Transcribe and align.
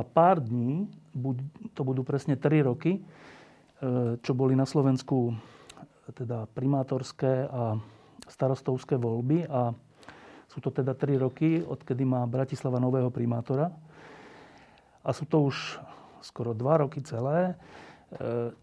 Za 0.00 0.08
pár 0.08 0.40
dní, 0.40 0.88
to 1.76 1.84
budú 1.84 2.00
presne 2.00 2.40
3 2.40 2.64
roky, 2.64 2.96
e, 2.96 3.00
čo 4.24 4.32
boli 4.32 4.56
na 4.56 4.64
Slovensku 4.64 5.36
teda 6.16 6.48
primátorské 6.56 7.44
a 7.44 7.76
starostovské 8.24 8.96
voľby 8.96 9.44
a 9.44 9.76
sú 10.48 10.64
to 10.64 10.72
teda 10.72 10.96
3 10.96 11.20
roky, 11.20 11.60
odkedy 11.60 12.02
má 12.08 12.24
Bratislava 12.24 12.80
nového 12.80 13.12
primátora. 13.12 13.68
A 15.04 15.12
sú 15.12 15.28
to 15.28 15.52
už 15.52 15.76
skoro 16.24 16.56
2 16.56 16.82
roky 16.88 17.04
celé, 17.04 17.52
e, 17.52 17.54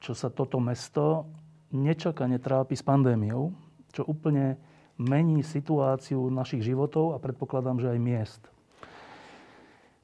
čo 0.02 0.18
sa 0.18 0.34
toto 0.34 0.58
mesto 0.58 1.30
nečakane 1.70 2.42
trápi 2.42 2.74
s 2.74 2.82
pandémiou, 2.82 3.54
čo 3.94 4.10
úplne 4.10 4.58
mení 4.98 5.46
situáciu 5.46 6.34
našich 6.34 6.66
životov 6.66 7.14
a 7.14 7.22
predpokladám, 7.22 7.78
že 7.78 7.94
aj 7.94 8.00
miest. 8.02 8.42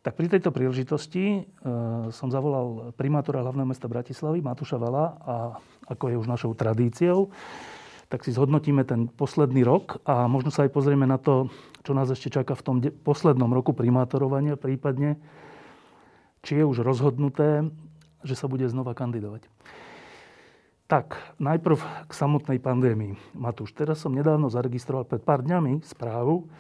Tak 0.04 0.20
pri 0.20 0.28
tejto 0.28 0.52
príležitosti 0.52 1.24
e, 1.24 1.42
som 2.12 2.28
zavolal 2.28 2.92
primátora 3.00 3.40
hlavného 3.40 3.72
mesta 3.72 3.88
Bratislavy, 3.88 4.44
Matúša 4.44 4.76
Vala, 4.76 5.16
a 5.24 5.36
ako 5.88 6.12
je 6.12 6.20
už 6.20 6.28
našou 6.28 6.52
tradíciou, 6.52 7.32
tak 8.12 8.28
si 8.28 8.36
zhodnotíme 8.36 8.84
ten 8.84 9.08
posledný 9.08 9.64
rok 9.64 10.04
a 10.04 10.28
možno 10.28 10.52
sa 10.52 10.68
aj 10.68 10.76
pozrieme 10.76 11.08
na 11.08 11.16
to, 11.16 11.48
čo 11.88 11.96
nás 11.96 12.12
ešte 12.12 12.36
čaká 12.36 12.52
v 12.52 12.66
tom 12.68 12.78
poslednom 12.84 13.48
roku 13.56 13.72
primátorovania, 13.72 14.60
prípadne, 14.60 15.16
či 16.44 16.60
je 16.60 16.68
už 16.68 16.84
rozhodnuté, 16.84 17.64
že 18.28 18.36
sa 18.36 18.52
bude 18.52 18.68
znova 18.68 18.92
kandidovať. 18.92 19.48
Tak, 20.92 21.16
najprv 21.40 21.80
k 21.80 22.12
samotnej 22.12 22.60
pandémii. 22.60 23.16
Matúš, 23.40 23.72
teraz 23.72 24.04
som 24.04 24.12
nedávno 24.12 24.52
zaregistroval 24.52 25.08
pred 25.08 25.24
pár 25.24 25.48
dňami 25.48 25.80
správu, 25.80 26.52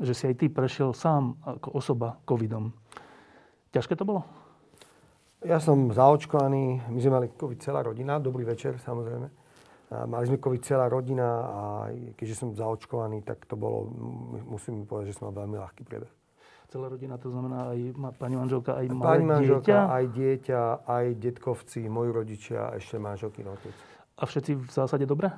že 0.00 0.12
si 0.16 0.24
aj 0.26 0.34
ty 0.40 0.46
prešiel 0.48 0.96
sám 0.96 1.36
ako 1.44 1.76
osoba 1.76 2.16
covidom. 2.24 2.72
Ťažké 3.72 3.92
to 3.96 4.08
bolo? 4.08 4.24
Ja 5.44 5.60
som 5.60 5.92
zaočkovaný, 5.92 6.88
my 6.88 6.98
sme 6.98 7.12
mali 7.12 7.26
covid 7.36 7.60
celá 7.60 7.84
rodina, 7.84 8.16
dobrý 8.16 8.42
večer 8.48 8.80
samozrejme. 8.80 9.28
A 9.86 10.02
mali 10.08 10.26
sme 10.26 10.42
covid 10.42 10.64
celá 10.64 10.90
rodina 10.90 11.28
a 11.46 11.60
keďže 12.18 12.34
som 12.34 12.56
zaočkovaný, 12.56 13.22
tak 13.22 13.46
to 13.46 13.54
bolo, 13.54 13.86
musím 14.48 14.82
povedať, 14.88 15.14
že 15.14 15.20
som 15.20 15.30
mal 15.30 15.46
veľmi 15.46 15.60
ľahký 15.62 15.86
priebeh. 15.86 16.10
Celá 16.66 16.90
rodina, 16.90 17.14
to 17.14 17.30
znamená 17.30 17.70
aj 17.70 17.78
pani 18.18 18.34
manželka, 18.34 18.74
aj 18.74 18.90
malé 18.90 19.06
pani 19.06 19.24
manželka, 19.28 19.70
dieťa? 19.70 19.86
aj 19.86 20.04
dieťa, 20.10 20.62
aj 20.82 21.06
detkovci, 21.22 21.80
moji 21.86 22.10
rodičia, 22.10 22.74
ešte 22.74 22.98
manželky 22.98 23.46
otec. 23.46 23.76
A 24.18 24.26
všetci 24.26 24.66
v 24.66 24.70
zásade 24.74 25.06
dobre? 25.06 25.30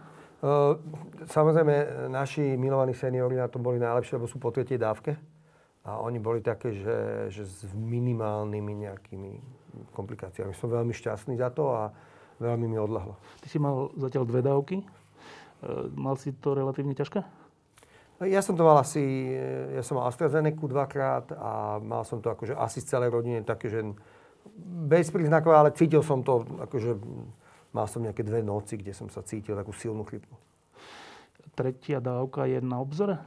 Samozrejme, 1.26 2.06
naši 2.14 2.54
milovaní 2.54 2.94
seniori 2.94 3.34
na 3.34 3.50
tom 3.50 3.66
boli 3.66 3.82
najlepšie, 3.82 4.22
lebo 4.22 4.30
sú 4.30 4.38
po 4.38 4.54
tretej 4.54 4.78
dávke. 4.78 5.18
A 5.82 5.98
oni 6.04 6.20
boli 6.20 6.44
také, 6.44 6.70
že, 6.76 7.30
že 7.32 7.42
s 7.48 7.64
minimálnymi 7.72 8.72
nejakými 8.86 9.32
komplikáciami. 9.96 10.52
Som 10.54 10.70
veľmi 10.70 10.92
šťastný 10.92 11.40
za 11.40 11.48
to 11.50 11.72
a 11.72 11.90
veľmi 12.38 12.70
mi 12.70 12.78
odlahlo. 12.78 13.16
Ty 13.40 13.46
si 13.48 13.58
mal 13.58 13.90
zatiaľ 13.96 14.24
dve 14.28 14.40
dávky. 14.44 14.76
E, 14.78 14.86
mal 15.96 16.14
si 16.20 16.36
to 16.36 16.54
relatívne 16.54 16.92
ťažké? 16.92 17.24
Ja 18.26 18.42
som 18.42 18.58
to 18.58 18.66
mal 18.66 18.82
asi, 18.82 19.30
ja 19.78 19.82
som 19.86 20.02
mal 20.02 20.10
AstraZeneca 20.10 20.66
dvakrát 20.66 21.30
a 21.38 21.78
mal 21.78 22.02
som 22.02 22.18
to 22.18 22.34
akože 22.34 22.50
asi 22.58 22.82
z 22.82 22.90
celej 22.98 23.14
rodine 23.14 23.46
také, 23.46 23.70
že 23.70 23.94
bezpríznakové, 24.90 25.54
ale 25.54 25.70
cítil 25.70 26.02
som 26.02 26.26
to 26.26 26.42
akože 26.42 26.98
Mal 27.72 27.86
som 27.86 28.00
nejaké 28.00 28.24
dve 28.24 28.40
noci, 28.40 28.80
kde 28.80 28.96
som 28.96 29.12
sa 29.12 29.20
cítil 29.20 29.52
takú 29.52 29.76
silnú 29.76 30.04
chrypku. 30.04 30.34
Tretia 31.52 32.00
dávka 32.00 32.48
je 32.48 32.62
na 32.64 32.80
obzore? 32.80 33.18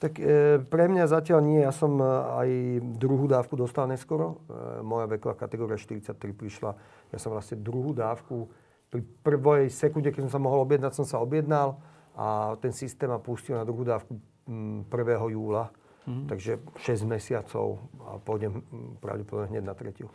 Tak 0.00 0.12
e, 0.18 0.58
pre 0.64 0.84
mňa 0.90 1.08
zatiaľ 1.08 1.40
nie. 1.44 1.60
Ja 1.62 1.72
som 1.72 1.96
e, 1.96 2.04
aj 2.04 2.50
druhú 2.98 3.24
dávku 3.30 3.56
dostal 3.56 3.88
neskoro. 3.88 4.44
E, 4.48 4.82
moja 4.84 5.08
veková 5.08 5.38
kategória 5.38 5.80
43 5.80 6.18
prišla. 6.34 6.70
Ja 7.14 7.18
som 7.20 7.32
vlastne 7.32 7.60
druhú 7.62 7.94
dávku 7.94 8.50
pri 8.90 9.02
prvej 9.22 9.72
sekunde, 9.72 10.12
keď 10.12 10.28
som 10.28 10.38
sa 10.38 10.40
mohol 10.42 10.62
objednať, 10.66 10.92
som 10.94 11.06
sa 11.06 11.18
objednal 11.18 11.78
a 12.14 12.54
ten 12.62 12.70
systém 12.70 13.10
ma 13.10 13.18
pustil 13.18 13.58
na 13.58 13.66
druhú 13.66 13.82
dávku 13.82 14.18
1. 14.46 14.86
júla. 15.34 15.72
Mm. 16.04 16.28
Takže 16.28 16.60
6 16.84 17.08
mesiacov 17.08 17.80
a 18.04 18.20
pôjdem 18.20 18.60
pravdepodobne 19.00 19.56
hneď 19.56 19.64
na 19.64 19.72
tretiu. 19.72 20.12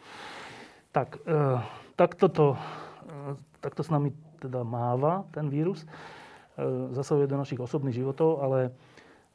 Tak, 0.94 1.18
e, 1.26 1.66
tak 1.98 2.14
toto 2.14 2.54
takto 3.60 3.82
s 3.84 3.90
nami 3.92 4.16
teda 4.40 4.64
máva 4.64 5.28
ten 5.36 5.52
vírus, 5.52 5.84
e, 5.84 5.88
zasahuje 6.96 7.28
do 7.28 7.38
našich 7.38 7.60
osobných 7.60 7.96
životov, 7.96 8.40
ale 8.40 8.72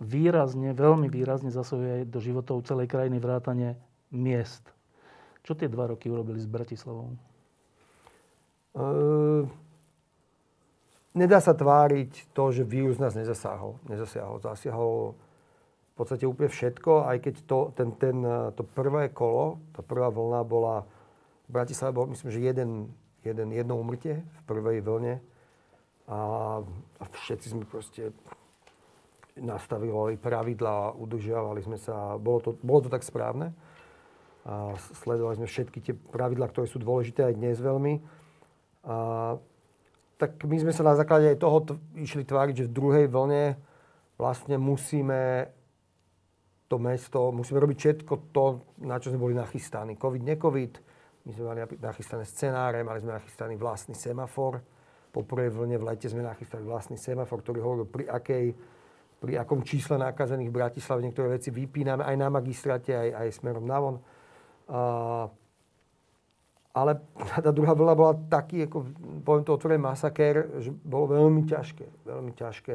výrazne, 0.00 0.74
veľmi 0.74 1.06
výrazne 1.12 1.52
zasahuje 1.52 2.08
do 2.08 2.18
životov 2.18 2.66
celej 2.66 2.90
krajiny 2.90 3.20
vrátane 3.20 3.78
miest. 4.10 4.64
Čo 5.44 5.54
tie 5.54 5.68
dva 5.68 5.92
roky 5.92 6.08
urobili 6.08 6.40
s 6.40 6.48
Bratislavou? 6.48 7.14
Uh, 8.74 9.46
nedá 11.14 11.38
sa 11.38 11.54
tváriť 11.54 12.34
to, 12.34 12.50
že 12.50 12.66
vírus 12.66 12.98
nás 12.98 13.14
nezasiahol. 13.14 13.78
Nezasiahol. 13.86 14.42
Zasiahol 14.42 15.14
v 15.94 15.94
podstate 15.94 16.26
úplne 16.26 16.50
všetko, 16.50 17.06
aj 17.06 17.16
keď 17.22 17.34
to, 17.46 17.58
ten, 17.78 17.94
ten, 17.94 18.18
to 18.58 18.66
prvé 18.66 19.14
kolo, 19.14 19.62
tá 19.70 19.84
prvá 19.86 20.10
vlna 20.10 20.42
bola 20.42 20.82
v 21.46 21.50
Bratislave 21.54 21.94
bol, 21.94 22.10
myslím, 22.10 22.34
že 22.34 22.40
jeden 22.40 22.70
jeden, 23.24 23.48
jedno 23.52 23.80
umrtie 23.80 24.20
v 24.20 24.40
prvej 24.44 24.84
vlne 24.84 25.20
a, 26.08 26.18
a 27.00 27.02
všetci 27.08 27.56
sme 27.56 27.64
proste 27.64 28.12
nastavili 29.34 30.14
pravidlá, 30.14 30.94
udržiavali 30.94 31.60
sme 31.64 31.78
sa, 31.80 32.14
bolo 32.20 32.38
to, 32.38 32.50
bolo 32.62 32.86
to 32.86 32.90
tak 32.92 33.02
správne. 33.02 33.50
A 34.44 34.76
sledovali 35.00 35.40
sme 35.40 35.48
všetky 35.48 35.78
tie 35.80 35.94
pravidlá, 35.96 36.52
ktoré 36.52 36.68
sú 36.68 36.76
dôležité 36.76 37.24
aj 37.32 37.34
dnes 37.34 37.56
veľmi. 37.58 37.98
A, 38.84 39.40
tak 40.20 40.36
my 40.44 40.56
sme 40.60 40.72
sa 40.76 40.84
na 40.84 40.94
základe 40.94 41.32
aj 41.32 41.40
toho 41.40 41.58
t- 41.64 41.80
išli 41.96 42.22
tváriť, 42.28 42.54
že 42.62 42.68
v 42.68 42.76
druhej 42.76 43.06
vlne 43.08 43.56
vlastne 44.20 44.60
musíme 44.60 45.48
to 46.68 46.76
mesto, 46.76 47.32
musíme 47.32 47.58
robiť 47.58 47.78
všetko 47.80 48.14
to, 48.30 48.44
na 48.84 49.00
čo 49.00 49.10
sme 49.10 49.24
boli 49.24 49.34
nachystaní. 49.34 49.96
Covid, 49.96 50.22
necovid, 50.22 50.78
my 51.24 51.30
sme 51.32 51.44
mali 51.48 51.60
nachystané 51.80 52.24
scenáre, 52.28 52.84
mali 52.84 53.00
sme 53.00 53.16
nachystaný 53.16 53.56
vlastný 53.56 53.96
semafor. 53.96 54.60
Po 55.08 55.24
prvej 55.24 55.48
vlne 55.56 55.80
v 55.80 55.86
lete 55.88 56.10
sme 56.10 56.20
nachystali 56.20 56.60
vlastný 56.60 57.00
semafor, 57.00 57.40
ktorý 57.40 57.64
hovoril, 57.64 57.86
pri, 57.88 58.04
akej, 58.12 58.52
pri 59.24 59.40
akom 59.40 59.64
čísle 59.64 59.96
nákazených 59.96 60.52
v 60.52 60.58
Bratislave 60.60 61.00
niektoré 61.00 61.40
veci 61.40 61.48
vypíname 61.48 62.04
aj 62.04 62.16
na 62.20 62.28
magistrate, 62.28 62.92
aj, 62.92 63.08
aj 63.24 63.28
smerom 63.40 63.64
navon. 63.64 64.04
Uh, 64.68 65.30
ale 66.76 67.00
tá 67.46 67.50
druhá 67.54 67.72
vlna 67.72 67.94
bola 67.96 68.12
taký, 68.28 68.68
ako 68.68 68.92
poviem 69.24 69.44
to 69.48 69.56
otvorený 69.56 69.80
masakér, 69.80 70.60
že 70.60 70.74
bolo 70.74 71.14
veľmi 71.14 71.48
ťažké, 71.48 72.04
veľmi 72.04 72.32
ťažké 72.36 72.74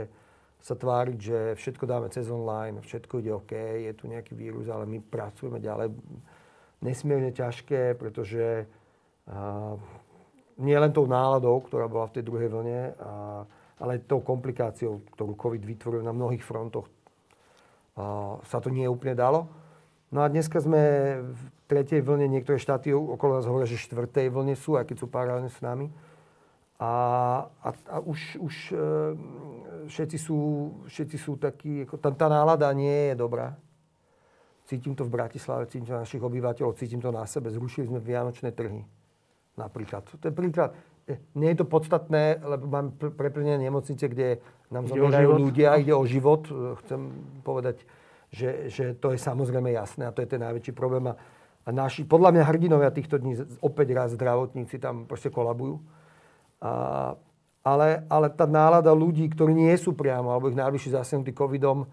sa 0.59 0.75
tváriť, 0.75 1.17
že 1.21 1.37
všetko 1.55 1.85
dáme 1.87 2.07
cez 2.11 2.27
online, 2.27 2.81
všetko 2.81 3.21
ide 3.21 3.31
OK, 3.31 3.53
je 3.55 3.93
tu 3.95 4.09
nejaký 4.09 4.35
vírus, 4.35 4.67
ale 4.67 4.89
my 4.89 4.99
pracujeme 4.99 5.61
ďalej 5.61 5.93
nesmierne 6.79 7.31
ťažké, 7.31 7.95
pretože 7.99 8.67
nie 10.59 10.77
len 10.77 10.91
tou 10.91 11.05
náladou, 11.07 11.61
ktorá 11.63 11.87
bola 11.87 12.09
v 12.09 12.19
tej 12.19 12.23
druhej 12.25 12.49
vlne, 12.51 12.81
ale 13.79 14.03
tou 14.03 14.19
komplikáciou, 14.19 15.05
ktorú 15.15 15.39
COVID 15.39 15.63
vytvoril 15.63 16.03
na 16.03 16.11
mnohých 16.11 16.43
frontoch, 16.43 16.91
sa 18.43 18.57
to 18.59 18.71
nie 18.71 18.87
úplne 18.87 19.15
dalo. 19.15 19.47
No 20.09 20.25
a 20.25 20.31
dneska 20.31 20.57
sme 20.57 20.81
v 21.21 21.41
tretej 21.69 22.01
vlne, 22.01 22.25
niektoré 22.25 22.57
štáty 22.57 22.89
okolo 22.89 23.37
nás 23.37 23.45
hovoria, 23.45 23.69
že 23.69 23.77
štvrtej 23.77 24.33
vlne 24.33 24.57
sú, 24.57 24.73
aj 24.73 24.89
keď 24.89 24.97
sú 25.05 25.07
paralelne 25.07 25.53
s 25.53 25.61
nami. 25.61 25.93
A, 26.79 26.91
a, 27.61 27.69
a 27.91 27.97
už, 28.01 28.39
už 28.39 28.55
e, 28.71 28.87
všetci, 29.91 30.17
sú, 30.17 30.39
všetci 30.87 31.17
sú 31.19 31.35
takí, 31.35 31.83
ako, 31.83 31.99
tá, 31.99 32.09
tá 32.15 32.31
nálada 32.31 32.71
nie 32.71 33.11
je 33.11 33.15
dobrá. 33.19 33.53
Cítim 34.69 34.93
to 34.93 35.01
v 35.01 35.17
Bratislave, 35.17 35.65
cítim 35.65 35.89
to 35.89 35.97
na 35.97 36.05
našich 36.05 36.21
obyvateľov, 36.21 36.77
cítim 36.77 37.01
to 37.01 37.09
na 37.09 37.25
sebe. 37.25 37.49
Zrušili 37.49 37.89
sme 37.89 37.97
vianočné 37.97 38.53
trhy. 38.53 38.85
Napríklad. 39.57 40.05
To 40.05 40.21
je 40.21 40.29
príklad. 40.29 40.77
E, 41.09 41.17
nie 41.33 41.49
je 41.57 41.65
to 41.65 41.65
podstatné, 41.65 42.37
lebo 42.37 42.69
mám 42.69 42.93
preplnené 42.93 43.57
nemocnice, 43.65 44.05
kde 44.05 44.37
nám 44.69 44.85
zomierajú 44.85 45.41
ľudia, 45.41 45.81
ide 45.81 45.89
o 45.89 46.05
život. 46.05 46.45
E, 46.45 46.77
chcem 46.85 47.01
povedať, 47.41 47.81
že, 48.29 48.69
že 48.69 48.93
to 48.93 49.09
je 49.09 49.17
samozrejme 49.17 49.73
jasné 49.73 50.05
a 50.05 50.13
to 50.13 50.21
je 50.21 50.29
ten 50.29 50.41
najväčší 50.45 50.77
problém. 50.77 51.09
A, 51.09 51.17
a 51.65 51.69
naši, 51.73 52.05
podľa 52.05 52.37
mňa 52.37 52.43
hrdinovia 52.53 52.93
týchto 52.93 53.17
dní, 53.17 53.41
opäť 53.65 53.97
raz 53.97 54.13
zdravotníci 54.13 54.77
tam 54.77 55.09
proste 55.09 55.33
kolabujú. 55.33 55.81
A, 56.61 57.17
ale, 57.65 58.05
ale 58.05 58.27
tá 58.29 58.45
nálada 58.45 58.93
ľudí, 58.93 59.25
ktorí 59.33 59.57
nie 59.57 59.73
sú 59.81 59.97
priamo, 59.97 60.29
alebo 60.29 60.53
ich 60.53 60.61
najbližší 60.61 60.93
zasenutí 60.93 61.33
covidom, 61.33 61.89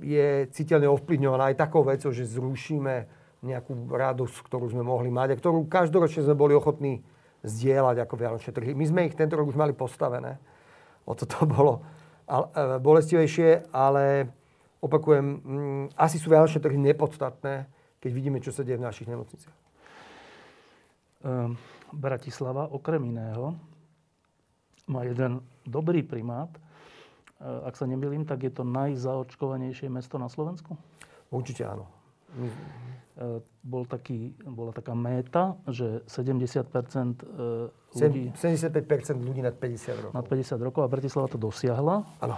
je 0.00 0.48
citeľne 0.48 0.88
ovplyvňovaná 0.88 1.52
aj 1.52 1.60
takou 1.60 1.84
vecou, 1.84 2.08
že 2.08 2.24
zrušíme 2.24 2.94
nejakú 3.42 3.74
radosť, 3.90 4.36
ktorú 4.48 4.70
sme 4.72 4.86
mohli 4.86 5.12
mať 5.12 5.34
a 5.34 5.40
ktorú 5.40 5.66
každoročne 5.68 6.24
sme 6.24 6.38
boli 6.38 6.56
ochotní 6.56 7.04
zdieľať 7.42 8.06
ako 8.06 8.14
Vianočné 8.14 8.50
trhy. 8.54 8.72
My 8.72 8.86
sme 8.86 9.00
ich 9.10 9.18
tento 9.18 9.34
rok 9.34 9.50
už 9.50 9.58
mali 9.58 9.74
postavené. 9.74 10.38
O 11.04 11.12
to 11.18 11.26
to 11.26 11.42
bolo 11.58 11.82
e, 12.24 12.38
bolestivejšie, 12.78 13.74
ale 13.74 14.30
opakujem, 14.78 15.26
mm, 15.26 15.84
asi 15.98 16.22
sú 16.22 16.30
Vianočné 16.30 16.62
trhy 16.62 16.78
nepodstatné, 16.78 17.66
keď 17.98 18.10
vidíme, 18.14 18.38
čo 18.38 18.54
sa 18.54 18.62
deje 18.62 18.78
v 18.78 18.86
našich 18.86 19.10
nemocniciach. 19.10 19.56
Um, 21.22 21.54
Bratislava 21.94 22.66
okrem 22.72 23.14
iného 23.14 23.54
má 24.90 25.06
jeden 25.06 25.38
dobrý 25.62 26.02
primát. 26.02 26.50
E, 27.42 27.66
ak 27.66 27.74
sa 27.74 27.90
nemýlim, 27.90 28.22
tak 28.22 28.46
je 28.46 28.52
to 28.54 28.62
najzaočkovanejšie 28.62 29.90
mesto 29.90 30.14
na 30.14 30.30
Slovensku? 30.30 30.78
Určite 31.34 31.66
áno. 31.66 31.90
My... 32.38 32.46
E, 32.46 32.54
bol 33.66 33.82
taký, 33.84 34.30
bola 34.46 34.70
taká 34.70 34.94
méta, 34.94 35.58
že 35.66 36.06
70 36.06 36.70
ľudí... 37.98 38.30
75% 38.38 39.18
ľudí 39.18 39.42
nad 39.42 39.58
50 39.58 40.06
rokov. 40.06 40.14
Nad 40.14 40.26
50 40.30 40.66
rokov 40.66 40.80
a 40.86 40.88
Bratislava 40.88 41.26
to 41.26 41.38
dosiahla. 41.38 42.06
Áno. 42.22 42.36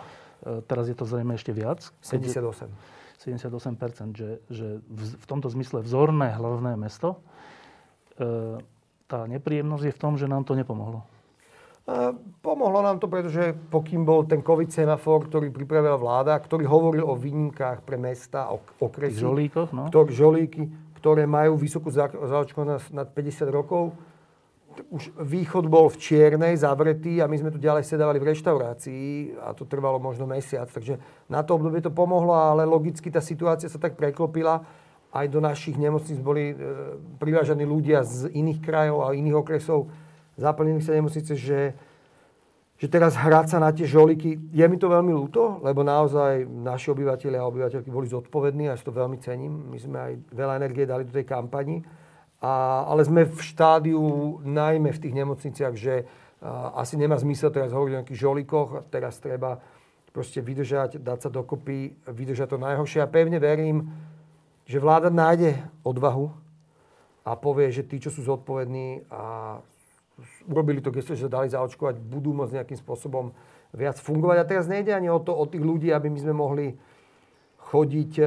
Teraz 0.68 0.88
je 0.88 0.96
to 0.96 1.08
zrejme 1.08 1.36
ešte 1.36 1.52
viac. 1.52 1.84
78. 2.04 2.68
78%, 3.16 4.12
že, 4.12 4.30
že 4.52 4.84
v, 4.84 5.00
v 5.16 5.24
tomto 5.24 5.48
zmysle 5.48 5.80
vzorné 5.80 6.36
hlavné 6.36 6.76
mesto. 6.76 7.24
Tá 9.08 9.20
nepríjemnosť 9.24 9.84
je 9.88 9.94
v 9.96 10.00
tom, 10.00 10.20
že 10.20 10.28
nám 10.28 10.44
to 10.44 10.52
nepomohlo. 10.52 11.08
E, 11.84 12.16
pomohlo 12.40 12.80
nám 12.80 12.96
to, 12.96 13.12
pretože 13.12 13.52
pokým 13.68 14.08
bol 14.08 14.24
ten 14.24 14.40
COVID 14.40 14.72
semafor, 14.72 15.28
ktorý 15.28 15.52
pripravila 15.52 16.00
vláda, 16.00 16.32
ktorý 16.40 16.64
hovoril 16.64 17.04
o 17.04 17.12
výnimkách 17.12 17.84
pre 17.84 18.00
mesta, 18.00 18.48
o 18.48 18.64
okresy. 18.80 19.20
Žolíkoch, 19.20 19.68
no. 19.76 19.92
Ktorý, 19.92 20.10
žolíky, 20.16 20.64
ktoré 20.96 21.28
majú 21.28 21.60
vysokú 21.60 21.92
zaočkovanosť 21.92 22.96
nad 22.96 23.12
50 23.12 23.52
rokov, 23.52 23.92
už 24.90 25.14
východ 25.14 25.70
bol 25.70 25.86
v 25.86 26.00
Čiernej 26.00 26.58
zavretý 26.58 27.22
a 27.22 27.30
my 27.30 27.36
sme 27.38 27.54
tu 27.54 27.62
ďalej 27.62 27.86
sedávali 27.86 28.18
v 28.18 28.34
reštaurácii 28.34 29.38
a 29.38 29.54
to 29.54 29.68
trvalo 29.68 30.02
možno 30.02 30.26
mesiac. 30.26 30.66
Takže 30.66 30.98
na 31.30 31.46
to 31.46 31.54
obdobie 31.54 31.78
to 31.78 31.94
pomohlo, 31.94 32.34
ale 32.34 32.66
logicky 32.66 33.06
tá 33.12 33.22
situácia 33.22 33.70
sa 33.70 33.78
tak 33.78 33.94
preklopila. 33.94 34.66
Aj 35.14 35.26
do 35.30 35.38
našich 35.38 35.78
nemocníc 35.78 36.18
boli 36.18 36.50
e, 36.50 36.54
privážaní 37.22 37.62
ľudia 37.62 38.02
z 38.02 38.34
iných 38.34 38.58
krajov 38.58 39.06
a 39.06 39.14
iných 39.14 39.38
okresov. 39.38 39.86
Zaplnili 40.34 40.82
sa 40.82 40.98
nemocnice, 40.98 41.38
že, 41.38 41.74
že 42.74 42.86
teraz 42.90 43.14
hrať 43.14 43.54
sa 43.54 43.58
na 43.62 43.70
tie 43.70 43.86
žoliky, 43.86 44.50
je 44.50 44.64
mi 44.66 44.76
to 44.78 44.90
veľmi 44.90 45.14
ľúto, 45.14 45.62
lebo 45.62 45.86
naozaj 45.86 46.42
naši 46.46 46.90
obyvateľi 46.90 47.36
a 47.38 47.46
obyvateľky 47.46 47.90
boli 47.90 48.10
zodpovední 48.10 48.66
a 48.66 48.74
ja 48.74 48.78
si 48.78 48.82
to 48.82 48.90
veľmi 48.90 49.18
cením. 49.22 49.70
My 49.70 49.78
sme 49.78 49.98
aj 49.98 50.12
veľa 50.34 50.58
energie 50.58 50.84
dali 50.84 51.06
do 51.06 51.14
tej 51.14 51.22
kampani 51.22 51.86
a, 52.42 52.84
ale 52.90 53.06
sme 53.06 53.30
v 53.30 53.38
štádiu, 53.38 54.02
najmä 54.42 54.90
v 54.90 55.02
tých 55.02 55.14
nemocniciach, 55.14 55.74
že 55.78 56.02
a, 56.42 56.82
asi 56.82 56.98
nemá 56.98 57.14
zmysel 57.14 57.54
teraz 57.54 57.70
hovoriť 57.70 57.92
o 57.94 57.98
nejakých 58.02 58.22
žolikoch. 58.22 58.90
Teraz 58.90 59.22
treba 59.22 59.62
proste 60.14 60.38
vydržať, 60.38 61.02
dať 61.02 61.18
sa 61.26 61.30
dokopy, 61.30 61.94
vydržať 62.06 62.54
to 62.54 62.58
najhoršie. 62.58 63.02
A 63.02 63.10
pevne 63.10 63.42
verím, 63.42 63.90
že 64.62 64.78
vláda 64.78 65.10
nájde 65.10 65.58
odvahu 65.82 66.30
a 67.26 67.34
povie, 67.34 67.74
že 67.74 67.82
tí, 67.82 67.98
čo 67.98 68.14
sú 68.14 68.22
zodpovední 68.22 69.10
a 69.10 69.58
urobili 70.46 70.80
to 70.80 70.94
gesto, 70.94 71.18
že 71.18 71.32
dali 71.32 71.50
zaočkovať, 71.50 71.98
budú 71.98 72.34
môcť 72.36 72.62
nejakým 72.62 72.78
spôsobom 72.78 73.34
viac 73.74 73.98
fungovať. 73.98 74.36
A 74.40 74.48
teraz 74.48 74.64
nejde 74.70 74.94
ani 74.94 75.10
o 75.10 75.18
to, 75.18 75.34
o 75.34 75.44
tých 75.46 75.62
ľudí, 75.62 75.90
aby 75.90 76.06
my 76.10 76.18
sme 76.22 76.34
mohli 76.34 76.66
chodiť, 77.70 78.12
e, 78.20 78.24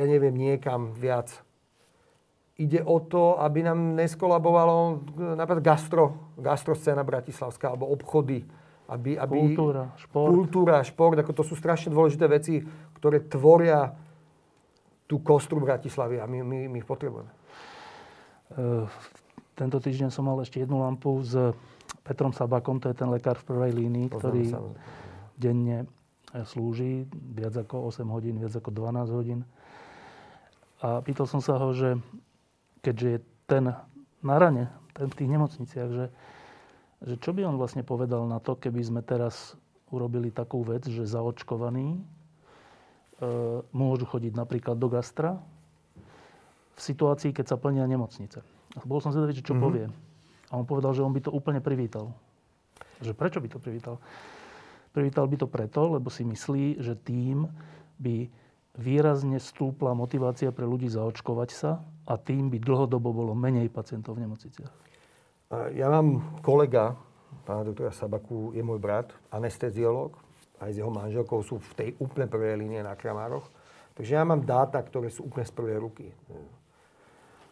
ja 0.00 0.04
neviem, 0.08 0.32
niekam 0.32 0.96
viac 0.96 1.28
ide 2.60 2.84
o 2.84 3.00
to, 3.00 3.40
aby 3.40 3.64
nám 3.64 3.96
neskolabovalo 3.96 5.00
napríklad 5.16 5.64
gastro, 5.64 6.04
gastroscéna 6.36 7.00
bratislavská, 7.00 7.72
alebo 7.72 7.88
obchody. 7.88 8.44
Aby, 8.90 9.16
aby 9.16 9.54
kultúra, 9.54 9.84
šport. 9.96 10.28
Kultúra, 10.28 10.76
šport, 10.82 11.16
ako 11.16 11.32
to 11.32 11.42
sú 11.46 11.54
strašne 11.54 11.94
dôležité 11.94 12.26
veci, 12.26 12.58
ktoré 12.98 13.22
tvoria 13.22 13.94
tú 15.06 15.22
kostru 15.22 15.62
Bratislavy 15.62 16.18
a 16.18 16.26
my, 16.26 16.42
my, 16.42 16.58
my 16.66 16.78
ich 16.82 16.86
potrebujeme. 16.90 17.30
Tento 19.60 19.76
týždeň 19.76 20.08
som 20.08 20.24
mal 20.24 20.40
ešte 20.40 20.64
jednu 20.64 20.80
lampu 20.80 21.20
s 21.20 21.36
Petrom 22.00 22.32
Sabakom, 22.32 22.80
to 22.80 22.88
je 22.88 22.96
ten 22.96 23.12
lekár 23.12 23.36
v 23.36 23.44
prvej 23.44 23.76
línii, 23.76 24.08
Poznám 24.08 24.20
ktorý 24.24 24.42
sa. 24.48 24.58
denne 25.36 25.84
slúži 26.48 27.04
viac 27.12 27.52
ako 27.60 27.92
8 27.92 28.08
hodín, 28.08 28.40
viac 28.40 28.56
ako 28.56 28.72
12 28.72 29.12
hodín. 29.12 29.44
A 30.80 31.04
pýtal 31.04 31.28
som 31.28 31.44
sa 31.44 31.60
ho, 31.60 31.76
že 31.76 32.00
keďže 32.80 33.08
je 33.12 33.18
ten 33.44 33.68
na 34.24 34.36
rane, 34.40 34.72
ten 34.96 35.12
v 35.12 35.18
tých 35.20 35.28
nemocniciach, 35.28 35.90
že, 35.92 36.06
že 37.04 37.14
čo 37.20 37.36
by 37.36 37.44
on 37.44 37.60
vlastne 37.60 37.84
povedal 37.84 38.24
na 38.24 38.40
to, 38.40 38.56
keby 38.56 38.80
sme 38.80 39.04
teraz 39.04 39.60
urobili 39.92 40.32
takú 40.32 40.64
vec, 40.64 40.88
že 40.88 41.04
zaočkovaní 41.04 42.00
e, 42.00 42.00
môžu 43.76 44.08
chodiť 44.08 44.32
napríklad 44.32 44.80
do 44.80 44.88
gastra 44.88 45.36
v 46.72 46.80
situácii, 46.80 47.36
keď 47.36 47.44
sa 47.44 47.56
plnia 47.60 47.84
nemocnice. 47.84 48.40
Bol 48.86 49.02
som 49.02 49.10
zvedavý, 49.10 49.34
čo 49.38 49.54
mm-hmm. 49.54 49.64
povie. 49.64 49.86
A 50.50 50.52
on 50.58 50.66
povedal, 50.66 50.94
že 50.94 51.02
on 51.02 51.14
by 51.14 51.22
to 51.22 51.34
úplne 51.34 51.58
privítal. 51.62 52.14
Že 53.02 53.14
prečo 53.14 53.38
by 53.42 53.48
to 53.50 53.58
privítal? 53.58 53.96
Privítal 54.90 55.30
by 55.30 55.36
to 55.38 55.46
preto, 55.46 55.94
lebo 55.94 56.10
si 56.10 56.26
myslí, 56.26 56.82
že 56.82 56.98
tým 56.98 57.46
by 58.02 58.26
výrazne 58.78 59.38
stúpla 59.38 59.94
motivácia 59.94 60.50
pre 60.50 60.66
ľudí 60.66 60.90
zaočkovať 60.90 61.50
sa 61.54 61.82
a 62.06 62.14
tým 62.18 62.50
by 62.50 62.58
dlhodobo 62.58 63.10
bolo 63.14 63.32
menej 63.34 63.70
pacientov 63.70 64.18
v 64.18 64.26
nemocniciach? 64.26 64.72
Ja 65.74 65.90
mám 65.90 66.38
kolega, 66.46 66.94
pána 67.42 67.66
doktora 67.66 67.90
Sabaku, 67.90 68.54
je 68.54 68.62
môj 68.62 68.78
brat, 68.78 69.10
anesteziolog, 69.34 70.14
aj 70.62 70.70
s 70.70 70.78
jeho 70.78 70.92
manželkou 70.92 71.42
sú 71.42 71.58
v 71.58 71.72
tej 71.74 71.90
úplne 71.98 72.30
prvej 72.30 72.58
línie 72.60 72.84
na 72.84 72.94
Kramároch. 72.94 73.50
Takže 73.98 74.12
ja 74.14 74.22
mám 74.22 74.46
dáta, 74.46 74.78
ktoré 74.78 75.10
sú 75.10 75.26
úplne 75.26 75.46
z 75.48 75.54
prvej 75.54 75.78
ruky. 75.82 76.06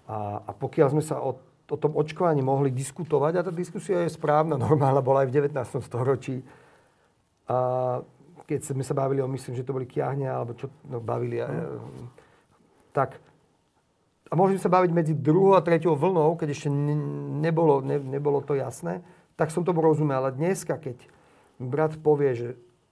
A, 0.09 0.41
a 0.43 0.51
pokiaľ 0.57 0.89
sme 0.97 1.05
sa 1.05 1.21
o, 1.21 1.37
o 1.69 1.77
tom 1.77 1.93
očkovaní 1.93 2.41
mohli 2.41 2.73
diskutovať, 2.73 3.33
a 3.39 3.45
tá 3.45 3.53
diskusia 3.53 4.09
je 4.09 4.17
správna, 4.17 4.57
normálna, 4.67 5.05
bola 5.05 5.23
aj 5.23 5.29
v 5.29 5.53
19. 5.53 5.85
storočí, 5.85 6.41
a 7.49 7.57
keď 8.49 8.61
sme 8.73 8.85
sa 8.85 8.97
bavili 8.97 9.21
o, 9.21 9.29
myslím, 9.29 9.57
že 9.57 9.65
to 9.65 9.77
boli 9.77 9.85
kiahne, 9.85 10.25
alebo 10.25 10.57
čo 10.57 10.73
no, 10.89 11.01
bavili, 11.01 11.41
mm. 11.41 12.09
tak 12.97 13.21
a 14.29 14.37
môžeme 14.37 14.61
sa 14.61 14.69
baviť 14.69 14.91
medzi 14.93 15.15
druhou 15.17 15.57
a 15.57 15.65
treťou 15.65 15.97
vlnou, 15.97 16.37
keď 16.37 16.53
ešte 16.53 16.69
nebolo, 16.69 17.81
ne, 17.81 17.97
nebolo 17.97 18.45
to 18.45 18.53
jasné, 18.53 19.01
tak 19.41 19.49
som 19.49 19.65
tomu 19.65 19.81
rozumel. 19.81 20.21
Ale 20.21 20.37
dneska, 20.37 20.77
keď 20.77 21.01
brat 21.57 21.97
povie, 21.97 22.37
že 22.37 22.49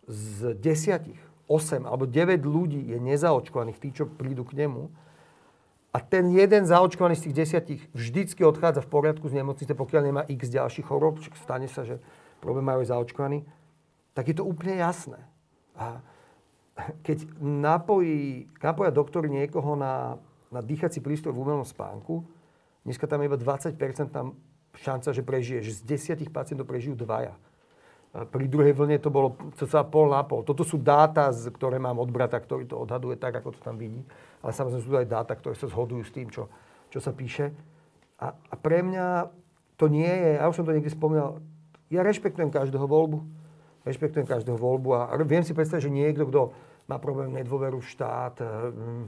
z 0.09 0.57
desiatich 0.57 1.21
8 1.47 1.85
alebo 1.85 2.09
9 2.09 2.41
ľudí 2.41 2.81
je 2.89 2.99
nezaočkovaných, 2.99 3.79
tí, 3.79 3.93
čo 3.93 4.09
prídu 4.09 4.49
k 4.49 4.65
nemu, 4.65 4.89
a 5.97 6.05
ten 6.05 6.29
jeden 6.29 6.69
zaočkovaný 6.69 7.17
z 7.17 7.25
tých 7.31 7.39
desiatich 7.41 7.83
vždycky 7.97 8.45
odchádza 8.45 8.85
v 8.85 8.93
poriadku 8.93 9.25
z 9.33 9.41
nemocnice, 9.41 9.73
pokiaľ 9.73 10.03
nemá 10.05 10.23
x 10.29 10.53
ďalších 10.53 10.85
chorób, 10.85 11.25
stane 11.41 11.73
sa, 11.73 11.89
že 11.89 12.05
problém 12.45 12.69
majú 12.69 12.85
zaočkovaný, 12.85 13.49
tak 14.13 14.29
je 14.29 14.37
to 14.37 14.45
úplne 14.45 14.77
jasné. 14.77 15.17
A 15.73 16.05
keď 17.01 17.25
napojí, 17.41 18.53
napoja 18.61 18.93
doktory 18.93 19.33
niekoho 19.33 19.73
na 19.73 20.21
na 20.51 20.61
dýchací 20.63 21.03
prístroj 21.03 21.35
v 21.35 21.43
umelom 21.43 21.67
spánku. 21.67 22.23
Dneska 22.87 23.07
tam 23.11 23.23
je 23.23 23.29
iba 23.29 23.39
20% 23.39 23.77
tam 24.15 24.39
šanca, 24.77 25.09
že 25.11 25.23
prežije, 25.27 25.61
že 25.67 25.73
z 25.83 26.15
10 26.23 26.31
pacientov 26.31 26.71
prežijú 26.71 26.95
dvaja. 26.95 27.35
Pri 28.17 28.49
druhej 28.49 28.73
vlne 28.73 28.97
to 28.97 29.13
bolo 29.13 29.37
cca 29.61 29.85
pol 29.85 30.09
na 30.09 30.25
pol. 30.25 30.41
Toto 30.41 30.65
sú 30.65 30.81
dáta, 30.81 31.29
ktoré 31.29 31.77
mám 31.77 32.01
od 32.01 32.09
brata, 32.09 32.41
ktorý 32.41 32.65
to 32.65 32.81
odhaduje 32.81 33.21
tak, 33.21 33.37
ako 33.37 33.53
to 33.53 33.61
tam 33.61 33.77
vidí. 33.77 34.01
Ale 34.41 34.57
samozrejme 34.57 34.85
sú 34.85 34.91
to 34.95 35.03
aj 35.05 35.09
dáta, 35.11 35.37
ktoré 35.37 35.53
sa 35.53 35.69
zhodujú 35.69 36.01
s 36.01 36.15
tým, 36.17 36.33
čo, 36.33 36.49
čo 36.89 36.97
sa 36.97 37.13
píše. 37.13 37.53
A, 38.17 38.33
a 38.33 38.55
pre 38.57 38.81
mňa 38.81 39.29
to 39.77 39.93
nie 39.93 40.09
je, 40.09 40.41
ja 40.41 40.49
už 40.49 40.57
som 40.57 40.65
to 40.65 40.73
niekde 40.73 40.89
spomínal, 40.89 41.45
ja 41.93 42.01
rešpektujem 42.01 42.49
každého 42.49 42.89
voľbu. 42.89 43.21
Rešpektujem 43.85 44.27
každého 44.27 44.59
voľbu 44.59 44.89
a 44.97 45.15
viem 45.23 45.45
si 45.45 45.53
predstaviť, 45.55 45.85
že 45.87 45.93
niekto, 45.93 46.27
kto 46.27 46.41
má 46.89 46.97
problém 46.99 47.31
nedôveru 47.37 47.85
v 47.85 47.91
štát, 47.93 48.35
hm, 48.43 49.07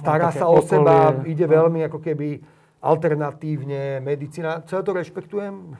stará 0.00 0.30
sa 0.30 0.46
o 0.46 0.62
seba, 0.62 1.18
ide 1.26 1.44
veľmi 1.44 1.84
ako 1.90 1.98
keby 1.98 2.40
alternatívne, 2.80 4.00
medicína. 4.00 4.64
Celé 4.64 4.80
to 4.80 4.92
rešpektujem 4.96 5.76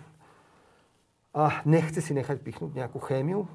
a 1.30 1.62
nechce 1.62 2.02
si 2.02 2.10
nechať 2.10 2.42
pichnúť 2.42 2.74
nejakú 2.74 2.98
chémiu 2.98 3.46
e, 3.46 3.48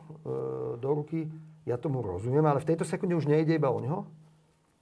do 0.79 0.89
ruky. 0.95 1.27
ja 1.67 1.75
tomu 1.75 1.99
rozumiem, 1.99 2.45
ale 2.47 2.63
v 2.63 2.69
tejto 2.71 2.87
sekunde 2.87 3.19
už 3.19 3.27
nejde 3.27 3.57
iba 3.59 3.67
o 3.67 3.83
neho. 3.83 4.07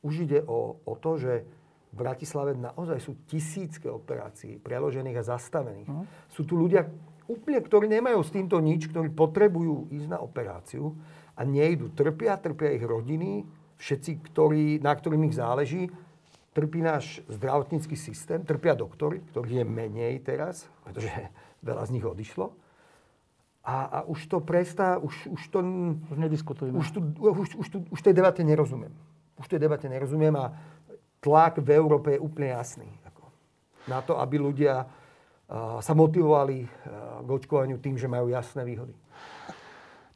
Už 0.06 0.30
ide 0.30 0.46
o, 0.46 0.78
o 0.86 0.94
to, 1.00 1.18
že 1.18 1.48
v 1.94 1.96
Bratislave 1.96 2.54
naozaj 2.58 3.00
sú 3.02 3.18
tisícké 3.30 3.90
operácií 3.90 4.58
preložených 4.62 5.18
a 5.22 5.28
zastavených. 5.38 5.90
Uh-huh. 5.90 6.06
Sú 6.30 6.42
tu 6.46 6.58
ľudia 6.58 6.90
úplne, 7.30 7.62
ktorí 7.62 7.86
nemajú 7.88 8.20
s 8.22 8.34
týmto 8.34 8.58
nič, 8.60 8.90
ktorí 8.90 9.14
potrebujú 9.14 9.94
ísť 9.94 10.08
na 10.10 10.20
operáciu 10.20 10.98
a 11.38 11.42
nejdu. 11.46 11.94
Trpia, 11.94 12.38
trpia 12.38 12.78
ich 12.78 12.84
rodiny, 12.84 13.46
všetci, 13.78 14.12
ktorí, 14.34 14.82
na 14.82 14.94
ktorým 14.94 15.24
ich 15.30 15.38
záleží. 15.38 15.90
Trpí 16.54 16.86
náš 16.86 17.26
zdravotnícky 17.30 17.98
systém, 17.98 18.46
trpia 18.46 18.78
doktory, 18.78 19.26
ktorých 19.34 19.62
je 19.62 19.66
menej 19.66 20.22
teraz, 20.22 20.70
pretože 20.86 21.10
veľa 21.68 21.84
z 21.90 21.94
nich 21.94 22.06
odišlo. 22.06 22.62
A, 23.63 23.75
a 23.88 23.98
už 24.03 24.27
to 24.27 24.43
prestá, 24.43 25.00
už, 25.00 25.15
už 25.32 25.41
to... 25.48 25.63
Už 26.12 26.17
nediskutujeme. 26.20 26.75
Už, 26.75 26.91
tu, 26.91 27.00
už, 27.15 27.55
už, 27.55 27.67
tu, 27.72 27.77
už 27.88 28.00
tej 28.03 28.12
debate 28.12 28.43
nerozumiem. 28.43 28.91
Už 29.39 29.48
tej 29.48 29.63
debate 29.63 29.88
nerozumiem 29.88 30.36
a 30.36 30.51
tlak 31.24 31.63
v 31.63 31.72
Európe 31.72 32.12
je 32.12 32.20
úplne 32.20 32.51
jasný. 32.51 32.91
Ako, 33.08 33.24
na 33.88 34.03
to, 34.03 34.20
aby 34.20 34.36
ľudia 34.36 34.84
uh, 34.84 35.79
sa 35.79 35.96
motivovali 35.96 36.67
uh, 36.67 37.24
k 37.24 37.29
očkovaniu 37.32 37.79
tým, 37.79 37.96
že 37.96 38.12
majú 38.12 38.27
jasné 38.36 38.67
výhody. 38.67 38.91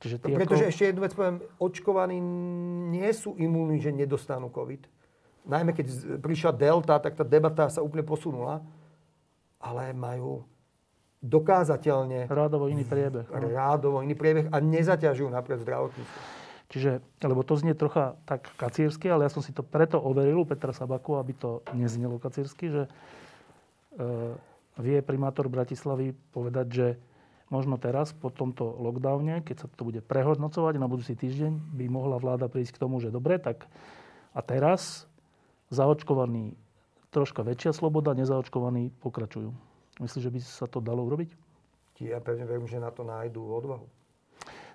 Čiže 0.04 0.20
ty 0.20 0.36
Pretože 0.36 0.68
ako... 0.68 0.72
ešte 0.75 0.84
jednu 0.92 1.01
vec 1.08 1.13
poviem, 1.16 1.38
očkovaní 1.58 2.18
nie 2.92 3.10
sú 3.16 3.34
imúni, 3.39 3.80
že 3.80 3.96
nedostanú 3.96 4.51
COVID. 4.51 4.86
Najmä 5.48 5.72
keď 5.72 6.20
prišla 6.20 6.51
Delta, 6.51 7.00
tak 7.00 7.16
tá 7.16 7.24
debata 7.24 7.72
sa 7.72 7.80
úplne 7.80 8.04
posunula. 8.04 8.60
Ale 9.58 9.96
majú 9.96 10.46
dokázateľne... 11.22 12.30
Rádovo 12.30 12.70
iný 12.70 12.86
priebeh. 12.86 13.26
Rádovo 13.32 14.06
iný 14.06 14.14
priebeh 14.14 14.54
a 14.54 14.58
nezaťažujú 14.62 15.30
napríklad 15.34 15.66
zdravotníctvo. 15.66 16.20
Čiže, 16.68 17.00
lebo 17.24 17.48
to 17.48 17.56
znie 17.56 17.72
trocha 17.72 18.20
tak 18.28 18.52
kacírsky, 18.60 19.08
ale 19.08 19.24
ja 19.24 19.32
som 19.32 19.40
si 19.40 19.56
to 19.56 19.64
preto 19.64 20.04
overil 20.04 20.44
u 20.44 20.46
Petra 20.46 20.76
Sabaku, 20.76 21.16
aby 21.16 21.32
to 21.32 21.64
neznelo 21.72 22.20
kacírsky, 22.20 22.68
že 22.68 22.84
e, 22.86 22.90
vie 24.84 25.00
primátor 25.00 25.48
Bratislavy 25.48 26.12
povedať, 26.36 26.68
že 26.68 26.88
možno 27.48 27.80
teraz 27.80 28.12
po 28.12 28.28
tomto 28.28 28.68
lockdowne, 28.84 29.40
keď 29.48 29.64
sa 29.64 29.68
to 29.72 29.88
bude 29.88 30.04
prehodnocovať 30.04 30.76
na 30.76 30.92
budúci 30.92 31.16
týždeň, 31.16 31.56
by 31.72 31.86
mohla 31.88 32.20
vláda 32.20 32.52
prísť 32.52 32.76
k 32.76 32.82
tomu, 32.84 33.00
že 33.00 33.16
dobre, 33.16 33.40
tak 33.40 33.64
a 34.36 34.44
teraz 34.44 35.08
zaočkovaní 35.72 36.60
troška 37.10 37.48
väčšia 37.48 37.72
sloboda, 37.72 38.12
nezaočkovaní 38.12 38.92
pokračujú. 39.00 39.67
Myslíš, 39.98 40.24
že 40.30 40.34
by 40.34 40.39
sa 40.42 40.66
to 40.70 40.77
dalo 40.77 41.06
urobiť? 41.06 41.34
Ja 41.98 42.22
pevne 42.22 42.46
verím, 42.46 42.70
že 42.70 42.77
na 42.77 42.94
to 42.94 43.01
nájdú 43.01 43.42
odvahu. 43.42 43.88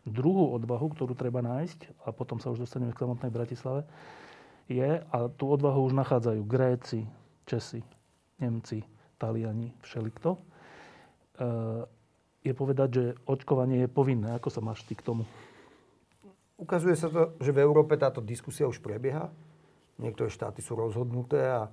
Druhú 0.02 0.58
odvahu, 0.58 0.90
ktorú 0.90 1.14
treba 1.14 1.38
nájsť, 1.38 2.02
a 2.02 2.10
potom 2.10 2.42
sa 2.42 2.50
už 2.50 2.66
dostaneme 2.66 2.90
k 2.90 2.98
samotnej 3.06 3.30
Bratislave, 3.30 3.86
je, 4.66 4.98
a 4.98 5.16
tú 5.30 5.46
odvahu 5.46 5.86
už 5.86 5.94
nachádzajú 5.94 6.42
Gréci, 6.42 7.06
Česi, 7.46 7.82
Nemci, 8.42 8.82
Taliani, 9.22 9.70
všelikto, 9.86 10.34
e, 10.34 10.40
je 12.42 12.52
povedať, 12.58 12.88
že 12.90 13.04
očkovanie 13.22 13.86
je 13.86 13.88
povinné. 13.90 14.34
Ako 14.34 14.50
sa 14.50 14.58
máš 14.58 14.82
ty 14.82 14.98
k 14.98 15.06
tomu? 15.06 15.22
Ukazuje 16.58 16.98
sa 16.98 17.06
to, 17.06 17.38
že 17.38 17.54
v 17.54 17.62
Európe 17.62 17.94
táto 17.94 18.18
diskusia 18.18 18.66
už 18.66 18.82
prebieha. 18.82 19.30
Niektoré 20.02 20.26
štáty 20.26 20.58
sú 20.58 20.74
rozhodnuté 20.74 21.38
a 21.46 21.70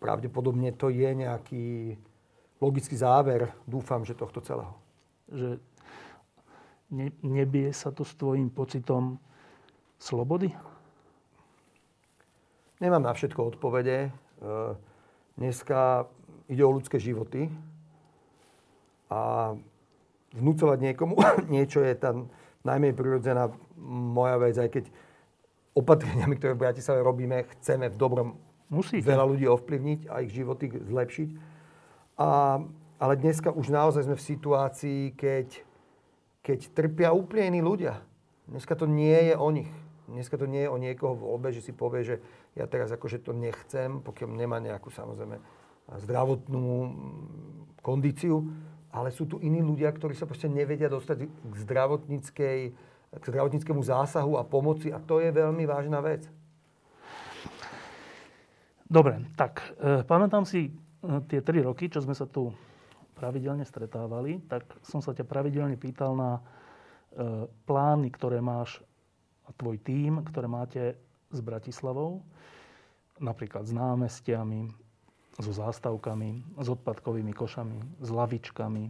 pravdepodobne 0.00 0.72
to 0.72 0.88
je 0.88 1.08
nejaký 1.12 1.96
logický 2.64 2.96
záver, 2.96 3.52
dúfam, 3.68 4.02
že 4.02 4.16
tohto 4.16 4.40
celého. 4.40 4.72
Že 5.28 5.60
ne, 6.90 7.12
nebie 7.20 7.68
sa 7.76 7.92
to 7.92 8.02
s 8.02 8.16
tvojim 8.16 8.48
pocitom 8.48 9.20
slobody? 10.00 10.52
Nemám 12.80 13.04
na 13.04 13.12
všetko 13.12 13.54
odpovede. 13.54 14.08
E, 14.08 14.10
dneska 15.36 16.08
ide 16.48 16.62
o 16.64 16.74
ľudské 16.74 17.00
životy 17.00 17.48
a 19.08 19.52
vnúcovať 20.34 20.78
niekomu 20.80 21.14
niečo 21.54 21.80
je 21.84 21.94
tam 21.94 22.28
najmenej 22.64 22.96
prirodzená 22.96 23.52
moja 23.84 24.40
vec, 24.40 24.56
aj 24.56 24.70
keď 24.72 24.84
opatreniami, 25.76 26.34
ktoré 26.40 26.56
v 26.56 26.64
Bratislave 26.64 27.04
robíme, 27.04 27.44
chceme 27.58 27.92
v 27.92 27.96
dobrom 27.98 28.28
Musíte. 28.72 29.04
veľa 29.04 29.24
ľudí 29.28 29.44
ovplyvniť 29.44 30.08
a 30.08 30.24
ich 30.24 30.32
životy 30.32 30.72
zlepšiť 30.72 31.53
a, 32.18 32.60
ale 32.98 33.14
dneska 33.16 33.50
už 33.50 33.70
naozaj 33.70 34.06
sme 34.06 34.16
v 34.16 34.28
situácii, 34.34 35.00
keď, 35.18 35.62
keď 36.44 36.58
trpia 36.72 37.10
úplne 37.10 37.56
iní 37.56 37.60
ľudia. 37.60 38.00
Dneska 38.44 38.76
to 38.76 38.84
nie 38.84 39.32
je 39.32 39.34
o 39.34 39.48
nich. 39.50 39.70
Dneska 40.04 40.36
to 40.36 40.44
nie 40.44 40.68
je 40.68 40.72
o 40.72 40.76
niekoho 40.76 41.16
v 41.16 41.28
obe, 41.32 41.48
že 41.48 41.64
si 41.64 41.72
povie, 41.72 42.04
že 42.04 42.16
ja 42.52 42.68
teraz 42.68 42.92
akože 42.92 43.24
to 43.24 43.32
nechcem, 43.32 44.04
pokiaľ 44.04 44.28
nemá 44.36 44.60
nejakú 44.60 44.92
samozrejme 44.92 45.40
zdravotnú 46.04 46.66
kondíciu, 47.80 48.44
ale 48.92 49.10
sú 49.10 49.24
tu 49.24 49.40
iní 49.40 49.64
ľudia, 49.64 49.90
ktorí 49.90 50.12
sa 50.12 50.28
proste 50.28 50.46
nevedia 50.46 50.92
dostať 50.92 51.24
k 51.26 51.54
zdravotníckej 51.64 52.58
k 53.20 53.24
zdravotníckému 53.30 53.82
zásahu 53.82 54.38
a 54.38 54.46
pomoci 54.46 54.90
a 54.90 54.98
to 54.98 55.22
je 55.22 55.30
veľmi 55.30 55.64
vážna 55.66 56.02
vec. 56.02 56.26
Dobre, 58.84 59.22
tak 59.38 59.62
e, 59.78 60.02
pamätám 60.02 60.44
si 60.46 60.70
tie 61.28 61.40
tri 61.44 61.60
roky, 61.60 61.92
čo 61.92 62.00
sme 62.00 62.16
sa 62.16 62.24
tu 62.24 62.52
pravidelne 63.14 63.62
stretávali, 63.62 64.42
tak 64.50 64.66
som 64.82 64.98
sa 64.98 65.14
ťa 65.14 65.24
pravidelne 65.24 65.78
pýtal 65.78 66.18
na 66.18 66.30
e, 66.36 66.42
plány, 67.64 68.10
ktoré 68.10 68.42
máš 68.42 68.82
a 69.46 69.54
tvoj 69.54 69.78
tím, 69.80 70.24
ktoré 70.26 70.48
máte 70.50 70.98
s 71.30 71.38
Bratislavou, 71.44 72.24
napríklad 73.20 73.68
s 73.68 73.72
námestiami, 73.76 74.72
so 75.34 75.50
zástavkami, 75.50 76.62
s 76.62 76.68
odpadkovými 76.70 77.34
košami, 77.34 77.78
s 77.98 78.08
lavičkami, 78.10 78.84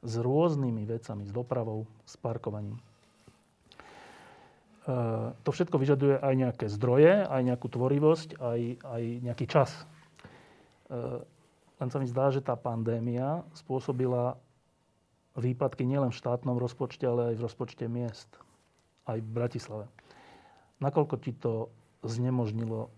s 0.00 0.14
rôznymi 0.16 0.82
vecami, 0.88 1.28
s 1.28 1.32
dopravou, 1.32 1.84
s 2.08 2.16
parkovaním. 2.16 2.76
E, 2.76 2.82
to 5.44 5.50
všetko 5.52 5.76
vyžaduje 5.80 6.16
aj 6.20 6.34
nejaké 6.36 6.66
zdroje, 6.72 7.24
aj 7.24 7.42
nejakú 7.44 7.66
tvorivosť, 7.72 8.40
aj, 8.40 8.60
aj 8.84 9.02
nejaký 9.24 9.46
čas. 9.48 9.70
E, 11.76 11.82
len 11.82 11.88
sa 11.92 12.00
mi 12.00 12.08
zdá, 12.08 12.32
že 12.32 12.40
tá 12.40 12.56
pandémia 12.56 13.44
spôsobila 13.52 14.40
výpadky 15.36 15.84
nielen 15.84 16.08
v 16.08 16.18
štátnom 16.18 16.56
rozpočte, 16.56 17.04
ale 17.04 17.32
aj 17.32 17.34
v 17.36 17.44
rozpočte 17.44 17.84
miest. 17.86 18.28
Aj 19.04 19.20
v 19.20 19.28
Bratislave. 19.28 19.86
Nakoľko 20.80 21.14
ti 21.20 21.36
to 21.36 21.68
znemožnilo 22.02 22.88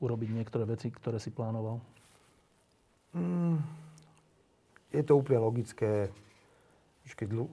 urobiť 0.00 0.28
niektoré 0.32 0.64
veci, 0.68 0.92
ktoré 0.92 1.16
si 1.16 1.32
plánoval? 1.32 1.80
Mm, 3.16 3.60
je 4.92 5.02
to 5.04 5.16
úplne 5.16 5.40
logické. 5.40 6.12
Keď, 7.06 7.28
uh, 7.38 7.46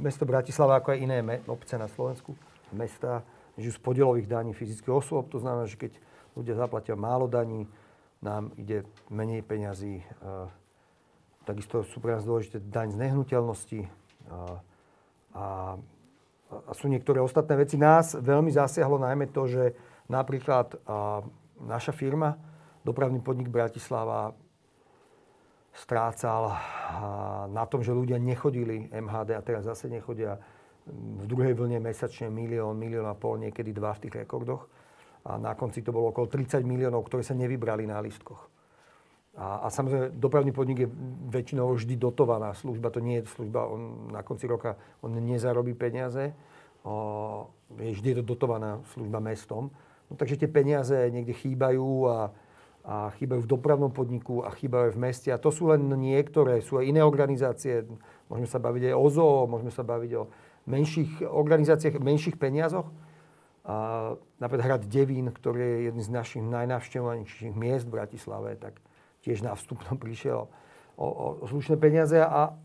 mesto 0.00 0.22
Bratislava, 0.22 0.78
ako 0.78 0.94
aj 0.94 1.02
iné 1.02 1.18
obce 1.50 1.74
na 1.74 1.90
Slovensku, 1.90 2.38
mesta, 2.70 3.26
žijú 3.58 3.74
z 3.74 3.80
podielových 3.82 4.30
daní 4.30 4.54
fyzických 4.54 4.94
osôb. 4.94 5.26
To 5.34 5.42
znamená, 5.42 5.66
že 5.66 5.76
keď 5.76 5.92
ľudia 6.38 6.54
zaplatia 6.54 6.94
málo 6.94 7.26
daní, 7.26 7.66
nám 8.20 8.52
ide 8.60 8.84
menej 9.08 9.40
peňazí. 9.40 10.04
Takisto 11.48 11.82
sú 11.88 11.98
pre 12.04 12.16
nás 12.16 12.24
dôležité 12.24 12.60
daň 12.60 12.92
z 12.92 13.00
nehnuteľnosti 13.00 13.80
a, 13.80 14.60
a, 15.32 15.44
sú 16.76 16.86
niektoré 16.92 17.18
ostatné 17.24 17.56
veci. 17.56 17.80
Nás 17.80 18.12
veľmi 18.12 18.52
zasiahlo 18.52 19.00
najmä 19.00 19.32
to, 19.32 19.48
že 19.48 19.72
napríklad 20.12 20.76
a, 20.84 21.24
naša 21.64 21.96
firma, 21.96 22.36
dopravný 22.84 23.24
podnik 23.24 23.48
Bratislava, 23.48 24.36
strácal 25.70 26.58
na 27.48 27.64
tom, 27.64 27.80
že 27.80 27.94
ľudia 27.94 28.18
nechodili 28.18 28.90
MHD 28.90 29.38
a 29.38 29.40
teraz 29.40 29.64
zase 29.64 29.86
nechodia 29.86 30.36
v 30.90 31.24
druhej 31.24 31.54
vlne 31.54 31.78
mesačne 31.78 32.26
milión, 32.26 32.74
milión 32.74 33.06
a 33.06 33.14
pol, 33.14 33.38
niekedy 33.38 33.70
dva 33.70 33.94
v 33.94 34.02
tých 34.06 34.26
rekordoch 34.26 34.66
a 35.24 35.36
na 35.36 35.52
konci 35.52 35.84
to 35.84 35.92
bolo 35.92 36.12
okolo 36.12 36.26
30 36.28 36.64
miliónov, 36.64 37.04
ktoré 37.04 37.20
sa 37.20 37.36
nevybrali 37.36 37.84
na 37.84 38.00
listkoch. 38.00 38.48
A, 39.38 39.64
a 39.64 39.66
samozrejme, 39.70 40.18
dopravný 40.18 40.50
podnik 40.50 40.84
je 40.84 40.88
väčšinou 41.30 41.78
vždy 41.78 41.94
dotovaná 41.94 42.50
služba, 42.56 42.90
to 42.90 42.98
nie 42.98 43.22
je 43.22 43.30
služba, 43.30 43.68
on 43.68 44.10
na 44.10 44.26
konci 44.26 44.50
roka 44.50 44.74
on 45.00 45.14
nezarobí 45.14 45.72
peniaze, 45.78 46.34
o, 46.82 47.46
je 47.78 47.94
vždy 47.94 48.08
je 48.10 48.16
to 48.20 48.24
dotovaná 48.34 48.82
služba 48.90 49.22
mestom. 49.22 49.70
No, 50.10 50.18
takže 50.18 50.34
tie 50.34 50.50
peniaze 50.50 50.98
niekde 51.14 51.30
chýbajú 51.38 52.10
a, 52.10 52.34
a 52.82 53.14
chýbajú 53.14 53.46
v 53.46 53.52
dopravnom 53.54 53.94
podniku 53.94 54.42
a 54.42 54.50
chýbajú 54.50 54.98
v 54.98 55.02
meste. 55.08 55.30
A 55.30 55.38
to 55.38 55.54
sú 55.54 55.70
len 55.70 55.86
niektoré, 55.86 56.58
sú 56.58 56.82
aj 56.82 56.90
iné 56.90 57.06
organizácie. 57.06 57.86
Môžeme 58.26 58.50
sa 58.50 58.58
baviť 58.58 58.90
aj 58.90 58.94
o 58.98 59.06
ZOO, 59.06 59.46
môžeme 59.46 59.70
sa 59.70 59.86
baviť 59.86 60.12
o 60.18 60.26
menších 60.66 61.22
organizáciách, 61.22 62.02
menších 62.02 62.34
peniazoch. 62.34 62.90
A 63.60 63.74
napríklad 64.40 64.64
hrad 64.64 64.82
Devín, 64.88 65.28
ktorý 65.28 65.60
je 65.60 65.78
jedným 65.92 66.04
z 66.04 66.10
našich 66.10 66.42
najnavštevovanejších 66.44 67.52
miest 67.52 67.84
v 67.86 67.94
Bratislave, 68.00 68.56
tak 68.56 68.80
tiež 69.20 69.44
na 69.44 69.52
vstupnom 69.52 70.00
prišiel 70.00 70.48
o, 70.96 71.06
o, 71.06 71.44
slušné 71.44 71.76
peniaze 71.76 72.16
a, 72.16 72.56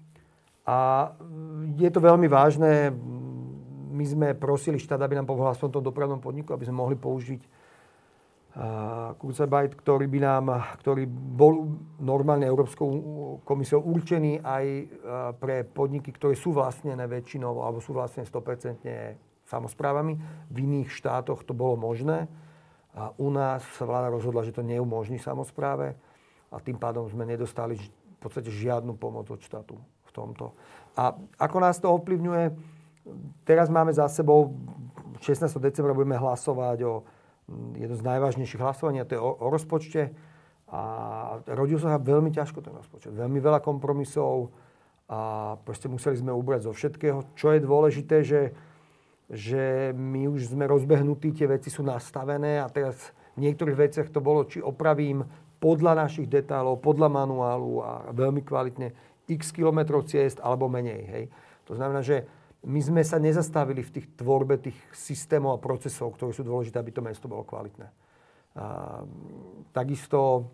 a 0.64 0.78
je 1.76 1.90
to 1.92 2.00
veľmi 2.00 2.32
vážne. 2.32 2.96
my 3.92 4.06
sme 4.08 4.28
prosili 4.40 4.80
štát, 4.80 5.04
aby 5.04 5.20
nám 5.20 5.28
pomohla 5.28 5.52
v 5.52 5.68
tomto 5.68 5.84
dopravnom 5.84 6.24
podniku, 6.24 6.56
aby 6.56 6.64
sme 6.64 6.80
mohli 6.80 6.96
použiť 6.96 7.66
Kurzarbeit, 9.20 9.76
ktorý 9.76 10.08
by 10.08 10.20
nám, 10.24 10.46
ktorý 10.80 11.04
bol 11.12 11.76
normálne 12.00 12.48
Európskou 12.48 12.88
komisiou 13.44 13.84
určený 13.84 14.40
aj 14.40 14.66
pre 15.44 15.68
podniky, 15.68 16.16
ktoré 16.16 16.40
sú 16.40 16.56
vlastnené 16.56 17.04
väčšinou 17.04 17.60
alebo 17.60 17.84
sú 17.84 17.92
vlastne 17.92 18.24
100% 18.24 19.35
samozprávami. 19.50 20.18
V 20.50 20.58
iných 20.62 20.90
štátoch 20.92 21.46
to 21.46 21.54
bolo 21.54 21.78
možné. 21.78 22.30
A 22.96 23.12
u 23.20 23.28
nás 23.28 23.62
sa 23.76 23.84
vláda 23.84 24.08
rozhodla, 24.08 24.48
že 24.48 24.56
to 24.56 24.64
neumožní 24.64 25.20
samozpráve 25.20 26.00
a 26.48 26.58
tým 26.64 26.80
pádom 26.80 27.04
sme 27.12 27.28
nedostali 27.28 27.76
v 27.76 28.18
podstate 28.24 28.48
žiadnu 28.48 28.96
pomoc 28.96 29.28
od 29.28 29.44
štátu 29.44 29.76
v 30.08 30.12
tomto. 30.16 30.56
A 30.96 31.12
ako 31.36 31.58
nás 31.60 31.76
to 31.84 31.92
ovplyvňuje? 31.92 32.56
Teraz 33.44 33.68
máme 33.68 33.92
za 33.92 34.08
sebou, 34.08 34.56
16. 35.20 35.52
decembra 35.60 35.92
budeme 35.92 36.16
hlasovať 36.16 36.78
o 36.88 36.94
jedno 37.78 37.96
z 38.00 38.04
najvážnejších 38.08 38.62
hlasovaní, 38.62 39.04
a 39.04 39.08
to 39.08 39.20
je 39.20 39.22
o, 39.22 39.30
o 39.30 39.48
rozpočte. 39.52 40.16
A 40.72 40.82
rodil 41.46 41.78
sa 41.78 42.02
veľmi 42.02 42.34
ťažko 42.34 42.64
ten 42.64 42.74
rozpočet. 42.74 43.14
Veľmi 43.14 43.38
veľa 43.38 43.62
kompromisov 43.62 44.50
a 45.06 45.54
proste 45.62 45.86
museli 45.86 46.18
sme 46.18 46.34
ubrať 46.34 46.66
zo 46.66 46.74
všetkého. 46.74 47.38
Čo 47.38 47.54
je 47.54 47.60
dôležité, 47.62 48.26
že, 48.26 48.50
že 49.30 49.90
my 49.98 50.30
už 50.30 50.54
sme 50.54 50.70
rozbehnutí, 50.70 51.34
tie 51.34 51.50
veci 51.50 51.74
sú 51.74 51.82
nastavené 51.82 52.62
a 52.62 52.70
teraz 52.70 53.14
v 53.34 53.50
niektorých 53.50 53.78
veciach 53.78 54.08
to 54.14 54.22
bolo, 54.22 54.46
či 54.46 54.62
opravím 54.62 55.26
podľa 55.58 56.06
našich 56.06 56.30
detálov, 56.30 56.84
podľa 56.84 57.10
manuálu 57.10 57.82
a 57.82 57.92
veľmi 58.14 58.46
kvalitne 58.46 58.94
x 59.26 59.50
kilometrov 59.50 60.06
ciest 60.06 60.38
alebo 60.38 60.70
menej. 60.70 61.02
Hej. 61.10 61.24
To 61.66 61.74
znamená, 61.74 62.06
že 62.06 62.30
my 62.66 62.82
sme 62.82 63.02
sa 63.06 63.22
nezastavili 63.22 63.82
v 63.82 63.94
tých 63.94 64.08
tvorbe 64.18 64.58
tých 64.58 64.78
systémov 64.94 65.58
a 65.58 65.64
procesov, 65.64 66.18
ktoré 66.18 66.34
sú 66.34 66.42
dôležité, 66.42 66.78
aby 66.82 66.94
to 66.94 67.06
mesto 67.06 67.30
bolo 67.30 67.46
kvalitné. 67.46 67.90
A, 68.58 69.02
takisto 69.74 70.50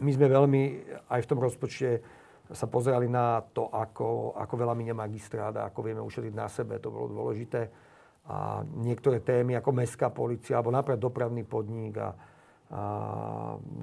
my 0.00 0.10
sme 0.12 0.26
veľmi 0.28 0.62
aj 1.10 1.20
v 1.24 1.28
tom 1.28 1.40
rozpočte 1.40 2.00
sa 2.48 2.66
pozerali 2.66 3.08
na 3.08 3.44
to, 3.52 3.68
ako, 3.68 4.32
ako 4.36 4.54
veľa 4.56 4.74
minie 4.76 4.96
magistrát 4.96 5.52
a 5.56 5.68
ako 5.68 5.80
vieme 5.84 6.00
ušetriť 6.00 6.34
na 6.34 6.48
sebe. 6.48 6.80
To 6.80 6.88
bolo 6.88 7.12
dôležité. 7.12 7.68
A 8.28 8.64
niektoré 8.64 9.20
témy 9.20 9.56
ako 9.56 9.70
mestská 9.72 10.12
policia 10.12 10.60
alebo 10.60 10.72
napríklad 10.72 11.00
dopravný 11.00 11.44
podnik 11.44 11.96
a, 11.96 12.08
a 12.72 12.82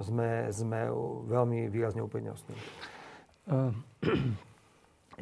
sme, 0.02 0.50
sme 0.50 0.90
veľmi 1.26 1.70
výrazne 1.70 2.02
uprednostnili. 2.02 2.62
Uh, 3.46 3.70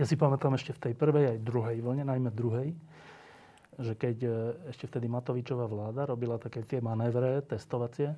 ja 0.00 0.08
si 0.08 0.16
pamätám 0.16 0.56
ešte 0.56 0.72
v 0.72 0.80
tej 0.90 0.94
prvej 0.96 1.36
aj 1.36 1.44
druhej 1.44 1.78
vlne, 1.84 2.08
najmä 2.08 2.32
druhej, 2.32 2.72
že 3.78 3.94
keď 3.94 4.16
e, 4.26 4.30
ešte 4.74 4.90
vtedy 4.90 5.06
Matovičová 5.06 5.70
vláda 5.70 6.06
robila 6.06 6.34
také 6.38 6.66
tie 6.66 6.82
manévre 6.82 7.42
testovacie, 7.46 8.14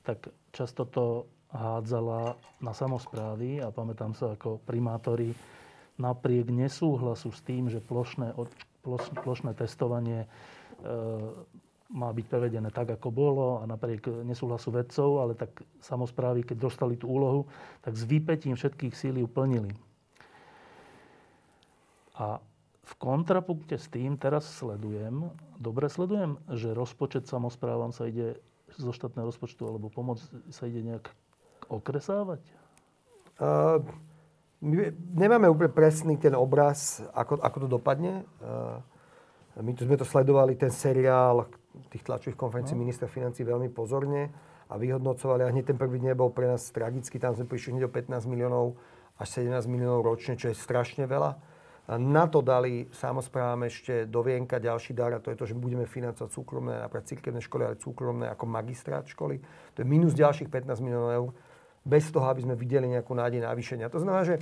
tak 0.00 0.32
často 0.52 0.88
to 0.88 1.28
hádzala 1.50 2.38
na 2.62 2.72
samozprávy 2.72 3.58
a 3.58 3.74
pamätám 3.74 4.14
sa 4.14 4.38
ako 4.38 4.62
primátori 4.62 5.34
napriek 5.98 6.48
nesúhlasu 6.48 7.34
s 7.34 7.42
tým, 7.42 7.66
že 7.66 7.82
plošné, 7.82 8.32
plošné 9.20 9.52
testovanie 9.58 10.24
e, 10.24 10.28
má 11.90 12.08
byť 12.14 12.26
prevedené 12.30 12.70
tak, 12.70 12.94
ako 12.94 13.10
bolo 13.10 13.48
a 13.60 13.66
napriek 13.66 14.22
nesúhlasu 14.22 14.70
vedcov, 14.70 15.26
ale 15.26 15.34
tak 15.34 15.50
samozprávy, 15.82 16.46
keď 16.46 16.56
dostali 16.70 16.94
tú 16.94 17.10
úlohu, 17.10 17.50
tak 17.82 17.98
s 17.98 18.06
výpetím 18.06 18.54
všetkých 18.54 18.94
síl 18.94 19.18
ju. 19.18 19.26
A 22.14 22.38
v 22.86 22.92
kontrapunkte 22.98 23.74
s 23.74 23.90
tým 23.90 24.14
teraz 24.14 24.46
sledujem, 24.62 25.30
dobre 25.58 25.90
sledujem, 25.90 26.38
že 26.46 26.74
rozpočet 26.74 27.26
samozprávam 27.26 27.90
sa 27.90 28.06
ide 28.06 28.38
zo 28.78 28.94
štátneho 28.94 29.26
rozpočtu 29.26 29.66
alebo 29.66 29.90
pomoc 29.90 30.22
sa 30.54 30.64
ide 30.70 30.82
nejak 30.86 31.10
okresávať? 31.70 32.42
Uh, 33.40 33.80
my 34.60 34.92
nemáme 35.16 35.48
úplne 35.48 35.72
presný 35.72 36.20
ten 36.20 36.36
obraz, 36.36 37.00
ako, 37.16 37.40
ako 37.40 37.56
to 37.64 37.68
dopadne. 37.70 38.26
Uh, 38.42 38.82
my 39.62 39.72
tu 39.72 39.88
sme 39.88 39.96
to 39.96 40.04
sledovali, 40.04 40.58
ten 40.58 40.68
seriál 40.68 41.48
tých 41.88 42.04
tlačových 42.04 42.38
konferencií 42.38 42.76
no. 42.76 42.82
ministra 42.82 43.06
financí 43.06 43.46
veľmi 43.46 43.70
pozorne 43.70 44.30
a 44.70 44.74
vyhodnocovali. 44.78 45.46
A 45.46 45.52
hneď 45.54 45.74
ten 45.74 45.78
prvý 45.78 46.02
deň 46.02 46.14
bol 46.18 46.30
pre 46.34 46.50
nás 46.50 46.70
tragický. 46.70 47.18
Tam 47.18 47.34
sme 47.34 47.46
prišli 47.46 47.78
hneď 47.78 47.88
o 47.88 47.92
15 47.92 48.30
miliónov 48.30 48.78
až 49.20 49.42
17 49.42 49.68
miliónov 49.68 50.06
ročne, 50.06 50.34
čo 50.34 50.48
je 50.50 50.56
strašne 50.56 51.04
veľa. 51.04 51.36
Na 51.90 52.30
to 52.30 52.38
dali 52.38 52.86
samozprávam 52.94 53.66
ešte 53.66 54.06
do 54.06 54.22
vienka 54.22 54.62
ďalší 54.62 54.94
dar 54.94 55.10
a 55.10 55.18
to 55.18 55.34
je 55.34 55.38
to, 55.42 55.44
že 55.50 55.58
budeme 55.58 55.90
financovať 55.90 56.30
súkromné, 56.30 56.78
napríklad 56.86 57.10
cirkevné 57.10 57.42
školy, 57.42 57.62
ale 57.66 57.82
súkromné 57.82 58.30
ako 58.30 58.46
magistrát 58.46 59.02
školy. 59.10 59.42
To 59.74 59.82
je 59.82 59.86
minus 59.90 60.14
ďalších 60.14 60.46
15 60.46 60.86
miliónov 60.86 61.10
eur, 61.10 61.28
bez 61.84 62.12
toho, 62.12 62.26
aby 62.28 62.44
sme 62.44 62.54
videli 62.58 62.86
nejakú 62.88 63.12
nádej 63.16 63.40
navýšenia. 63.44 63.92
To 63.92 64.00
znamená, 64.00 64.22
že 64.24 64.36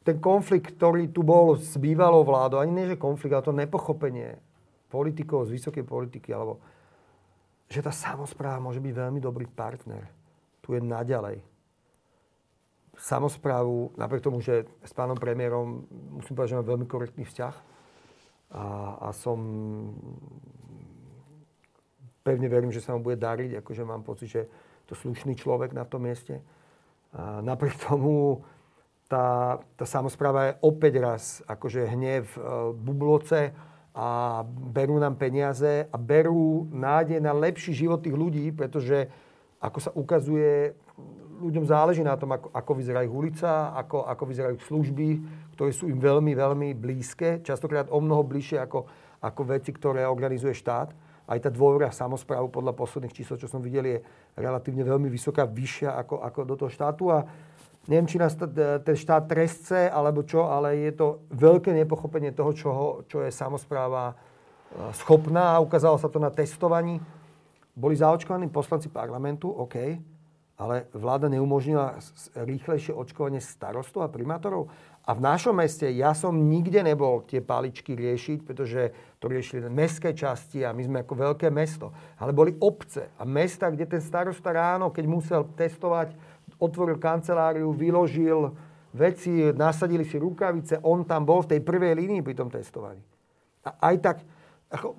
ten 0.00 0.16
konflikt, 0.16 0.80
ktorý 0.80 1.12
tu 1.12 1.20
bol 1.20 1.60
s 1.60 1.76
bývalou 1.76 2.24
vládou, 2.24 2.58
ani 2.58 2.72
nie 2.72 2.90
že 2.90 2.96
konflikt, 2.96 3.36
ale 3.36 3.44
to 3.44 3.52
nepochopenie 3.52 4.40
politikov 4.88 5.46
z 5.46 5.60
vysokej 5.60 5.84
politiky, 5.84 6.32
alebo 6.32 6.58
že 7.70 7.84
tá 7.84 7.92
samozpráva 7.92 8.58
môže 8.58 8.82
byť 8.82 8.92
veľmi 8.96 9.20
dobrý 9.22 9.46
partner. 9.46 10.08
Tu 10.64 10.74
je 10.74 10.80
naďalej 10.82 11.44
samozprávu, 13.00 13.96
napriek 13.96 14.24
tomu, 14.24 14.44
že 14.44 14.68
s 14.84 14.92
pánom 14.92 15.16
premiérom 15.16 15.88
musím 16.20 16.36
povedať, 16.36 16.52
že 16.52 16.58
mám 16.60 16.68
veľmi 16.68 16.86
korektný 16.86 17.24
vzťah 17.24 17.54
a, 18.52 18.64
a 19.00 19.08
som 19.16 19.38
pevne 22.20 22.48
verím, 22.52 22.68
že 22.68 22.84
sa 22.84 22.92
mu 22.92 23.00
bude 23.00 23.16
dariť, 23.16 23.64
akože 23.64 23.82
mám 23.88 24.04
pocit, 24.04 24.28
že 24.28 24.42
to 24.90 24.98
slušný 24.98 25.38
človek 25.38 25.70
na 25.70 25.86
tom 25.86 26.10
mieste. 26.10 26.42
A 27.14 27.38
napriek 27.38 27.78
tomu 27.86 28.42
tá, 29.06 29.58
tá 29.78 29.86
samozpráva 29.86 30.40
je 30.50 30.52
opäť 30.66 30.94
raz 30.98 31.22
akože 31.46 31.86
hnev 31.86 32.26
e, 32.34 32.38
bubloce 32.74 33.54
a 33.90 34.42
berú 34.46 35.02
nám 35.02 35.18
peniaze 35.18 35.86
a 35.90 35.96
berú 35.98 36.70
nádej 36.70 37.18
na 37.18 37.34
lepší 37.34 37.74
život 37.74 37.98
tých 38.02 38.14
ľudí, 38.14 38.54
pretože 38.54 39.10
ako 39.58 39.78
sa 39.82 39.90
ukazuje, 39.98 40.78
ľuďom 41.42 41.66
záleží 41.66 42.06
na 42.06 42.14
tom, 42.14 42.30
ako, 42.30 42.54
ako 42.54 42.72
vyzerá 42.78 43.02
ich 43.02 43.10
ulica, 43.10 43.74
ako, 43.74 44.06
ako 44.06 44.22
vyzerajú 44.30 44.56
služby, 44.62 45.08
ktoré 45.58 45.70
sú 45.74 45.90
im 45.90 45.98
veľmi, 45.98 46.32
veľmi 46.32 46.68
blízke, 46.78 47.42
častokrát 47.42 47.90
o 47.90 47.98
mnoho 47.98 48.22
bližšie 48.22 48.62
ako, 48.62 48.86
ako 49.20 49.40
veci, 49.48 49.74
ktoré 49.74 50.06
organizuje 50.06 50.54
štát. 50.54 50.94
Aj 51.30 51.38
tá 51.38 51.46
dôvera 51.46 51.94
samozprávu 51.94 52.50
podľa 52.50 52.74
posledných 52.74 53.14
čísel, 53.14 53.38
čo 53.38 53.46
som 53.46 53.62
videl, 53.62 53.86
je 53.86 53.98
relatívne 54.34 54.82
veľmi 54.82 55.06
vysoká, 55.06 55.46
vyššia 55.46 55.94
ako, 55.94 56.26
ako 56.26 56.40
do 56.42 56.54
toho 56.58 56.70
štátu. 56.74 57.14
A 57.14 57.22
neviem, 57.86 58.10
či 58.10 58.18
nás 58.18 58.34
ten 58.34 58.96
štát 58.98 59.30
trestce, 59.30 59.86
alebo 59.86 60.26
čo, 60.26 60.50
ale 60.50 60.90
je 60.90 60.92
to 60.98 61.22
veľké 61.30 61.70
nepochopenie 61.70 62.34
toho, 62.34 62.50
čo, 62.50 62.70
čo 63.06 63.22
je 63.22 63.30
samozpráva 63.30 64.10
e, 64.10 64.14
schopná. 64.98 65.62
Ukázalo 65.62 66.02
sa 66.02 66.10
to 66.10 66.18
na 66.18 66.34
testovaní. 66.34 66.98
Boli 67.78 67.94
zaočkovaní 67.94 68.50
poslanci 68.50 68.90
parlamentu, 68.90 69.46
OK, 69.54 70.02
ale 70.60 70.84
vláda 70.92 71.32
neumožnila 71.32 71.96
rýchlejšie 72.36 72.92
očkovanie 72.92 73.40
starostov 73.40 74.04
a 74.04 74.12
primátorov. 74.12 74.68
A 75.08 75.16
v 75.16 75.24
našom 75.24 75.56
meste 75.56 75.88
ja 75.88 76.12
som 76.12 76.36
nikde 76.36 76.84
nebol 76.84 77.24
tie 77.24 77.40
paličky 77.40 77.96
riešiť, 77.96 78.44
pretože 78.44 78.92
to 79.16 79.32
riešili 79.32 79.72
mestské 79.72 80.12
časti 80.12 80.60
a 80.60 80.76
my 80.76 80.84
sme 80.84 80.98
ako 81.00 81.14
veľké 81.16 81.48
mesto. 81.48 81.96
Ale 82.20 82.36
boli 82.36 82.52
obce 82.60 83.08
a 83.16 83.24
mesta, 83.24 83.72
kde 83.72 83.88
ten 83.88 84.04
starosta 84.04 84.52
ráno, 84.52 84.92
keď 84.92 85.04
musel 85.08 85.48
testovať, 85.56 86.12
otvoril 86.60 87.00
kanceláriu, 87.00 87.72
vyložil 87.72 88.52
veci, 88.92 89.48
nasadili 89.56 90.04
si 90.04 90.20
rukavice, 90.20 90.84
on 90.84 91.08
tam 91.08 91.24
bol 91.24 91.40
v 91.40 91.56
tej 91.56 91.60
prvej 91.64 91.96
línii 91.96 92.20
pri 92.20 92.36
tom 92.36 92.52
testovaní. 92.52 93.00
A 93.64 93.80
aj 93.88 93.96
tak, 94.04 94.16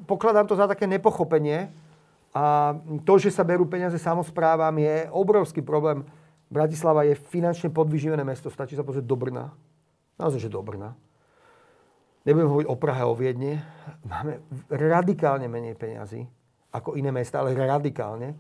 pokladám 0.10 0.50
to 0.50 0.58
za 0.58 0.66
také 0.66 0.90
nepochopenie, 0.90 1.70
a 2.32 2.76
to, 3.04 3.20
že 3.20 3.28
sa 3.28 3.44
berú 3.44 3.68
peniaze 3.68 4.00
samozprávam, 4.00 4.72
je 4.80 5.12
obrovský 5.12 5.60
problém. 5.60 6.08
Bratislava 6.48 7.04
je 7.04 7.20
finančne 7.28 7.68
podvyživené 7.72 8.24
mesto. 8.24 8.48
Stačí 8.48 8.76
sa 8.76 8.88
pozrieť 8.88 9.04
do 9.04 9.20
Brna. 9.20 9.52
Naozaj, 10.16 10.48
že 10.48 10.50
do 10.52 10.64
Brna. 10.64 10.96
Nebudem 12.24 12.48
hovoriť 12.48 12.68
o 12.72 12.76
Prahe, 12.80 13.04
o 13.04 13.16
Viedne. 13.16 13.60
Máme 14.08 14.40
radikálne 14.72 15.52
menej 15.52 15.76
peniazy 15.76 16.24
ako 16.72 16.96
iné 16.96 17.12
mesta, 17.12 17.44
ale 17.44 17.52
radikálne. 17.52 18.32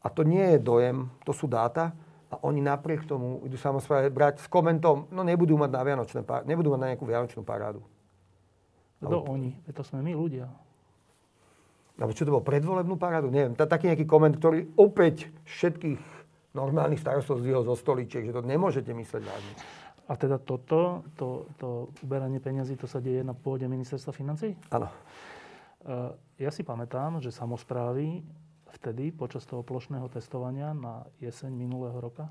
A 0.00 0.08
to 0.08 0.24
nie 0.24 0.56
je 0.56 0.58
dojem, 0.62 1.12
to 1.28 1.36
sú 1.36 1.44
dáta. 1.44 1.92
A 2.32 2.40
oni 2.40 2.64
napriek 2.64 3.04
tomu 3.04 3.44
idú 3.44 3.60
samozpráve 3.60 4.08
brať 4.08 4.40
s 4.40 4.48
komentom, 4.48 5.12
no 5.12 5.20
nebudú 5.22 5.60
mať 5.60 5.70
na, 5.70 5.82
Vianočné, 5.84 6.20
nebudú 6.48 6.72
mať 6.72 6.80
na 6.80 6.88
nejakú 6.90 7.04
Vianočnú 7.04 7.44
parádu. 7.44 7.84
Kto 8.98 9.28
oni? 9.28 9.60
To 9.68 9.82
sme 9.84 10.00
my 10.00 10.16
ľudia 10.16 10.48
alebo 11.96 12.12
čo 12.12 12.28
to 12.28 12.32
bolo, 12.32 12.44
predvolebnú 12.44 13.00
parádu, 13.00 13.32
neviem, 13.32 13.56
taký 13.56 13.88
nejaký 13.88 14.04
koment, 14.04 14.36
ktorý 14.36 14.76
opäť 14.76 15.32
všetkých 15.48 16.00
normálnych 16.52 17.00
starostov 17.00 17.40
zdvihol 17.40 17.64
zo 17.64 17.76
stoličiek, 17.76 18.24
že 18.28 18.36
to 18.36 18.44
nemôžete 18.44 18.92
mysleť 18.92 19.22
vážne. 19.24 19.54
A 20.06 20.12
teda 20.14 20.38
toto, 20.38 21.02
to, 21.18 21.50
to 21.58 21.90
uberanie 22.04 22.38
peniazy, 22.38 22.78
to 22.78 22.86
sa 22.86 23.02
deje 23.02 23.26
na 23.26 23.34
pôde 23.34 23.66
ministerstva 23.66 24.12
financí? 24.14 24.54
Áno. 24.70 24.86
Ja 26.38 26.50
si 26.54 26.62
pamätám, 26.62 27.18
že 27.18 27.34
samozprávy 27.34 28.22
vtedy, 28.70 29.10
počas 29.10 29.42
toho 29.48 29.66
plošného 29.66 30.06
testovania 30.12 30.76
na 30.76 31.02
jeseň 31.18 31.50
minulého 31.50 31.96
roka, 31.98 32.30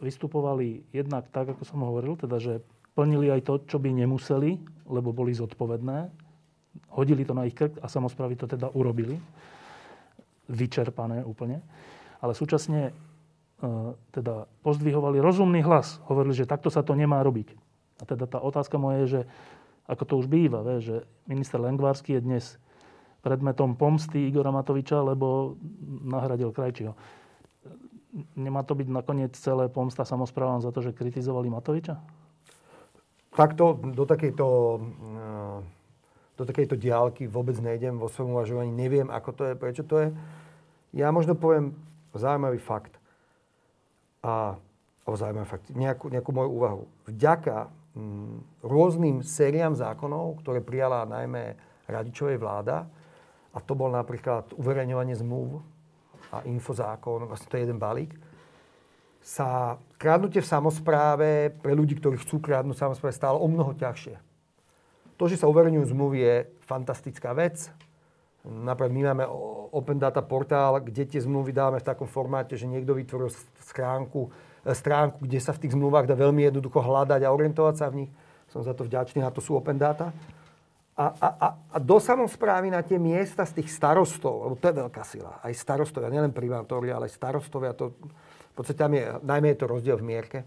vystupovali 0.00 0.86
jednak 0.90 1.28
tak, 1.30 1.54
ako 1.54 1.62
som 1.62 1.84
hovoril, 1.84 2.18
teda, 2.18 2.40
že 2.40 2.64
plnili 2.96 3.30
aj 3.30 3.42
to, 3.44 3.54
čo 3.68 3.78
by 3.78 3.92
nemuseli, 3.92 4.56
lebo 4.88 5.12
boli 5.12 5.36
zodpovedné. 5.36 6.25
Hodili 6.92 7.24
to 7.24 7.32
na 7.36 7.44
ich 7.44 7.56
krk 7.56 7.78
a 7.80 7.86
samozprávy 7.86 8.36
to 8.36 8.46
teda 8.46 8.72
urobili. 8.72 9.18
Vyčerpané 10.46 11.26
úplne. 11.26 11.60
Ale 12.22 12.32
súčasne 12.32 12.94
E, 13.56 13.68
teda 14.12 14.44
pozdvihovali 14.60 15.16
rozumný 15.16 15.64
hlas. 15.64 15.96
Hovorili, 16.12 16.36
že 16.36 16.44
takto 16.44 16.68
sa 16.68 16.84
to 16.84 16.92
nemá 16.92 17.24
robiť. 17.24 17.56
A 17.96 18.04
teda 18.04 18.28
tá 18.28 18.36
otázka 18.36 18.76
moja 18.76 19.08
je, 19.08 19.08
že 19.08 19.20
ako 19.88 20.04
to 20.04 20.14
už 20.20 20.26
býva, 20.28 20.60
vie, 20.60 20.84
že 20.84 20.96
minister 21.24 21.56
Lengvársky 21.56 22.20
je 22.20 22.20
dnes 22.20 22.44
predmetom 23.24 23.72
pomsty 23.72 24.28
Igora 24.28 24.52
Matoviča, 24.52 25.00
lebo 25.00 25.56
nahradil 26.04 26.52
Krajčího. 26.52 26.92
Nemá 28.36 28.60
to 28.60 28.76
byť 28.76 28.88
nakoniec 28.92 29.32
celé 29.32 29.72
pomsta 29.72 30.04
samozprávam 30.04 30.60
za 30.60 30.68
to, 30.68 30.84
že 30.84 30.92
kritizovali 30.92 31.48
Matoviča? 31.48 31.96
Takto 33.32 33.72
do 33.72 34.04
takejto, 34.04 34.46
e, 34.52 34.80
do 36.36 36.44
takejto 36.44 36.76
diálky 36.76 37.24
vôbec 37.24 37.56
nejdem 37.58 37.96
vo 37.96 38.12
svojom 38.12 38.36
uvažovaní. 38.36 38.68
Neviem, 38.68 39.08
ako 39.08 39.30
to 39.32 39.42
je, 39.48 39.54
prečo 39.56 39.82
to 39.88 39.96
je. 40.04 40.08
Ja 40.92 41.08
možno 41.08 41.32
poviem 41.36 41.72
zaujímavý 42.12 42.60
fakt 42.60 42.96
a 44.20 44.60
o 45.06 45.14
zaujímavý 45.16 45.48
fakt, 45.48 45.66
nejakú, 45.72 46.12
nejakú 46.12 46.30
moju 46.32 46.50
úvahu. 46.50 46.82
Vďaka 47.08 47.72
m, 47.94 48.00
mm, 48.00 48.36
rôznym 48.66 49.16
sériám 49.24 49.72
zákonov, 49.78 50.44
ktoré 50.44 50.60
prijala 50.60 51.08
najmä 51.08 51.56
radičovej 51.86 52.36
vláda, 52.36 52.84
a 53.56 53.58
to 53.64 53.72
bol 53.72 53.88
napríklad 53.88 54.52
uverejňovanie 54.52 55.16
zmluv 55.16 55.64
a 56.28 56.44
infozákon, 56.44 57.24
vlastne 57.24 57.48
to 57.48 57.56
je 57.56 57.64
jeden 57.64 57.80
balík, 57.80 58.12
sa 59.24 59.80
krádnutie 59.96 60.44
v 60.44 60.52
samozpráve 60.52 61.28
pre 61.50 61.72
ľudí, 61.72 61.96
ktorí 61.96 62.20
chcú 62.20 62.38
krádnuť 62.38 62.76
v 62.76 62.82
samozpráve, 62.84 63.14
stále 63.16 63.38
o 63.40 63.48
mnoho 63.48 63.72
ťažšie. 63.74 64.25
To, 65.16 65.24
že 65.24 65.40
sa 65.40 65.48
uverejňujú 65.48 65.84
zmluvy, 65.96 66.18
je 66.20 66.34
fantastická 66.68 67.32
vec. 67.32 67.72
Napríklad 68.46 68.92
my 68.94 69.02
máme 69.10 69.24
Open 69.74 69.98
Data 69.98 70.22
portál, 70.22 70.78
kde 70.78 71.02
tie 71.08 71.18
zmluvy 71.18 71.50
dáme 71.50 71.82
v 71.82 71.88
takom 71.88 72.06
formáte, 72.06 72.54
že 72.54 72.70
niekto 72.70 72.94
vytvoril 72.94 73.32
stránku, 73.66 74.30
e, 74.62 74.70
stránku, 74.70 75.26
kde 75.26 75.42
sa 75.42 75.50
v 75.50 75.66
tých 75.66 75.74
zmluvách 75.74 76.06
dá 76.06 76.14
veľmi 76.14 76.46
jednoducho 76.46 76.78
hľadať 76.78 77.26
a 77.26 77.32
orientovať 77.34 77.74
sa 77.74 77.90
v 77.90 78.06
nich. 78.06 78.10
Som 78.46 78.62
za 78.62 78.70
to 78.70 78.86
vďačný 78.86 79.26
a 79.26 79.34
to 79.34 79.42
sú 79.42 79.58
Open 79.58 79.80
Data. 79.80 80.14
A, 80.96 81.12
a, 81.12 81.28
a, 81.28 81.48
a 81.74 81.78
do 81.82 82.00
samozprávy 82.00 82.72
na 82.72 82.80
tie 82.80 82.96
miesta 82.96 83.44
z 83.44 83.60
tých 83.60 83.68
starostov, 83.68 84.48
lebo 84.48 84.54
to 84.56 84.72
je 84.72 84.80
veľká 84.80 85.02
sila, 85.04 85.44
aj 85.44 85.52
starostovia, 85.52 86.08
nielen 86.08 86.32
primátori, 86.32 86.88
ale 86.88 87.10
aj 87.10 87.20
starostovia, 87.20 87.76
to, 87.76 87.92
v 88.00 88.54
podstate 88.56 88.80
tam 88.80 88.96
je, 88.96 89.04
najmä 89.20 89.52
je 89.52 89.60
to 89.60 89.66
rozdiel 89.68 90.00
v 90.00 90.08
mierke, 90.08 90.38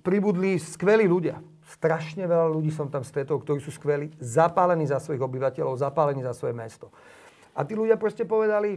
pribudli 0.00 0.56
skvelí 0.56 1.04
ľudia. 1.04 1.36
Strašne 1.72 2.28
veľa 2.28 2.52
ľudí 2.52 2.68
som 2.68 2.92
tam 2.92 3.00
stretol, 3.00 3.40
ktorí 3.40 3.64
sú 3.64 3.72
skvelí, 3.72 4.12
zapálení 4.20 4.84
za 4.84 5.00
svojich 5.00 5.24
obyvateľov, 5.24 5.80
zapálení 5.80 6.20
za 6.20 6.36
svoje 6.36 6.52
mesto. 6.52 6.92
A 7.56 7.64
tí 7.64 7.72
ľudia 7.72 7.96
proste 7.96 8.28
povedali, 8.28 8.76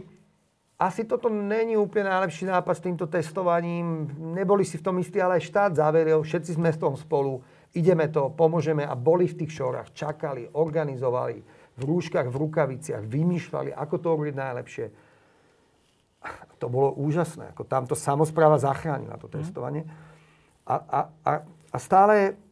asi 0.76 1.08
toto 1.08 1.28
není 1.32 1.76
úplne 1.76 2.08
najlepší 2.12 2.48
nápad 2.48 2.74
s 2.76 2.84
týmto 2.84 3.04
testovaním. 3.08 4.12
Neboli 4.36 4.64
si 4.64 4.80
v 4.80 4.84
tom 4.84 4.96
istí, 5.00 5.20
ale 5.20 5.40
štát 5.40 5.76
zaveril, 5.76 6.24
všetci 6.24 6.56
sme 6.56 6.72
s 6.72 6.80
tom 6.80 6.96
spolu. 6.96 7.40
Ideme 7.76 8.08
to, 8.08 8.32
pomôžeme 8.32 8.84
a 8.84 8.96
boli 8.96 9.28
v 9.28 9.44
tých 9.44 9.60
šorách, 9.60 9.92
čakali, 9.92 10.48
organizovali, 10.56 11.36
v 11.76 11.82
rúškach, 11.84 12.28
v 12.28 12.36
rukaviciach, 12.36 13.04
vymýšľali, 13.04 13.76
ako 13.76 13.94
to 14.00 14.06
urobiť 14.16 14.36
najlepšie. 14.36 14.86
To 16.60 16.66
bolo 16.72 16.96
úžasné. 16.96 17.52
Ako 17.52 17.68
tamto 17.68 17.92
samozpráva 17.92 18.56
zachránila 18.56 19.20
to 19.20 19.28
mhm. 19.28 19.36
testovanie. 19.36 19.84
A, 20.64 20.76
a, 20.80 21.00
a, 21.24 21.32
a 21.44 21.76
stále 21.76 22.45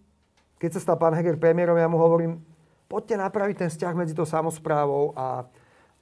keď 0.58 0.70
sa 0.78 0.80
stal 0.80 0.96
pán 0.96 1.14
Heger 1.14 1.36
premiérom, 1.36 1.76
ja 1.76 1.90
mu 1.90 1.98
hovorím, 1.98 2.40
poďte 2.88 3.20
napraviť 3.20 3.56
ten 3.66 3.70
vzťah 3.70 3.94
medzi 3.94 4.14
tou 4.14 4.26
samozprávou 4.26 5.12
a, 5.16 5.44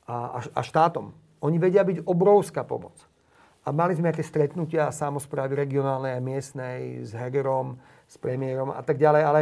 a, 0.07 0.17
a 0.43 0.61
štátom. 0.61 1.11
Oni 1.43 1.57
vedia 1.59 1.83
byť 1.83 2.07
obrovská 2.07 2.63
pomoc. 2.63 2.95
A 3.63 3.71
mali 3.71 3.95
sme 3.95 4.11
nejaké 4.11 4.27
stretnutia 4.27 4.91
samozprávy 4.91 5.55
regionálnej 5.55 6.19
a 6.19 6.25
miestnej 6.25 7.07
s 7.07 7.15
Hegerom, 7.15 7.79
s 8.11 8.19
premiérom 8.19 8.75
a 8.75 8.83
tak 8.83 8.99
ďalej, 8.99 9.23
ale 9.23 9.41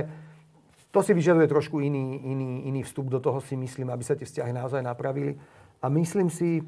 to 0.91 1.01
si 1.01 1.15
vyžaduje 1.15 1.47
trošku 1.47 1.81
iný, 1.81 2.21
iný, 2.27 2.67
iný 2.67 2.81
vstup 2.83 3.09
do 3.09 3.23
toho, 3.23 3.39
si 3.41 3.55
myslím, 3.55 3.89
aby 3.95 4.03
sa 4.05 4.19
tie 4.19 4.27
vzťahy 4.27 4.53
naozaj 4.53 4.83
napravili. 4.83 5.39
A 5.81 5.89
myslím 5.89 6.29
si, 6.29 6.61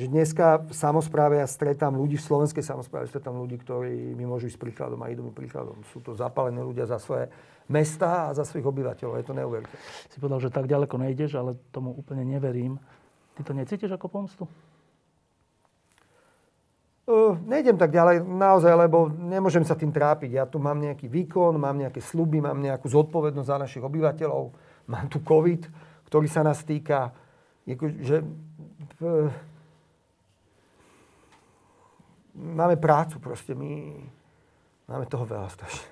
že 0.00 0.08
dneska 0.08 0.64
v 0.64 0.72
samozpráve 0.72 1.36
ja 1.36 1.44
stretám 1.44 1.92
ľudí, 1.92 2.16
v 2.16 2.24
slovenskej 2.24 2.64
samozpráve 2.64 3.04
stretám 3.12 3.36
ľudí, 3.36 3.60
ktorí 3.60 4.16
mi 4.16 4.24
môžu 4.24 4.48
ísť 4.48 4.56
príkladom 4.56 4.96
a 5.04 5.12
idú 5.12 5.28
mi 5.28 5.32
príkladom. 5.36 5.84
Sú 5.92 6.00
to 6.00 6.16
zapálení 6.16 6.56
ľudia 6.64 6.88
za 6.88 6.96
svoje 6.96 7.28
mesta 7.68 8.32
a 8.32 8.34
za 8.34 8.48
svojich 8.48 8.64
obyvateľov. 8.64 9.20
Je 9.20 9.26
to 9.28 9.36
neuveriteľné. 9.36 9.84
Si 10.08 10.16
povedal, 10.16 10.40
že 10.40 10.48
tak 10.48 10.64
ďaleko 10.72 10.96
nejdeš, 10.96 11.36
ale 11.36 11.60
tomu 11.68 11.92
úplne 11.92 12.24
neverím. 12.24 12.80
Ty 13.36 13.44
to 13.44 13.52
necítiš 13.52 13.92
ako 13.92 14.08
pomstu? 14.08 14.44
Uh, 17.04 17.36
nejdem 17.44 17.76
tak 17.76 17.92
ďalej 17.92 18.24
naozaj, 18.24 18.72
lebo 18.88 19.12
nemôžem 19.12 19.66
sa 19.68 19.76
tým 19.76 19.92
trápiť. 19.92 20.30
Ja 20.40 20.44
tu 20.48 20.56
mám 20.56 20.80
nejaký 20.80 21.12
výkon, 21.12 21.60
mám 21.60 21.76
nejaké 21.76 22.00
sluby, 22.00 22.40
mám 22.40 22.56
nejakú 22.56 22.88
zodpovednosť 22.88 23.50
za 23.50 23.60
našich 23.60 23.82
obyvateľov, 23.84 24.48
mám 24.88 25.06
tu 25.12 25.20
COVID, 25.20 25.68
ktorý 26.08 26.24
sa 26.30 26.40
nás 26.40 26.64
týka. 26.64 27.12
Že, 27.68 28.24
uh, 29.04 29.28
máme 32.40 32.80
prácu 32.80 33.20
proste, 33.20 33.52
my 33.52 34.00
máme 34.88 35.04
toho 35.06 35.28
veľa 35.28 35.52
strašne. 35.52 35.86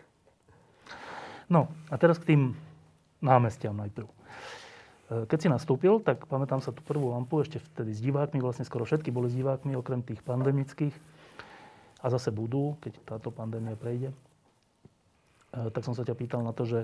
No 1.49 1.69
a 1.89 1.95
teraz 1.97 2.17
k 2.21 2.35
tým 2.35 2.43
námestiam 3.21 3.77
najprv. 3.77 4.09
E, 4.09 4.15
keď 5.25 5.39
si 5.39 5.49
nastúpil, 5.49 6.01
tak 6.05 6.29
pamätám 6.29 6.61
sa 6.61 6.73
tú 6.73 6.85
prvú 6.85 7.13
lampu 7.13 7.41
ešte 7.41 7.61
vtedy 7.61 7.93
s 7.97 8.01
divákmi, 8.05 8.41
vlastne 8.41 8.69
skoro 8.69 8.85
všetky 8.85 9.09
boli 9.09 9.33
s 9.33 9.37
divákmi, 9.37 9.73
okrem 9.77 10.05
tých 10.05 10.21
pandemických. 10.25 10.93
A 11.99 12.07
zase 12.13 12.31
budú, 12.31 12.79
keď 12.79 13.01
táto 13.03 13.35
pandémia 13.35 13.75
prejde. 13.75 14.13
E, 14.13 14.17
tak 15.73 15.83
som 15.85 15.97
sa 15.97 16.05
ťa 16.05 16.15
pýtal 16.15 16.45
na 16.45 16.53
to, 16.53 16.69
že 16.69 16.81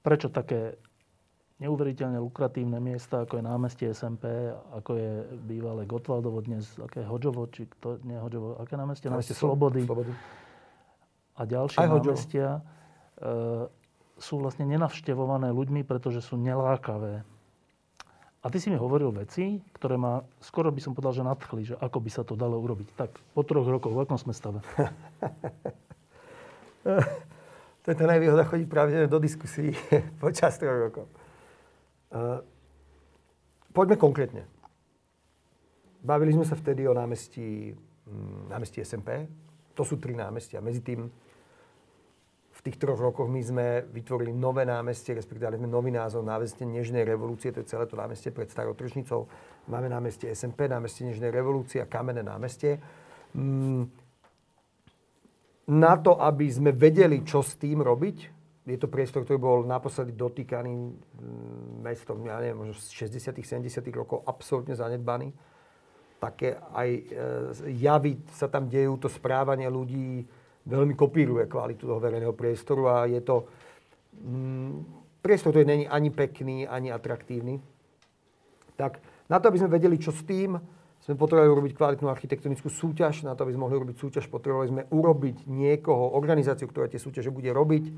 prečo 0.00 0.32
také 0.32 0.80
neuveriteľne 1.56 2.20
lukratívne 2.20 2.76
miesta, 2.76 3.24
ako 3.24 3.40
je 3.40 3.44
námestie 3.44 3.88
SMP, 3.96 4.28
ako 4.76 4.90
je 5.00 5.12
bývalé 5.40 5.88
Gotwaldovo 5.88 6.44
dnes, 6.44 6.68
aké 6.76 7.00
Hodžovo, 7.00 7.48
či 7.48 7.64
to 7.80 7.96
nie 8.04 8.16
Hodžovo, 8.20 8.60
aké 8.60 8.76
námestie? 8.76 9.08
Námestie 9.08 9.32
Slobody. 9.32 9.88
Slobody. 9.88 10.12
A 11.36 11.42
ďalšie 11.48 11.80
Aj 11.80 11.88
námestia 11.88 12.60
e, 12.60 12.60
sú 14.20 14.40
vlastne 14.40 14.68
nenavštevované 14.68 15.52
ľuďmi, 15.52 15.84
pretože 15.84 16.20
sú 16.24 16.36
nelákavé. 16.36 17.24
A 18.44 18.46
ty 18.52 18.60
si 18.60 18.70
mi 18.70 18.76
hovoril 18.76 19.10
veci, 19.10 19.58
ktoré 19.74 19.98
ma 19.98 20.22
skoro 20.38 20.70
by 20.70 20.80
som 20.80 20.92
povedal, 20.94 21.18
že 21.18 21.24
nadchli, 21.24 21.62
že 21.72 21.74
ako 21.80 21.98
by 21.98 22.10
sa 22.12 22.22
to 22.22 22.38
dalo 22.38 22.60
urobiť. 22.60 22.88
Tak 22.94 23.10
po 23.32 23.42
troch 23.42 23.66
rokoch, 23.66 23.96
v 23.96 24.06
akom 24.06 24.20
sme 24.20 24.36
stave? 24.36 24.60
to 27.82 27.86
je 27.90 27.96
to 27.96 28.04
najvýhoda 28.06 28.44
chodiť 28.46 28.68
práve 28.68 29.08
do 29.08 29.18
diskusí 29.18 29.72
počas 30.22 30.60
troch 30.60 30.78
rokov. 30.78 31.08
Uh, 32.10 32.38
poďme 33.74 33.98
konkrétne. 33.98 34.42
Bavili 36.06 36.30
sme 36.30 36.46
sa 36.46 36.54
vtedy 36.54 36.86
o 36.86 36.94
námestí, 36.94 37.74
um, 38.06 38.46
námestí 38.46 38.78
SMP. 38.86 39.26
To 39.74 39.82
sú 39.82 39.98
tri 39.98 40.14
námestia. 40.14 40.62
Medzi 40.62 40.80
tým 40.86 41.10
v 42.56 42.60
tých 42.64 42.80
troch 42.80 42.96
rokoch 42.96 43.28
my 43.28 43.42
sme 43.44 43.66
vytvorili 43.92 44.32
nové 44.32 44.64
námestie, 44.64 45.12
respektíve 45.12 45.60
sme 45.60 45.68
nový 45.68 45.92
názov 45.92 46.24
námestie 46.24 46.64
Nežnej 46.64 47.04
revolúcie, 47.04 47.52
to 47.52 47.60
je 47.60 47.68
celé 47.68 47.84
to 47.84 48.00
námestie 48.00 48.32
pred 48.32 48.48
starou 48.48 48.72
tržnicou. 48.72 49.28
Máme 49.68 49.92
námestie 49.92 50.32
SMP, 50.32 50.64
námestie 50.64 51.04
Nežnej 51.04 51.28
revolúcie 51.28 51.84
a 51.84 51.90
kamenné 51.90 52.24
námestie. 52.24 52.80
Um, 53.36 53.92
na 55.66 55.98
to, 55.98 56.16
aby 56.16 56.46
sme 56.46 56.70
vedeli, 56.70 57.26
čo 57.26 57.42
s 57.42 57.58
tým 57.58 57.82
robiť, 57.82 58.35
je 58.66 58.78
to 58.82 58.90
priestor, 58.90 59.22
ktorý 59.22 59.38
bol 59.38 59.58
naposledy 59.62 60.10
dotýkaný 60.18 60.74
mestom, 61.86 62.18
ja 62.26 62.42
neviem, 62.42 62.66
možno 62.66 62.74
z 62.74 63.06
60 63.06 63.38
70 63.38 63.70
rokov, 63.94 64.26
absolútne 64.26 64.74
zanedbaný. 64.74 65.30
Také 66.18 66.58
aj 66.74 66.88
e, 66.90 67.02
javy 67.78 68.18
sa 68.34 68.50
tam 68.50 68.66
dejú, 68.66 68.98
to 68.98 69.06
správanie 69.06 69.70
ľudí 69.70 70.26
veľmi 70.66 70.98
kopíruje 70.98 71.46
kvalitu 71.46 71.86
toho 71.86 72.02
verejného 72.02 72.34
priestoru 72.34 72.90
a 72.90 72.96
je 73.06 73.22
to 73.22 73.46
mm, 74.18 74.72
priestor, 75.22 75.54
ktorý 75.54 75.62
není 75.62 75.86
ani 75.86 76.10
pekný, 76.10 76.66
ani 76.66 76.90
atraktívny. 76.90 77.62
Tak 78.74 78.98
na 79.30 79.38
to, 79.38 79.46
aby 79.46 79.62
sme 79.62 79.74
vedeli, 79.78 79.96
čo 80.02 80.10
s 80.10 80.26
tým, 80.26 80.58
sme 81.06 81.14
potrebovali 81.14 81.54
urobiť 81.54 81.72
kvalitnú 81.78 82.10
architektonickú 82.10 82.66
súťaž. 82.66 83.22
Na 83.22 83.38
to, 83.38 83.46
aby 83.46 83.54
sme 83.54 83.70
mohli 83.70 83.78
urobiť 83.78 83.94
súťaž, 83.94 84.26
potrebovali 84.26 84.68
sme 84.74 84.82
urobiť 84.90 85.46
niekoho, 85.46 86.18
organizáciu, 86.18 86.66
ktorá 86.66 86.90
tie 86.90 86.98
súťaže 86.98 87.30
bude 87.30 87.54
robiť. 87.54 87.94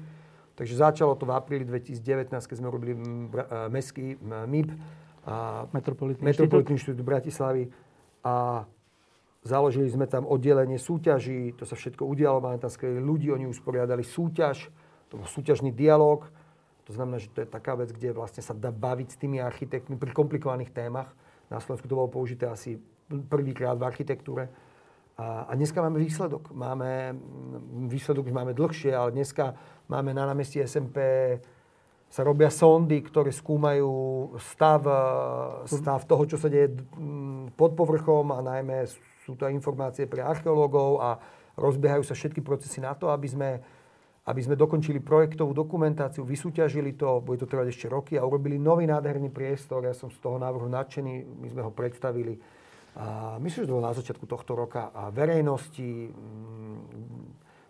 Takže 0.58 0.74
začalo 0.74 1.14
to 1.14 1.22
v 1.22 1.38
apríli 1.38 1.62
2019, 1.62 2.34
keď 2.34 2.56
sme 2.58 2.66
robili 2.66 2.98
mestský 3.70 4.18
MIB 4.18 4.74
a 5.22 5.70
Metropolitný, 5.70 6.26
Metropolitný 6.26 6.74
inštitút 6.74 7.06
Bratislavy 7.06 7.70
a 8.26 8.66
založili 9.46 9.86
sme 9.86 10.10
tam 10.10 10.26
oddelenie 10.26 10.82
súťaží, 10.82 11.54
to 11.54 11.62
sa 11.62 11.78
všetko 11.78 12.02
udialo, 12.02 12.42
máme 12.42 12.58
tam 12.58 12.74
skvelí 12.74 12.98
ľudí, 12.98 13.30
oni 13.30 13.46
usporiadali 13.46 14.02
súťaž, 14.02 14.66
to 15.06 15.22
bol 15.22 15.30
súťažný 15.30 15.70
dialog, 15.70 16.26
to 16.90 16.96
znamená, 16.96 17.22
že 17.22 17.30
to 17.30 17.46
je 17.46 17.48
taká 17.48 17.78
vec, 17.78 17.94
kde 17.94 18.10
vlastne 18.10 18.42
sa 18.42 18.50
dá 18.50 18.74
baviť 18.74 19.08
s 19.14 19.20
tými 19.20 19.38
architektmi 19.38 19.94
pri 19.94 20.10
komplikovaných 20.10 20.74
témach. 20.74 21.14
Na 21.52 21.62
Slovensku 21.62 21.86
to 21.86 21.94
bolo 21.94 22.10
použité 22.10 22.50
asi 22.50 22.82
prvýkrát 23.06 23.78
v 23.78 23.86
architektúre. 23.86 24.50
A, 25.18 25.50
a 25.50 25.52
dneska 25.58 25.82
máme 25.82 25.98
výsledok. 25.98 26.54
Máme, 26.54 27.10
výsledok 27.90 28.30
už 28.30 28.34
máme 28.38 28.54
dlhšie, 28.54 28.94
ale 28.94 29.10
dneska 29.18 29.58
máme 29.90 30.14
na 30.14 30.30
námestí 30.30 30.62
SMP 30.62 31.02
sa 32.06 32.22
robia 32.22 32.54
sondy, 32.54 33.02
ktoré 33.02 33.34
skúmajú 33.34 33.90
stav, 34.38 34.86
stav 35.66 36.06
toho, 36.06 36.22
čo 36.22 36.38
sa 36.38 36.46
deje 36.46 36.70
pod 37.58 37.74
povrchom 37.74 38.30
a 38.30 38.38
najmä 38.46 38.86
sú 39.26 39.34
to 39.34 39.50
informácie 39.50 40.06
pre 40.06 40.22
archeológov 40.22 41.02
a 41.02 41.18
rozbiehajú 41.58 42.06
sa 42.06 42.14
všetky 42.14 42.38
procesy 42.38 42.78
na 42.78 42.94
to, 42.94 43.10
aby 43.10 43.26
sme, 43.26 43.50
aby 44.22 44.40
sme 44.40 44.54
dokončili 44.54 45.02
projektovú 45.02 45.50
dokumentáciu, 45.50 46.22
vysúťažili 46.22 46.94
to, 46.94 47.18
bude 47.26 47.42
to 47.42 47.50
trvať 47.50 47.74
ešte 47.74 47.90
roky 47.90 48.14
a 48.14 48.22
urobili 48.22 48.54
nový 48.54 48.86
nádherný 48.86 49.34
priestor. 49.34 49.82
Ja 49.82 49.98
som 49.98 50.14
z 50.14 50.22
toho 50.22 50.38
návrhu 50.38 50.70
nadšený, 50.70 51.26
my 51.42 51.48
sme 51.50 51.66
ho 51.66 51.74
predstavili 51.74 52.38
myslím, 53.38 53.64
že 53.64 53.68
to 53.68 53.76
bolo 53.76 53.88
na 53.88 53.96
začiatku 53.96 54.24
tohto 54.26 54.52
roka? 54.58 54.90
A 54.94 55.12
verejnosti, 55.12 56.10
mm, 56.10 56.78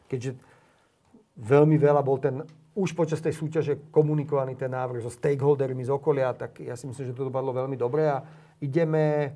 keďže 0.09 0.38
veľmi 1.38 1.76
veľa 1.76 2.02
bol 2.02 2.18
ten, 2.18 2.42
už 2.78 2.94
počas 2.94 3.18
tej 3.18 3.35
súťaže 3.35 3.90
komunikovaný 3.90 4.54
ten 4.54 4.70
návrh 4.70 5.02
so 5.02 5.11
stakeholdermi 5.11 5.83
z 5.83 5.90
okolia, 5.90 6.31
tak 6.33 6.62
ja 6.62 6.78
si 6.78 6.87
myslím, 6.87 7.11
že 7.11 7.16
to 7.16 7.28
dopadlo 7.28 7.50
veľmi 7.50 7.74
dobre 7.74 8.07
a 8.07 8.22
ideme, 8.62 9.35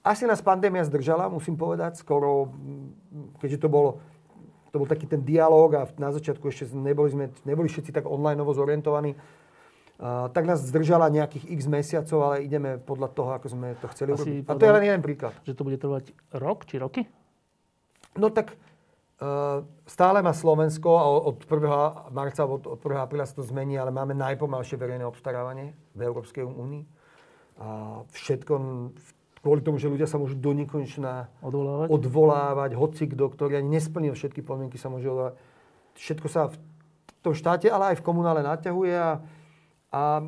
asi 0.00 0.24
nás 0.24 0.40
pandémia 0.40 0.86
zdržala, 0.86 1.28
musím 1.28 1.58
povedať, 1.58 2.00
skoro, 2.00 2.50
mm, 2.50 3.38
keďže 3.42 3.58
to 3.60 3.68
bolo, 3.68 4.00
to 4.72 4.80
bol 4.80 4.88
taký 4.88 5.06
ten 5.06 5.22
dialog 5.22 5.70
a 5.76 5.86
na 6.00 6.10
začiatku 6.10 6.48
ešte 6.48 6.72
neboli, 6.74 7.12
sme, 7.12 7.26
neboli 7.44 7.68
všetci 7.68 7.94
tak 7.94 8.08
online 8.08 8.40
zorientovaní, 8.42 9.14
tak 10.34 10.44
nás 10.44 10.58
zdržala 10.58 11.06
nejakých 11.06 11.54
x 11.54 11.60
mesiacov, 11.70 12.18
ale 12.26 12.42
ideme 12.42 12.82
podľa 12.82 13.08
toho, 13.14 13.30
ako 13.38 13.46
sme 13.46 13.78
to 13.78 13.86
chceli 13.94 14.10
Asi 14.12 14.42
urobiť. 14.42 14.50
A 14.50 14.58
to 14.58 14.66
je 14.66 14.74
len 14.74 14.84
jeden 14.90 15.02
príklad. 15.06 15.34
Že 15.46 15.54
to 15.54 15.62
bude 15.62 15.78
trvať 15.78 16.04
rok 16.34 16.66
či 16.66 16.82
roky? 16.82 17.06
No 18.18 18.30
tak 18.34 18.58
uh, 18.58 19.62
stále 19.86 20.18
má 20.18 20.34
Slovensko 20.34 20.90
a 20.98 21.04
od 21.06 21.46
1. 21.46 22.10
marca, 22.10 22.42
od, 22.42 22.66
od 22.66 22.78
1. 22.82 23.06
apríla 23.06 23.22
sa 23.22 23.38
to 23.38 23.46
zmení, 23.46 23.78
ale 23.78 23.94
máme 23.94 24.18
najpomalšie 24.18 24.74
verejné 24.74 25.06
obstarávanie 25.06 25.78
v 25.94 26.00
Európskej 26.02 26.42
únii. 26.42 26.84
A 27.62 28.02
všetko 28.10 28.52
kvôli 29.46 29.62
tomu, 29.62 29.78
že 29.78 29.86
ľudia 29.86 30.10
sa 30.10 30.18
môžu 30.18 30.34
do 30.34 30.50
nekonečna 30.56 31.30
odvolávať, 31.38 31.86
odvolávať 31.86 32.70
hoci 32.74 33.04
kto, 33.14 33.30
ktorý 33.30 33.62
ani 33.62 33.78
nesplnil 33.78 34.18
všetky 34.18 34.42
podmienky, 34.42 34.74
sa 34.74 34.90
môže 34.90 35.06
odvolávať. 35.06 35.38
Všetko 35.94 36.26
sa 36.26 36.50
v 36.50 36.56
tom 37.22 37.36
štáte, 37.36 37.70
ale 37.70 37.94
aj 37.94 38.02
v 38.02 38.06
komunále 38.08 38.42
naťahuje 38.42 38.94
a 38.98 39.22
a 39.94 40.26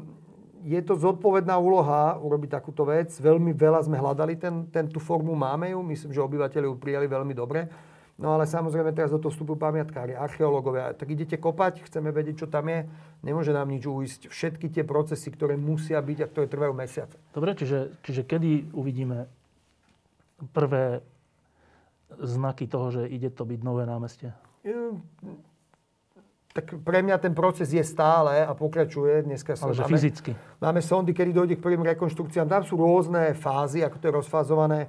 je 0.62 0.80
to 0.82 0.94
zodpovedná 0.94 1.58
úloha 1.58 2.18
urobiť 2.22 2.58
takúto 2.58 2.86
vec. 2.86 3.10
Veľmi 3.18 3.50
veľa 3.50 3.86
sme 3.86 3.98
hľadali 3.98 4.38
ten, 4.38 4.70
ten, 4.70 4.86
tú 4.86 5.02
formu, 5.02 5.34
máme 5.34 5.74
ju. 5.74 5.82
Myslím, 5.82 6.10
že 6.14 6.22
obyvateľi 6.22 6.66
ju 6.70 6.74
prijali 6.78 7.06
veľmi 7.10 7.34
dobre. 7.34 7.66
No 8.16 8.32
ale 8.32 8.48
samozrejme 8.48 8.96
teraz 8.96 9.12
do 9.12 9.20
toho 9.20 9.28
vstupujú 9.28 9.60
pamiatkári, 9.60 10.16
archeológovia. 10.16 10.96
Tak 10.96 11.12
idete 11.12 11.36
kopať, 11.36 11.84
chceme 11.84 12.08
vedieť, 12.10 12.46
čo 12.46 12.48
tam 12.48 12.72
je. 12.72 12.88
Nemôže 13.20 13.52
nám 13.52 13.68
nič 13.68 13.84
uísť. 13.84 14.32
Všetky 14.32 14.72
tie 14.72 14.88
procesy, 14.88 15.28
ktoré 15.28 15.58
musia 15.60 16.00
byť 16.00 16.18
a 16.24 16.30
ktoré 16.30 16.46
trvajú 16.48 16.72
mesiace. 16.72 17.20
Dobre, 17.36 17.52
čiže, 17.52 17.92
čiže 18.00 18.24
kedy 18.24 18.72
uvidíme 18.72 19.28
prvé 20.56 21.04
znaky 22.16 22.64
toho, 22.70 22.88
že 22.88 23.02
ide 23.04 23.28
to 23.28 23.44
byť 23.44 23.60
nové 23.60 23.84
námestie? 23.84 24.32
Tak 26.56 26.72
pre 26.80 27.04
mňa 27.04 27.20
ten 27.20 27.36
proces 27.36 27.68
je 27.68 27.84
stále 27.84 28.40
a 28.40 28.56
pokračuje. 28.56 29.28
Dneska 29.28 29.52
sa 29.60 29.68
Ale 29.68 29.76
máme, 29.76 29.92
fyzicky. 29.92 30.32
Máme 30.56 30.80
sondy, 30.80 31.12
kedy 31.12 31.36
dojde 31.36 31.54
k 31.60 31.64
prvým 31.64 31.84
rekonštrukciám. 31.84 32.48
Tam 32.48 32.64
sú 32.64 32.80
rôzne 32.80 33.36
fázy, 33.36 33.84
ako 33.84 33.96
to 34.00 34.04
je 34.08 34.12
rozfázované. 34.16 34.80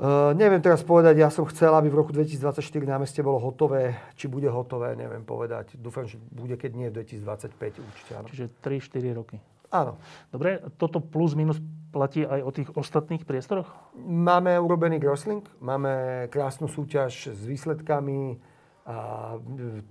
Uh, 0.00 0.32
neviem 0.34 0.58
teraz 0.64 0.80
povedať, 0.82 1.22
ja 1.22 1.28
som 1.28 1.44
chcel, 1.46 1.70
aby 1.76 1.92
v 1.92 2.02
roku 2.02 2.10
2024 2.10 2.58
námestie 2.82 3.22
bolo 3.22 3.38
hotové. 3.38 3.94
Či 4.18 4.26
bude 4.26 4.50
hotové, 4.50 4.98
neviem 4.98 5.22
povedať. 5.22 5.78
Dúfam, 5.78 6.08
že 6.08 6.18
bude, 6.18 6.58
keď 6.58 6.70
nie, 6.74 6.88
v 6.90 7.04
2025 7.04 7.78
určite 7.78 8.12
áno. 8.18 8.26
Čiže 8.26 8.50
3-4 8.58 9.14
roky. 9.14 9.36
Áno. 9.70 10.02
Dobre, 10.34 10.66
toto 10.82 10.98
plus 10.98 11.38
minus 11.38 11.62
platí 11.94 12.26
aj 12.26 12.40
o 12.42 12.50
tých 12.50 12.68
ostatných 12.74 13.22
priestoroch? 13.22 13.70
Máme 14.02 14.58
urobený 14.58 14.98
Grosling, 14.98 15.46
máme 15.62 16.26
krásnu 16.26 16.66
súťaž 16.66 17.30
s 17.30 17.42
výsledkami, 17.46 18.49
a 18.86 19.36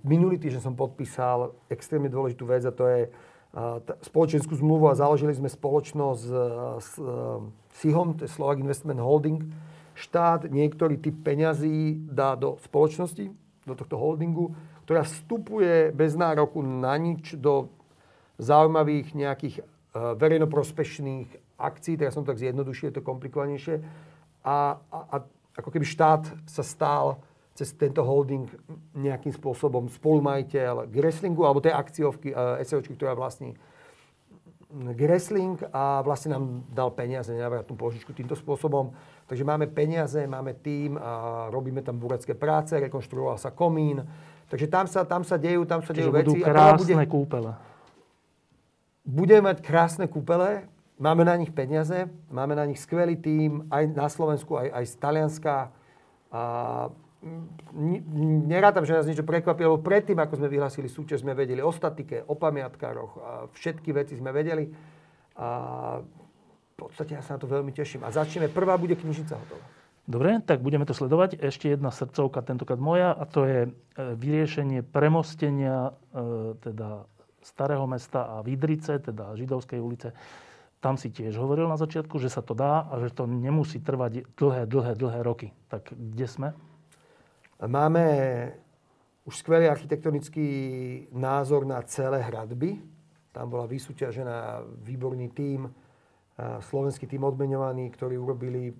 minulý 0.02 0.36
týždeň 0.36 0.62
som 0.62 0.74
podpísal 0.74 1.54
extrémne 1.70 2.10
dôležitú 2.10 2.44
vec 2.44 2.66
a 2.66 2.74
to 2.74 2.84
je 2.90 3.00
spoločenskú 4.06 4.54
zmluvu 4.54 4.90
a 4.90 4.98
založili 4.98 5.34
sme 5.34 5.50
spoločnosť 5.50 6.22
s 6.78 6.92
SIHOM, 7.82 8.18
to 8.18 8.26
je 8.26 8.30
Slovak 8.30 8.62
Investment 8.62 9.02
Holding. 9.02 9.42
Štát 9.98 10.46
niektorý 10.46 10.98
typ 11.02 11.18
peňazí 11.26 11.98
dá 12.06 12.38
do 12.38 12.62
spoločnosti, 12.62 13.30
do 13.66 13.74
tohto 13.74 13.98
holdingu, 13.98 14.54
ktorá 14.86 15.02
vstupuje 15.02 15.90
bez 15.90 16.14
nároku 16.14 16.62
na 16.62 16.94
nič 16.98 17.34
do 17.38 17.70
zaujímavých 18.38 19.12
nejakých 19.12 19.56
verejnoprospešných 19.94 21.58
akcií, 21.58 21.98
teraz 21.98 22.14
som 22.14 22.24
to 22.24 22.32
tak 22.32 22.40
zjednodušil, 22.40 22.88
je 22.88 22.96
to 22.98 23.04
komplikovanejšie. 23.04 23.82
A, 24.46 24.78
a, 24.78 24.98
a 25.10 25.16
ako 25.58 25.68
keby 25.74 25.84
štát 25.84 26.24
sa 26.48 26.64
stal 26.64 27.20
cez 27.60 27.76
tento 27.76 28.00
holding 28.00 28.48
nejakým 28.96 29.36
spôsobom 29.36 29.92
spolumajiteľ 29.92 30.88
Gresslingu 30.88 31.44
alebo 31.44 31.60
tej 31.60 31.76
akciovky 31.76 32.32
uh, 32.32 32.56
SEOčky, 32.64 32.96
ktorá 32.96 33.12
vlastní 33.12 33.52
Gressling 34.70 35.58
a 35.74 35.98
vlastne 36.00 36.38
nám 36.38 36.62
dal 36.70 36.94
peniaze, 36.94 37.34
nevratnú 37.34 37.74
požičku 37.74 38.14
týmto 38.14 38.38
spôsobom. 38.38 38.94
Takže 39.26 39.42
máme 39.42 39.66
peniaze, 39.66 40.22
máme 40.30 40.54
tým 40.62 40.94
a 40.94 41.46
robíme 41.50 41.82
tam 41.82 41.98
buracké 41.98 42.38
práce, 42.38 42.78
rekonštruoval 42.78 43.34
sa 43.34 43.50
komín. 43.50 44.06
Takže 44.46 44.70
tam 44.70 44.86
sa, 44.86 45.02
tam 45.02 45.26
sa 45.26 45.34
dejú, 45.42 45.66
tam 45.66 45.82
sa 45.82 45.90
Čiže 45.90 46.14
dejú 46.14 46.38
veci. 46.38 46.38
krásne 46.46 46.94
bude, 46.94 47.10
kúpele. 47.10 47.52
Budeme 49.02 49.42
mať 49.50 49.58
krásne 49.58 50.06
kúpele, 50.06 50.70
máme 51.02 51.26
na 51.26 51.34
nich 51.34 51.50
peniaze, 51.50 52.06
máme 52.30 52.54
na 52.54 52.62
nich 52.62 52.78
skvelý 52.78 53.18
tým, 53.18 53.66
aj 53.74 53.90
na 53.90 54.06
Slovensku, 54.06 54.54
aj, 54.54 54.70
aj 54.70 54.84
z 54.86 54.94
Talianska. 55.02 55.54
A 56.30 56.42
nerátam, 58.48 58.88
že 58.88 58.96
nás 58.96 59.04
niečo 59.04 59.28
prekvapilo, 59.28 59.76
lebo 59.76 59.84
predtým, 59.84 60.16
ako 60.16 60.40
sme 60.40 60.48
vyhlásili 60.48 60.88
súťaž, 60.88 61.20
sme 61.20 61.36
vedeli 61.36 61.60
o 61.60 61.68
statike, 61.68 62.24
o 62.24 62.32
pamiatkároch 62.32 63.12
a 63.20 63.30
všetky 63.52 63.92
veci 63.92 64.16
sme 64.16 64.32
vedeli. 64.32 64.72
A 65.36 65.48
v 66.00 66.74
podstate 66.76 67.16
ja 67.16 67.22
sa 67.24 67.36
na 67.36 67.40
to 67.44 67.48
veľmi 67.48 67.76
teším. 67.76 68.08
A 68.08 68.12
začneme, 68.12 68.48
prvá 68.48 68.80
bude 68.80 68.96
knižnica 68.96 69.36
hotová. 69.36 69.64
Dobre, 70.08 70.40
tak 70.42 70.64
budeme 70.64 70.88
to 70.88 70.96
sledovať. 70.96 71.38
Ešte 71.38 71.70
jedna 71.70 71.92
srdcovka, 71.92 72.40
tentokrát 72.42 72.80
moja, 72.80 73.12
a 73.12 73.28
to 73.28 73.44
je 73.46 73.60
e, 73.68 73.70
vyriešenie 73.94 74.82
premostenia 74.82 75.92
e, 76.10 76.56
teda 76.58 77.04
Starého 77.44 77.84
mesta 77.86 78.26
a 78.26 78.36
Vidrice, 78.40 78.96
teda 79.00 79.36
Židovskej 79.36 79.78
ulice. 79.80 80.16
Tam 80.80 80.96
si 80.96 81.12
tiež 81.12 81.36
hovoril 81.36 81.68
na 81.68 81.76
začiatku, 81.76 82.16
že 82.16 82.32
sa 82.32 82.40
to 82.40 82.56
dá 82.56 82.88
a 82.88 82.96
že 83.00 83.12
to 83.12 83.28
nemusí 83.28 83.76
trvať 83.78 84.24
dlhé, 84.40 84.64
dlhé, 84.64 84.92
dlhé 84.96 85.20
roky. 85.20 85.52
Tak 85.68 85.92
kde 85.92 86.26
sme? 86.26 86.48
Máme 87.60 88.04
už 89.28 89.36
skvelý 89.36 89.68
architektonický 89.68 90.48
názor 91.12 91.68
na 91.68 91.84
celé 91.84 92.24
hradby. 92.24 92.80
Tam 93.36 93.52
bola 93.52 93.68
vysúťažená 93.68 94.64
výborný 94.80 95.28
tím, 95.28 95.68
slovenský 96.40 97.04
tím 97.04 97.28
odmeňovaný, 97.28 97.92
ktorí 97.92 98.16
urobili, 98.16 98.72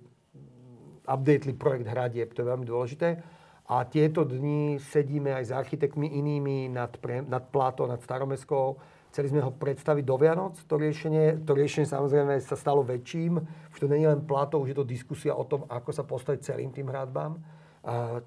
updateli 1.05 1.53
projekt 1.53 1.93
hradieb, 1.93 2.33
to 2.33 2.41
je 2.41 2.49
veľmi 2.49 2.65
dôležité. 2.65 3.21
A 3.69 3.85
tieto 3.85 4.25
dni 4.25 4.81
sedíme 4.81 5.29
aj 5.29 5.45
s 5.45 5.51
architektmi 5.53 6.17
inými 6.17 6.73
nad, 6.73 6.89
pre, 6.97 7.21
nad 7.21 7.53
Plato, 7.53 7.85
nad 7.85 8.01
Staromeskou. 8.01 8.81
Chceli 9.13 9.29
sme 9.29 9.45
ho 9.45 9.53
predstaviť 9.53 10.01
do 10.01 10.17
Vianoc, 10.17 10.57
to 10.57 10.81
riešenie. 10.81 11.45
To 11.45 11.53
riešenie 11.53 11.85
samozrejme 11.85 12.33
sa 12.41 12.57
stalo 12.57 12.81
väčším. 12.81 13.37
Už 13.71 13.77
to 13.77 13.85
je 13.85 14.09
len 14.09 14.25
Plato, 14.25 14.57
už 14.57 14.73
je 14.73 14.77
to 14.81 14.89
diskusia 14.89 15.37
o 15.37 15.45
tom, 15.45 15.69
ako 15.69 15.93
sa 15.93 16.01
postaviť 16.01 16.49
celým 16.49 16.73
tým 16.73 16.89
hradbám 16.89 17.60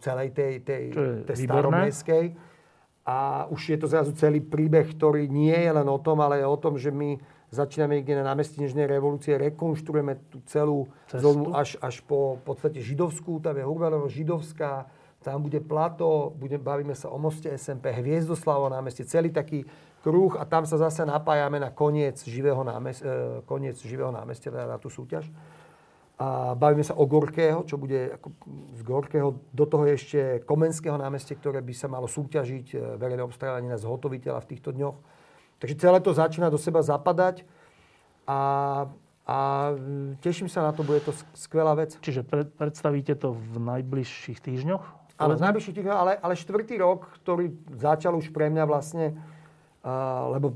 celej 0.02 0.34
tej, 0.34 0.52
tej, 0.66 0.84
tej 1.24 1.36
staromestskej. 1.46 2.24
A 3.04 3.44
už 3.52 3.76
je 3.76 3.78
to 3.78 3.86
zrazu 3.86 4.16
celý 4.16 4.40
príbeh, 4.40 4.88
ktorý 4.96 5.28
nie 5.28 5.52
je 5.52 5.70
len 5.70 5.84
o 5.84 6.00
tom, 6.00 6.24
ale 6.24 6.40
je 6.40 6.46
o 6.48 6.56
tom, 6.56 6.80
že 6.80 6.88
my 6.88 7.20
Začíname 7.54 8.02
niekde 8.02 8.18
na 8.18 8.34
námestí 8.34 8.58
Nežnej 8.58 8.90
revolúcie, 8.90 9.38
rekonštruujeme 9.38 10.18
tú 10.26 10.42
celú 10.50 10.90
Cestu. 11.06 11.22
zónu 11.22 11.54
až, 11.54 11.78
až 11.78 12.02
po 12.02 12.42
podstate 12.42 12.82
židovskú, 12.82 13.38
tam 13.38 13.54
je 13.54 13.62
Hurbanovo 13.62 14.10
židovská, 14.10 14.90
tam 15.22 15.46
bude 15.46 15.62
plato, 15.62 16.34
bude, 16.34 16.58
bavíme 16.58 16.98
sa 16.98 17.14
o 17.14 17.16
moste 17.16 17.54
SMP, 17.54 17.94
Hviezdoslavo 17.94 18.66
námestie, 18.74 19.06
celý 19.06 19.30
taký 19.30 19.62
kruh 20.02 20.34
a 20.34 20.42
tam 20.44 20.66
sa 20.66 20.76
zase 20.76 21.06
napájame 21.06 21.62
na 21.62 21.70
koniec 21.70 22.26
živého, 22.26 22.60
námest, 22.66 23.00
e, 23.00 23.40
koniec 23.46 23.78
živého 23.80 24.10
námestia, 24.10 24.50
teda 24.50 24.66
na 24.66 24.76
tú 24.76 24.90
súťaž. 24.90 25.30
A 26.14 26.54
bavíme 26.54 26.86
sa 26.86 26.94
o 26.94 27.10
Gorkého, 27.10 27.66
čo 27.66 27.74
bude 27.74 28.14
ako 28.14 28.30
z 28.78 28.80
Gorkého. 28.86 29.34
Do 29.50 29.66
toho 29.66 29.82
je 29.90 29.98
ešte 29.98 30.18
Komenského 30.46 30.94
námestie, 30.94 31.34
ktoré 31.34 31.58
by 31.58 31.74
sa 31.74 31.90
malo 31.90 32.06
súťažiť 32.06 32.66
e, 32.70 32.76
verejné 33.02 33.26
obstarávanie 33.26 33.66
na 33.66 33.82
zhotoviteľa 33.82 34.46
v 34.46 34.50
týchto 34.54 34.70
dňoch. 34.70 34.94
Takže 35.58 35.74
celé 35.74 35.98
to 35.98 36.14
začína 36.14 36.54
do 36.54 36.58
seba 36.58 36.86
zapadať 36.86 37.42
a, 38.30 38.40
a 39.26 39.38
teším 40.22 40.46
sa 40.46 40.62
na 40.62 40.70
to, 40.70 40.86
bude 40.86 41.02
to 41.02 41.10
skvelá 41.34 41.74
vec. 41.74 41.98
Čiže 41.98 42.22
pre, 42.22 42.46
predstavíte 42.46 43.18
to 43.18 43.34
v 43.34 43.58
najbližších 43.58 44.38
týždňoch? 44.38 45.18
Ale 45.18 45.34
v 45.34 45.42
najbližších 45.50 45.74
týždňoch, 45.82 45.98
ale, 45.98 46.12
ale 46.22 46.38
štvrtý 46.38 46.78
rok, 46.78 47.10
ktorý 47.26 47.58
začal 47.74 48.14
už 48.14 48.30
pre 48.30 48.54
mňa 48.54 48.64
vlastne, 48.66 49.14
uh, 49.82 50.30
lebo 50.34 50.54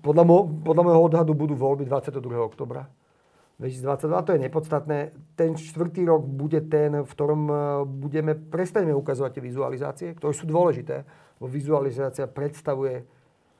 podľa, 0.00 0.24
mo, 0.24 0.48
podľa 0.64 0.82
môjho 0.84 1.02
odhadu 1.12 1.32
budú 1.36 1.52
voľby 1.56 1.84
22. 1.84 2.16
oktobra 2.40 2.88
2022, 3.58 4.22
to 4.22 4.30
je 4.32 4.38
nepodstatné. 4.38 4.98
Ten 5.34 5.58
štvrtý 5.58 6.06
rok 6.06 6.22
bude 6.22 6.62
ten, 6.70 7.02
v 7.02 7.10
ktorom 7.10 7.42
uh, 7.50 7.56
budeme, 7.82 8.38
prestaneme 8.38 8.94
ukazovať 8.94 9.38
tie 9.38 9.42
vizualizácie, 9.42 10.08
ktoré 10.14 10.30
sú 10.30 10.46
dôležité, 10.46 11.02
lebo 11.42 11.46
vizualizácia 11.50 12.30
predstavuje 12.30 13.02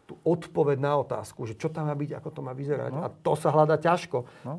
tú 0.09 0.17
odpoveď 0.25 0.81
na 0.81 0.97
otázku, 1.05 1.45
že 1.45 1.53
čo 1.53 1.69
tam 1.69 1.93
má 1.93 1.93
byť, 1.93 2.17
ako 2.17 2.31
to 2.33 2.41
má 2.41 2.57
vyzerať. 2.57 2.91
No. 2.97 3.05
A 3.05 3.13
to 3.13 3.37
sa 3.37 3.53
hľadá 3.53 3.77
ťažko. 3.77 4.25
No. 4.41 4.57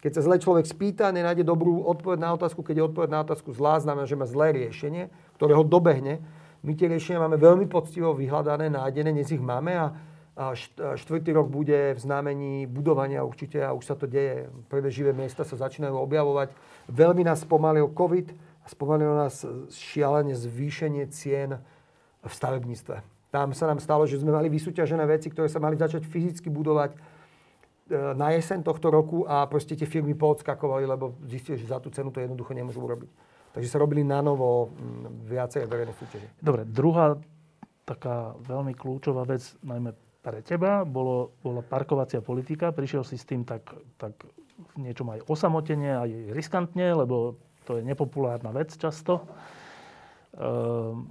Keď 0.00 0.12
sa 0.16 0.24
zle 0.24 0.40
človek 0.40 0.64
spýta, 0.64 1.12
nenájde 1.12 1.44
dobrú 1.44 1.84
odpoveď 1.84 2.16
na 2.24 2.32
otázku. 2.32 2.64
Keď 2.64 2.74
je 2.80 2.88
odpoveď 2.88 3.10
na 3.12 3.20
otázku 3.20 3.52
zlá, 3.52 3.76
znamená, 3.84 4.08
že 4.08 4.16
má 4.16 4.24
zlé 4.24 4.64
riešenie, 4.64 5.12
ktoré 5.36 5.52
ho 5.52 5.60
dobehne. 5.60 6.24
My 6.64 6.72
tie 6.72 6.88
riešenia 6.88 7.20
máme 7.20 7.36
veľmi 7.36 7.68
poctivo 7.68 8.16
vyhľadané, 8.16 8.72
nájdené, 8.72 9.12
dnes 9.12 9.28
ich 9.28 9.44
máme 9.44 9.76
a 9.76 9.92
štvrtý 10.94 11.34
rok 11.34 11.50
bude 11.50 11.94
v 11.94 11.98
znamení 11.98 12.70
budovania 12.70 13.26
určite 13.26 13.58
a 13.58 13.74
už 13.74 13.84
sa 13.90 13.94
to 13.98 14.06
deje. 14.06 14.46
Prvé 14.70 14.88
živé 14.88 15.10
miesta 15.10 15.42
sa 15.42 15.58
začínajú 15.58 15.98
objavovať. 15.98 16.54
Veľmi 16.86 17.26
nás 17.26 17.42
spomalil 17.42 17.90
COVID 17.90 18.30
a 18.62 18.66
spomalilo 18.70 19.18
nás 19.18 19.42
šialene 19.74 20.38
zvýšenie 20.38 21.10
cien 21.10 21.58
v 22.22 22.30
stavebníctve 22.30 23.18
tam 23.28 23.52
sa 23.52 23.68
nám 23.68 23.80
stalo, 23.80 24.08
že 24.08 24.20
sme 24.20 24.32
mali 24.32 24.48
vysúťažené 24.48 25.04
veci, 25.04 25.28
ktoré 25.28 25.52
sa 25.52 25.60
mali 25.60 25.76
začať 25.76 26.08
fyzicky 26.08 26.48
budovať 26.48 26.96
e, 26.96 26.98
na 28.16 28.32
jeseň 28.32 28.64
tohto 28.64 28.88
roku 28.88 29.28
a 29.28 29.44
proste 29.44 29.76
tie 29.76 29.84
firmy 29.84 30.16
podskakovali, 30.16 30.88
lebo 30.88 31.20
zistili, 31.28 31.60
že 31.60 31.68
za 31.68 31.76
tú 31.80 31.92
cenu 31.92 32.08
to 32.08 32.24
jednoducho 32.24 32.56
nemôžu 32.56 32.80
urobiť. 32.80 33.10
Takže 33.52 33.68
sa 33.68 33.80
robili 33.80 34.04
na 34.04 34.24
novo 34.24 34.72
viacej 35.28 35.68
verejné 35.68 35.92
súťaže. 35.96 36.28
Dobre, 36.40 36.64
druhá 36.64 37.20
taká 37.84 38.36
veľmi 38.44 38.76
kľúčová 38.76 39.24
vec, 39.24 39.44
najmä 39.64 39.92
pre 40.22 40.42
teba, 40.42 40.82
bolo, 40.82 41.38
bola 41.40 41.62
parkovacia 41.62 42.18
politika. 42.18 42.74
Prišiel 42.74 43.06
si 43.06 43.14
s 43.14 43.24
tým 43.24 43.46
tak, 43.46 43.64
tak 43.96 44.18
v 44.58 44.74
niečom 44.82 45.06
aj 45.14 45.22
osamotene, 45.30 45.94
aj 45.94 46.10
riskantne, 46.34 46.90
lebo 46.90 47.38
to 47.62 47.78
je 47.78 47.86
nepopulárna 47.86 48.50
vec 48.50 48.74
často. 48.74 49.22
Ehm, 50.34 51.06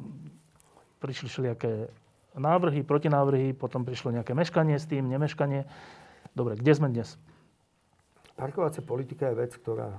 prišli 1.00 1.28
všelijaké 1.30 1.88
návrhy, 2.38 2.84
protinávrhy, 2.84 3.54
potom 3.54 3.86
prišlo 3.86 4.13
nejaké 4.13 4.34
meškanie 4.34 4.78
s 4.78 4.89
tým, 4.89 5.08
nemeškanie. 5.10 5.65
Dobre, 6.34 6.58
kde 6.60 6.74
sme 6.74 6.88
dnes? 6.91 7.17
Parkovacia 8.38 8.86
politika 8.86 9.30
je 9.30 9.39
vec, 9.39 9.52
ktorá 9.58 9.98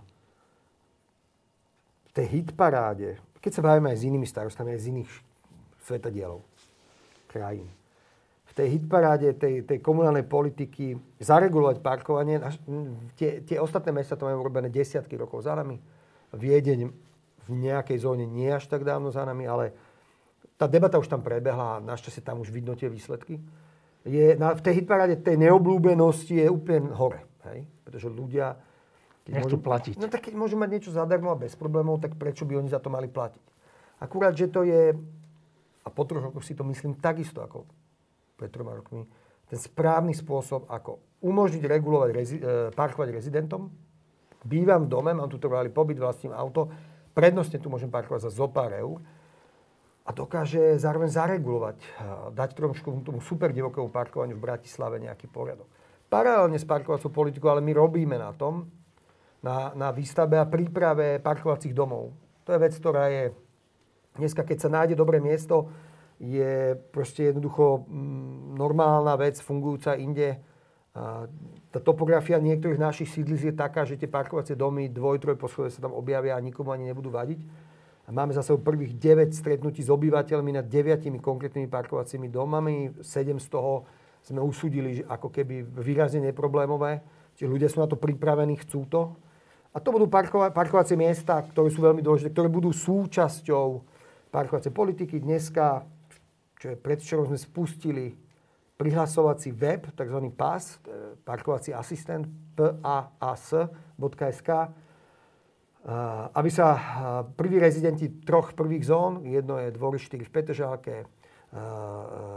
v 2.09 2.11
tej 2.15 2.27
hitparáde, 2.39 3.19
keď 3.43 3.53
sa 3.59 3.67
bavíme 3.67 3.91
aj 3.91 3.99
s 3.99 4.07
inými 4.07 4.27
starostami, 4.27 4.75
aj 4.75 4.81
z 4.83 4.89
iných 4.95 5.11
svetadielov, 5.83 6.43
krajín, 7.31 7.67
tej 8.59 8.75
hitparáde 8.75 9.39
tej, 9.39 9.63
tej 9.63 9.79
komunálnej 9.79 10.27
politiky 10.27 10.99
zaregulovať 11.23 11.79
parkovanie, 11.79 12.43
tie, 13.15 13.47
tie 13.47 13.63
ostatné 13.63 13.95
mesta 13.95 14.19
to 14.19 14.27
majú 14.27 14.43
urobené 14.43 14.67
desiatky 14.67 15.15
rokov 15.15 15.47
za 15.47 15.55
nami. 15.55 15.79
Viedeň 16.35 16.91
v 17.47 17.51
nejakej 17.55 18.03
zóne 18.03 18.27
nie 18.27 18.51
až 18.51 18.67
tak 18.67 18.83
dávno 18.83 19.15
za 19.15 19.23
nami, 19.23 19.47
ale 19.47 19.71
tá 20.59 20.67
debata 20.67 20.99
už 20.99 21.07
tam 21.07 21.23
prebehla 21.23 21.79
a 21.79 21.83
našťastie 21.87 22.19
tam 22.19 22.43
už 22.43 22.51
vidno 22.51 22.75
tie 22.75 22.91
výsledky. 22.91 23.39
Je, 24.03 24.35
na, 24.35 24.51
v 24.59 24.63
tej 24.67 24.83
hitparáde 24.83 25.23
tej 25.23 25.39
neobľúbenosti 25.39 26.43
je 26.43 26.51
úplne 26.51 26.91
hore. 26.99 27.23
Hej? 27.47 27.63
Pretože 27.87 28.11
ľudia... 28.11 28.59
Nechcú 29.29 29.61
môžu, 29.61 29.67
platiť. 29.71 29.95
No 30.03 30.09
tak 30.11 30.25
keď 30.25 30.35
môžu 30.35 30.57
mať 30.59 30.71
niečo 30.73 30.91
zadarmo 30.91 31.31
a 31.31 31.39
bez 31.39 31.53
problémov, 31.55 32.01
tak 32.01 32.17
prečo 32.19 32.49
by 32.49 32.59
oni 32.59 32.73
za 32.73 32.81
to 32.81 32.89
mali 32.91 33.07
platiť? 33.07 33.45
Akurát, 34.03 34.33
že 34.33 34.49
to 34.49 34.65
je, 34.65 34.97
a 35.85 35.89
po 35.93 36.03
troch 36.09 36.33
rokoch 36.33 36.43
si 36.43 36.57
to 36.57 36.65
myslím 36.65 36.97
takisto 36.97 37.45
ako 37.45 37.69
pred 38.39 38.55
troma 38.55 38.79
rokmi, 38.79 39.03
ten 39.51 39.59
správny 39.59 40.15
spôsob, 40.15 40.71
ako 40.71 41.03
umožniť 41.19 41.63
regulovať, 41.67 42.09
rezi, 42.15 42.37
e, 42.39 42.71
parkovať 42.71 43.11
rezidentom. 43.11 43.67
Bývam 44.47 44.87
v 44.87 44.93
dome, 44.95 45.11
mám 45.11 45.27
tu 45.27 45.43
trvalý 45.43 45.75
pobyt, 45.75 45.99
vlastním 45.99 46.31
auto, 46.31 46.71
prednostne 47.11 47.59
tu 47.59 47.67
môžem 47.67 47.91
parkovať 47.91 48.31
za 48.31 48.31
zo 48.31 48.47
pár 48.47 48.71
eur 48.71 49.03
a 50.07 50.15
dokáže 50.15 50.79
zároveň 50.79 51.11
zaregulovať, 51.11 51.79
dať 52.33 52.51
trošku 52.55 53.05
tomu 53.05 53.21
super 53.21 53.51
divokému 53.53 53.91
parkovaniu 53.93 54.39
v 54.39 54.47
Bratislave 54.47 55.03
nejaký 55.03 55.27
poriadok. 55.29 55.69
Paralelne 56.09 56.57
s 56.57 56.65
parkovacou 56.65 57.13
politikou, 57.13 57.53
ale 57.53 57.61
my 57.61 57.77
robíme 57.77 58.17
na 58.17 58.33
tom, 58.33 58.73
na, 59.45 59.77
na 59.77 59.93
výstavbe 59.93 60.41
a 60.41 60.49
príprave 60.49 61.21
parkovacích 61.21 61.77
domov. 61.77 62.17
To 62.49 62.57
je 62.57 62.63
vec, 62.63 62.73
ktorá 62.73 63.13
je 63.13 63.37
dneska, 64.17 64.41
keď 64.43 64.59
sa 64.65 64.73
nájde 64.73 64.97
dobré 64.97 65.21
miesto, 65.21 65.69
je 66.19 66.75
proste 66.91 67.31
jednoducho 67.31 67.87
mm, 67.87 68.59
normálna 68.59 69.15
vec, 69.15 69.39
fungujúca 69.39 69.95
inde. 69.95 70.43
A 70.99 71.31
tá 71.71 71.79
topografia 71.79 72.43
niektorých 72.43 72.79
našich 72.79 73.15
sídlisk 73.15 73.51
je 73.51 73.55
taká, 73.55 73.87
že 73.87 73.95
tie 73.95 74.11
parkovacie 74.11 74.59
domy 74.59 74.91
dvoj, 74.91 75.23
troj 75.23 75.39
poschodie 75.39 75.71
sa 75.71 75.87
tam 75.87 75.95
objavia 75.95 76.35
a 76.35 76.43
nikomu 76.43 76.75
ani 76.75 76.91
nebudú 76.91 77.15
vadiť. 77.15 77.41
Máme 78.09 78.33
za 78.33 78.41
sebou 78.41 78.65
prvých 78.65 78.97
9 78.97 79.37
stretnutí 79.37 79.85
s 79.85 79.93
obyvateľmi 79.93 80.57
nad 80.57 80.65
9 80.65 81.21
konkrétnymi 81.21 81.69
parkovacími 81.69 82.33
domami. 82.33 83.05
7 83.05 83.37
z 83.37 83.49
toho 83.53 83.85
sme 84.25 84.41
usúdili, 84.41 85.01
že 85.01 85.03
ako 85.05 85.29
keby 85.29 85.61
výrazne 85.77 86.33
neproblémové. 86.33 87.05
Čiže 87.37 87.53
ľudia 87.53 87.69
sú 87.69 87.85
na 87.85 87.87
to 87.87 88.01
pripravení, 88.01 88.57
chcú 88.65 88.89
to. 88.89 89.13
A 89.77 89.79
to 89.79 89.93
budú 89.93 90.09
parkova- 90.09 90.51
parkovacie 90.51 90.97
miesta, 90.97 91.37
ktoré 91.53 91.69
sú 91.69 91.85
veľmi 91.85 92.01
dôležité, 92.01 92.33
ktoré 92.33 92.49
budú 92.49 92.73
súčasťou 92.73 93.85
parkovacej 94.33 94.73
politiky. 94.73 95.21
Dneska, 95.21 95.85
čo 96.59 96.75
je 96.75 96.77
predvčerom 96.77 97.31
sme 97.31 97.39
spustili 97.39 98.19
prihlasovací 98.79 99.51
web, 99.55 99.91
tzv. 99.95 100.19
PAS, 100.35 100.79
parkovací 101.27 101.75
asistent, 101.75 102.27
pas.sk, 102.55 104.51
aby 106.35 106.51
sa 106.51 106.67
prví 107.35 107.59
rezidenti 107.59 108.23
troch 108.23 108.55
prvých 108.55 108.87
zón, 108.87 109.27
jedno 109.27 109.59
je 109.59 109.75
dvor 109.75 109.99
4 109.99 110.23
v 110.23 110.31
Petržálke, 110.31 110.95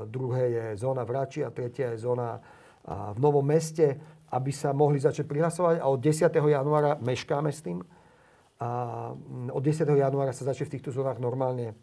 druhé 0.07 0.43
je 0.49 0.65
zóna 0.81 1.03
v 1.05 1.11
Rači 1.13 1.41
a 1.45 1.53
tretia 1.53 1.93
je 1.93 2.05
zóna 2.05 2.41
v 2.87 3.17
Novom 3.21 3.45
meste, 3.45 3.99
aby 4.31 4.49
sa 4.49 4.71
mohli 4.71 4.97
začať 4.97 5.27
prihlasovať 5.27 5.83
a 5.83 5.85
od 5.91 5.99
10. 5.99 6.31
januára 6.31 6.97
meškáme 7.03 7.51
s 7.51 7.61
tým. 7.61 7.83
A 8.61 8.69
od 9.51 9.61
10. 9.61 9.83
januára 9.83 10.31
sa 10.31 10.47
začne 10.47 10.69
v 10.69 10.73
týchto 10.77 10.93
zónach 10.93 11.19
normálne 11.19 11.75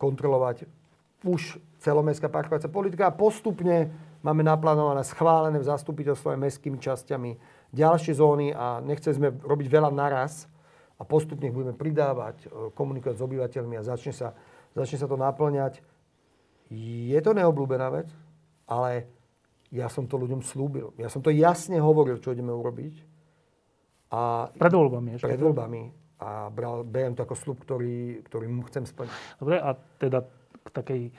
kontrolovať 0.00 0.66
už 1.24 1.58
celomestská 1.82 2.30
parkovacia 2.30 2.70
politika 2.70 3.10
a 3.10 3.16
postupne 3.16 3.90
máme 4.22 4.46
naplánované 4.46 5.02
schválené 5.02 5.58
v 5.58 5.66
zastupiteľstve 5.70 6.38
mestskými 6.38 6.78
časťami 6.78 7.30
ďalšie 7.74 8.14
zóny 8.14 8.54
a 8.54 8.78
nechceli 8.84 9.14
sme 9.18 9.28
robiť 9.42 9.66
veľa 9.66 9.90
naraz, 9.90 10.52
a 11.02 11.02
postupne 11.02 11.50
ich 11.50 11.56
budeme 11.56 11.74
pridávať, 11.74 12.46
e, 12.46 12.70
komunikovať 12.78 13.18
s 13.18 13.26
obyvateľmi 13.26 13.74
a 13.74 13.82
začne 13.82 14.14
sa, 14.14 14.38
začne 14.70 15.02
sa 15.02 15.10
to 15.10 15.18
naplňať. 15.18 15.82
Je 16.70 17.18
to 17.18 17.34
neobľúbená 17.34 17.90
vec, 17.90 18.06
ale 18.70 19.10
ja 19.74 19.90
som 19.90 20.06
to 20.06 20.14
ľuďom 20.14 20.46
slúbil. 20.46 20.94
Ja 21.02 21.10
som 21.10 21.18
to 21.18 21.34
jasne 21.34 21.82
hovoril, 21.82 22.22
čo 22.22 22.30
ideme 22.30 22.54
urobiť. 22.54 22.94
A 24.14 24.52
pred 24.54 24.70
voľbami 24.70 25.18
ešte. 25.18 25.26
Pred 25.26 25.42
voľbami. 25.42 25.82
A 26.22 26.52
bral, 26.54 26.86
beriem 26.86 27.18
to 27.18 27.26
ako 27.26 27.34
slúb, 27.34 27.58
ktorý, 27.66 28.22
ktorý 28.22 28.46
chcem 28.70 28.86
splniť. 28.86 29.42
Dobre, 29.42 29.58
a 29.58 29.74
teda 29.98 30.22
k 30.62 30.68
takej 30.70 31.02
e, 31.08 31.12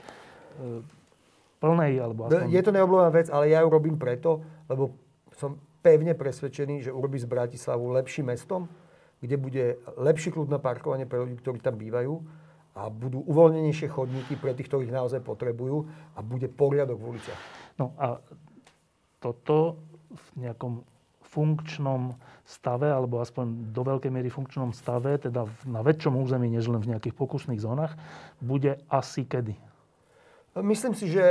plnej, 1.63 1.93
alebo 2.03 2.27
aspoň... 2.27 2.51
Je 2.51 2.61
to 2.63 2.75
neobľúbená 2.75 3.11
vec, 3.15 3.27
ale 3.31 3.51
ja 3.51 3.63
ju 3.63 3.69
robím 3.71 3.95
preto, 3.95 4.43
lebo 4.67 4.95
som 5.35 5.55
pevne 5.83 6.15
presvedčený, 6.15 6.87
že 6.87 6.95
urobí 6.95 7.19
z 7.19 7.27
Bratislavu 7.27 7.91
lepším 7.95 8.31
mestom, 8.31 8.71
kde 9.23 9.35
bude 9.39 9.65
lepší 9.99 10.35
kľud 10.35 10.51
na 10.51 10.59
parkovanie 10.59 11.07
pre 11.07 11.23
ľudí, 11.23 11.39
ktorí 11.39 11.63
tam 11.63 11.79
bývajú 11.79 12.19
a 12.73 12.89
budú 12.89 13.21
uvoľnenejšie 13.29 13.87
chodníky 13.87 14.33
pre 14.35 14.51
tých, 14.57 14.67
ktorých 14.67 14.91
naozaj 14.91 15.21
potrebujú 15.21 15.85
a 16.17 16.19
bude 16.25 16.49
poriadok 16.49 16.97
v 16.99 17.07
uliciach. 17.15 17.41
No 17.77 17.93
a 17.95 18.17
toto 19.21 19.79
v 20.11 20.47
nejakom 20.47 20.83
funkčnom 21.23 22.17
stave, 22.43 22.91
alebo 22.91 23.23
aspoň 23.23 23.71
do 23.71 23.81
veľkej 23.87 24.11
miery 24.11 24.27
funkčnom 24.27 24.75
stave, 24.75 25.15
teda 25.15 25.47
na 25.63 25.79
väčšom 25.79 26.15
území, 26.19 26.51
než 26.51 26.67
len 26.67 26.83
v 26.83 26.95
nejakých 26.95 27.15
pokusných 27.15 27.63
zónach, 27.63 27.95
bude 28.43 28.83
asi 28.91 29.23
kedy? 29.23 29.55
Myslím 30.59 30.93
si, 30.93 31.09
že 31.09 31.23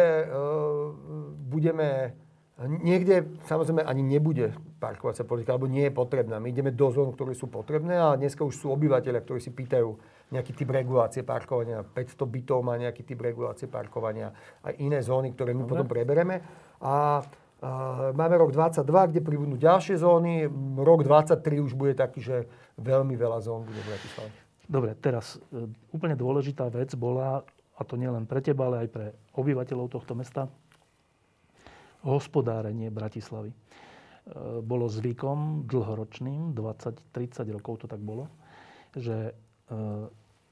budeme 1.46 2.16
Niekde 2.62 3.42
samozrejme 3.48 3.82
ani 3.82 4.04
nebude 4.06 4.54
parkovacia 4.76 5.26
politika, 5.26 5.56
alebo 5.56 5.66
nie 5.66 5.88
je 5.88 5.92
potrebná. 5.94 6.38
My 6.38 6.52
ideme 6.52 6.70
do 6.70 6.92
zón, 6.94 7.10
ktoré 7.10 7.34
sú 7.34 7.50
potrebné 7.50 7.98
a 7.98 8.14
dneska 8.14 8.46
už 8.46 8.54
sú 8.54 8.70
obyvateľia, 8.70 9.24
ktorí 9.24 9.40
si 9.42 9.50
pýtajú 9.50 9.88
nejaký 10.30 10.52
typ 10.54 10.68
regulácie 10.70 11.26
parkovania. 11.26 11.82
500 11.82 12.22
bytov 12.22 12.60
má 12.62 12.78
nejaký 12.78 13.02
typ 13.08 13.18
regulácie 13.24 13.66
parkovania. 13.66 14.36
Aj 14.62 14.76
iné 14.78 15.02
zóny, 15.02 15.34
ktoré 15.34 15.56
my 15.56 15.64
Dobre. 15.64 15.70
potom 15.74 15.86
prebereme. 15.90 16.36
A 16.78 17.24
máme 18.12 18.34
rok 18.34 18.50
22, 18.50 18.82
kde 19.14 19.20
pribudnú 19.22 19.54
ďalšie 19.54 20.02
zóny. 20.02 20.50
Rok 20.76 21.06
23 21.06 21.62
už 21.62 21.78
bude 21.78 21.94
taký, 21.94 22.18
že 22.18 22.36
veľmi 22.78 23.14
veľa 23.14 23.38
zón 23.38 23.62
bude 23.62 23.78
v 23.78 23.88
Bratislave. 23.94 24.30
Dobre, 24.66 24.90
teraz 24.98 25.38
e, 25.54 25.70
úplne 25.94 26.18
dôležitá 26.18 26.66
vec 26.74 26.94
bola, 26.98 27.46
a 27.78 27.82
to 27.86 27.94
nie 27.94 28.10
len 28.10 28.26
pre 28.26 28.42
teba, 28.42 28.66
ale 28.66 28.86
aj 28.86 28.88
pre 28.90 29.06
obyvateľov 29.38 29.94
tohto 29.94 30.18
mesta, 30.18 30.50
hospodárenie 32.02 32.90
Bratislavy. 32.90 33.54
E, 33.54 33.56
bolo 34.58 34.90
zvykom 34.90 35.70
dlhoročným, 35.70 36.54
20-30 36.58 37.46
rokov 37.54 37.84
to 37.84 37.86
tak 37.86 38.02
bolo, 38.02 38.26
že 38.92 39.32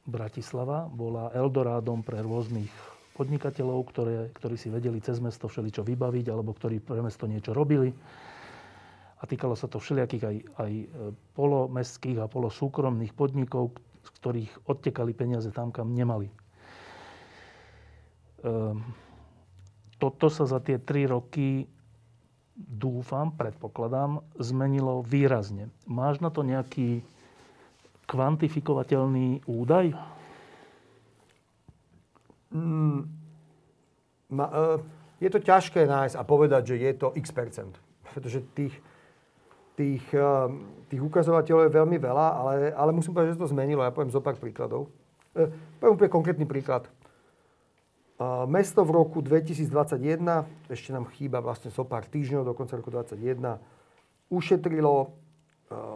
Bratislava 0.08 0.88
bola 0.88 1.28
Eldorádom 1.36 2.00
pre 2.00 2.24
rôznych 2.24 2.72
podnikateľov, 3.20 3.84
ktoré, 3.92 4.32
ktorí 4.32 4.56
si 4.56 4.72
vedeli 4.72 4.96
cez 5.04 5.20
mesto 5.20 5.44
všeličo 5.44 5.84
vybaviť, 5.84 6.32
alebo 6.32 6.56
ktorí 6.56 6.80
pre 6.80 7.04
mesto 7.04 7.28
niečo 7.28 7.52
robili. 7.52 7.92
A 9.20 9.28
týkalo 9.28 9.52
sa 9.52 9.68
to 9.68 9.76
všelijakých 9.76 10.24
aj, 10.24 10.36
aj 10.56 10.72
e, 10.72 10.86
polomestských 11.36 12.24
a 12.24 12.32
polosúkromných 12.32 13.12
podnikov, 13.12 13.76
z 14.00 14.10
ktorých 14.16 14.52
odtekali 14.64 15.12
peniaze 15.12 15.52
tam, 15.52 15.68
kam 15.68 15.92
nemali. 15.92 16.32
Ehm, 18.40 18.80
toto 20.00 20.32
sa 20.32 20.48
za 20.48 20.64
tie 20.64 20.80
tri 20.80 21.04
roky, 21.04 21.68
dúfam, 22.56 23.36
predpokladám, 23.36 24.24
zmenilo 24.40 25.04
výrazne. 25.04 25.68
Máš 25.84 26.24
na 26.24 26.32
to 26.32 26.40
nejaký 26.40 27.04
kvantifikovateľný 28.08 29.44
údaj? 29.44 29.92
Mm, 32.50 33.06
ma, 34.34 34.46
uh, 34.50 34.78
je 35.22 35.30
to 35.30 35.38
ťažké 35.38 35.86
nájsť 35.86 36.18
a 36.18 36.22
povedať, 36.26 36.74
že 36.74 36.76
je 36.82 36.92
to 36.98 37.08
x 37.14 37.30
percent. 37.30 37.74
Pretože 38.10 38.42
tých, 38.54 38.74
tých, 39.78 40.04
uh, 40.14 40.50
tých 40.90 41.02
ukazovateľov 41.02 41.70
je 41.70 41.76
veľmi 41.78 41.98
veľa, 41.98 42.26
ale, 42.34 42.54
ale 42.74 42.90
musím 42.90 43.14
povedať, 43.14 43.38
že 43.38 43.42
to 43.42 43.52
zmenilo. 43.54 43.86
Ja 43.86 43.94
poviem 43.94 44.10
zo 44.10 44.22
pár 44.22 44.34
príkladov. 44.38 44.90
Uh, 45.34 45.50
poviem 45.78 45.94
úplne 45.94 46.10
konkrétny 46.10 46.46
príklad. 46.46 46.90
Mesto 48.52 48.84
v 48.84 48.92
roku 48.92 49.24
2021, 49.24 50.20
ešte 50.68 50.92
nám 50.92 51.08
chýba 51.16 51.40
vlastne 51.40 51.72
so 51.72 51.88
pár 51.88 52.04
týždňov 52.04 52.44
do 52.44 52.52
konca 52.52 52.76
roku 52.76 52.92
2021, 52.92 53.56
ušetrilo 54.28 55.16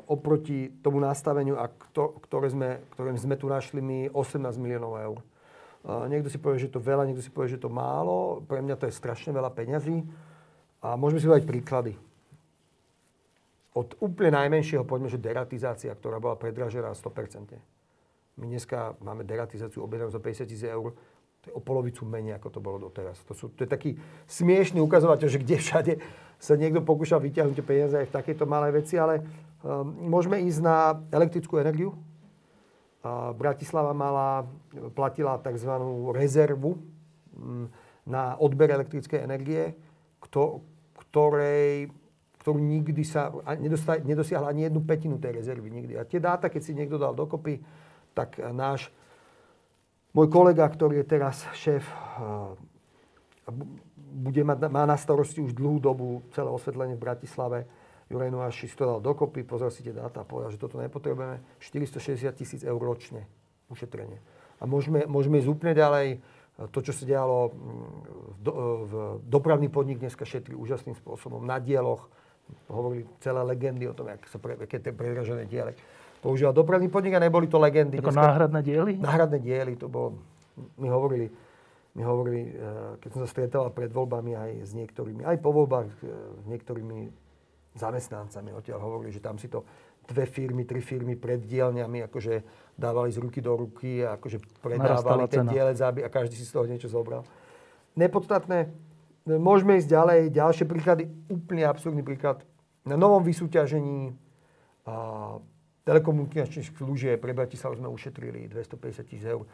oproti 0.07 0.71
tomu 0.81 1.03
nastaveniu, 1.03 1.59
ktoré 2.25 2.49
sme, 2.49 2.81
ktoré 2.95 3.11
sme 3.19 3.35
tu 3.35 3.51
našli 3.51 3.83
my, 3.83 3.99
18 4.15 4.41
miliónov 4.57 4.95
eur. 5.03 5.19
Niekto 5.85 6.33
si 6.33 6.41
povie, 6.41 6.65
že 6.65 6.73
to 6.73 6.81
veľa, 6.81 7.05
niekto 7.05 7.21
si 7.21 7.29
povie, 7.29 7.53
že 7.53 7.61
to 7.61 7.69
málo. 7.69 8.41
Pre 8.49 8.61
mňa 8.65 8.81
to 8.81 8.89
je 8.89 8.97
strašne 8.97 9.37
veľa 9.37 9.53
peňazí. 9.53 10.01
A 10.81 10.97
môžeme 10.97 11.21
si 11.21 11.29
dať 11.29 11.45
príklady. 11.45 11.93
Od 13.77 13.93
úplne 14.01 14.33
najmenšieho, 14.39 14.87
poďme, 14.89 15.13
že 15.13 15.21
deratizácia, 15.21 15.93
ktorá 15.93 16.23
bola 16.23 16.41
predražená 16.41 16.95
100%. 16.95 17.59
My 18.41 18.45
dneska 18.49 18.97
máme 19.05 19.29
deratizáciu 19.29 19.85
objednanú 19.85 20.15
za 20.15 20.23
50 20.23 20.49
tisíc 20.49 20.65
eur 20.65 20.97
to 21.45 21.53
je 21.53 21.55
o 21.55 21.61
polovicu 21.61 22.09
menej, 22.09 22.41
ako 22.41 22.49
to 22.57 22.61
bolo 22.65 22.81
doteraz. 22.81 23.21
To, 23.29 23.37
sú, 23.37 23.53
to 23.53 23.69
je 23.69 23.71
taký 23.71 24.01
smiešný 24.25 24.81
ukazovateľ, 24.81 25.29
že 25.29 25.43
kde 25.45 25.57
všade 25.61 25.93
sa 26.41 26.57
niekto 26.57 26.81
pokúšal 26.81 27.21
vyťahnuť 27.21 27.61
peniaze 27.61 27.93
aj 28.01 28.09
v 28.09 28.17
takejto 28.17 28.49
malej 28.49 28.81
veci, 28.81 28.97
ale 28.97 29.21
um, 29.61 29.85
môžeme 30.09 30.41
ísť 30.41 30.61
na 30.65 30.97
elektrickú 31.13 31.61
energiu. 31.61 31.93
Bratislava 33.37 33.93
mala, 33.93 34.49
platila 34.97 35.37
tzv. 35.37 35.73
rezervu 36.17 36.81
um, 37.37 37.69
na 38.09 38.37
odber 38.41 38.73
elektrickej 38.73 39.21
energie, 39.21 39.77
kto, 40.25 40.65
ktorej, 40.97 41.93
ktorú 42.41 42.57
nikdy 42.61 43.05
sa 43.05 43.33
nedosiahla 44.05 44.49
ani 44.49 44.69
jednu 44.69 44.81
petinu 44.85 45.21
tej 45.21 45.37
rezervy. 45.37 45.69
Nikdy. 45.69 45.93
A 46.01 46.09
tie 46.09 46.21
dáta, 46.21 46.49
keď 46.49 46.63
si 46.65 46.73
niekto 46.73 46.97
dal 46.97 47.13
dokopy, 47.13 47.61
tak 48.17 48.41
náš 48.53 48.89
môj 50.17 50.31
kolega, 50.33 50.65
ktorý 50.65 51.03
je 51.03 51.07
teraz 51.09 51.45
šéf, 51.53 51.85
bude 54.15 54.43
mať, 54.47 54.71
má 54.71 54.87
na 54.87 54.95
starosti 54.95 55.43
už 55.43 55.53
dlhú 55.53 55.83
dobu 55.83 56.23
celé 56.33 56.49
osvetlenie 56.49 56.95
v 56.95 57.05
Bratislave. 57.05 57.59
Juraj 58.13 58.31
Noáši 58.31 58.69
si 58.69 58.77
to 58.77 58.85
dal 58.85 59.01
dokopy, 59.01 59.45
pozrel 59.45 59.73
si 59.73 59.81
tie 59.81 59.97
dáta 59.97 60.23
a 60.23 60.29
povedal, 60.29 60.53
že 60.53 60.61
toto 60.61 60.77
nepotrebujeme. 60.77 61.41
460 61.61 62.33
tisíc 62.37 62.61
eur 62.61 62.77
ročne 62.77 63.25
ušetrenie. 63.73 64.21
A 64.61 64.69
môžeme, 64.69 65.09
môžeme 65.09 65.41
ísť 65.41 65.51
úplne 65.51 65.73
ďalej. 65.73 66.21
To, 66.55 66.79
čo 66.79 66.95
sa 66.95 67.03
dialo, 67.03 67.51
v, 67.51 68.39
do, 68.39 68.53
v 68.87 68.93
dopravný 69.27 69.67
podnik 69.67 69.99
dneska 69.99 70.23
šetrí 70.23 70.55
úžasným 70.55 70.95
spôsobom. 70.95 71.43
Na 71.43 71.59
dieloch 71.59 72.07
hovorili 72.71 73.11
celé 73.19 73.43
legendy 73.43 73.91
o 73.91 73.97
tom, 73.97 74.07
aké 74.07 74.31
sa 74.31 74.39
pre, 74.39 74.55
aké 74.55 74.79
predražené 74.79 75.51
diele 75.51 75.75
používal 76.25 76.57
dopravný 76.57 76.89
podnik 76.89 77.13
a 77.13 77.21
neboli 77.21 77.45
to 77.53 77.61
legendy. 77.61 78.01
Ako 78.01 78.09
Dneska, 78.09 78.25
náhradné 78.25 78.61
diely? 78.65 78.93
Náhradné 78.97 79.39
diely, 79.45 79.77
to 79.77 79.93
bolo, 79.93 80.25
my 80.81 80.89
hovorili, 80.89 81.29
my 81.93 82.03
hovorili, 82.09 82.49
eh, 82.49 82.97
keď 83.05 83.09
som 83.13 83.21
sa 83.21 83.29
stretával 83.29 83.69
pred 83.77 83.93
voľbami 83.93 84.33
aj 84.33 84.51
s 84.65 84.73
niektorými, 84.73 85.21
aj 85.29 85.37
po 85.45 85.53
voľbách 85.53 85.93
eh, 86.01 86.09
s 86.41 86.45
niektorými 86.49 86.99
zamestnancami 87.75 88.55
odtiaľ 88.55 88.79
hovorili, 88.81 89.11
že 89.11 89.23
tam 89.23 89.39
si 89.39 89.51
to 89.51 89.67
dve 90.05 90.29
firmy, 90.29 90.69
tri 90.69 90.85
firmy 90.85 91.17
pred 91.17 91.43
dielňami 91.43 92.05
akože 92.07 92.35
dávali 92.77 93.11
z 93.11 93.19
ruky 93.19 93.41
do 93.41 93.57
ruky 93.57 94.05
a 94.05 94.21
akože 94.21 94.39
predávali 94.61 95.27
ten 95.27 95.49
dielec 95.49 95.79
a 95.81 95.91
každý 96.13 96.37
si 96.37 96.45
z 96.45 96.55
toho 96.55 96.69
niečo 96.69 96.93
zobral. 96.93 97.25
Nepodstatné, 97.97 98.75
môžeme 99.27 99.81
ísť 99.81 99.89
ďalej, 99.89 100.21
ďalšie 100.35 100.65
príklady, 100.69 101.09
úplne 101.31 101.65
absurdný 101.65 102.05
príklad. 102.05 102.45
Na 102.85 103.01
novom 103.01 103.25
vysúťažení 103.25 104.13
a 104.85 104.97
telekomunikačných 105.89 106.77
služieb 106.77 107.21
pre 107.21 107.33
Bratislavu 107.33 107.81
sme 107.81 107.89
ušetrili 107.89 108.49
250 108.53 109.09
tisíc 109.09 109.25
eur. 109.25 109.49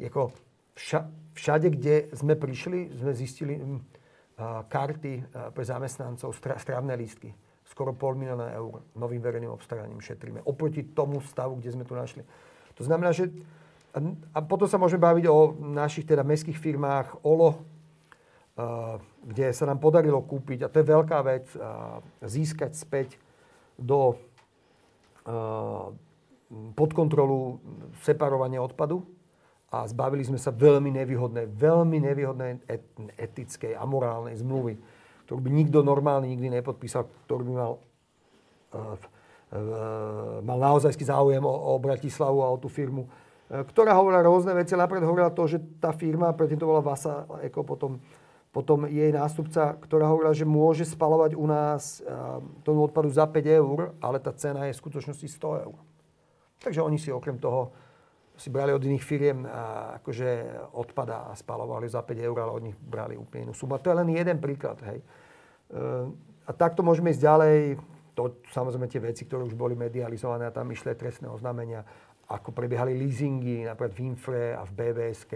Jako 0.00 0.32
vša, 0.76 1.00
všade, 1.36 1.68
kde 1.76 1.94
sme 2.16 2.36
prišli, 2.36 2.88
sme 2.96 3.12
zistili 3.12 3.60
m, 3.60 3.84
a, 4.40 4.64
karty 4.64 5.12
a, 5.20 5.52
pre 5.52 5.64
zamestnancov, 5.64 6.32
stra, 6.32 6.56
strávne 6.56 6.96
lístky. 6.96 7.36
Skoro 7.70 7.94
pol 7.94 8.18
milióna 8.18 8.50
eur 8.58 8.82
novým 8.98 9.22
verejným 9.22 9.54
obstaraním 9.54 10.02
šetríme. 10.02 10.42
Oproti 10.42 10.82
tomu 10.82 11.22
stavu, 11.22 11.56
kde 11.62 11.70
sme 11.70 11.86
tu 11.86 11.94
našli. 11.94 12.26
To 12.74 12.82
znamená, 12.82 13.14
že... 13.14 13.30
A, 14.34 14.38
potom 14.42 14.70
sa 14.70 14.78
môžeme 14.78 15.02
baviť 15.02 15.24
o 15.26 15.54
našich 15.54 16.06
teda 16.06 16.22
mestských 16.22 16.58
firmách 16.58 17.26
OLO, 17.26 17.62
kde 19.26 19.50
sa 19.50 19.66
nám 19.66 19.82
podarilo 19.82 20.22
kúpiť, 20.22 20.66
a 20.66 20.70
to 20.70 20.78
je 20.82 20.86
veľká 20.86 21.18
vec, 21.24 21.46
získať 22.22 22.76
späť 22.76 23.18
do 23.80 24.14
pod 26.74 26.90
kontrolu 26.92 27.62
separovania 28.02 28.60
odpadu 28.60 29.06
a 29.70 29.86
zbavili 29.86 30.26
sme 30.26 30.38
sa 30.38 30.50
veľmi 30.50 30.90
nevýhodnej, 30.90 31.46
veľmi 31.46 31.98
nevýhodnej 32.02 32.62
etickej 33.16 33.78
a 33.78 33.82
morálnej 33.86 34.34
zmluvy, 34.38 34.76
ktorú 35.30 35.46
by 35.46 35.50
nikto 35.54 35.86
normálny 35.86 36.34
nikdy 36.34 36.58
nepodpísal, 36.58 37.06
ktorý 37.30 37.46
by 37.46 37.54
mal, 37.54 37.72
uh, 38.74 38.98
uh, 38.98 40.42
mal 40.42 40.58
naozajský 40.58 41.06
záujem 41.06 41.38
o, 41.46 41.54
o 41.70 41.78
Bratislavu 41.78 42.42
a 42.42 42.50
o 42.50 42.58
tú 42.58 42.66
firmu, 42.66 43.06
uh, 43.06 43.62
ktorá 43.62 43.94
hovorila 43.94 44.26
rôzne 44.26 44.50
veci. 44.58 44.74
Napríklad 44.74 45.06
hovorila 45.06 45.30
to, 45.30 45.46
že 45.46 45.62
tá 45.78 45.94
firma, 45.94 46.34
predtým 46.34 46.58
to 46.58 46.66
bola 46.66 46.82
Vasa 46.82 47.30
Eko, 47.46 47.62
potom, 47.62 48.02
potom 48.50 48.90
jej 48.90 49.14
nástupca, 49.14 49.78
ktorá 49.78 50.10
hovorila, 50.10 50.34
že 50.34 50.42
môže 50.42 50.82
spalovať 50.82 51.38
u 51.38 51.46
nás 51.46 52.02
uh, 52.02 52.42
tomu 52.66 52.90
odpadu 52.90 53.06
za 53.06 53.22
5 53.22 53.38
eur, 53.46 53.94
ale 54.02 54.18
tá 54.18 54.34
cena 54.34 54.66
je 54.66 54.74
v 54.74 54.82
skutočnosti 54.82 55.30
100 55.30 55.62
eur. 55.62 55.78
Takže 56.58 56.82
oni 56.82 56.98
si 56.98 57.14
okrem 57.14 57.38
toho 57.38 57.70
si 58.40 58.48
brali 58.48 58.72
od 58.72 58.80
iných 58.80 59.04
firiem 59.04 59.44
a 59.44 59.94
akože 60.00 60.28
odpada 60.72 61.28
a 61.28 61.36
spalovali 61.36 61.84
za 61.92 62.00
5 62.00 62.16
eur, 62.16 62.36
ale 62.40 62.52
od 62.56 62.62
nich 62.64 62.76
brali 62.80 63.12
úplne 63.12 63.46
inú 63.46 63.54
sumu. 63.54 63.76
A 63.76 63.82
to 63.84 63.92
je 63.92 64.00
len 64.00 64.08
jeden 64.08 64.40
príklad. 64.40 64.80
Hej. 64.80 65.04
E, 65.70 66.10
a 66.46 66.50
takto 66.50 66.82
môžeme 66.82 67.14
ísť 67.14 67.22
ďalej. 67.22 67.58
To 68.18 68.42
samozrejme 68.50 68.90
tie 68.90 69.00
veci, 69.00 69.22
ktoré 69.24 69.46
už 69.46 69.54
boli 69.54 69.78
medializované 69.78 70.50
a 70.50 70.54
tam 70.54 70.66
išli 70.74 70.92
trestné 70.98 71.30
oznámenia, 71.30 71.86
ako 72.26 72.50
prebiehali 72.50 72.94
leasingy 72.94 73.66
napríklad 73.66 73.94
v 73.94 74.00
Infre 74.06 74.44
a 74.54 74.66
v 74.66 74.72
BVS, 74.74 75.26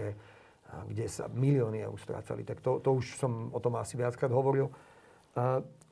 kde 0.87 1.05
sa 1.07 1.31
milióny 1.31 1.83
eur 1.83 1.95
strácali. 1.95 2.43
Tak 2.43 2.59
to, 2.59 2.83
to 2.83 2.99
už 2.99 3.15
som 3.15 3.51
o 3.51 3.59
tom 3.63 3.79
asi 3.79 3.95
viackrát 3.95 4.31
hovoril. 4.31 4.71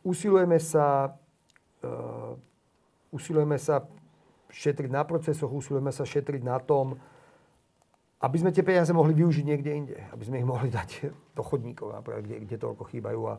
usilujeme 0.03 0.59
sa, 0.59 1.11
uh, 1.83 2.35
usilujeme 3.11 3.59
sa 3.59 3.83
šetriť 4.51 4.91
na 4.91 5.03
procesoch, 5.03 5.51
usilujeme 5.51 5.91
sa 5.91 6.07
šetriť 6.07 6.41
na 6.43 6.59
tom, 6.59 6.99
aby 8.23 8.39
sme 8.39 8.55
tie 8.55 8.63
peniaze 8.63 8.95
mohli 8.95 9.11
využiť 9.11 9.43
niekde 9.43 9.71
inde. 9.75 9.97
Aby 10.15 10.23
sme 10.23 10.39
ich 10.39 10.47
mohli 10.47 10.71
dať 10.71 11.11
do 11.35 11.43
chodníkov, 11.43 11.91
napríklad, 11.91 12.23
kde, 12.23 12.37
kde 12.47 12.55
toľko 12.55 12.83
chýbajú. 12.87 13.21
A 13.27 13.35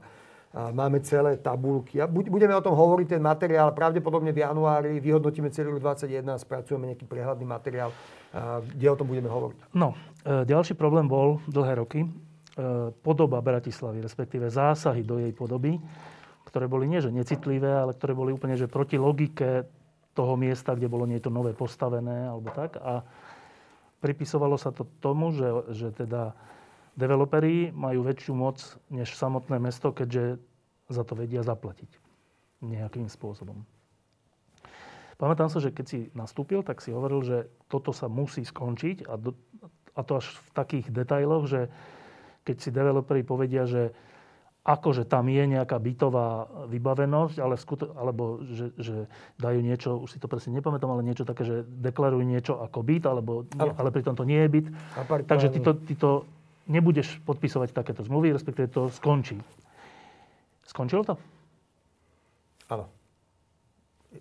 máme 0.55 1.03
celé 1.03 1.35
tabulky. 1.43 1.99
A 1.99 2.07
budeme 2.07 2.55
o 2.55 2.63
tom 2.63 2.79
hovoriť, 2.79 3.19
ten 3.19 3.23
materiál. 3.23 3.75
Pravdepodobne 3.75 4.31
v 4.31 4.47
januári 4.47 5.03
vyhodnotíme 5.03 5.51
celý 5.51 5.75
rok 5.75 5.99
2021 5.99 6.31
a 6.31 6.39
spracujeme 6.39 6.85
nejaký 6.95 7.07
prehľadný 7.11 7.47
materiál, 7.47 7.91
kde 8.63 8.87
o 8.87 8.97
tom 8.99 9.11
budeme 9.11 9.27
hovoriť. 9.27 9.75
No, 9.75 9.99
e, 10.23 10.47
ďalší 10.47 10.79
problém 10.79 11.11
bol 11.11 11.43
dlhé 11.51 11.83
roky 11.83 12.07
e, 12.07 12.09
podoba 13.03 13.43
Bratislavy, 13.43 13.99
respektíve 13.99 14.47
zásahy 14.47 15.03
do 15.03 15.19
jej 15.19 15.35
podoby, 15.35 15.75
ktoré 16.47 16.71
boli 16.71 16.87
nie 16.87 17.03
že 17.03 17.11
necitlivé, 17.11 17.75
ale 17.75 17.99
ktoré 17.99 18.15
boli 18.15 18.31
úplne 18.31 18.55
že 18.55 18.71
proti 18.71 18.95
logike 18.95 19.67
toho 20.15 20.39
miesta, 20.39 20.79
kde 20.79 20.87
bolo 20.87 21.03
niečo 21.03 21.35
nové 21.35 21.51
postavené 21.51 22.31
alebo 22.31 22.55
tak. 22.55 22.79
A 22.79 23.03
pripisovalo 23.99 24.55
sa 24.55 24.71
to 24.71 24.87
tomu, 25.03 25.35
že, 25.35 25.51
že 25.75 25.91
teda 25.91 26.31
developeri 26.95 27.71
majú 27.75 28.07
väčšiu 28.07 28.33
moc 28.35 28.63
než 28.91 29.15
samotné 29.15 29.59
mesto, 29.59 29.91
keďže 29.91 30.39
za 30.89 31.03
to 31.03 31.19
vedia 31.19 31.43
zaplatiť 31.43 31.91
nejakým 32.65 33.11
spôsobom. 33.11 33.63
Pamätám 35.15 35.47
sa, 35.47 35.63
že 35.63 35.71
keď 35.71 35.87
si 35.87 35.99
nastúpil, 36.13 36.67
tak 36.67 36.83
si 36.83 36.91
hovoril, 36.91 37.23
že 37.23 37.39
toto 37.71 37.95
sa 37.95 38.11
musí 38.11 38.43
skončiť 38.43 39.07
a, 39.07 39.15
do, 39.15 39.39
a 39.95 40.01
to 40.03 40.19
až 40.19 40.27
v 40.27 40.49
takých 40.59 40.87
detailoch, 40.91 41.47
že 41.47 41.71
keď 42.43 42.57
si 42.59 42.71
developeri 42.75 43.23
povedia, 43.23 43.65
že 43.65 43.95
akože 44.65 45.05
tam 45.05 45.29
je 45.29 45.45
nejaká 45.45 45.77
bytová 45.77 46.49
vybavenosť, 46.73 47.37
ale 47.37 47.61
skuto, 47.61 47.93
alebo 48.01 48.41
že, 48.49 48.73
že 48.81 48.97
dajú 49.37 49.61
niečo, 49.61 50.01
už 50.01 50.17
si 50.17 50.19
to 50.19 50.25
presne 50.25 50.57
nepamätám, 50.57 50.89
ale 50.89 51.05
niečo 51.05 51.29
také, 51.29 51.45
že 51.45 51.69
deklarujú 51.69 52.25
niečo 52.25 52.57
ako 52.57 52.81
byt, 52.81 53.05
alebo, 53.05 53.45
nie, 53.45 53.71
ale 53.77 53.93
pritom 53.93 54.17
to 54.17 54.25
nie 54.25 54.41
je 54.41 54.49
byt. 54.49 54.67
Takže 55.29 55.53
ty 55.53 55.61
to, 55.61 55.73
ty 55.85 55.95
to 55.95 56.25
nebudeš 56.69 57.21
podpisovať 57.25 57.73
takéto 57.73 58.03
zmluvy, 58.05 58.35
respektíve 58.35 58.69
to 58.73 58.89
skončí. 58.93 59.39
Skončilo 60.65 61.05
to? 61.05 61.15
Áno. 62.73 62.89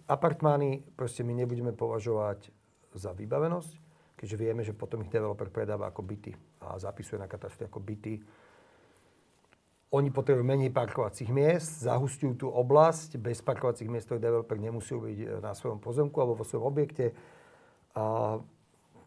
Apartmány 0.09 0.81
proste 0.97 1.21
my 1.21 1.37
nebudeme 1.37 1.71
považovať 1.71 2.49
za 2.97 3.13
vybavenosť, 3.13 3.71
keďže 4.17 4.35
vieme, 4.39 4.61
že 4.65 4.73
potom 4.73 5.05
ich 5.05 5.13
developer 5.13 5.47
predáva 5.47 5.89
ako 5.89 6.01
byty 6.01 6.33
a 6.65 6.75
zapisuje 6.81 7.21
na 7.21 7.29
katastre 7.29 7.69
ako 7.69 7.79
byty 7.79 8.19
oni 9.93 10.09
potrebujú 10.09 10.41
menej 10.41 10.73
parkovacích 10.73 11.29
miest, 11.29 11.85
zahustujú 11.85 12.33
tú 12.33 12.47
oblasť, 12.49 13.21
bez 13.21 13.45
parkovacích 13.45 13.85
miest, 13.85 14.09
ktoré 14.09 14.25
developer 14.25 14.57
nemusí 14.57 14.97
byť 14.97 15.37
na 15.37 15.53
svojom 15.53 15.77
pozemku 15.77 16.17
alebo 16.17 16.41
vo 16.41 16.45
svojom 16.49 16.65
objekte. 16.65 17.13
A 17.93 18.41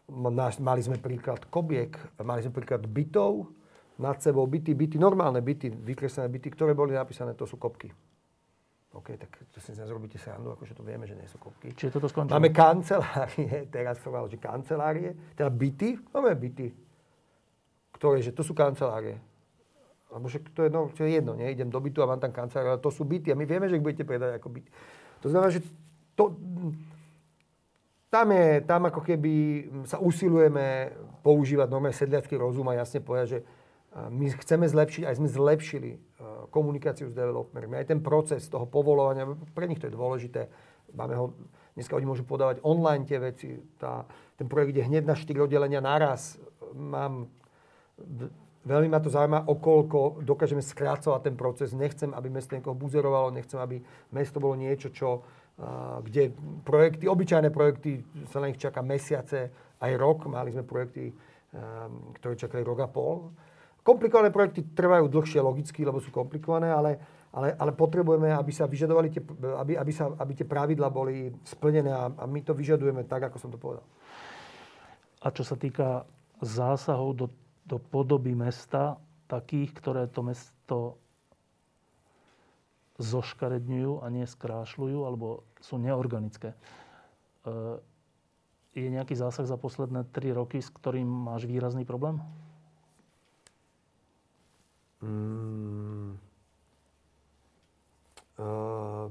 mali 0.07 0.81
sme 0.81 0.97
príklad 0.97 1.47
kobiek, 1.51 1.93
mali 2.23 2.43
sme 2.43 2.55
príklad 2.55 2.87
bytov, 2.87 3.51
nad 3.97 4.21
sebou 4.21 4.45
byty, 4.45 4.77
byty, 4.77 5.01
normálne 5.01 5.41
byty, 5.41 5.73
vykreslené 5.73 6.29
byty, 6.29 6.53
ktoré 6.53 6.77
boli 6.77 6.93
napísané, 6.93 7.33
to 7.33 7.49
sú 7.49 7.57
kopky. 7.57 7.89
OK, 8.93 9.17
tak 9.17 9.29
to 9.49 9.57
si 9.57 9.73
zrobíte 9.73 10.21
srandu, 10.21 10.53
akože 10.53 10.77
to 10.77 10.85
vieme, 10.85 11.09
že 11.09 11.17
nie 11.17 11.25
sú 11.25 11.41
kopky. 11.41 11.73
Čiže 11.73 11.97
toto 11.97 12.05
skončilo? 12.05 12.37
Máme 12.37 12.53
kancelárie, 12.53 13.65
teraz 13.73 13.97
som 14.05 14.13
že 14.29 14.37
kancelárie, 14.37 15.33
teda 15.33 15.49
byty, 15.49 15.97
máme 16.13 16.33
byty, 16.37 16.69
ktoré, 17.97 18.21
že 18.21 18.33
to 18.33 18.45
sú 18.45 18.53
kancelárie 18.53 19.17
lebo 20.07 20.25
však 20.31 20.55
to 20.55 20.63
je, 20.63 20.69
no, 20.71 20.87
to 20.95 21.03
je 21.03 21.19
jedno, 21.19 21.35
nie? 21.35 21.51
idem 21.51 21.67
do 21.67 21.79
bytu 21.83 21.99
a 21.99 22.07
mám 22.07 22.19
tam 22.19 22.31
kancelár, 22.31 22.79
ale 22.79 22.83
to 22.83 22.87
sú 22.87 23.03
byty 23.03 23.31
a 23.31 23.35
my 23.35 23.43
vieme, 23.43 23.67
že 23.67 23.75
ich 23.75 23.83
budete 23.83 24.07
predať 24.07 24.39
ako 24.39 24.47
byty. 24.49 24.69
To 25.19 25.27
znamená, 25.27 25.49
že 25.51 25.61
to, 26.15 26.31
tam, 28.17 28.33
je, 28.33 28.65
tam 28.65 28.81
ako 28.89 29.01
keby 29.05 29.33
sa 29.85 30.01
usilujeme 30.01 30.89
používať 31.21 31.69
normálne 31.69 31.93
sedliacký 31.93 32.33
rozum 32.33 32.65
a 32.73 32.81
jasne 32.81 33.05
povedať, 33.05 33.27
že 33.29 33.39
my 34.09 34.25
chceme 34.41 34.65
zlepšiť, 34.65 35.05
aj 35.05 35.17
sme 35.21 35.29
zlepšili 35.29 35.91
komunikáciu 36.49 37.09
s 37.09 37.17
developermi. 37.17 37.77
Aj 37.77 37.85
ten 37.85 38.01
proces 38.01 38.49
toho 38.49 38.65
povolovania, 38.65 39.29
pre 39.53 39.69
nich 39.69 39.77
to 39.77 39.85
je 39.85 39.93
dôležité. 39.93 40.49
Máme 40.97 41.13
ho, 41.13 41.37
dneska 41.77 41.93
oni 41.93 42.09
môžu 42.09 42.25
podávať 42.25 42.61
online 42.65 43.05
tie 43.05 43.21
veci. 43.21 43.61
Tá, 43.77 44.05
ten 44.33 44.49
projekt 44.49 44.73
ide 44.73 44.89
hneď 44.89 45.05
na 45.05 45.13
4 45.13 45.45
oddelenia 45.45 45.81
naraz. 45.81 46.41
Mám 46.73 47.29
Veľmi 48.67 48.91
ma 48.91 48.99
to 48.99 49.07
zaujíma, 49.07 49.47
okolko 49.47 50.19
dokážeme 50.27 50.59
skrácovať 50.59 51.31
ten 51.31 51.35
proces. 51.39 51.71
Nechcem, 51.71 52.11
aby 52.11 52.27
mesto 52.27 52.51
niekoho 52.51 52.75
buzerovalo, 52.75 53.31
nechcem, 53.31 53.55
aby 53.63 53.79
mesto 54.11 54.43
bolo 54.43 54.59
niečo, 54.59 54.91
čo, 54.91 55.23
kde 56.05 56.37
projekty, 56.61 57.09
obyčajné 57.09 57.49
projekty, 57.49 58.05
sa 58.29 58.37
na 58.37 58.53
nich 58.53 58.61
čaká 58.61 58.85
mesiace, 58.85 59.49
aj 59.81 59.91
rok. 59.97 60.29
Mali 60.29 60.53
sme 60.53 60.61
projekty, 60.61 61.09
ktoré 62.21 62.37
čakali 62.37 62.61
rok 62.61 62.85
a 62.85 62.89
pol. 62.89 63.33
Komplikované 63.81 64.29
projekty 64.29 64.61
trvajú 64.75 65.09
dlhšie 65.09 65.41
logicky, 65.41 65.81
lebo 65.81 65.97
sú 65.97 66.13
komplikované, 66.13 66.69
ale, 66.69 67.01
ale, 67.33 67.55
ale 67.57 67.71
potrebujeme, 67.73 68.29
aby 68.35 68.51
sa 68.53 68.69
vyžadovali 68.69 69.09
tie, 69.09 69.23
aby, 69.57 69.73
aby, 69.79 69.91
sa, 69.95 70.11
aby 70.13 70.31
tie 70.37 70.45
pravidla 70.45 70.91
boli 70.91 71.31
splnené 71.41 71.89
a, 71.89 72.11
a 72.11 72.23
my 72.27 72.43
to 72.43 72.53
vyžadujeme 72.53 73.07
tak, 73.07 73.31
ako 73.31 73.37
som 73.39 73.49
to 73.49 73.57
povedal. 73.57 73.87
A 75.23 75.31
čo 75.33 75.41
sa 75.41 75.57
týka 75.57 76.05
zásahov 76.43 77.15
do 77.17 77.25
do 77.67 77.77
podoby 77.83 78.31
mesta 78.31 78.95
takých, 79.27 79.75
ktoré 79.75 80.07
to 80.07 80.23
mesto 80.23 80.95
zoškaredňujú 82.97 84.01
a 84.01 84.05
nie 84.09 84.25
skrášľujú, 84.25 84.99
alebo 85.05 85.45
sú 85.61 85.77
neorganické. 85.77 86.53
E, 86.53 86.57
je 88.77 88.89
nejaký 88.89 89.17
zásah 89.17 89.45
za 89.45 89.57
posledné 89.57 90.05
3 90.13 90.37
roky, 90.37 90.61
s 90.61 90.69
ktorým 90.69 91.05
máš 91.05 91.49
výrazný 91.49 91.85
problém? 91.85 92.21
Mm. 95.01 96.17
Uh, 98.37 99.09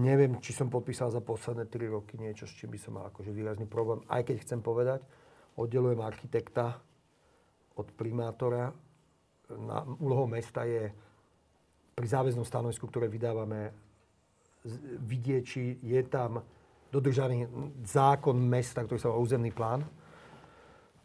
neviem, 0.00 0.40
či 0.40 0.56
som 0.56 0.72
podpísal 0.72 1.12
za 1.12 1.20
posledné 1.20 1.68
3 1.68 1.92
roky 1.92 2.16
niečo, 2.16 2.48
s 2.48 2.56
čím 2.56 2.72
by 2.72 2.78
som 2.80 2.96
mal 2.96 3.12
akože 3.12 3.28
výrazný 3.28 3.68
problém. 3.68 4.00
Aj 4.08 4.24
keď 4.24 4.40
chcem 4.40 4.64
povedať, 4.64 5.04
oddelujem 5.60 6.00
architekta 6.00 6.80
od 7.76 7.88
primátora. 7.92 8.72
Na, 9.52 9.84
úlohou 10.00 10.24
mesta 10.24 10.64
je 10.64 10.88
pri 11.94 12.06
záväznom 12.10 12.42
stanovisku, 12.42 12.90
ktoré 12.90 13.06
vydávame, 13.06 13.70
vidieť, 15.06 15.42
či 15.46 15.78
je 15.80 16.00
tam 16.10 16.42
dodržaný 16.90 17.46
zákon 17.86 18.34
mesta, 18.34 18.82
ktorý 18.82 18.98
sa 18.98 19.10
volá 19.10 19.22
územný 19.22 19.50
plán. 19.54 19.86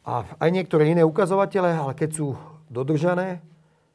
A 0.05 0.25
aj 0.25 0.49
niektoré 0.49 0.89
iné 0.89 1.05
ukazovatele, 1.05 1.69
ale 1.69 1.93
keď 1.93 2.09
sú 2.13 2.27
dodržané, 2.69 3.41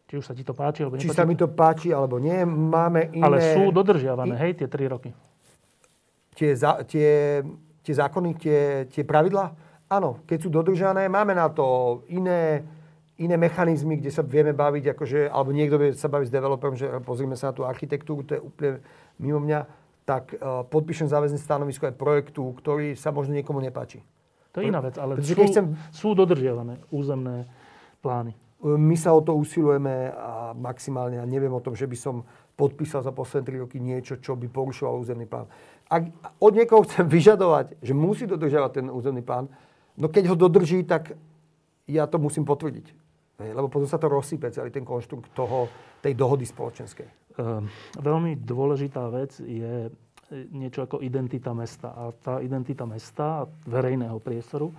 či 0.06 0.20
už 0.20 0.24
sa 0.26 0.36
ti 0.36 0.44
to 0.44 0.52
páči, 0.52 0.84
alebo 0.84 1.00
Či 1.00 1.10
sa 1.10 1.24
mi 1.24 1.34
to 1.34 1.48
páči, 1.48 1.90
alebo 1.90 2.20
nie. 2.20 2.44
Máme 2.44 3.10
iné... 3.10 3.24
Ale 3.24 3.38
sú 3.56 3.72
dodržiavané, 3.72 4.36
hej, 4.36 4.52
tie 4.62 4.68
tri 4.68 4.84
roky. 4.86 5.10
Tie, 6.36 6.52
za, 6.52 6.84
tie, 6.84 7.40
tie 7.80 7.94
zákony, 7.94 8.30
tie, 8.36 8.60
tie 8.92 9.02
pravidla, 9.02 9.74
Áno, 9.94 10.24
keď 10.24 10.38
sú 10.40 10.48
dodržané, 10.48 11.12
máme 11.12 11.36
na 11.36 11.52
to 11.52 12.00
iné, 12.08 12.64
iné 13.18 13.36
mechanizmy, 13.38 13.98
kde 13.98 14.10
sa 14.10 14.26
vieme 14.26 14.50
baviť, 14.50 14.94
akože, 14.96 15.30
alebo 15.30 15.54
niekto 15.54 15.78
vie 15.78 15.94
sa 15.94 16.10
baviť 16.10 16.28
s 16.28 16.34
developerom, 16.34 16.74
že 16.74 16.90
pozrieme 17.02 17.38
sa 17.38 17.50
na 17.50 17.54
tú 17.54 17.62
architektúru, 17.62 18.26
to 18.26 18.38
je 18.38 18.42
úplne 18.42 18.70
mimo 19.22 19.38
mňa, 19.38 19.60
tak 20.04 20.36
uh, 20.36 20.66
podpíšem 20.68 21.08
záväzné 21.08 21.38
stanovisko 21.40 21.88
aj 21.88 21.96
projektu, 21.96 22.42
ktorý 22.60 22.98
sa 22.98 23.14
možno 23.14 23.38
niekomu 23.38 23.62
nepáči. 23.62 24.04
To 24.52 24.62
je 24.62 24.70
iná 24.70 24.78
vec, 24.82 24.94
ale 25.00 25.18
sú, 25.18 25.34
chcem... 25.34 25.74
sú 25.90 26.14
dodržiavané 26.14 26.78
územné 26.94 27.48
plány. 28.04 28.36
My 28.62 28.94
sa 28.94 29.12
o 29.12 29.20
to 29.20 29.34
usilujeme 29.34 30.14
a 30.14 30.54
maximálne, 30.54 31.18
a 31.18 31.26
neviem 31.26 31.52
o 31.52 31.60
tom, 31.60 31.74
že 31.74 31.90
by 31.90 31.96
som 31.98 32.22
podpísal 32.54 33.02
za 33.02 33.10
posledné 33.10 33.60
3 33.60 33.64
roky 33.66 33.82
niečo, 33.82 34.22
čo 34.22 34.38
by 34.38 34.46
porušovalo 34.46 35.02
územný 35.02 35.26
plán. 35.26 35.50
Ak 35.90 36.06
od 36.38 36.52
niekoho 36.54 36.86
chcem 36.86 37.04
vyžadovať, 37.04 37.82
že 37.82 37.92
musí 37.92 38.30
dodržiavať 38.30 38.70
ten 38.78 38.86
územný 38.88 39.26
plán, 39.26 39.50
No 39.96 40.10
keď 40.10 40.34
ho 40.34 40.36
dodrží, 40.36 40.82
tak 40.82 41.14
ja 41.86 42.06
to 42.10 42.18
musím 42.18 42.42
potvrdiť. 42.42 43.03
Lebo 43.52 43.68
potom 43.68 43.84
sa 43.90 44.00
to 44.00 44.08
rozsype, 44.08 44.48
celý 44.54 44.70
ten 44.70 44.86
konštrukt 44.86 45.34
toho, 45.36 45.68
tej 46.00 46.14
dohody 46.16 46.46
spoločenskej. 46.46 47.36
Um, 47.36 47.66
veľmi 47.98 48.38
dôležitá 48.40 49.10
vec 49.10 49.36
je 49.42 49.90
niečo 50.54 50.86
ako 50.86 51.04
identita 51.04 51.52
mesta. 51.52 51.92
A 51.92 52.08
tá 52.14 52.40
identita 52.40 52.88
mesta, 52.88 53.44
verejného 53.66 54.16
priestoru, 54.22 54.72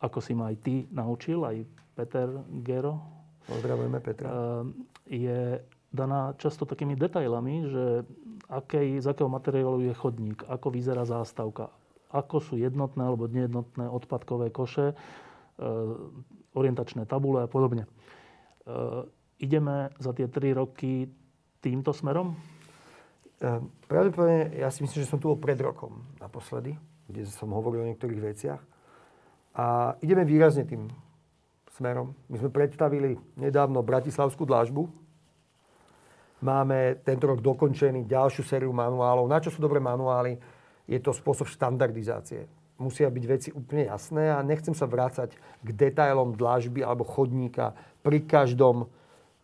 ako 0.00 0.18
si 0.22 0.32
ma 0.32 0.48
aj 0.48 0.56
ty 0.62 0.88
naučil, 0.88 1.44
aj 1.44 1.56
Peter 1.94 2.28
Gero, 2.64 3.14
Pozdravujeme 3.44 4.00
Petra. 4.00 4.28
Ehm, 4.28 4.88
je 5.04 5.60
daná 5.92 6.32
často 6.40 6.64
takými 6.64 6.96
detailami, 6.96 7.68
že 7.68 7.84
akej, 8.48 9.04
z 9.04 9.06
akého 9.06 9.28
materiálu 9.28 9.84
je 9.84 9.94
chodník, 9.94 10.42
ako 10.48 10.72
vyzerá 10.72 11.04
zástavka, 11.04 11.70
ako 12.10 12.40
sú 12.40 12.54
jednotné 12.56 13.04
alebo 13.04 13.28
nejednotné 13.28 13.86
odpadkové 13.86 14.50
koše, 14.50 14.90
e, 14.90 14.94
orientačné 16.54 17.04
tabule 17.04 17.44
a 17.44 17.50
podobne. 17.50 17.84
E, 17.84 17.88
ideme 19.42 19.90
za 19.98 20.14
tie 20.14 20.30
tri 20.30 20.54
roky 20.54 21.10
týmto 21.60 21.92
smerom? 21.92 22.38
Ehm, 23.42 23.68
pravdepodobne, 23.90 24.54
ja 24.56 24.70
si 24.70 24.86
myslím, 24.86 25.04
že 25.04 25.10
som 25.10 25.20
tu 25.20 25.28
bol 25.28 25.38
pred 25.40 25.58
rokom 25.58 26.06
naposledy, 26.22 26.78
kde 27.10 27.26
som 27.28 27.50
hovoril 27.52 27.84
o 27.84 27.90
niektorých 27.90 28.20
veciach. 28.22 28.62
A 29.54 29.94
ideme 30.00 30.22
výrazne 30.22 30.64
tým 30.64 30.88
smerom. 31.74 32.14
My 32.30 32.36
sme 32.38 32.50
predstavili 32.54 33.18
nedávno 33.34 33.82
Bratislavskú 33.82 34.46
dlážbu. 34.46 34.86
Máme 36.44 37.02
tento 37.02 37.24
rok 37.26 37.42
dokončený 37.42 38.06
ďalšiu 38.06 38.42
sériu 38.44 38.70
manuálov. 38.70 39.26
Na 39.26 39.42
čo 39.42 39.50
sú 39.50 39.58
dobré 39.58 39.80
manuály? 39.82 40.36
Je 40.84 41.00
to 41.00 41.10
spôsob 41.10 41.48
štandardizácie. 41.48 42.46
Musia 42.74 43.06
byť 43.06 43.24
veci 43.30 43.48
úplne 43.54 43.86
jasné 43.86 44.34
a 44.34 44.42
nechcem 44.42 44.74
sa 44.74 44.90
vrácať 44.90 45.30
k 45.62 45.68
detailom 45.70 46.34
dlážby 46.34 46.82
alebo 46.82 47.06
chodníka 47.06 47.72
pri 48.02 48.26
každom 48.26 48.90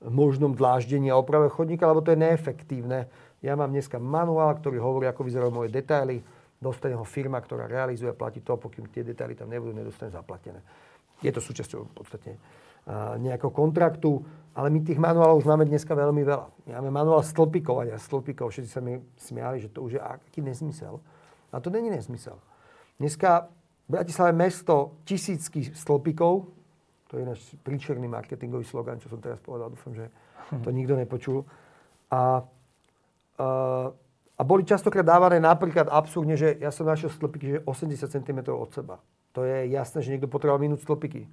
možnom 0.03 0.57
dláždení 0.57 1.12
a 1.12 1.20
oprave 1.20 1.53
chodníka, 1.53 1.87
lebo 1.87 2.03
to 2.03 2.11
je 2.11 2.18
neefektívne 2.18 3.07
ja 3.41 3.57
mám 3.57 3.72
dneska 3.72 3.97
manuál, 3.97 4.53
ktorý 4.61 4.76
hovorí, 4.76 5.09
ako 5.09 5.24
vyzerajú 5.24 5.53
moje 5.53 5.72
detaily. 5.72 6.20
Dostane 6.61 6.93
ho 6.93 7.09
firma, 7.09 7.41
ktorá 7.41 7.64
realizuje 7.64 8.12
platí 8.12 8.45
to, 8.45 8.61
pokým 8.61 8.85
tie 8.93 9.01
detaily 9.01 9.33
tam 9.33 9.49
nebudú, 9.49 9.72
nedostane 9.72 10.12
zaplatené. 10.12 10.61
Je 11.24 11.33
to 11.33 11.41
súčasťou 11.41 11.89
v 11.89 11.93
podstate 11.97 12.37
nejakého 13.16 13.53
kontraktu, 13.53 14.20
ale 14.53 14.68
my 14.68 14.85
tých 14.85 15.01
manuálov 15.01 15.41
už 15.41 15.49
máme 15.49 15.64
dneska 15.64 15.97
veľmi 15.97 16.20
veľa. 16.20 16.47
Máme 16.68 16.93
manuál 16.93 17.24
stĺpikovania, 17.24 17.97
stĺpikov. 17.97 18.53
Všetci 18.53 18.70
sa 18.72 18.85
mi 18.85 19.01
smiali, 19.16 19.64
že 19.64 19.72
to 19.72 19.89
už 19.89 19.97
je 19.97 20.01
aký 20.01 20.45
nezmysel. 20.45 21.01
A 21.49 21.61
to 21.64 21.72
není 21.72 21.89
nezmysel. 21.89 22.37
Dneska 23.01 23.49
v 23.89 23.97
Bratislave 23.97 24.37
mesto 24.37 25.01
tisícky 25.09 25.73
stĺpikov, 25.73 26.47
to 27.09 27.17
je 27.17 27.25
náš 27.25 27.41
príčerný 27.65 28.07
marketingový 28.07 28.69
slogan, 28.69 29.01
čo 29.01 29.09
som 29.09 29.19
teraz 29.19 29.41
povedal, 29.41 29.73
dúfam, 29.73 29.97
že 29.97 30.13
to 30.61 30.69
nikto 30.69 30.95
nepočul. 30.95 31.43
A 32.13 32.45
a 34.41 34.43
boli 34.45 34.65
častokrát 34.65 35.05
dávané 35.05 35.37
napríklad 35.37 35.93
absurdne, 35.93 36.33
že 36.33 36.57
ja 36.61 36.73
som 36.73 36.89
našiel 36.89 37.13
stĺpiky, 37.13 37.47
že 37.57 37.59
80 37.61 38.09
cm 38.09 38.39
od 38.49 38.73
seba. 38.73 38.97
To 39.37 39.45
je 39.45 39.69
jasné, 39.69 40.01
že 40.01 40.17
niekto 40.17 40.33
potreboval 40.33 40.65
minúť 40.65 40.81
stĺpiky. 40.89 41.29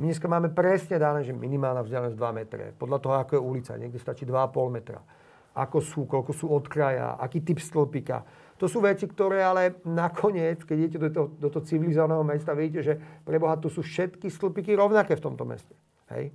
My 0.00 0.08
dneska 0.08 0.24
máme 0.24 0.48
presne 0.48 0.96
dané, 0.96 1.20
že 1.20 1.36
minimálna 1.36 1.84
vzdialenosť 1.84 2.16
2 2.16 2.40
metre. 2.40 2.64
Podľa 2.80 2.98
toho, 2.98 3.14
ako 3.20 3.32
je 3.36 3.42
ulica. 3.44 3.72
Niekde 3.76 4.00
stačí 4.00 4.24
2,5 4.24 4.72
metra. 4.72 5.04
Ako 5.52 5.78
sú, 5.84 6.08
koľko 6.08 6.32
sú 6.32 6.48
od 6.48 6.64
kraja, 6.64 7.14
aký 7.20 7.44
typ 7.44 7.60
stĺpika. 7.60 8.24
To 8.62 8.70
sú 8.70 8.78
veci, 8.78 9.10
ktoré 9.10 9.42
ale 9.42 9.82
nakoniec, 9.82 10.62
keď 10.62 10.76
idete 10.78 10.98
do 10.98 11.08
toho, 11.10 11.26
do 11.36 11.48
toho 11.50 11.64
civilizovaného 11.66 12.22
mesta, 12.22 12.54
vidíte, 12.54 12.80
že 12.86 12.94
pre 13.26 13.42
Boha 13.42 13.58
tu 13.58 13.66
sú 13.66 13.82
všetky 13.82 14.30
stĺpiky 14.30 14.78
rovnaké 14.78 15.18
v 15.18 15.24
tomto 15.26 15.42
meste. 15.42 15.74
Hej? 16.14 16.30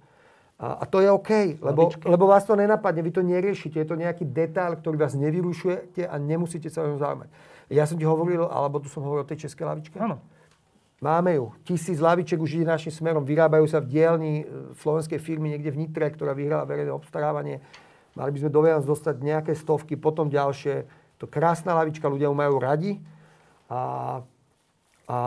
A, 0.59 0.83
a 0.83 0.85
to 0.85 0.99
je 0.99 1.07
OK, 1.07 1.55
lebo, 1.63 1.87
lebo 2.03 2.27
vás 2.27 2.43
to 2.43 2.59
nenapadne, 2.59 2.99
vy 2.99 3.15
to 3.15 3.23
neriešite, 3.23 3.79
je 3.79 3.87
to 3.87 3.95
nejaký 3.95 4.27
detail, 4.27 4.75
ktorý 4.75 4.99
vás 4.99 5.15
nevyrušujete 5.15 6.03
a 6.03 6.19
nemusíte 6.19 6.67
sa 6.67 6.83
o 6.83 6.91
ňom 6.91 6.99
zaujímať. 6.99 7.29
Ja 7.71 7.87
som 7.87 7.95
ti 7.95 8.03
hovoril, 8.03 8.43
alebo 8.43 8.83
tu 8.83 8.91
som 8.91 9.07
hovoril 9.07 9.23
o 9.23 9.29
tej 9.29 9.47
českej 9.47 9.63
lavičke. 9.63 9.95
Áno. 9.95 10.19
Máme 10.99 11.39
ju. 11.39 11.55
Tisíc 11.63 12.03
laviček 12.03 12.35
už 12.35 12.59
ide 12.59 12.67
našim 12.67 12.91
smerom. 12.91 13.23
Vyrábajú 13.23 13.63
sa 13.71 13.79
v 13.79 13.87
dielni 13.87 14.43
e, 14.43 14.75
slovenskej 14.83 15.15
firmy 15.23 15.55
niekde 15.55 15.71
v 15.71 15.87
Nitre, 15.87 16.11
ktorá 16.11 16.35
vyhrala 16.35 16.67
verejné 16.67 16.91
obstarávanie. 16.91 17.63
Mali 18.19 18.35
by 18.35 18.39
sme 18.43 18.51
do 18.51 18.59
Vianoc 18.59 18.83
dostať 18.83 19.15
nejaké 19.23 19.55
stovky, 19.55 19.95
potom 19.95 20.27
ďalšie. 20.27 20.83
To 21.19 21.27
krásna 21.27 21.75
lavička, 21.75 22.07
ľudia 22.07 22.31
ju 22.31 22.35
majú 22.35 22.55
radi. 22.57 22.97
A, 23.67 24.23
a 25.05 25.17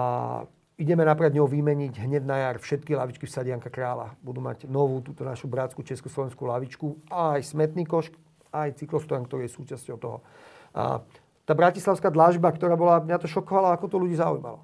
Ideme 0.82 1.06
napríklad 1.06 1.36
ňou 1.36 1.46
vymeniť 1.46 1.94
hneď 1.94 2.26
na 2.26 2.36
jar 2.42 2.56
všetky 2.58 2.98
lavičky 2.98 3.28
v 3.28 3.30
Sadianka 3.30 3.70
kráľa. 3.70 4.18
Budú 4.18 4.42
mať 4.42 4.66
novú 4.66 4.98
túto 4.98 5.22
našu 5.22 5.46
bratskú 5.46 5.86
československú 5.86 6.42
lavičku, 6.42 7.06
aj 7.06 7.44
smetný 7.44 7.86
koš, 7.86 8.10
aj 8.50 8.82
cyklostojan, 8.82 9.22
ktorý 9.22 9.46
je 9.46 9.54
súčasťou 9.54 9.96
toho. 10.02 10.26
A 10.74 11.04
tá 11.46 11.52
bratislavská 11.54 12.10
dlažba, 12.10 12.50
ktorá 12.50 12.74
bola, 12.74 12.98
mňa 12.98 13.20
to 13.22 13.30
šokovala, 13.30 13.78
ako 13.78 13.94
to 13.94 13.96
ľudí 14.02 14.18
zaujímalo. 14.18 14.58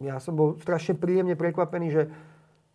Ja 0.00 0.16
som 0.24 0.40
bol 0.40 0.56
strašne 0.62 0.96
príjemne 0.96 1.36
prekvapený, 1.36 1.86
že 1.92 2.02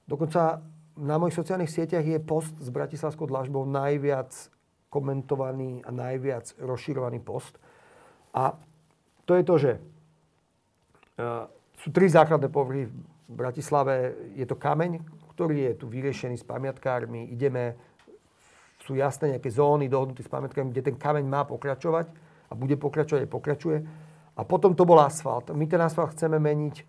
dokonca 0.06 0.62
na 0.94 1.18
mojich 1.18 1.40
sociálnych 1.40 1.74
sieťach 1.74 2.06
je 2.06 2.22
post 2.22 2.54
s 2.62 2.70
bratislavskou 2.70 3.26
dlažbou 3.26 3.66
najviac 3.66 4.30
komentovaný 4.94 5.82
a 5.82 5.90
najviac 5.90 6.54
rozširovaný 6.62 7.26
post. 7.26 7.58
A 8.34 8.58
to 9.24 9.38
je 9.38 9.44
to, 9.46 9.56
že 9.62 9.72
sú 11.80 11.88
tri 11.94 12.10
základné 12.10 12.50
povrchy 12.50 12.90
v 12.90 13.34
Bratislave. 13.34 14.18
Je 14.34 14.46
to 14.50 14.58
kameň, 14.58 15.00
ktorý 15.38 15.70
je 15.70 15.74
tu 15.78 15.86
vyriešený 15.90 16.42
s 16.42 16.46
pamiatkármi. 16.46 17.30
Ideme, 17.30 17.78
sú 18.84 18.98
jasné 19.00 19.38
nejaké 19.38 19.48
zóny 19.48 19.88
dohodnuté 19.88 20.26
s 20.26 20.32
pamiatkármi, 20.34 20.74
kde 20.74 20.92
ten 20.92 20.98
kameň 21.00 21.24
má 21.24 21.48
pokračovať 21.48 22.12
a 22.50 22.54
bude 22.58 22.76
pokračovať 22.76 23.22
a 23.24 23.32
pokračuje. 23.32 23.78
A 24.34 24.42
potom 24.44 24.74
to 24.74 24.84
bol 24.84 24.98
asfalt. 24.98 25.54
My 25.54 25.70
ten 25.70 25.80
asfalt 25.80 26.18
chceme 26.18 26.42
meniť 26.42 26.84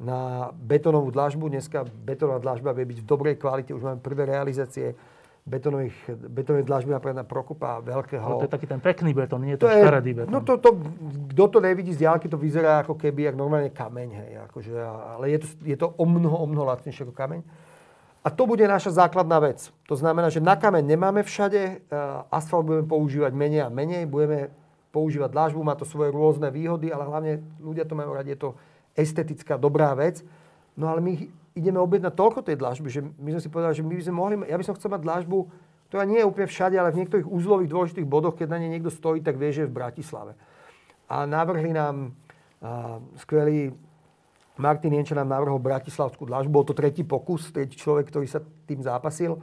na 0.00 0.50
betónovú 0.56 1.12
dlažbu. 1.12 1.52
Dneska 1.52 1.84
betónová 1.84 2.40
dlažba 2.40 2.72
vie 2.72 2.88
byť 2.88 2.98
v 3.04 3.08
dobrej 3.08 3.36
kvalite. 3.36 3.76
Už 3.76 3.84
máme 3.84 4.00
prvé 4.00 4.24
realizácie 4.24 4.96
betónových, 5.48 5.96
betónových 6.28 6.68
dlažby 6.68 6.90
napríklad 6.92 7.24
na 7.24 7.26
Prokopa 7.26 7.80
veľkého. 7.80 8.20
Ale 8.20 8.44
to 8.44 8.46
je 8.46 8.54
taký 8.54 8.68
ten 8.68 8.80
pekný 8.84 9.16
betón, 9.16 9.40
nie 9.40 9.56
je 9.56 9.64
to, 9.64 9.66
to 9.66 9.80
škaredý 9.80 10.12
betón. 10.12 10.32
No 10.36 10.44
to, 10.44 10.60
to, 10.60 10.76
kto 11.32 11.44
to 11.48 11.58
nevidí 11.64 11.96
z 11.96 12.04
diálky, 12.04 12.28
to 12.28 12.36
vyzerá 12.36 12.84
ako 12.84 13.00
keby, 13.00 13.32
jak 13.32 13.36
normálne 13.40 13.72
kameň, 13.72 14.08
hej, 14.12 14.30
akože, 14.52 14.72
ale 15.16 15.24
je 15.32 15.38
to, 15.40 15.48
je 15.64 15.76
to 15.80 15.86
o 15.88 16.04
mnoho, 16.04 16.36
o 16.36 16.46
mnoho 16.46 16.68
lacnejšie 16.68 17.08
ako 17.08 17.16
kameň. 17.16 17.40
A 18.20 18.28
to 18.28 18.44
bude 18.44 18.60
naša 18.60 18.92
základná 18.92 19.40
vec. 19.40 19.72
To 19.88 19.96
znamená, 19.96 20.28
že 20.28 20.44
na 20.44 20.52
kameň 20.52 20.84
nemáme 20.84 21.24
všade, 21.24 21.88
asfalt 22.28 22.68
budeme 22.68 22.84
používať 22.84 23.32
menej 23.32 23.64
a 23.64 23.72
menej, 23.72 24.04
budeme 24.04 24.52
používať 24.92 25.32
dlažbu, 25.32 25.60
má 25.64 25.72
to 25.78 25.88
svoje 25.88 26.12
rôzne 26.12 26.52
výhody, 26.52 26.92
ale 26.92 27.08
hlavne 27.08 27.32
ľudia 27.62 27.88
to 27.88 27.96
majú 27.96 28.12
radi, 28.12 28.36
je 28.36 28.40
to 28.44 28.50
estetická, 28.98 29.56
dobrá 29.56 29.94
vec. 29.96 30.20
No 30.76 30.90
ale 30.92 31.00
my 31.00 31.12
ideme 31.58 31.82
objednať 31.82 32.14
toľko 32.14 32.40
tej 32.46 32.56
dlažby, 32.56 32.88
že 32.88 33.00
my 33.02 33.34
sme 33.34 33.42
si 33.42 33.50
povedali, 33.50 33.74
že 33.74 33.82
my 33.82 33.94
by 33.98 34.02
sme 34.06 34.14
mohli, 34.14 34.34
ja 34.46 34.54
by 34.54 34.64
som 34.64 34.76
chcel 34.78 34.94
mať 34.94 35.02
dlažbu, 35.02 35.38
ktorá 35.90 36.04
nie 36.06 36.20
je 36.22 36.28
úplne 36.28 36.46
všade, 36.46 36.76
ale 36.78 36.94
v 36.94 37.00
niektorých 37.02 37.26
úzlových 37.26 37.72
dôležitých 37.72 38.06
bodoch, 38.06 38.36
keď 38.36 38.54
na 38.54 38.58
nej 38.60 38.70
niekto 38.70 38.92
stojí, 38.92 39.24
tak 39.24 39.40
vie, 39.40 39.50
že 39.50 39.66
je 39.66 39.70
v 39.72 39.76
Bratislave. 39.76 40.36
A 41.08 41.24
navrhli 41.24 41.72
nám 41.72 42.12
a, 42.60 43.00
skvelý 43.18 43.72
Martin 44.58 44.92
Jenča 44.92 45.14
nám 45.16 45.32
navrhol 45.32 45.62
bratislavskú 45.62 46.26
dlažbu. 46.26 46.50
Bol 46.50 46.66
to 46.66 46.74
tretí 46.74 47.06
pokus, 47.06 47.48
tretí 47.54 47.78
človek, 47.78 48.10
ktorý 48.10 48.26
sa 48.26 48.42
tým 48.42 48.82
zápasil. 48.82 49.38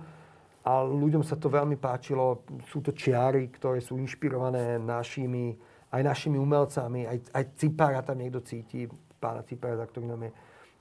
A 0.66 0.84
ľuďom 0.84 1.24
sa 1.24 1.40
to 1.40 1.48
veľmi 1.48 1.80
páčilo. 1.80 2.44
Sú 2.68 2.84
to 2.84 2.92
čiary, 2.92 3.48
ktoré 3.48 3.80
sú 3.80 3.96
inšpirované 3.96 4.76
našimi, 4.76 5.56
aj 5.90 6.02
našimi 6.04 6.36
umelcami. 6.36 7.08
Aj, 7.08 7.18
aj 7.32 7.44
Cipára 7.56 8.04
tam 8.04 8.20
niekto 8.20 8.44
cíti, 8.44 8.86
pána 9.18 9.42
Cipára, 9.48 9.80
za 9.80 9.88
ktorý 9.88 10.06
nám 10.12 10.28
je 10.28 10.32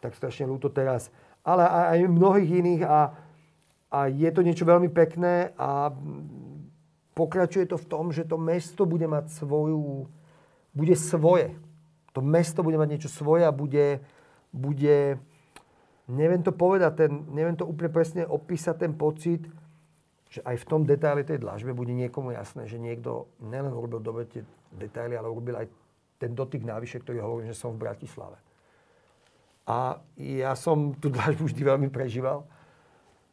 tak 0.05 0.12
strašne 0.12 0.44
ľúto 0.44 0.68
teraz. 0.68 1.09
Ale 1.40 1.64
aj 1.64 2.05
mnohých 2.05 2.50
iných 2.61 2.82
a, 2.84 3.16
a 3.88 3.98
je 4.12 4.28
to 4.28 4.44
niečo 4.44 4.68
veľmi 4.68 4.92
pekné 4.92 5.57
a 5.57 5.88
pokračuje 7.16 7.64
to 7.72 7.80
v 7.80 7.88
tom, 7.88 8.12
že 8.12 8.28
to 8.28 8.36
mesto 8.36 8.84
bude 8.84 9.09
mať 9.09 9.32
svoju, 9.32 10.05
bude 10.76 10.96
svoje. 11.00 11.57
To 12.12 12.20
mesto 12.20 12.61
bude 12.61 12.76
mať 12.76 12.88
niečo 12.92 13.11
svoje 13.11 13.48
a 13.48 13.57
bude, 13.57 14.05
bude 14.52 15.16
neviem 16.05 16.42
to 16.44 16.52
povedať, 16.52 17.09
ten, 17.09 17.11
neviem 17.32 17.57
to 17.57 17.64
úplne 17.64 17.88
presne 17.88 18.22
opísať 18.28 18.76
ten 18.76 18.92
pocit, 18.92 19.40
že 20.28 20.44
aj 20.44 20.61
v 20.61 20.68
tom 20.68 20.82
detaile 20.84 21.24
tej 21.24 21.40
dlažbe 21.40 21.72
bude 21.72 21.94
niekomu 21.94 22.34
jasné, 22.34 22.66
že 22.68 22.76
niekto 22.76 23.30
nelen 23.40 23.72
urobil 23.72 24.02
dobre 24.02 24.26
tie 24.28 24.42
detaily, 24.74 25.16
ale 25.16 25.30
urobil 25.30 25.64
aj 25.64 25.66
ten 26.18 26.34
dotyk 26.34 26.66
návyše, 26.66 27.00
ktorý 27.00 27.22
hovorí, 27.22 27.46
že 27.46 27.57
som 27.57 27.74
v 27.74 27.86
Bratislave. 27.86 28.43
A 29.65 29.97
ja 30.21 30.53
som 30.53 30.93
tú 31.01 31.09
dlažbu 31.09 31.49
vždy 31.49 31.62
veľmi 31.65 31.89
prežíval. 31.89 32.45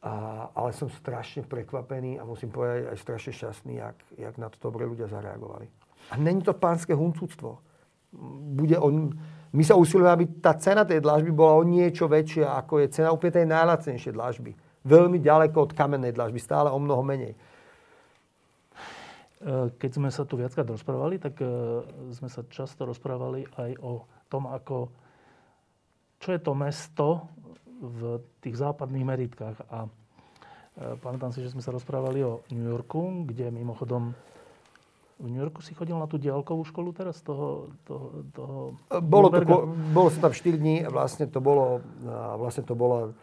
A, 0.02 0.48
ale 0.58 0.74
som 0.74 0.90
strašne 0.90 1.46
prekvapený 1.46 2.18
a 2.18 2.26
musím 2.26 2.50
povedať 2.50 2.90
aj 2.90 2.98
strašne 2.98 3.32
šťastný, 3.38 3.74
jak, 3.78 3.98
jak 4.18 4.36
na 4.42 4.50
to 4.50 4.58
dobre 4.58 4.90
ľudia 4.90 5.06
zareagovali. 5.06 5.70
A 6.10 6.18
není 6.18 6.42
to 6.42 6.58
pánske 6.58 6.98
huncúctvo. 6.98 7.62
Bude 8.58 8.82
on, 8.82 9.14
my 9.54 9.62
sa 9.62 9.78
usilujeme, 9.78 10.10
aby 10.10 10.26
tá 10.42 10.58
cena 10.58 10.88
tej 10.88 11.06
dlažby 11.06 11.30
bola 11.30 11.62
o 11.62 11.64
niečo 11.68 12.10
väčšia, 12.10 12.50
ako 12.58 12.82
je 12.82 12.88
cena 12.98 13.14
úplne 13.14 13.36
tej 13.36 13.48
najlacnejšej 13.52 14.14
dlažby. 14.18 14.52
Veľmi 14.82 15.22
ďaleko 15.22 15.70
od 15.70 15.72
kamennej 15.78 16.18
dlažby, 16.18 16.42
stále 16.42 16.74
o 16.74 16.80
mnoho 16.82 17.06
menej. 17.06 17.38
E, 17.38 17.38
keď 19.78 19.92
sme 20.02 20.10
sa 20.10 20.26
tu 20.26 20.34
viackrát 20.34 20.66
rozprávali, 20.66 21.22
tak 21.22 21.38
e, 21.38 21.46
sme 22.10 22.26
sa 22.26 22.42
často 22.50 22.90
rozprávali 22.90 23.46
aj 23.54 23.78
o 23.86 24.10
tom, 24.34 24.50
ako 24.50 24.90
čo 26.22 26.30
je 26.32 26.40
to 26.40 26.54
mesto 26.54 27.28
v 27.82 28.22
tých 28.46 28.62
západných 28.62 29.06
meritkách. 29.06 29.58
A 29.74 29.86
e, 29.86 29.90
pamätám 31.02 31.34
si, 31.34 31.42
že 31.42 31.52
sme 31.52 31.66
sa 31.66 31.74
rozprávali 31.74 32.22
o 32.22 32.46
New 32.54 32.70
Yorku, 32.70 33.26
kde 33.26 33.50
mimochodom 33.50 34.14
v 35.22 35.28
New 35.30 35.42
Yorku 35.42 35.62
si 35.62 35.78
chodil 35.78 35.94
na 35.94 36.10
tú 36.10 36.18
diálkovú 36.18 36.66
školu 36.66 36.98
teraz 36.98 37.22
toho, 37.22 37.70
toho, 37.86 38.26
toho 38.34 38.58
bolo, 39.06 39.30
to, 39.30 39.70
bolo 39.94 40.10
som 40.10 40.30
tam 40.30 40.34
4 40.34 40.58
dní 40.58 40.82
a 40.82 40.90
vlastne 40.90 41.30
to 41.30 41.38
bolo, 41.38 41.86
vlastne 42.42 42.66
to 42.66 42.74
bolo 42.74 43.14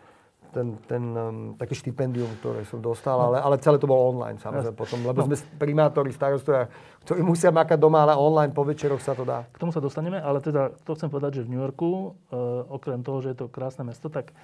ten, 0.50 0.80
ten 0.88 1.02
um, 1.12 1.54
také 1.54 1.76
štipendium, 1.76 2.28
ktoré 2.40 2.64
som 2.64 2.80
dostal, 2.80 3.16
ale, 3.20 3.38
ale 3.38 3.60
celé 3.60 3.76
to 3.76 3.88
bolo 3.88 4.16
online 4.16 4.40
samozrejme 4.40 4.74
potom, 4.74 5.00
lebo 5.04 5.24
no. 5.24 5.26
sme 5.28 5.36
primátori, 5.60 6.10
starostovia, 6.10 6.68
ktorí 7.04 7.20
musia 7.20 7.52
makať 7.52 7.78
doma, 7.78 8.04
ale 8.08 8.16
online 8.16 8.52
po 8.52 8.64
večeroch 8.64 9.00
sa 9.00 9.12
to 9.12 9.24
dá. 9.28 9.44
K 9.48 9.60
tomu 9.60 9.70
sa 9.70 9.80
dostaneme, 9.80 10.20
ale 10.20 10.40
teda 10.40 10.72
to 10.84 10.96
chcem 10.96 11.12
povedať, 11.12 11.40
že 11.40 11.44
v 11.44 11.50
New 11.56 11.62
Yorku, 11.62 11.88
e, 11.88 12.36
okrem 12.68 13.00
toho, 13.04 13.20
že 13.20 13.36
je 13.36 13.38
to 13.44 13.52
krásne 13.52 13.84
mesto, 13.84 14.08
tak 14.08 14.32
e, 14.32 14.34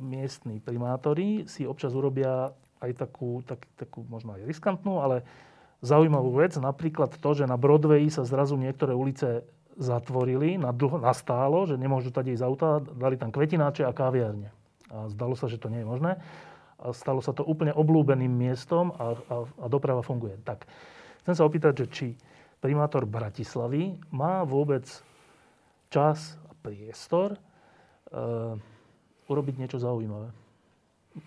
miestni 0.00 0.60
primátori 0.60 1.44
si 1.44 1.68
občas 1.68 1.92
urobia 1.92 2.52
aj 2.80 2.90
takú, 2.96 3.44
tak, 3.44 3.64
takú 3.76 4.04
možno 4.08 4.36
aj 4.36 4.48
riskantnú, 4.48 5.04
ale 5.04 5.24
zaujímavú 5.84 6.40
vec. 6.40 6.56
Napríklad 6.56 7.16
to, 7.20 7.30
že 7.36 7.48
na 7.48 7.60
Broadway 7.60 8.08
sa 8.08 8.24
zrazu 8.24 8.56
niektoré 8.56 8.96
ulice 8.96 9.44
zatvorili 9.80 10.60
na, 10.60 10.76
dlho, 10.76 11.00
na 11.00 11.16
stálo, 11.16 11.64
že 11.64 11.80
nemôžu 11.80 12.12
tady 12.12 12.36
ísť 12.36 12.44
auta, 12.44 12.84
dali 12.84 13.16
tam 13.16 13.32
kvetináče 13.32 13.88
a 13.88 13.96
káviarne. 13.96 14.52
A 14.90 15.06
zdalo 15.10 15.38
sa, 15.38 15.46
že 15.46 15.58
to 15.58 15.70
nie 15.70 15.82
je 15.82 15.88
možné. 15.88 16.18
A 16.80 16.90
stalo 16.96 17.20
sa 17.20 17.30
to 17.30 17.44
úplne 17.44 17.70
oblúbeným 17.74 18.32
miestom 18.32 18.90
a, 18.96 19.14
a, 19.14 19.36
a 19.46 19.66
doprava 19.70 20.00
funguje. 20.02 20.40
Tak, 20.42 20.64
chcem 21.24 21.34
sa 21.36 21.46
opýtať, 21.46 21.84
že 21.84 21.86
či 21.88 22.06
primátor 22.60 23.08
Bratislavy 23.08 23.96
má 24.12 24.44
vôbec 24.44 24.84
čas 25.88 26.36
a 26.48 26.52
priestor 26.60 27.34
e, 27.34 27.38
urobiť 29.28 29.54
niečo 29.60 29.78
zaujímavé. 29.78 30.30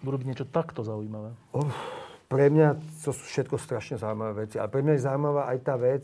Urobiť 0.02 0.26
niečo 0.28 0.48
takto 0.48 0.82
zaujímavé. 0.82 1.36
Oh, 1.52 1.70
pre 2.32 2.50
mňa 2.50 2.82
to 3.06 3.12
sú 3.14 3.24
všetko 3.30 3.62
strašne 3.62 4.02
zaujímavé 4.02 4.48
veci. 4.48 4.58
Ale 4.58 4.72
pre 4.72 4.82
mňa 4.82 4.94
je 4.98 5.06
zaujímavá 5.06 5.54
aj 5.54 5.60
tá 5.62 5.76
vec, 5.78 6.04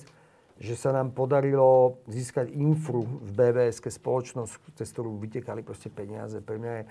že 0.60 0.76
sa 0.76 0.92
nám 0.92 1.16
podarilo 1.16 2.04
získať 2.06 2.52
infru 2.52 3.08
v 3.08 3.30
BVS 3.32 3.80
spoločnosť, 3.80 4.76
cez 4.76 4.92
ktorú 4.92 5.16
vytekali 5.24 5.64
proste 5.64 5.88
peniaze. 5.88 6.44
Pre 6.44 6.60
mňa 6.60 6.74
je 6.76 6.84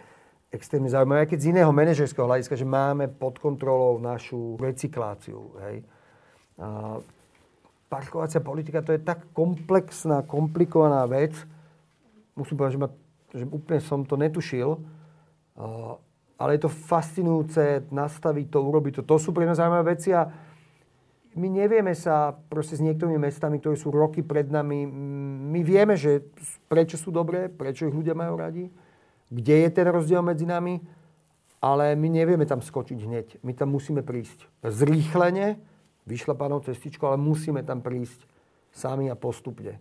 extrémne 0.48 0.88
zaujímavé, 0.88 1.24
aj 1.24 1.30
keď 1.34 1.38
z 1.44 1.50
iného 1.52 1.72
manažerského 1.72 2.24
hľadiska, 2.24 2.56
že 2.56 2.64
máme 2.64 3.12
pod 3.12 3.36
kontrolou 3.36 4.00
našu 4.00 4.56
recykláciu. 4.56 5.52
Hej. 5.60 5.84
A 6.56 6.98
parkovacia 7.92 8.40
politika 8.40 8.80
to 8.80 8.96
je 8.96 9.00
tak 9.00 9.28
komplexná, 9.36 10.24
komplikovaná 10.24 11.04
vec. 11.04 11.36
Musím 12.32 12.56
povedať, 12.56 12.74
že, 12.76 12.80
ma, 12.80 12.88
že 13.36 13.44
úplne 13.44 13.80
som 13.84 14.00
to 14.08 14.16
netušil. 14.16 14.80
A, 15.58 15.96
ale 16.38 16.54
je 16.56 16.64
to 16.64 16.70
fascinujúce 16.70 17.90
nastaviť 17.90 18.46
to, 18.48 18.58
urobiť 18.62 18.92
to. 19.00 19.02
To 19.04 19.16
sú 19.18 19.34
pre 19.34 19.44
mňa 19.44 19.58
zaujímavé 19.58 19.84
veci 19.98 20.14
a 20.14 20.30
my 21.38 21.48
nevieme 21.50 21.92
sa 21.94 22.34
proste 22.34 22.78
s 22.78 22.82
niektorými 22.82 23.20
mestami, 23.20 23.60
ktoré 23.60 23.76
sú 23.78 23.92
roky 23.94 24.26
pred 24.26 24.48
nami, 24.50 24.88
my 25.54 25.60
vieme, 25.62 25.94
že 25.94 26.24
prečo 26.66 26.98
sú 26.98 27.14
dobré, 27.14 27.46
prečo 27.46 27.86
ich 27.86 27.94
ľudia 27.94 28.16
majú 28.16 28.34
radi, 28.34 28.66
kde 29.28 29.54
je 29.66 29.68
ten 29.70 29.86
rozdiel 29.88 30.24
medzi 30.24 30.48
nami, 30.48 30.80
ale 31.58 31.98
my 31.98 32.08
nevieme 32.08 32.46
tam 32.46 32.62
skočiť 32.62 32.98
hneď. 33.02 33.26
My 33.42 33.52
tam 33.52 33.74
musíme 33.74 34.02
prísť 34.06 34.46
zrýchlene, 34.62 35.58
vyšlapanou 36.08 36.64
cestičkou, 36.64 37.04
ale 37.04 37.20
musíme 37.20 37.60
tam 37.66 37.84
prísť 37.84 38.24
sami 38.72 39.10
a 39.12 39.18
postupne. 39.18 39.76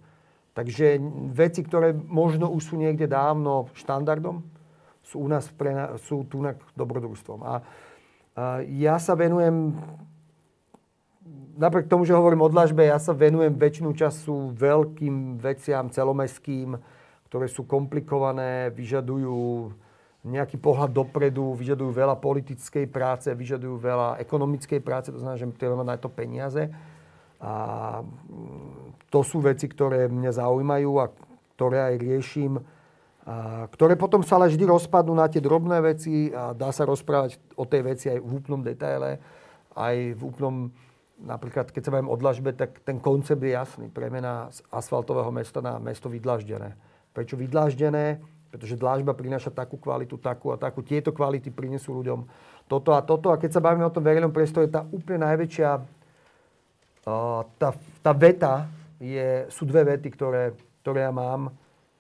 Takže 0.58 0.98
veci, 1.38 1.62
ktoré 1.62 1.94
možno 1.94 2.50
už 2.50 2.74
sú 2.74 2.76
niekde 2.76 3.06
dávno 3.06 3.70
štandardom, 3.78 4.42
sú 5.06 5.24
u 5.24 5.30
nás 5.30 5.48
pre, 5.54 5.96
sú 6.04 6.26
tu 6.28 6.42
dobrodružstvom. 6.76 7.40
A, 7.46 7.54
a 7.54 7.56
ja 8.66 8.98
sa 8.98 9.14
venujem 9.14 9.78
napriek 11.58 11.90
tomu, 11.90 12.06
že 12.06 12.18
hovorím 12.18 12.46
o 12.46 12.54
dlažbe, 12.54 12.86
ja 12.86 13.02
sa 13.02 13.12
venujem 13.12 13.54
väčšinu 13.58 13.92
času 13.98 14.54
veľkým 14.54 15.42
veciam 15.42 15.90
celomestským, 15.90 16.78
ktoré 17.28 17.52
sú 17.52 17.68
komplikované, 17.68 18.72
vyžadujú 18.72 19.72
nejaký 20.28 20.60
pohľad 20.60 20.92
dopredu, 20.92 21.56
vyžadujú 21.56 21.92
veľa 21.92 22.20
politickej 22.20 22.88
práce, 22.92 23.32
vyžadujú 23.32 23.80
veľa 23.80 24.20
ekonomickej 24.24 24.80
práce, 24.84 25.12
to 25.12 25.20
znamená, 25.20 25.40
že 25.40 25.48
treba 25.56 25.84
na 25.84 25.96
to 25.96 26.12
peniaze. 26.12 26.68
A 27.38 27.54
mm, 28.02 29.08
to 29.14 29.22
sú 29.22 29.40
veci, 29.40 29.70
ktoré 29.70 30.10
mňa 30.10 30.42
zaujímajú 30.42 30.92
a 31.00 31.12
ktoré 31.56 31.94
aj 31.94 31.96
riešim, 32.02 32.54
a 33.28 33.68
ktoré 33.72 34.00
potom 34.00 34.24
sa 34.24 34.40
ale 34.40 34.48
vždy 34.48 34.64
rozpadnú 34.64 35.12
na 35.12 35.28
tie 35.28 35.44
drobné 35.44 35.84
veci 35.84 36.32
a 36.32 36.56
dá 36.56 36.72
sa 36.72 36.88
rozprávať 36.88 37.36
o 37.60 37.68
tej 37.68 37.82
veci 37.84 38.06
aj 38.08 38.24
v 38.24 38.32
úplnom 38.40 38.64
detaile, 38.64 39.20
aj 39.76 40.16
v 40.16 40.22
úplnom 40.24 40.72
napríklad 41.18 41.74
keď 41.74 41.82
sa 41.82 41.94
bavím 41.94 42.14
o 42.14 42.18
dlažbe, 42.20 42.54
tak 42.54 42.78
ten 42.86 43.02
koncept 43.02 43.42
je 43.42 43.52
jasný. 43.52 43.90
Premena 43.90 44.54
z 44.54 44.62
asfaltového 44.70 45.34
mesta 45.34 45.60
na 45.66 45.82
mesto 45.82 46.08
vydlaždené. 46.08 46.78
Prečo 47.18 47.34
vydlaždené? 47.34 48.22
Pretože 48.54 48.78
dlažba 48.78 49.18
prináša 49.18 49.50
takú 49.50 49.82
kvalitu, 49.82 50.22
takú 50.22 50.54
a 50.54 50.58
takú. 50.62 50.86
Tieto 50.86 51.10
kvality 51.10 51.50
prinesú 51.50 51.98
ľuďom 51.98 52.30
toto 52.70 52.94
a 52.94 53.02
toto. 53.02 53.34
A 53.34 53.42
keď 53.42 53.58
sa 53.58 53.66
bavíme 53.66 53.90
o 53.90 53.94
tom 53.94 54.06
verejnom 54.06 54.30
priestore, 54.30 54.70
tá 54.70 54.86
úplne 54.94 55.26
najväčšia 55.26 55.98
tá, 57.56 57.70
tá 58.04 58.12
veta 58.12 58.68
je, 59.00 59.48
sú 59.48 59.64
dve 59.64 59.96
vety, 59.96 60.12
ktoré, 60.12 60.52
ktoré 60.84 61.08
ja 61.08 61.14
mám. 61.16 61.56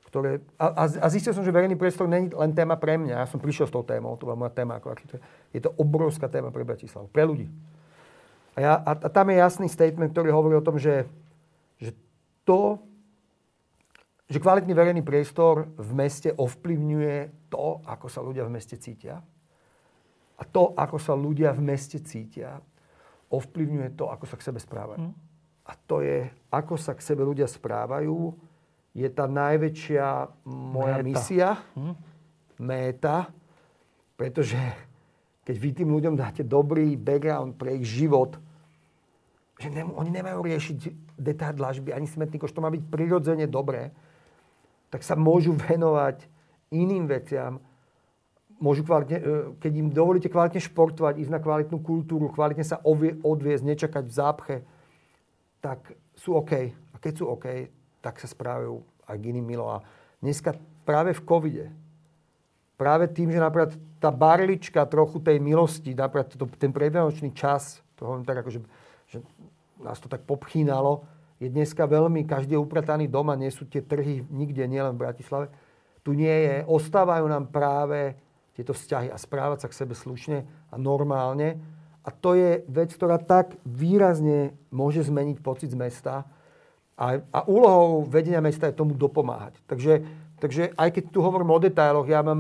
Ktoré, 0.07 0.39
a, 0.55 0.87
a 0.87 1.07
zistil 1.11 1.35
som, 1.35 1.43
že 1.43 1.51
verejný 1.51 1.75
priestor 1.75 2.07
je 2.07 2.31
len 2.31 2.51
téma 2.55 2.79
pre 2.79 2.95
mňa. 2.95 3.23
Ja 3.23 3.27
som 3.27 3.43
prišiel 3.43 3.67
s 3.67 3.75
tou 3.75 3.83
témou, 3.83 4.15
to 4.15 4.23
bola 4.27 4.39
moja 4.39 4.55
téma 4.55 4.79
ako. 4.79 4.95
Je 5.51 5.59
to 5.59 5.71
obrovská 5.75 6.31
téma 6.31 6.47
pre 6.51 6.63
Bratislavu, 6.63 7.11
pre 7.11 7.27
ľudí. 7.27 7.47
A, 8.55 8.57
ja, 8.63 8.73
a, 8.79 8.91
a 8.95 9.07
tam 9.11 9.27
je 9.31 9.35
jasný 9.35 9.67
statement, 9.67 10.15
ktorý 10.15 10.31
hovorí 10.31 10.55
o 10.55 10.63
tom, 10.63 10.79
že, 10.79 11.03
že 11.79 11.91
to, 12.47 12.79
že 14.27 14.43
kvalitný 14.43 14.75
verejný 14.75 15.01
priestor 15.07 15.71
v 15.79 15.91
meste 15.95 16.35
ovplyvňuje 16.35 17.47
to, 17.47 17.79
ako 17.87 18.07
sa 18.11 18.19
ľudia 18.19 18.43
v 18.43 18.53
meste 18.59 18.75
cítia. 18.75 19.23
A 20.37 20.43
to, 20.43 20.75
ako 20.75 20.99
sa 20.99 21.15
ľudia 21.15 21.55
v 21.55 21.63
meste 21.63 22.03
cítia, 22.03 22.59
ovplyvňuje 23.31 23.95
to, 23.95 24.11
ako 24.11 24.27
sa 24.27 24.35
k 24.35 24.45
sebe 24.51 24.59
správajú. 24.59 24.99
Hmm. 24.99 25.15
A 25.67 25.73
to 25.75 26.03
je, 26.03 26.27
ako 26.51 26.75
sa 26.75 26.91
k 26.95 27.03
sebe 27.03 27.23
ľudia 27.23 27.47
správajú, 27.47 28.35
je 28.91 29.07
tá 29.11 29.29
najväčšia 29.29 30.05
moja 30.47 30.99
Méta. 30.99 31.07
misia, 31.07 31.49
hmm. 31.75 31.95
méta, 32.59 33.29
pretože 34.17 34.57
keď 35.47 35.55
vy 35.55 35.69
tým 35.71 35.89
ľuďom 35.93 36.19
dáte 36.19 36.43
dobrý 36.43 36.99
background 36.99 37.55
pre 37.55 37.79
ich 37.79 37.87
život, 37.87 38.35
že 39.55 39.71
ne, 39.71 39.87
oni 39.87 40.11
nemajú 40.11 40.43
riešiť 40.43 40.77
detail 41.15 41.55
dlažby 41.55 41.95
ani 41.95 42.05
smetný 42.09 42.37
koš, 42.37 42.51
to 42.51 42.61
má 42.61 42.67
byť 42.67 42.83
prirodzene 42.91 43.47
dobré, 43.47 43.95
tak 44.87 45.03
sa 45.03 45.15
môžu 45.19 45.55
venovať 45.55 46.25
iným 46.71 47.07
veciam, 47.07 47.59
môžu 48.57 48.83
kvalitne, 48.83 49.17
e, 49.17 49.23
keď 49.61 49.71
im 49.77 49.89
dovolíte 49.93 50.29
kvalitne 50.29 50.61
športovať, 50.61 51.21
ísť 51.21 51.31
na 51.31 51.41
kvalitnú 51.41 51.77
kultúru, 51.81 52.33
kvalitne 52.33 52.65
sa 52.65 52.81
ovie, 52.83 53.15
odviezť, 53.21 53.63
nečakať 53.63 54.03
v 54.05 54.15
zápche, 54.15 54.55
tak 55.61 55.93
sú 56.17 56.33
OK. 56.37 56.53
A 56.73 56.95
keď 56.97 57.13
sú 57.21 57.25
OK, 57.29 57.69
tak 58.01 58.17
sa 58.17 58.27
správajú 58.29 58.81
aj 59.05 59.15
k 59.17 59.27
iným 59.29 59.45
milo. 59.45 59.69
A 59.69 59.85
dneska 60.19 60.57
práve 60.83 61.13
v 61.13 61.21
covide, 61.23 61.65
práve 62.77 63.09
tým, 63.09 63.29
že 63.29 63.41
napríklad 63.41 63.73
tá 63.97 64.09
barlička 64.13 64.85
trochu 64.85 65.21
tej 65.21 65.37
milosti, 65.41 65.93
napríklad 65.93 66.33
to, 66.33 66.45
ten 66.57 66.73
predvianočný 66.73 67.33
čas, 67.33 67.81
to 67.97 68.05
hovorím 68.05 68.25
tak 68.25 68.45
ako, 68.45 68.49
že 69.09 69.17
nás 69.81 69.97
to 70.01 70.09
tak 70.09 70.25
popchínalo. 70.25 71.05
Je 71.37 71.47
dneska 71.53 71.85
veľmi, 71.85 72.25
každý 72.25 72.57
je 72.57 72.63
uprataný 72.63 73.05
doma, 73.05 73.37
nie 73.37 73.53
sú 73.53 73.69
tie 73.69 73.85
trhy 73.85 74.25
nikde, 74.33 74.65
nielen 74.65 74.97
v 74.97 75.03
Bratislave. 75.05 75.47
Tu 76.01 76.17
nie 76.17 76.33
je, 76.33 76.55
ostávajú 76.65 77.29
nám 77.29 77.53
práve 77.53 78.17
tieto 78.57 78.73
vzťahy 78.73 79.13
a 79.13 79.21
správať 79.21 79.65
sa 79.65 79.69
k 79.69 79.77
sebe 79.77 79.93
slušne 79.93 80.49
a 80.73 80.75
normálne. 80.81 81.61
A 82.01 82.09
to 82.09 82.33
je 82.33 82.65
vec, 82.65 82.89
ktorá 82.89 83.21
tak 83.21 83.53
výrazne 83.67 84.57
môže 84.73 85.05
zmeniť 85.05 85.37
pocit 85.45 85.69
z 85.69 85.77
mesta. 85.77 86.25
A, 86.97 87.21
a 87.29 87.39
úlohou 87.45 88.09
vedenia 88.09 88.41
mesta 88.41 88.65
je 88.65 88.79
tomu 88.79 88.97
dopomáhať. 88.97 89.61
Takže, 89.69 90.01
takže 90.41 90.73
aj 90.73 90.89
keď 90.89 91.03
tu 91.13 91.21
hovorím 91.21 91.53
o 91.53 91.61
detailoch, 91.61 92.09
ja 92.09 92.25
mám 92.25 92.39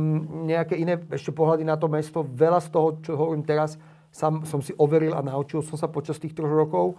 nejaké 0.49 0.73
iné 0.73 0.97
ešte 1.13 1.29
pohľady 1.29 1.61
na 1.61 1.77
to 1.77 1.85
mesto. 1.85 2.25
Veľa 2.25 2.65
z 2.65 2.69
toho, 2.73 2.87
čo 3.05 3.13
hovorím 3.13 3.45
teraz, 3.45 3.77
Sam 4.09 4.47
som 4.49 4.63
si 4.65 4.73
overil 4.81 5.13
a 5.13 5.21
naučil 5.21 5.61
som 5.61 5.77
sa 5.77 5.85
počas 5.85 6.17
tých 6.17 6.33
troch 6.33 6.49
rokov, 6.49 6.97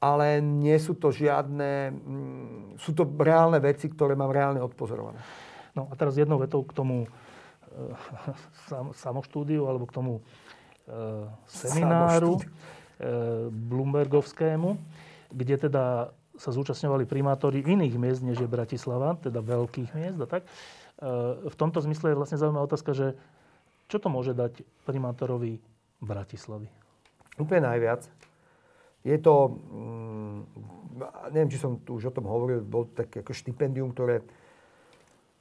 ale 0.00 0.44
nie 0.44 0.76
sú 0.76 0.92
to 0.92 1.08
žiadne, 1.08 1.92
mm, 1.92 2.62
sú 2.80 2.92
to 2.92 3.08
reálne 3.16 3.56
veci, 3.58 3.88
ktoré 3.88 4.12
mám 4.12 4.32
reálne 4.32 4.60
odpozorované. 4.60 5.20
No 5.72 5.88
a 5.88 5.94
teraz 5.96 6.16
jednou 6.16 6.40
vetou 6.40 6.64
k 6.64 6.72
tomu 6.76 7.04
e, 7.04 7.08
sam, 8.68 8.92
samoštúdiu 8.92 9.68
alebo 9.68 9.88
k 9.88 9.96
tomu 9.96 10.14
e, 10.18 10.22
semináru 11.48 12.36
e, 12.36 12.42
Bloombergovskému, 13.48 14.76
kde 15.32 15.56
teda 15.68 16.12
sa 16.36 16.50
zúčastňovali 16.52 17.08
primátori 17.08 17.64
iných 17.64 17.96
miest, 17.96 18.20
než 18.20 18.44
je 18.44 18.48
Bratislava, 18.48 19.16
teda 19.16 19.40
veľkých 19.40 19.90
miest 19.96 20.20
a 20.20 20.28
tak. 20.28 20.44
E, 20.44 20.48
v 21.48 21.56
tomto 21.56 21.80
zmysle 21.80 22.12
je 22.12 22.18
vlastne 22.20 22.40
zaujímavá 22.40 22.68
otázka, 22.68 22.92
že 22.92 23.16
čo 23.88 23.96
to 23.96 24.12
môže 24.12 24.36
dať 24.36 24.60
primátorovi 24.84 25.60
Bratislavy? 26.04 26.68
Úplne 27.40 27.68
najviac. 27.72 28.08
Je 29.06 29.16
to, 29.22 29.54
mm, 29.70 30.38
neviem, 31.30 31.50
či 31.54 31.62
som 31.62 31.78
tu 31.78 31.94
už 31.94 32.10
o 32.10 32.12
tom 32.14 32.26
hovoril, 32.26 32.58
bol 32.66 32.90
také 32.90 33.22
ako 33.22 33.30
štipendium, 33.30 33.94
ktoré 33.94 34.26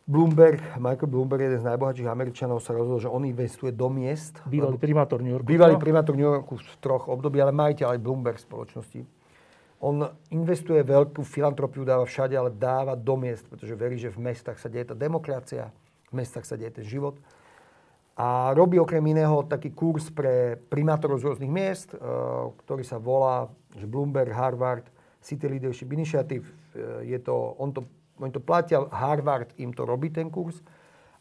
Bloomberg, 0.05 0.61
Michael 0.77 1.09
Bloomberg, 1.09 1.41
jeden 1.41 1.57
z 1.57 1.65
najbohatších 1.65 2.05
Američanov, 2.05 2.61
sa 2.61 2.77
rozhodol, 2.77 3.01
že 3.01 3.09
on 3.09 3.25
investuje 3.25 3.73
do 3.73 3.89
miest. 3.89 4.37
Bývalý 4.45 4.77
primátor 4.77 5.17
New 5.17 5.33
Yorku. 5.33 5.49
Bývalý 5.49 5.81
primátor 5.81 6.13
New 6.13 6.29
Yorku 6.29 6.61
v 6.61 6.77
troch 6.77 7.09
období, 7.09 7.41
ale 7.41 7.49
majiteľ 7.49 7.97
aj 7.97 7.99
Bloomberg 8.05 8.37
spoločnosti. 8.37 9.01
On 9.81 10.05
investuje 10.29 10.85
veľkú 10.85 11.25
filantropiu, 11.25 11.81
dáva 11.81 12.05
všade, 12.05 12.37
ale 12.37 12.53
dáva 12.53 12.93
do 12.93 13.17
miest, 13.17 13.49
pretože 13.49 13.73
verí, 13.73 13.97
že 13.97 14.13
v 14.13 14.29
mestách 14.29 14.61
sa 14.61 14.69
deje 14.69 14.93
tá 14.93 14.95
demokracia, 14.95 15.73
v 16.13 16.21
mestách 16.21 16.45
sa 16.45 16.53
deje 16.53 16.69
ten 16.69 16.85
život. 16.85 17.17
A 18.15 18.55
robí 18.55 18.79
okrem 18.79 19.03
iného 19.11 19.43
taký 19.43 19.75
kurz 19.75 20.07
pre 20.07 20.55
primátorov 20.71 21.19
z 21.19 21.27
rôznych 21.27 21.51
miest, 21.51 21.91
eh, 21.91 21.99
ktorý 22.63 22.83
sa 22.87 22.95
volá 22.95 23.51
že 23.75 23.83
Bloomberg, 23.83 24.31
Harvard, 24.31 24.87
City 25.19 25.51
Leadership 25.51 25.91
Initiative. 25.91 26.47
Eh, 26.75 27.11
je 27.11 27.19
to, 27.19 27.35
on 27.59 27.75
to 27.75 27.83
oni 28.19 28.31
to 28.31 28.39
platia, 28.39 28.79
Harvard 28.91 29.51
im 29.59 29.75
to 29.75 29.83
robí 29.83 30.09
ten 30.09 30.31
kurz. 30.31 30.63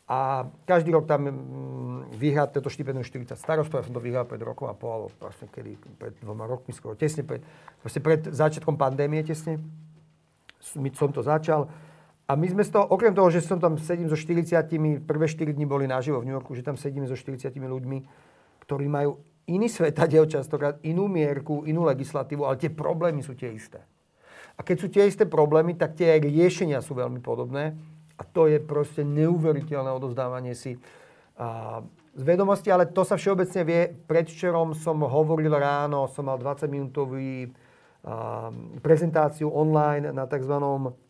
A 0.05 0.45
každý 0.69 0.93
rok 0.93 1.09
tam 1.09 1.25
mm, 1.25 2.13
vyhrá 2.13 2.45
toto 2.47 2.69
štipendium 2.69 3.03
40 3.03 3.41
starostov. 3.41 3.81
Ja 3.81 3.87
som 3.89 3.97
to 3.97 4.05
vyhral 4.05 4.29
pred 4.29 4.39
rokom 4.45 4.69
a 4.69 4.77
pol, 4.77 5.09
vlastne 5.17 5.49
kedy, 5.49 5.81
pred 5.97 6.13
dvoma 6.21 6.45
rokmi, 6.45 6.77
skoro 6.77 6.93
tesne 6.93 7.25
pred, 7.25 7.41
vlastne 7.81 8.05
pred 8.05 8.21
začiatkom 8.29 8.77
pandémie 8.77 9.25
tesne. 9.25 9.59
Som 10.61 11.11
to 11.11 11.25
začal. 11.25 11.73
A 12.25 12.33
my 12.41 12.47
sme 12.49 12.65
z 12.65 12.73
toho, 12.73 12.89
okrem 12.89 13.13
toho, 13.13 13.29
že 13.29 13.45
som 13.45 13.61
tam 13.61 13.77
sedím 13.77 14.09
so 14.09 14.17
40, 14.17 14.65
prvé 15.05 15.27
4 15.29 15.53
dní 15.53 15.69
boli 15.69 15.85
naživo 15.85 16.25
v 16.25 16.33
New 16.33 16.37
Yorku, 16.37 16.57
že 16.57 16.65
tam 16.65 16.81
sedíme 16.81 17.05
so 17.05 17.13
40 17.13 17.53
ľuďmi, 17.53 17.99
ktorí 18.65 18.89
majú 18.89 19.21
iný 19.45 19.69
svetadiel 19.69 20.25
častokrát, 20.25 20.81
inú 20.89 21.05
mierku, 21.05 21.69
inú 21.69 21.85
legislatívu, 21.85 22.49
ale 22.49 22.57
tie 22.57 22.73
problémy 22.73 23.21
sú 23.21 23.37
tie 23.37 23.53
isté. 23.53 23.85
A 24.57 24.65
keď 24.65 24.77
sú 24.81 24.89
tie 24.89 25.05
isté 25.05 25.29
problémy, 25.29 25.77
tak 25.77 26.01
tie 26.01 26.17
aj 26.17 26.25
riešenia 26.25 26.81
sú 26.81 26.97
veľmi 26.97 27.21
podobné. 27.21 27.77
A 28.17 28.23
to 28.25 28.49
je 28.49 28.57
proste 28.63 29.05
neuveriteľné 29.05 29.91
odovzdávanie 29.93 30.57
si 30.57 30.81
a, 31.37 31.83
z 32.15 32.23
vedomosti, 32.23 32.71
ale 32.71 32.89
to 32.89 33.03
sa 33.03 33.19
všeobecne 33.19 33.63
vie. 33.67 33.91
Predvčerom 33.91 34.73
som 34.79 35.03
hovoril 35.03 35.51
ráno, 35.51 36.07
som 36.07 36.31
mal 36.31 36.39
20-minútový 36.39 37.51
prezentáciu 38.85 39.49
online 39.49 40.13
na 40.13 40.29
tzv. 40.29 40.55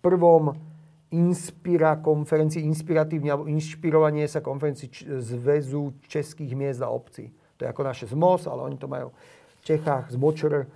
prvom 0.01 0.74
Inspira 1.15 2.03
konferencii, 2.03 2.67
inspiratívne 2.67 3.31
alebo 3.31 3.47
inšpirovanie 3.47 4.27
sa 4.27 4.43
konferencii 4.43 4.91
Zväzu 5.23 5.95
českých 6.11 6.59
miest 6.59 6.83
a 6.83 6.91
obcí. 6.91 7.31
To 7.55 7.63
je 7.63 7.71
ako 7.71 7.83
naše 7.87 8.05
ZMOS, 8.11 8.51
ale 8.51 8.67
oni 8.67 8.77
to 8.77 8.91
majú 8.91 9.15
v 9.63 9.63
Čechách, 9.63 10.11
z 10.11 10.17
Močer. 10.19 10.67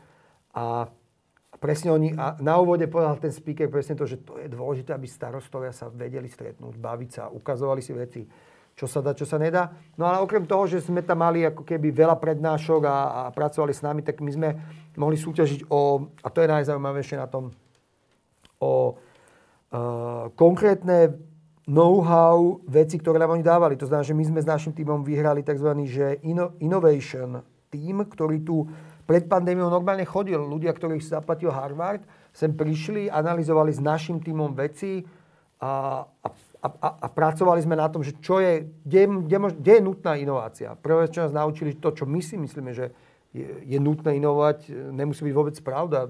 A 0.55 0.87
presne 1.59 1.91
oni, 1.91 2.15
a 2.15 2.39
na 2.39 2.55
úvode 2.63 2.87
povedal 2.87 3.19
ten 3.19 3.35
speaker 3.35 3.67
presne 3.67 3.99
to, 3.99 4.07
že 4.07 4.23
to 4.23 4.39
je 4.39 4.47
dôležité, 4.47 4.95
aby 4.95 5.11
starostovia 5.11 5.75
sa 5.75 5.91
vedeli 5.91 6.31
stretnúť, 6.31 6.79
baviť 6.79 7.11
sa, 7.11 7.23
ukazovali 7.35 7.83
si 7.83 7.93
veci, 7.93 8.23
čo 8.79 8.87
sa 8.87 9.03
dá, 9.03 9.11
čo 9.11 9.27
sa 9.27 9.43
nedá. 9.43 9.75
No 9.99 10.07
ale 10.07 10.23
okrem 10.23 10.47
toho, 10.47 10.71
že 10.71 10.87
sme 10.87 11.03
tam 11.03 11.27
mali 11.27 11.43
ako 11.43 11.67
keby 11.67 11.91
veľa 11.91 12.15
prednášok 12.15 12.87
a, 12.87 12.97
a 13.11 13.21
pracovali 13.35 13.75
s 13.75 13.83
nami, 13.83 14.07
tak 14.07 14.23
my 14.23 14.31
sme 14.31 14.49
mohli 14.95 15.19
súťažiť 15.19 15.67
o, 15.67 16.07
a 16.23 16.29
to 16.31 16.39
je 16.47 16.49
najzaujímavejšie 16.55 17.19
na 17.19 17.27
tom, 17.27 17.51
o 18.63 18.95
konkrétne 20.35 21.19
know-how 21.69 22.65
veci, 22.65 22.97
ktoré 22.97 23.21
nám 23.21 23.37
oni 23.37 23.45
dávali. 23.45 23.77
To 23.77 23.85
znamená, 23.85 24.05
že 24.09 24.17
my 24.17 24.25
sme 24.25 24.41
s 24.41 24.49
našim 24.49 24.73
týmom 24.73 25.05
vyhrali 25.05 25.45
tzv. 25.45 25.69
Že 25.85 26.25
innovation 26.65 27.45
team, 27.69 28.01
ktorý 28.09 28.41
tu 28.41 28.65
pred 29.05 29.29
pandémiou 29.29 29.69
normálne 29.69 30.09
chodil. 30.09 30.41
Ľudia, 30.41 30.73
ktorých 30.73 31.05
zaplatil 31.05 31.53
Harvard, 31.53 32.05
sem 32.33 32.53
prišli, 32.57 33.13
analyzovali 33.13 33.73
s 33.73 33.81
našim 33.81 34.21
týmom 34.21 34.57
veci 34.57 35.05
a, 35.61 36.05
a, 36.05 36.29
a, 36.65 36.89
a 37.05 37.07
pracovali 37.13 37.61
sme 37.61 37.77
na 37.77 37.89
tom, 37.93 38.01
že 38.01 38.17
čo 38.21 38.41
je, 38.41 38.69
kde, 38.85 39.29
kde, 39.29 39.37
kde 39.61 39.73
je 39.77 39.83
nutná 39.85 40.13
inovácia. 40.17 40.73
Prvé, 40.77 41.09
čo 41.13 41.25
nás 41.25 41.33
naučili, 41.37 41.77
to, 41.77 41.93
čo 41.93 42.09
my 42.09 42.21
si 42.25 42.41
myslíme, 42.41 42.73
že 42.73 42.93
je, 43.37 43.45
je 43.69 43.79
nutné 43.81 44.17
inovovať, 44.17 44.73
nemusí 44.93 45.21
byť 45.25 45.35
vôbec 45.37 45.57
pravda. 45.61 46.09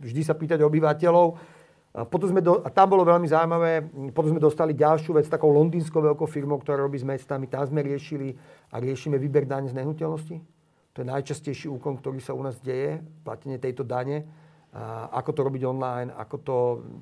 Vždy 0.00 0.20
sa 0.24 0.32
pýtať 0.32 0.64
obyvateľov. 0.64 1.59
Potom 1.90 2.30
sme 2.30 2.38
do, 2.38 2.62
a 2.62 2.70
tam 2.70 2.94
bolo 2.94 3.02
veľmi 3.02 3.26
zaujímavé, 3.26 3.82
potom 4.14 4.30
sme 4.30 4.38
dostali 4.38 4.78
ďalšiu 4.78 5.10
vec 5.18 5.26
takou 5.26 5.50
londýnskou 5.50 5.98
veľkou 5.98 6.28
firmou, 6.30 6.62
ktorá 6.62 6.78
robí 6.86 7.02
s 7.02 7.06
mestami. 7.06 7.50
Tam 7.50 7.66
sme 7.66 7.82
riešili 7.82 8.30
a 8.70 8.78
riešime 8.78 9.18
výber 9.18 9.42
daň 9.42 9.74
z 9.74 9.82
nehnuteľnosti 9.82 10.60
to 10.90 11.06
je 11.06 11.06
najčastejší 11.06 11.66
úkon, 11.70 11.96
ktorý 12.02 12.18
sa 12.18 12.34
u 12.34 12.42
nás 12.42 12.58
deje, 12.58 12.98
platenie 13.22 13.62
tejto 13.62 13.86
dane. 13.86 14.26
A 14.70 15.10
ako 15.22 15.30
to 15.34 15.40
robiť 15.46 15.62
online, 15.66 16.10
ako 16.14 16.36
to 16.42 16.56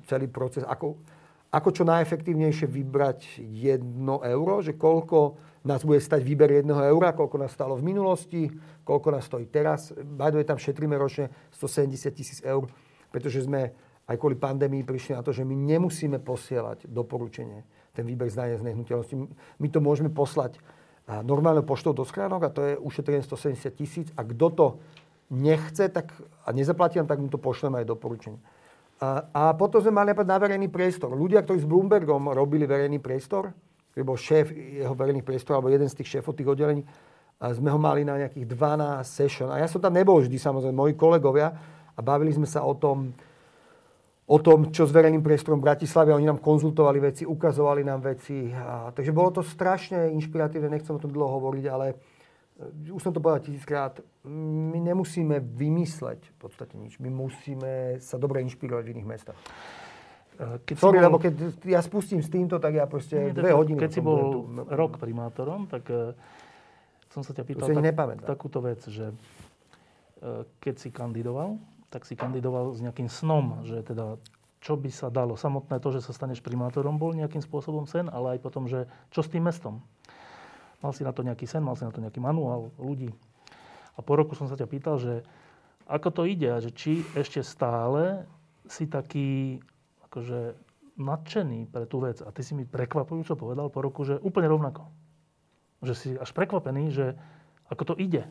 celý 0.09 0.29
proces, 0.29 0.65
ako, 0.65 0.97
ako 1.53 1.69
čo 1.73 1.85
najefektívnejšie 1.85 2.65
vybrať 2.65 3.43
jedno 3.45 4.25
euro, 4.25 4.65
že 4.65 4.77
koľko 4.77 5.37
nás 5.69 5.85
bude 5.85 6.01
stať 6.01 6.25
výber 6.25 6.63
jedného 6.63 6.81
eura, 6.95 7.13
koľko 7.13 7.37
nás 7.43 7.53
stalo 7.53 7.77
v 7.77 7.85
minulosti, 7.91 8.49
koľko 8.89 9.09
nás 9.13 9.29
stojí 9.29 9.51
teraz. 9.53 9.93
Bajdove 9.93 10.49
tam 10.49 10.57
šetríme 10.57 10.97
ročne 10.97 11.29
170 11.53 12.09
tisíc 12.17 12.41
eur, 12.41 12.65
pretože 13.13 13.45
sme 13.45 13.73
aj 14.09 14.17
kvôli 14.17 14.41
pandémii 14.41 14.89
prišli 14.89 15.15
na 15.15 15.23
to, 15.23 15.37
že 15.37 15.45
my 15.45 15.53
nemusíme 15.53 16.17
posielať 16.25 16.89
doporučenie, 16.89 17.63
ten 17.93 18.09
výber 18.09 18.33
zdania 18.33 18.57
z 18.57 18.65
nehnuteľnosti. 18.73 19.15
My 19.61 19.69
to 19.69 19.85
môžeme 19.85 20.09
poslať 20.09 20.57
normálne 21.25 21.61
poštou 21.61 21.93
do 21.93 22.09
schránok 22.09 22.41
a 22.49 22.53
to 22.53 22.61
je 22.65 22.75
ušetrenie 22.81 23.21
170 23.21 23.69
tisíc. 23.77 24.07
A 24.17 24.25
kto 24.25 24.47
to 24.49 24.67
nechce 25.29 25.93
tak, 25.93 26.13
a 26.45 26.49
nezaplatí 26.57 27.01
tak 27.05 27.21
mu 27.21 27.29
to 27.29 27.37
pošleme 27.37 27.85
aj 27.85 27.87
doporučenie. 27.89 28.41
A, 28.99 29.29
a 29.31 29.43
potom 29.55 29.79
sme 29.79 29.95
mali 29.95 30.11
na 30.11 30.37
verejný 30.41 30.67
priestor. 30.73 31.15
Ľudia, 31.15 31.47
ktorí 31.47 31.63
s 31.63 31.69
Bloombergom 31.69 32.35
robili 32.35 32.67
verejný 32.67 32.99
priestor, 32.99 33.55
ktorý 33.95 34.03
bol 34.05 34.19
šéf 34.19 34.51
jeho 34.51 34.95
verejných 34.97 35.23
priestor, 35.23 35.61
alebo 35.61 35.71
jeden 35.71 35.87
z 35.87 36.03
tých 36.03 36.19
šéfov 36.19 36.35
tých 36.35 36.51
oddelení, 36.51 36.83
a 37.39 37.55
sme 37.55 37.71
ho 37.71 37.79
mali 37.79 38.03
na 38.03 38.19
nejakých 38.19 38.51
12 38.51 39.07
session. 39.07 39.49
A 39.55 39.63
ja 39.63 39.71
som 39.71 39.79
tam 39.79 39.95
nebol 39.95 40.19
vždy, 40.19 40.35
samozrejme, 40.35 40.75
moji 40.75 40.95
kolegovia. 40.99 41.55
A 41.95 42.01
bavili 42.03 42.35
sme 42.35 42.51
sa 42.51 42.67
o 42.67 42.75
tom, 42.75 43.15
o 44.29 44.37
tom, 44.37 44.69
čo 44.69 44.85
s 44.85 44.93
verejným 44.93 45.25
priestorom 45.25 45.57
v 45.57 45.73
Bratislave. 45.73 46.13
Oni 46.13 46.29
nám 46.29 46.45
konzultovali 46.45 47.01
veci, 47.01 47.25
ukazovali 47.25 47.81
nám 47.81 48.05
veci. 48.05 48.53
A, 48.53 48.93
takže 48.93 49.17
bolo 49.17 49.41
to 49.41 49.43
strašne 49.43 50.13
inšpiratívne, 50.13 50.69
nechcem 50.69 50.93
o 50.93 51.01
tom 51.01 51.09
dlho 51.09 51.41
hovoriť, 51.41 51.65
ale 51.73 51.97
e, 52.61 52.93
už 52.93 53.01
som 53.01 53.17
to 53.17 53.25
povedal 53.25 53.41
tisíckrát, 53.41 54.05
my 54.29 54.79
nemusíme 54.85 55.41
vymysleť 55.41 56.21
v 56.29 56.37
podstate 56.37 56.77
nič. 56.77 57.01
My 57.01 57.09
musíme 57.09 57.97
sa 58.05 58.21
dobre 58.21 58.45
inšpirovať 58.45 58.85
v 58.85 58.93
iných 59.01 59.09
mestách. 59.09 59.41
E, 59.41 60.61
keď 60.61 60.77
Sorry, 60.77 61.01
bol... 61.01 61.07
lebo 61.09 61.17
keď 61.17 61.65
ja 61.65 61.81
spustím 61.81 62.21
s 62.21 62.29
týmto, 62.29 62.61
tak 62.61 62.77
ja 62.77 62.85
proste 62.85 63.33
Nie, 63.33 63.33
dve 63.33 63.57
hodiny... 63.57 63.81
Keď 63.81 63.91
si 63.97 64.05
bol 64.05 64.21
tu... 64.29 64.39
rok 64.69 65.01
primátorom, 65.01 65.73
tak 65.73 65.89
uh, 65.89 66.13
som 67.09 67.25
sa 67.25 67.33
ťa 67.33 67.49
pýtal 67.49 67.65
tak, 67.65 68.29
takúto 68.29 68.61
vec, 68.61 68.85
že 68.93 69.09
uh, 69.09 70.45
keď 70.61 70.75
si 70.77 70.93
kandidoval, 70.93 71.57
tak 71.89 72.05
si 72.05 72.15
kandidoval 72.17 72.77
s 72.77 72.85
nejakým 72.85 73.09
snom, 73.09 73.65
že 73.65 73.81
teda 73.81 74.21
čo 74.59 74.75
by 74.75 74.91
sa 74.91 75.09
dalo. 75.09 75.39
Samotné 75.39 75.79
to, 75.79 75.95
že 75.95 76.03
sa 76.03 76.13
staneš 76.13 76.43
primátorom, 76.43 76.99
bol 76.99 77.15
nejakým 77.15 77.41
spôsobom 77.41 77.87
sen, 77.87 78.11
ale 78.11 78.37
aj 78.37 78.39
potom, 78.43 78.67
že 78.67 78.91
čo 79.15 79.23
s 79.23 79.31
tým 79.31 79.47
mestom. 79.47 79.81
Mal 80.83 80.93
si 80.95 81.03
na 81.03 81.15
to 81.15 81.27
nejaký 81.27 81.47
sen, 81.47 81.63
mal 81.63 81.79
si 81.79 81.87
na 81.87 81.95
to 81.95 82.03
nejaký 82.03 82.19
manuál 82.19 82.71
ľudí. 82.79 83.11
A 83.99 84.03
po 84.03 84.15
roku 84.15 84.35
som 84.39 84.47
sa 84.47 84.55
ťa 84.55 84.67
pýtal, 84.71 84.99
že 84.99 85.27
ako 85.91 86.23
to 86.23 86.23
ide 86.29 86.47
a 86.47 86.63
že 86.63 86.71
či 86.71 87.03
ešte 87.17 87.43
stále 87.43 88.29
si 88.69 88.87
taký 88.87 89.59
akože 90.07 90.55
nadšený 90.99 91.71
pre 91.71 91.87
tú 91.89 92.03
vec. 92.03 92.21
A 92.23 92.31
ty 92.35 92.43
si 92.43 92.53
mi 92.53 92.67
prekvapujúco 92.67 93.39
povedal 93.39 93.71
po 93.73 93.81
roku, 93.83 94.05
že 94.05 94.21
úplne 94.21 94.51
rovnako. 94.51 94.87
Že 95.83 95.95
si 95.95 96.09
až 96.19 96.31
prekvapený, 96.35 96.91
že 96.91 97.15
ako 97.71 97.95
to 97.95 97.99
ide. 97.99 98.27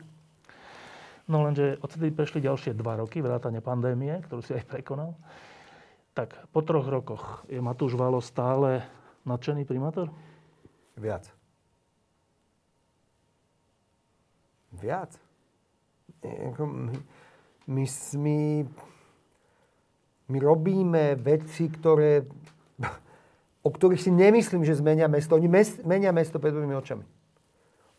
No 1.28 1.44
lenže 1.44 1.76
odtedy 1.84 2.08
prešli 2.08 2.40
ďalšie 2.40 2.72
dva 2.72 2.96
roky, 2.96 3.20
vrátane 3.20 3.60
pandémie, 3.60 4.16
ktorú 4.24 4.40
si 4.40 4.56
aj 4.56 4.64
prekonal. 4.64 5.12
Tak 6.16 6.48
po 6.56 6.64
troch 6.64 6.88
rokoch 6.88 7.44
je 7.52 7.60
Matúš 7.60 8.00
Valo 8.00 8.24
stále 8.24 8.82
nadšený 9.28 9.68
primátor? 9.68 10.08
Viac. 10.96 11.28
Viac. 14.72 15.12
My, 17.68 17.86
my, 18.16 18.34
my, 20.26 20.38
robíme 20.40 21.14
veci, 21.20 21.68
ktoré, 21.68 22.24
o 23.66 23.70
ktorých 23.70 24.00
si 24.00 24.10
nemyslím, 24.10 24.64
že 24.64 24.80
zmenia 24.80 25.06
mesto. 25.12 25.36
Oni 25.36 25.46
mes, 25.46 25.76
menia 25.84 26.10
mesto 26.10 26.40
pred 26.40 26.56
mojimi 26.56 26.74
očami. 26.74 27.17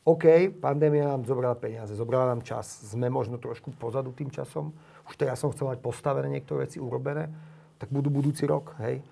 OK, 0.09 0.57
pandémia 0.57 1.05
nám 1.13 1.21
zobrala 1.21 1.53
peniaze, 1.53 1.93
zobrala 1.93 2.33
nám 2.33 2.41
čas. 2.41 2.65
Sme 2.65 3.13
možno 3.13 3.37
trošku 3.37 3.69
pozadu 3.77 4.09
tým 4.09 4.33
časom. 4.33 4.73
Už 5.05 5.13
teraz 5.13 5.37
som 5.37 5.53
chcel 5.53 5.69
mať 5.69 5.85
postavené 5.85 6.25
niektoré 6.33 6.65
veci 6.65 6.81
urobené. 6.81 7.29
Tak 7.77 7.93
budú 7.93 8.09
budúci 8.09 8.49
rok, 8.49 8.73
hej. 8.81 9.05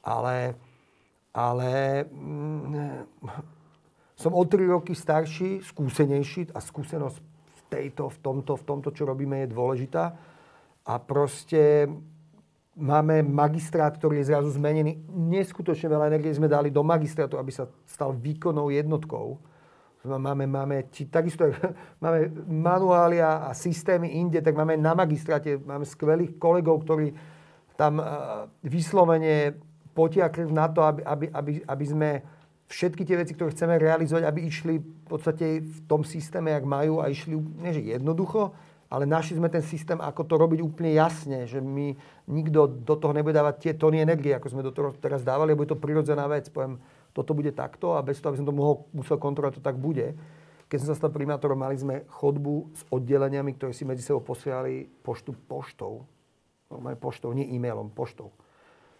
Ale, 0.00 0.56
ale 1.36 1.70
mm, 2.08 3.12
som 4.16 4.32
o 4.32 4.40
3 4.40 4.72
roky 4.72 4.96
starší, 4.96 5.60
skúsenejší 5.68 6.56
a 6.56 6.64
skúsenosť 6.64 7.20
v 7.20 7.60
tejto, 7.68 8.08
v 8.08 8.18
tomto, 8.24 8.56
v 8.56 8.64
tomto, 8.64 8.88
čo 8.96 9.04
robíme, 9.04 9.44
je 9.44 9.52
dôležitá. 9.52 10.16
A 10.88 10.96
proste 10.96 11.92
máme 12.72 13.20
magistrát, 13.20 13.92
ktorý 13.92 14.24
je 14.24 14.32
zrazu 14.32 14.48
zmenený. 14.56 14.96
Neskutočne 15.12 15.92
veľa 15.92 16.08
energie 16.08 16.32
sme 16.32 16.48
dali 16.48 16.72
do 16.72 16.80
magistrátu, 16.80 17.36
aby 17.36 17.52
sa 17.52 17.68
stal 17.84 18.16
výkonnou 18.16 18.72
jednotkou. 18.72 19.51
Máme, 20.02 20.50
máme 20.50 20.90
či, 20.90 21.06
takisto 21.06 21.46
máme 22.02 22.26
manuália 22.50 23.46
a 23.46 23.54
systémy 23.54 24.18
inde, 24.18 24.42
tak 24.42 24.58
máme 24.58 24.74
na 24.74 24.98
magistráte, 24.98 25.62
máme 25.62 25.86
skvelých 25.86 26.42
kolegov, 26.42 26.82
ktorí 26.82 27.14
tam 27.78 28.02
vyslovene 28.66 29.54
potiakli 29.94 30.50
na 30.50 30.66
to, 30.68 30.82
aby, 30.82 31.00
aby, 31.06 31.26
aby, 31.30 31.52
aby 31.62 31.84
sme 31.86 32.10
všetky 32.66 33.04
tie 33.04 33.20
veci, 33.20 33.36
ktoré 33.36 33.52
chceme 33.52 33.76
realizovať, 33.76 34.24
aby 34.24 34.40
išli 34.48 34.74
v 34.80 35.06
podstate 35.06 35.60
v 35.60 35.78
tom 35.84 36.02
systéme, 36.02 36.50
jak 36.50 36.64
majú 36.64 37.04
a 37.04 37.06
išli, 37.12 37.36
nie 37.36 37.70
že 37.76 37.84
jednoducho, 37.84 38.50
ale 38.92 39.08
našli 39.08 39.40
sme 39.40 39.48
ten 39.48 39.64
systém, 39.64 39.96
ako 40.00 40.24
to 40.24 40.34
robiť 40.36 40.60
úplne 40.60 40.92
jasne, 40.92 41.48
že 41.48 41.60
my 41.60 41.96
nikto 42.28 42.68
do 42.68 42.96
toho 42.96 43.12
nebude 43.16 43.36
dávať 43.36 43.54
tie 43.60 43.72
tony 43.76 44.04
energie, 44.04 44.36
ako 44.36 44.52
sme 44.52 44.66
do 44.66 44.72
toho 44.72 44.92
teraz 44.98 45.24
dávali, 45.24 45.56
lebo 45.56 45.64
je 45.64 45.72
to 45.72 45.80
prirodzená 45.80 46.28
vec. 46.28 46.52
Poviem, 46.52 46.76
toto 47.12 47.36
bude 47.36 47.52
takto 47.52 47.96
a 47.96 48.04
bez 48.04 48.18
toho, 48.18 48.32
aby 48.32 48.40
som 48.40 48.48
to 48.48 48.56
mohol, 48.56 48.88
musel 48.96 49.20
kontrolovať, 49.20 49.60
to 49.60 49.64
tak 49.64 49.76
bude. 49.76 50.16
Keď 50.72 50.76
som 50.80 50.88
sa 50.92 50.96
stal 50.96 51.12
primátorom, 51.12 51.60
mali 51.60 51.76
sme 51.76 52.08
chodbu 52.08 52.72
s 52.72 52.82
oddeleniami, 52.88 53.52
ktoré 53.56 53.76
si 53.76 53.84
medzi 53.84 54.00
sebou 54.00 54.24
posielali 54.24 54.88
poštu 55.04 55.36
poštou. 55.44 56.08
Normálne 56.72 56.96
poštou, 56.96 57.36
nie 57.36 57.44
e-mailom, 57.52 57.92
poštou. 57.92 58.32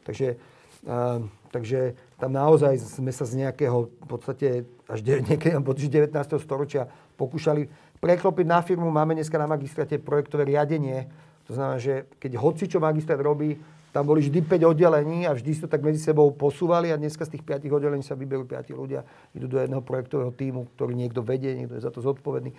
Takže, 0.05 0.37
uh, 0.85 1.25
takže 1.49 1.97
tam 2.21 2.37
naozaj 2.37 2.77
sme 2.77 3.09
sa 3.09 3.25
z 3.25 3.41
nejakého, 3.41 3.89
v 3.89 4.07
podstate 4.07 4.69
až 4.85 5.01
niekedy 5.01 5.57
19. 5.57 6.13
storočia 6.37 6.93
pokúšali 7.17 7.73
preklopiť 8.03 8.47
na 8.47 8.61
firmu. 8.61 8.93
Máme 8.93 9.17
dneska 9.17 9.41
na 9.41 9.49
magistrate 9.49 9.97
projektové 9.97 10.45
riadenie. 10.45 11.09
To 11.49 11.57
znamená, 11.57 11.81
že 11.81 12.05
keď 12.21 12.37
hoci 12.37 12.69
čo 12.69 12.83
magistrát 12.83 13.23
robí, 13.23 13.57
tam 13.93 14.09
boli 14.09 14.25
vždy 14.25 14.41
5 14.41 14.73
oddelení 14.73 15.29
a 15.29 15.37
vždy 15.37 15.65
to 15.65 15.69
tak 15.69 15.85
medzi 15.85 16.01
sebou 16.01 16.33
posúvali 16.33 16.89
a 16.89 16.97
dneska 16.97 17.29
z 17.29 17.37
tých 17.37 17.45
5 17.45 17.69
oddelení 17.69 18.01
sa 18.01 18.17
vyberú 18.17 18.49
5 18.49 18.73
ľudia, 18.73 19.05
idú 19.37 19.47
do 19.47 19.61
jedného 19.61 19.85
projektového 19.85 20.33
týmu, 20.33 20.73
ktorý 20.75 20.97
niekto 20.97 21.21
vedie, 21.21 21.53
niekto 21.53 21.77
je 21.77 21.85
za 21.85 21.93
to 21.93 22.01
zodpovedný. 22.01 22.57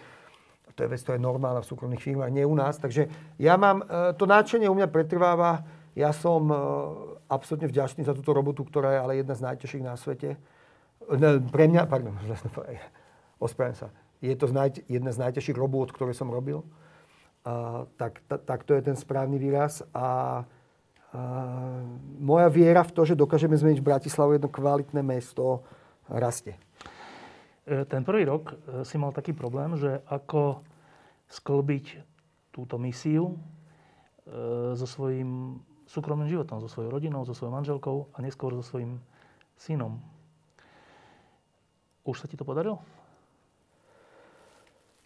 To 0.74 0.80
je 0.86 0.90
vec, 0.90 1.02
to 1.06 1.14
je 1.14 1.22
normálna 1.22 1.62
v 1.62 1.70
súkromných 1.70 2.02
firmách, 2.02 2.34
nie 2.34 2.46
u 2.46 2.54
nás. 2.58 2.82
Takže 2.82 3.06
ja 3.38 3.58
mám, 3.58 3.86
e, 3.86 4.14
to 4.18 4.26
náčenie 4.26 4.66
u 4.66 4.74
mňa 4.74 4.90
pretrváva. 4.90 5.62
Ja 5.94 6.10
som 6.10 6.50
e, 6.50 6.58
absolútne 7.30 7.70
vďačný 7.70 8.02
za 8.02 8.18
túto 8.18 8.34
robotu, 8.34 8.66
ktorá 8.66 8.98
je 8.98 9.00
ale 9.02 9.14
jedna 9.22 9.38
z 9.38 9.42
najťažších 9.54 9.86
na 9.86 9.94
svete. 9.94 10.38
Pre 11.54 11.66
mňa, 11.70 11.86
pardon, 11.86 12.18
ospravedlňujem 13.46 13.78
sa 13.78 13.94
je 14.24 14.36
to 14.40 14.48
jedna 14.88 15.12
z 15.12 15.20
najťažších 15.20 15.60
robôt, 15.60 15.92
ktoré 15.92 16.16
som 16.16 16.32
robil. 16.32 16.64
A, 17.44 17.84
tak, 18.00 18.24
ta, 18.32 18.40
tak 18.40 18.64
to 18.64 18.72
je 18.72 18.82
ten 18.88 18.96
správny 18.96 19.36
výraz. 19.36 19.84
A 19.92 20.48
moja 22.18 22.50
viera 22.50 22.82
v 22.82 22.94
to, 22.94 23.06
že 23.06 23.20
dokážeme 23.20 23.54
zmeniť 23.54 23.86
Bratislavu 23.86 24.38
jedno 24.38 24.50
kvalitné 24.50 25.06
mesto, 25.06 25.62
rastie. 26.10 26.58
E, 27.64 27.86
ten 27.86 28.02
prvý 28.02 28.26
rok 28.26 28.54
e, 28.54 28.82
si 28.82 28.98
mal 28.98 29.14
taký 29.14 29.32
problém, 29.32 29.78
že 29.78 30.02
ako 30.10 30.66
sklbiť 31.30 31.86
túto 32.54 32.78
misiu 32.78 33.42
so 34.78 34.88
svojím 34.88 35.60
súkromným 35.90 36.32
životom, 36.32 36.62
so 36.64 36.72
svojou 36.72 36.96
rodinou, 36.96 37.26
so 37.28 37.36
svojou 37.36 37.60
manželkou 37.60 38.08
a 38.14 38.24
neskôr 38.24 38.56
so 38.56 38.64
svojím 38.64 39.02
synom. 39.60 40.00
Už 42.08 42.24
sa 42.24 42.30
ti 42.30 42.40
to 42.40 42.48
podarilo? 42.48 42.80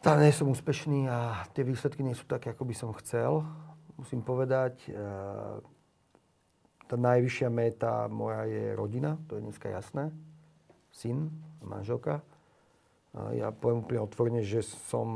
tam 0.07 0.23
nie 0.23 0.31
som 0.31 0.47
úspešný 0.47 1.11
a 1.11 1.43
tie 1.51 1.67
výsledky 1.67 1.99
nie 1.99 2.15
sú 2.15 2.23
také, 2.31 2.55
ako 2.55 2.63
by 2.63 2.71
som 2.71 2.95
chcel. 3.03 3.43
Musím 3.99 4.23
povedať, 4.23 4.87
tá 6.87 6.95
najvyššia 6.95 7.49
meta 7.51 8.07
moja 8.07 8.47
je 8.47 8.73
rodina, 8.73 9.19
to 9.27 9.35
je 9.35 9.43
dneska 9.43 9.67
jasné. 9.67 10.09
Syn, 10.95 11.29
manželka. 11.61 12.23
Ja 13.35 13.51
poviem 13.51 13.83
úplne 13.83 14.01
otvorene, 14.01 14.41
že 14.41 14.63
som 14.63 15.07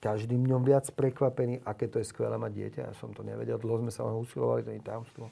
každým 0.00 0.44
dňom 0.44 0.62
viac 0.64 0.88
prekvapený, 0.92 1.64
aké 1.64 1.88
to 1.88 2.00
je 2.00 2.08
skvelé 2.08 2.36
mať 2.36 2.52
dieťa. 2.52 2.80
Ja 2.88 2.94
som 2.96 3.16
to 3.16 3.24
nevedel, 3.24 3.56
dlho 3.56 3.80
sme 3.80 3.92
sa 3.92 4.04
len 4.04 4.16
usilovali, 4.20 4.64
to 4.64 4.72
je 4.72 4.84
tajomstvo. 4.84 5.24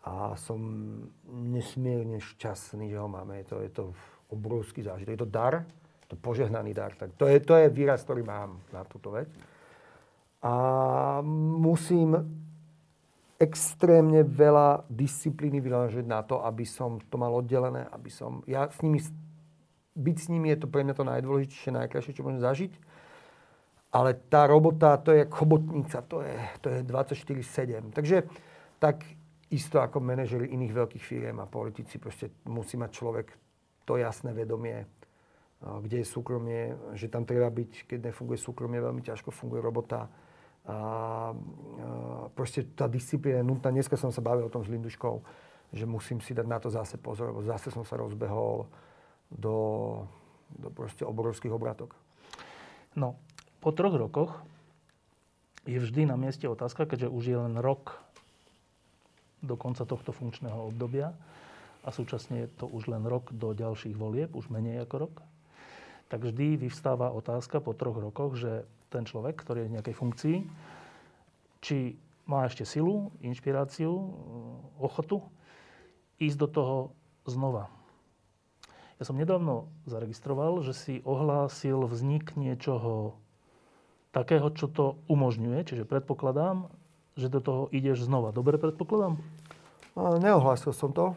A 0.00 0.34
som 0.34 0.58
nesmierne 1.28 2.18
šťastný, 2.18 2.88
že 2.90 2.98
ho 2.98 3.06
máme. 3.06 3.44
To, 3.52 3.60
je 3.60 3.70
to 3.70 3.92
obrovský 4.32 4.80
zážitok. 4.82 5.12
Je 5.12 5.22
to 5.22 5.28
dar, 5.28 5.62
to 6.08 6.16
požehnaný 6.16 6.72
dar. 6.72 6.96
Tak 6.96 7.14
to 7.20 7.28
je, 7.28 7.38
to 7.44 7.54
je 7.54 7.68
výraz, 7.68 8.02
ktorý 8.02 8.24
mám 8.24 8.58
na 8.72 8.82
túto 8.88 9.12
vec. 9.12 9.28
A 10.40 10.54
musím 11.60 12.16
extrémne 13.40 14.20
veľa 14.20 14.84
disciplíny 14.92 15.64
vynaložiť 15.64 16.04
na 16.04 16.20
to, 16.20 16.44
aby 16.44 16.68
som 16.68 17.00
to 17.08 17.16
mal 17.16 17.32
oddelené, 17.32 17.88
aby 17.88 18.12
som... 18.12 18.44
Ja 18.44 18.68
s 18.68 18.84
nimi... 18.84 19.00
Byť 19.90 20.16
s 20.16 20.26
nimi 20.30 20.52
je 20.54 20.60
to 20.60 20.70
pre 20.70 20.84
mňa 20.86 20.94
to 20.94 21.08
najdôležitejšie, 21.08 21.72
najkrajšie, 21.74 22.14
čo 22.14 22.22
môžem 22.22 22.44
zažiť. 22.44 22.72
Ale 23.90 24.14
tá 24.30 24.46
robota, 24.46 24.94
to 25.02 25.10
je 25.10 25.26
chobotnica, 25.26 25.98
to 26.06 26.22
je, 26.22 26.36
to 26.62 26.66
je 26.70 26.78
24-7. 26.86 27.90
Takže 27.90 28.28
tak 28.78 29.02
isto 29.50 29.82
ako 29.82 29.98
manažeri 29.98 30.46
iných 30.54 30.76
veľkých 30.76 31.02
firiem 31.02 31.42
a 31.42 31.50
politici, 31.50 31.98
proste 31.98 32.30
musí 32.46 32.78
mať 32.78 32.90
človek 32.94 33.26
to 33.82 33.98
jasné 33.98 34.30
vedomie, 34.30 34.86
kde 35.60 36.00
je 36.00 36.06
súkromie, 36.06 36.72
že 36.94 37.10
tam 37.10 37.26
treba 37.26 37.50
byť, 37.50 37.90
keď 37.90 37.98
nefunguje 38.14 38.38
súkromie, 38.38 38.78
veľmi 38.78 39.02
ťažko 39.02 39.34
funguje 39.34 39.58
robota. 39.60 40.06
A, 40.70 41.34
proste 42.38 42.62
tá 42.62 42.86
disciplína 42.86 43.42
je 43.42 43.50
nutná. 43.50 43.74
Dneska 43.74 43.98
som 43.98 44.14
sa 44.14 44.22
bavil 44.22 44.46
o 44.46 44.52
tom 44.52 44.62
s 44.62 44.70
Linduškou, 44.70 45.18
že 45.74 45.82
musím 45.82 46.22
si 46.22 46.30
dať 46.30 46.46
na 46.46 46.62
to 46.62 46.70
zase 46.70 46.94
pozor, 46.94 47.34
lebo 47.34 47.42
zase 47.42 47.74
som 47.74 47.82
sa 47.82 47.98
rozbehol 47.98 48.70
do, 49.30 49.56
do 50.54 50.70
proste 50.70 51.02
obrovských 51.02 51.50
obratok. 51.50 51.98
No, 52.94 53.18
po 53.58 53.70
troch 53.74 53.94
rokoch 53.94 54.38
je 55.66 55.78
vždy 55.78 56.06
na 56.06 56.18
mieste 56.18 56.46
otázka, 56.46 56.86
keďže 56.86 57.10
už 57.10 57.24
je 57.26 57.36
len 57.38 57.54
rok 57.58 57.98
do 59.42 59.54
konca 59.54 59.86
tohto 59.86 60.10
funkčného 60.10 60.70
obdobia 60.70 61.14
a 61.80 61.88
súčasne 61.88 62.44
je 62.44 62.48
to 62.60 62.66
už 62.68 62.92
len 62.92 63.06
rok 63.08 63.32
do 63.32 63.56
ďalších 63.56 63.96
volieb, 63.96 64.36
už 64.36 64.52
menej 64.52 64.84
ako 64.84 65.08
rok 65.08 65.14
tak 66.10 66.26
vždy 66.26 66.58
vyvstáva 66.58 67.14
otázka 67.14 67.62
po 67.62 67.70
troch 67.70 67.96
rokoch, 68.02 68.34
že 68.34 68.66
ten 68.90 69.06
človek, 69.06 69.38
ktorý 69.38 69.64
je 69.64 69.68
v 69.70 69.74
nejakej 69.78 69.94
funkcii, 69.94 70.36
či 71.62 71.94
má 72.26 72.50
ešte 72.50 72.66
silu, 72.66 73.14
inšpiráciu, 73.22 73.90
ochotu 74.82 75.22
ísť 76.18 76.36
do 76.36 76.48
toho 76.50 76.76
znova. 77.30 77.70
Ja 78.98 79.08
som 79.08 79.16
nedávno 79.16 79.70
zaregistroval, 79.88 80.60
že 80.66 80.74
si 80.76 80.94
ohlásil 81.06 81.86
vznik 81.86 82.36
niečoho 82.36 83.16
takého, 84.10 84.50
čo 84.52 84.66
to 84.66 84.98
umožňuje, 85.06 85.62
čiže 85.64 85.88
predpokladám, 85.88 86.68
že 87.14 87.30
do 87.30 87.40
toho 87.40 87.62
ideš 87.70 88.10
znova. 88.10 88.34
Dobre 88.34 88.58
predpokladám? 88.58 89.22
Neohlásil 89.96 90.74
som 90.74 90.90
to. 90.90 91.14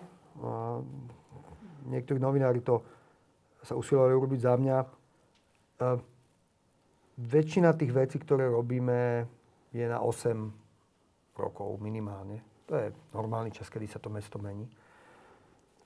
Niektorí 1.89 2.21
novinári 2.21 2.61
to 2.63 2.85
sa 3.63 3.79
usilovali 3.79 4.13
urobiť 4.13 4.39
za 4.43 4.53
mňa. 4.59 4.77
väčšina 7.17 7.73
tých 7.73 7.91
vecí, 7.95 8.17
ktoré 8.19 8.51
robíme, 8.51 9.25
je 9.73 9.85
na 9.87 10.03
8 10.03 11.39
rokov 11.39 11.81
minimálne. 11.81 12.43
To 12.69 12.77
je 12.77 12.93
normálny 13.15 13.51
čas, 13.51 13.67
kedy 13.67 13.89
sa 13.89 13.99
to 13.99 14.13
mesto 14.13 14.37
mení. 14.37 14.69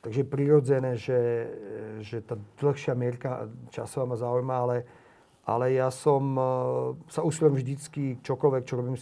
Takže 0.02 0.24
je 0.24 0.30
prirodzené, 0.30 0.92
že, 0.96 1.20
že 2.06 2.22
tá 2.22 2.38
dlhšia 2.62 2.94
mierka 2.94 3.50
časová 3.74 4.06
ma 4.06 4.16
zaujíma, 4.16 4.56
ale, 4.56 4.78
ale 5.44 5.74
ja 5.74 5.90
som 5.90 6.38
e, 6.38 6.44
sa 7.10 7.26
usilujem 7.26 7.58
vždycky 7.58 8.22
čokoľvek, 8.22 8.64
čo 8.64 8.78
robím, 8.78 8.96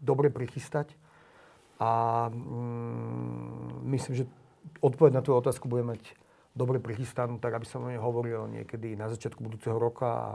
dobre 0.00 0.32
prichystať. 0.32 0.96
A 1.76 2.26
mm, 2.32 3.84
myslím, 3.94 4.14
že 4.16 4.24
odpoveď 4.80 5.20
na 5.20 5.22
tú 5.22 5.36
otázku 5.36 5.68
bude 5.68 5.84
mať 5.84 6.00
dobre 6.60 6.76
prichystanú, 6.76 7.40
tak 7.40 7.56
aby 7.56 7.64
som 7.64 7.80
o 7.80 7.88
nej 7.88 7.96
hovoril 7.96 8.44
niekedy 8.52 8.92
na 8.92 9.08
začiatku 9.08 9.40
budúceho 9.40 9.80
roka 9.80 10.08
a, 10.12 10.30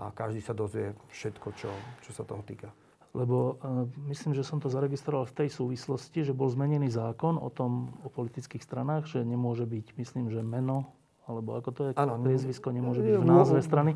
a 0.00 0.04
každý 0.16 0.40
sa 0.40 0.56
dozvie 0.56 0.96
všetko, 1.12 1.48
čo, 1.60 1.68
čo 2.00 2.10
sa 2.16 2.24
toho 2.24 2.40
týka. 2.40 2.72
Lebo 3.12 3.60
uh, 3.60 3.84
myslím, 4.08 4.32
že 4.32 4.44
som 4.44 4.60
to 4.60 4.72
zaregistroval 4.72 5.28
v 5.28 5.44
tej 5.44 5.48
súvislosti, 5.52 6.24
že 6.24 6.36
bol 6.36 6.48
zmenený 6.48 6.88
zákon 6.88 7.36
o 7.36 7.52
tom, 7.52 7.92
o 8.04 8.08
politických 8.08 8.64
stranách, 8.64 9.08
že 9.08 9.20
nemôže 9.20 9.68
byť, 9.68 9.96
myslím, 9.96 10.32
že 10.32 10.40
meno, 10.40 10.88
alebo 11.28 11.60
ako 11.60 11.70
to 11.72 11.80
je, 11.88 11.90
ano, 11.96 12.16
priezvisko 12.16 12.72
nemôže 12.72 13.04
byť 13.04 13.14
v 13.20 13.28
názve 13.28 13.60
strany. 13.60 13.92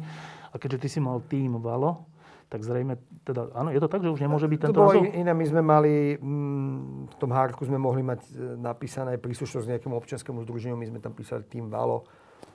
A 0.52 0.60
keďže 0.60 0.84
ty 0.84 0.88
si 0.92 1.00
mal 1.00 1.24
tým 1.24 1.56
Valo, 1.56 2.11
tak 2.52 2.60
zrejme, 2.60 3.00
teda, 3.24 3.48
áno, 3.56 3.72
je 3.72 3.80
to 3.80 3.88
tak, 3.88 4.04
že 4.04 4.12
už 4.12 4.20
nemôže 4.20 4.44
byť 4.44 4.60
tento 4.60 4.76
To 4.76 4.92
bolo 4.92 5.08
iné, 5.08 5.32
my 5.32 5.46
sme 5.48 5.64
mali, 5.64 6.20
mm, 6.20 7.08
v 7.08 7.16
tom 7.16 7.32
hárku 7.32 7.64
sme 7.64 7.80
mohli 7.80 8.04
mať 8.04 8.20
e, 8.28 8.60
napísané 8.60 9.16
príslušnosť 9.16 9.72
nejakému 9.72 9.96
občianskému 9.96 10.44
združeniu, 10.44 10.76
my 10.76 10.84
sme 10.84 11.00
tam 11.00 11.16
písali 11.16 11.48
tým 11.48 11.72
Valo, 11.72 12.04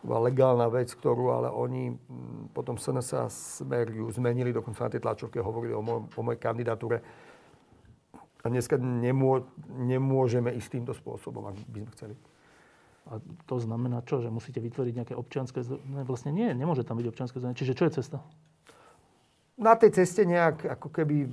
bola 0.05 0.29
legálna 0.29 0.69
vec, 0.69 0.93
ktorú 0.93 1.33
ale 1.33 1.49
oni 1.49 1.97
mm, 1.97 2.53
potom 2.53 2.77
SNS 2.77 3.09
a 3.17 3.25
Smer 3.25 3.89
ju 3.89 4.05
zmenili, 4.13 4.53
dokonca 4.53 4.85
na 4.85 4.93
tej 4.93 5.01
tlačovke 5.01 5.41
hovorili 5.41 5.73
o, 5.73 5.81
moj, 5.81 6.05
o 6.13 6.21
mojej 6.21 6.45
kandidatúre. 6.45 7.01
A 8.45 8.53
dneska 8.53 8.77
nemô, 8.77 9.49
nemôžeme 9.65 10.53
ísť 10.53 10.77
týmto 10.77 10.93
spôsobom, 10.93 11.49
ak 11.49 11.57
by 11.73 11.77
sme 11.81 11.91
chceli. 11.97 12.15
A 13.09 13.17
to 13.49 13.57
znamená 13.57 14.05
čo? 14.05 14.21
Že 14.21 14.29
musíte 14.29 14.61
vytvoriť 14.61 14.93
nejaké 14.93 15.13
občianske 15.17 15.65
združenie? 15.65 16.05
Vlastne 16.05 16.29
nie, 16.29 16.53
nemôže 16.53 16.85
tam 16.85 17.01
byť 17.01 17.07
občianske 17.09 17.41
združenie. 17.41 17.57
Čiže 17.57 17.73
čo 17.73 17.85
je 17.89 17.91
cesta? 17.97 18.21
Na 19.57 19.73
tej 19.73 19.89
ceste 19.89 20.21
nejak, 20.21 20.77
ako 20.77 20.93
keby, 20.93 21.25
e, 21.25 21.29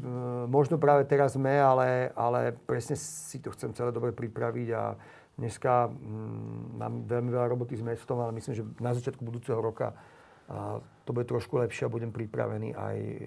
možno 0.48 0.80
práve 0.80 1.04
teraz 1.04 1.36
sme, 1.36 1.60
ale, 1.60 2.08
ale 2.16 2.56
presne 2.56 2.96
si 2.96 3.36
to 3.36 3.52
chcem 3.52 3.76
celé 3.76 3.92
dobre 3.92 4.16
pripraviť 4.16 4.68
a 4.72 4.96
dneska 5.36 5.92
mm, 5.92 6.80
mám 6.80 7.04
veľmi 7.04 7.28
veľa 7.28 7.52
roboty 7.52 7.76
s 7.76 7.84
mestom, 7.84 8.16
ale 8.24 8.32
myslím, 8.40 8.54
že 8.56 8.64
na 8.80 8.96
začiatku 8.96 9.20
budúceho 9.20 9.60
roka 9.60 9.92
a 10.48 10.80
to 11.04 11.12
bude 11.12 11.28
trošku 11.28 11.56
lepšie 11.60 11.84
a 11.84 11.92
budem 11.92 12.12
pripravený 12.12 12.72
aj 12.72 12.96
e, 12.96 13.20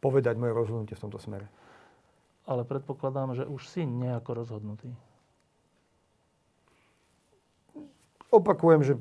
povedať 0.00 0.40
moje 0.40 0.56
rozhodnutie 0.56 0.96
v 0.96 1.04
tomto 1.04 1.20
smere. 1.20 1.44
Ale 2.48 2.64
predpokladám, 2.64 3.36
že 3.36 3.44
už 3.44 3.68
si 3.68 3.84
nejako 3.84 4.32
rozhodnutý. 4.32 4.88
Opakujem, 8.32 8.80
že 8.80 8.94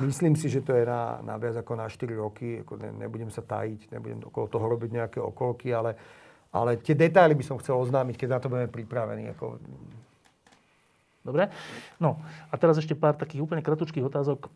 myslím 0.00 0.34
si, 0.34 0.50
že 0.50 0.64
to 0.64 0.74
je 0.74 0.82
na, 0.86 1.20
na 1.22 1.34
viac 1.36 1.60
ako 1.60 1.72
na 1.76 1.86
4 1.86 2.10
roky. 2.16 2.64
Ako 2.64 2.80
ne, 2.80 2.90
nebudem 3.04 3.30
sa 3.30 3.44
tajiť, 3.44 3.92
nebudem 3.92 4.24
okolo 4.26 4.46
toho 4.48 4.66
robiť 4.66 4.90
nejaké 4.90 5.18
okolky, 5.20 5.70
ale, 5.70 5.94
ale 6.50 6.80
tie 6.80 6.96
detaily 6.96 7.36
by 7.36 7.44
som 7.44 7.60
chcel 7.60 7.78
oznámiť, 7.78 8.14
keď 8.18 8.28
na 8.30 8.38
to 8.40 8.50
budeme 8.50 8.70
pripravení. 8.72 9.30
Ako... 9.36 9.60
Dobre? 11.24 11.52
No 12.00 12.20
a 12.50 12.54
teraz 12.58 12.80
ešte 12.80 12.96
pár 12.96 13.14
takých 13.14 13.44
úplne 13.44 13.62
kratučkých 13.62 14.04
otázok 14.04 14.50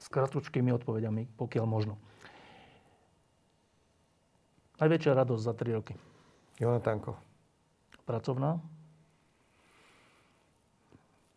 s 0.00 0.06
kratučkými 0.08 0.72
odpovediami, 0.80 1.36
pokiaľ 1.36 1.64
možno. 1.68 2.00
Najväčšia 4.80 5.12
radosť 5.12 5.42
za 5.44 5.52
3 5.52 5.76
roky? 5.76 5.92
Jonatanko. 6.56 7.12
Pracovná? 8.08 8.56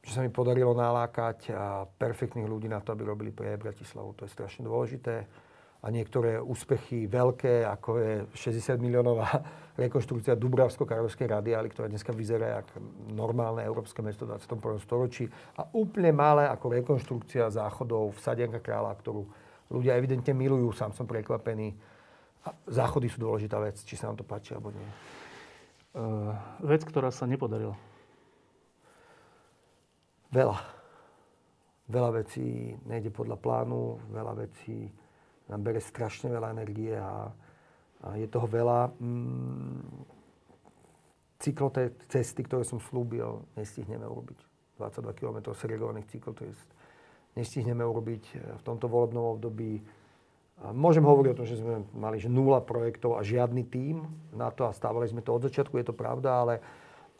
Že 0.03 0.11
sa 0.11 0.19
mi 0.19 0.27
podarilo 0.27 0.75
nalákať 0.75 1.55
perfektných 1.95 2.43
ľudí 2.43 2.67
na 2.67 2.83
to, 2.83 2.91
aby 2.91 3.07
robili 3.07 3.31
pre 3.31 3.55
Bratislavu. 3.55 4.11
To 4.19 4.27
je 4.27 4.35
strašne 4.35 4.67
dôležité. 4.67 5.23
A 5.83 5.91
niektoré 5.91 6.39
úspechy 6.39 7.11
veľké, 7.11 7.67
ako 7.67 7.89
je 7.99 8.11
60 8.35 8.83
miliónová 8.83 9.27
rekonštrukcia 9.83 10.35
Dubravsko-Karlovskej 10.39 11.27
radiály, 11.27 11.71
ktorá 11.71 11.91
dneska 11.91 12.15
vyzerá 12.15 12.63
ako 12.63 12.83
normálne 13.11 13.63
európske 13.63 13.99
mesto 13.99 14.23
v 14.23 14.35
21. 14.39 14.79
storočí. 14.79 15.27
A 15.59 15.67
úplne 15.75 16.15
malé 16.15 16.47
ako 16.51 16.71
rekonštrukcia 16.83 17.51
záchodov 17.51 18.15
v 18.15 18.19
Sadianka 18.19 18.63
kráľa, 18.63 18.95
ktorú 18.99 19.27
ľudia 19.71 19.95
evidentne 19.95 20.31
milujú. 20.35 20.71
Sám 20.71 20.95
som 20.95 21.07
prekvapený. 21.07 21.75
A 22.43 22.51
záchody 22.67 23.07
sú 23.07 23.23
dôležitá 23.23 23.55
vec, 23.59 23.79
či 23.83 23.95
sa 23.95 24.11
nám 24.11 24.19
to 24.19 24.27
páči 24.27 24.55
alebo 24.55 24.71
nie. 24.71 24.87
Uh, 25.95 26.35
vec, 26.63 26.83
ktorá 26.83 27.07
sa 27.07 27.23
nepodarila. 27.23 27.75
Veľa. 30.33 30.57
Veľa 31.93 32.11
vecí 32.25 32.73
nejde 32.89 33.13
podľa 33.13 33.37
plánu, 33.37 34.01
veľa 34.09 34.33
vecí 34.41 34.89
nám 35.45 35.61
bere 35.61 35.77
strašne 35.77 36.33
veľa 36.33 36.57
energie 36.57 36.97
a, 36.97 37.29
a 38.01 38.07
je 38.17 38.25
toho 38.25 38.49
veľa. 38.49 38.97
Mm, 38.97 40.09
cyklo 41.37 41.69
tej 41.69 41.93
cesty, 42.09 42.41
ktoré 42.47 42.65
som 42.65 42.81
slúbil, 42.81 43.45
nestihneme 43.53 44.09
urobiť. 44.09 44.39
22 44.81 45.13
km 45.21 45.53
segregovaných 45.53 46.09
cyklotest 46.09 46.69
nestihneme 47.37 47.85
urobiť 47.85 48.23
v 48.57 48.61
tomto 48.65 48.89
volebnom 48.89 49.37
období. 49.37 49.85
A 50.63 50.73
môžem 50.73 51.05
hovoriť 51.05 51.29
o 51.33 51.37
tom, 51.37 51.47
že 51.49 51.59
sme 51.61 51.85
mali 51.93 52.17
že 52.17 52.29
nula 52.29 52.61
projektov 52.61 53.17
a 53.17 53.25
žiadny 53.25 53.69
tím 53.69 54.05
na 54.33 54.49
to 54.49 54.65
a 54.65 54.73
stávali 54.73 55.09
sme 55.09 55.21
to 55.21 55.33
od 55.33 55.45
začiatku, 55.45 55.77
je 55.77 55.87
to 55.89 55.95
pravda, 55.97 56.41
ale 56.41 56.53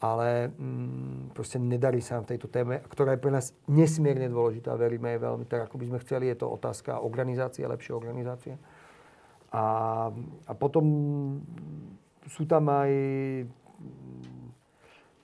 ale 0.04 0.52
mm, 0.52 1.32
proste 1.32 1.56
nedarí 1.56 2.04
sa 2.04 2.20
nám 2.20 2.28
v 2.28 2.36
tejto 2.36 2.52
téme, 2.52 2.84
ktorá 2.92 3.16
je 3.16 3.24
pre 3.24 3.32
nás 3.32 3.56
nesmierne 3.72 4.28
dôležitá, 4.28 4.76
veríme 4.76 5.16
je 5.16 5.24
veľmi 5.24 5.48
tak, 5.48 5.72
ako 5.72 5.80
by 5.80 5.86
sme 5.88 6.04
chceli. 6.04 6.28
Je 6.28 6.44
to 6.44 6.52
otázka 6.52 7.00
organizácie, 7.00 7.64
lepšie 7.64 7.96
organizácie. 7.96 8.60
A, 9.56 9.64
a 10.44 10.52
potom 10.60 10.84
sú 12.28 12.44
tam 12.44 12.68
aj 12.68 12.92
mm, 13.48 14.44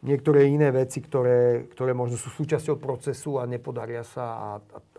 niektoré 0.07 0.47
iné 0.47 0.71
veci, 0.71 1.03
ktoré, 1.03 1.67
ktoré 1.75 1.91
možno 1.91 2.15
sú 2.15 2.31
súčasťou 2.31 2.79
procesu 2.79 3.35
a 3.35 3.43
nepodaria 3.43 4.07
sa 4.07 4.23
a, 4.23 4.49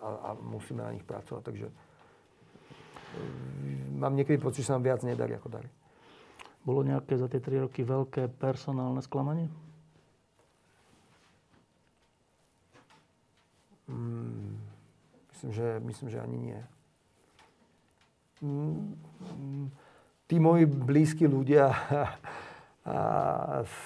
a, 0.05 0.09
a 0.29 0.31
musíme 0.37 0.85
na 0.85 0.93
nich 0.93 1.09
pracovať. 1.09 1.41
Takže 1.41 1.67
mm, 3.17 3.97
mám 3.97 4.13
niekedy 4.13 4.37
pocit, 4.37 4.61
že 4.61 4.69
sa 4.69 4.77
nám 4.77 4.93
viac 4.93 5.01
nedarí, 5.09 5.41
ako 5.41 5.49
darí. 5.49 5.73
Bolo 6.69 6.85
nejaké 6.85 7.17
za 7.17 7.33
tie 7.33 7.41
3 7.41 7.65
roky 7.65 7.81
veľké 7.81 8.29
personálne 8.37 9.01
sklamanie? 9.01 9.49
Mm, 13.91 14.55
myslím, 15.35 15.51
že, 15.53 15.67
myslím, 15.83 16.09
že 16.11 16.21
ani 16.21 16.39
nie. 16.39 16.61
Mm, 18.41 18.95
tí 20.31 20.39
moji 20.39 20.65
blízki 20.67 21.27
ľudia 21.27 21.75
a 22.87 22.97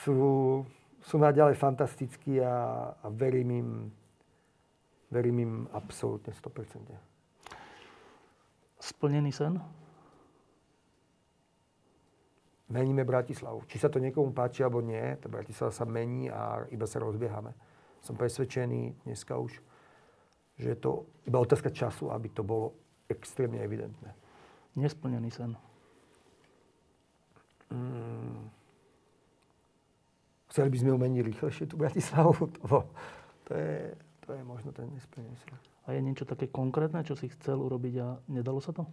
sú, 0.05 0.63
sú 1.01 1.17
naďalej 1.17 1.57
fantastickí 1.57 2.39
a, 2.45 2.93
a 3.01 3.07
verím 3.09 3.51
im, 3.51 3.71
verím 5.09 5.37
im 5.41 5.55
absolútne 5.73 6.37
100%. 6.37 7.15
Splnený 8.85 9.33
sen? 9.33 9.57
Meníme 12.69 13.05
Bratislavu. 13.05 13.65
Či 13.69 13.81
sa 13.81 13.89
to 13.89 14.01
niekomu 14.01 14.33
páči 14.37 14.65
alebo 14.65 14.85
nie, 14.85 15.17
tá 15.21 15.29
Bratislava 15.29 15.73
sa 15.73 15.89
mení 15.89 16.29
a 16.29 16.69
iba 16.69 16.85
sa 16.85 17.01
rozbiehame. 17.01 17.53
Som 18.05 18.21
presvedčený 18.21 19.09
dneska 19.09 19.37
už, 19.41 19.57
že 20.59 20.75
je 20.75 20.79
to 20.79 21.07
iba 21.27 21.39
otázka 21.41 21.71
času, 21.71 22.11
aby 22.15 22.29
to 22.31 22.47
bolo 22.47 22.73
extrémne 23.11 23.59
evidentné. 23.59 24.15
Nesplnený 24.79 25.31
sen. 25.31 25.53
Mm. 27.71 28.51
Chceli 30.51 30.71
by 30.71 30.79
sme 30.79 30.91
umeniť 30.95 31.21
rýchlejšie 31.27 31.65
tú 31.67 31.75
Bratislavu. 31.75 32.35
To, 33.45 33.53
to, 33.53 33.61
je, 33.61 33.93
to 34.25 34.33
je 34.33 34.43
možno 34.47 34.73
ten 34.73 34.89
nesplnený 34.89 35.37
sen. 35.37 35.53
A 35.85 35.93
je 35.93 36.01
niečo 36.01 36.25
také 36.25 36.49
konkrétne, 36.49 37.05
čo 37.05 37.13
si 37.13 37.29
chcel 37.29 37.61
urobiť 37.61 37.95
a 38.01 38.17
nedalo 38.33 38.57
sa 38.63 38.73
to? 38.73 38.89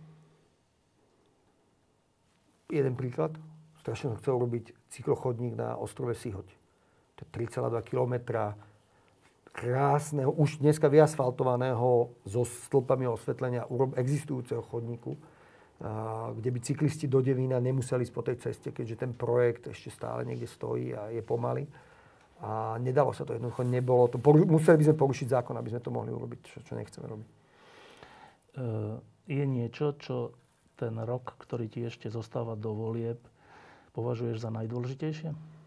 Jeden 2.67 2.99
príklad. 2.99 3.31
Strašne 3.79 4.11
som 4.11 4.19
chcel 4.19 4.35
urobiť 4.35 4.75
cyklochodník 4.91 5.55
na 5.55 5.79
ostrove 5.79 6.11
Sihoď. 6.13 6.51
To 7.15 7.21
je 7.23 7.29
3,2 7.47 7.79
kilometra 7.87 8.59
krásneho, 9.51 10.31
už 10.31 10.63
dneska 10.63 10.87
vyasfaltovaného 10.87 12.15
so 12.23 12.41
stĺpami 12.47 13.07
osvetlenia 13.07 13.67
existujúceho 13.99 14.63
chodníku, 14.63 15.19
kde 16.37 16.49
by 16.53 16.59
cyklisti 16.61 17.09
do 17.09 17.19
Devína 17.19 17.59
nemuseli 17.59 18.05
ísť 18.05 18.13
po 18.13 18.23
tej 18.23 18.37
ceste, 18.39 18.69
keďže 18.71 19.01
ten 19.01 19.11
projekt 19.11 19.67
ešte 19.67 19.89
stále 19.89 20.23
niekde 20.23 20.47
stojí 20.47 20.93
a 20.93 21.09
je 21.09 21.21
pomaly. 21.25 21.65
A 22.41 22.81
nedalo 22.81 23.13
sa 23.13 23.21
to 23.21 23.37
jednoducho, 23.37 23.61
nebolo 23.61 24.09
to. 24.09 24.17
Museli 24.49 24.81
by 24.81 24.85
sme 24.89 24.97
porušiť 24.97 25.27
zákon, 25.29 25.53
aby 25.53 25.69
sme 25.69 25.81
to 25.81 25.93
mohli 25.93 26.09
urobiť, 26.09 26.39
čo, 26.41 26.57
čo 26.65 26.73
nechceme 26.73 27.05
robiť. 27.05 27.27
E, 27.29 27.35
je 29.29 29.43
niečo, 29.45 29.93
čo 30.01 30.33
ten 30.73 30.97
rok, 31.05 31.37
ktorý 31.37 31.69
ti 31.69 31.85
ešte 31.85 32.09
zostáva 32.09 32.57
do 32.57 32.73
volieb, 32.73 33.21
považuješ 33.93 34.41
za 34.41 34.49
najdôležitejšie? 34.49 35.60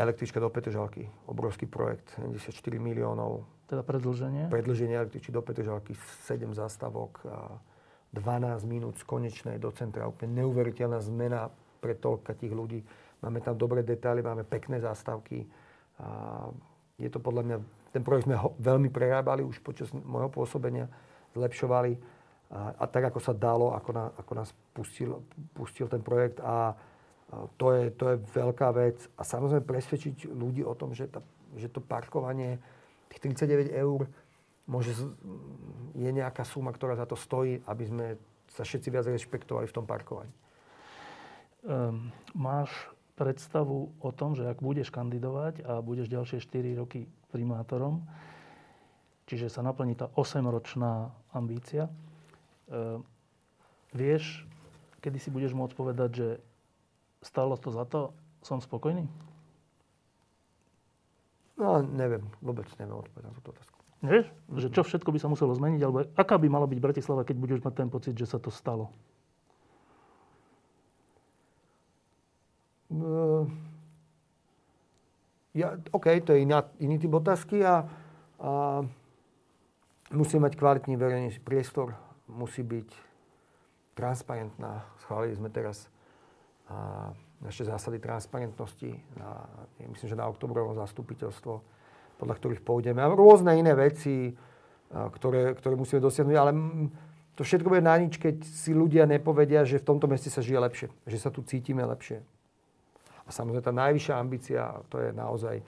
Električka 0.00 0.40
do 0.40 0.48
Petržalky. 0.48 1.04
Obrovský 1.28 1.68
projekt, 1.68 2.16
74 2.16 2.56
miliónov. 2.80 3.44
Teda 3.68 3.84
predlženie? 3.84 4.48
Predlženie 4.48 4.96
električky 4.96 5.28
do 5.28 5.44
Petržalky, 5.44 5.92
7 6.24 6.48
zástavok, 6.56 7.12
a 7.28 7.60
12 8.16 8.64
minút 8.66 8.96
z 8.96 9.04
konečnej 9.04 9.60
do 9.60 9.70
centra. 9.70 10.08
Úplne 10.08 10.42
neuveriteľná 10.42 10.98
zmena 11.04 11.52
pre 11.78 11.94
toľka 11.94 12.34
tých 12.34 12.50
ľudí. 12.50 12.80
Máme 13.20 13.44
tam 13.44 13.54
dobré 13.54 13.84
detaily, 13.84 14.24
máme 14.24 14.42
pekné 14.48 14.80
zástavky. 14.80 15.44
A 16.00 16.48
je 16.96 17.08
to 17.12 17.20
podľa 17.20 17.42
mňa, 17.44 17.56
ten 17.92 18.02
projekt 18.02 18.26
sme 18.26 18.40
ho, 18.40 18.56
veľmi 18.56 18.88
prerábali 18.88 19.44
už 19.44 19.60
počas 19.60 19.92
môjho 19.92 20.32
pôsobenia, 20.32 20.88
zlepšovali. 21.36 22.00
A, 22.50 22.74
a 22.82 22.84
tak, 22.90 23.12
ako 23.12 23.20
sa 23.22 23.36
dalo, 23.36 23.76
ako, 23.76 23.90
na, 23.94 24.04
ako 24.18 24.32
nás 24.34 24.50
pustil, 24.74 25.22
pustil 25.54 25.86
ten 25.86 26.02
projekt. 26.02 26.42
A, 26.42 26.74
to 27.30 27.66
je, 27.72 27.82
to 27.94 28.04
je 28.10 28.16
veľká 28.34 28.68
vec. 28.74 28.98
A 29.14 29.22
samozrejme 29.22 29.62
presvedčiť 29.62 30.26
ľudí 30.26 30.66
o 30.66 30.74
tom, 30.74 30.90
že, 30.92 31.06
tá, 31.06 31.22
že 31.54 31.70
to 31.70 31.78
parkovanie, 31.78 32.58
tých 33.10 33.22
39 33.22 33.70
eur, 33.70 34.06
môže, 34.66 34.94
je 35.94 36.10
nejaká 36.10 36.42
suma, 36.46 36.70
ktorá 36.74 36.94
za 36.98 37.06
to 37.06 37.18
stojí, 37.18 37.62
aby 37.66 37.84
sme 37.86 38.06
sa 38.50 38.66
všetci 38.66 38.88
viac 38.90 39.06
rešpektovali 39.06 39.66
v 39.70 39.74
tom 39.74 39.86
parkovaní. 39.86 40.30
Um, 41.60 42.10
máš 42.34 42.70
predstavu 43.14 43.92
o 44.00 44.10
tom, 44.10 44.32
že 44.32 44.48
ak 44.48 44.64
budeš 44.64 44.88
kandidovať 44.90 45.60
a 45.66 45.84
budeš 45.84 46.08
ďalšie 46.08 46.40
4 46.40 46.80
roky 46.80 47.04
primátorom, 47.30 48.02
čiže 49.28 49.52
sa 49.52 49.60
naplní 49.62 49.94
tá 49.94 50.08
8-ročná 50.16 51.14
ambícia, 51.30 51.86
um, 52.66 53.04
vieš, 53.92 54.48
kedy 55.04 55.18
si 55.20 55.28
budeš 55.30 55.52
môcť 55.52 55.74
povedať, 55.76 56.10
že 56.10 56.28
stalo 57.20 57.56
to 57.56 57.68
za 57.72 57.84
to, 57.84 58.12
som 58.40 58.60
spokojný? 58.60 59.04
No, 61.60 61.84
neviem. 61.84 62.24
Vôbec 62.40 62.64
neviem 62.80 62.96
odpovedať 62.96 63.28
na 63.28 63.36
túto 63.36 63.52
otázku. 63.52 63.76
Vieš? 64.00 64.26
Že 64.56 64.68
čo 64.72 64.82
všetko 64.82 65.12
by 65.12 65.18
sa 65.20 65.28
muselo 65.28 65.52
zmeniť? 65.52 65.80
Alebo 65.84 66.08
aká 66.16 66.40
by 66.40 66.48
mala 66.48 66.64
byť 66.64 66.80
Bratislava, 66.80 67.28
keď 67.28 67.36
budeš 67.36 67.60
mať 67.60 67.74
ten 67.76 67.88
pocit, 67.92 68.16
že 68.16 68.24
sa 68.24 68.40
to 68.40 68.48
stalo? 68.48 68.88
Uh, 72.90 73.44
ja, 75.54 75.76
OK, 75.92 76.10
to 76.24 76.32
je 76.34 76.42
iná, 76.42 76.64
iný 76.80 76.98
typ 76.98 77.12
otázky 77.12 77.62
a, 77.62 77.86
a 78.40 78.82
musí 80.10 80.40
mať 80.40 80.58
kvalitný 80.58 80.98
verejný 80.98 81.30
priestor, 81.44 81.94
musí 82.26 82.66
byť 82.66 82.88
transparentná. 83.94 84.88
Schválili 85.04 85.36
sme 85.36 85.52
teraz 85.52 85.86
a, 86.70 87.10
naše 87.40 87.64
zásady 87.64 87.98
transparentnosti, 87.98 88.92
na, 89.16 89.48
myslím, 89.90 90.08
že 90.12 90.16
na 90.16 90.28
oktobrovom 90.28 90.76
zastupiteľstvo, 90.76 91.52
podľa 92.20 92.34
ktorých 92.36 92.62
pôjdeme. 92.62 93.00
A 93.00 93.08
rôzne 93.08 93.56
iné 93.56 93.72
veci, 93.72 94.36
ktoré, 94.92 95.56
ktoré 95.56 95.74
musíme 95.74 96.04
dosiahnuť, 96.04 96.36
ale 96.36 96.52
to 97.38 97.40
všetko 97.40 97.72
bude 97.72 97.80
na 97.80 97.96
nič, 97.96 98.20
keď 98.20 98.44
si 98.44 98.76
ľudia 98.76 99.08
nepovedia, 99.08 99.64
že 99.64 99.80
v 99.80 99.88
tomto 99.88 100.04
meste 100.04 100.28
sa 100.28 100.44
žije 100.44 100.60
lepšie, 100.60 100.88
že 101.08 101.16
sa 101.16 101.32
tu 101.32 101.40
cítime 101.40 101.80
lepšie. 101.88 102.20
A 103.24 103.28
samozrejme 103.32 103.64
tá 103.64 103.72
najvyššia 103.72 104.14
ambícia, 104.20 104.62
to 104.92 105.00
je 105.00 105.08
naozaj 105.16 105.64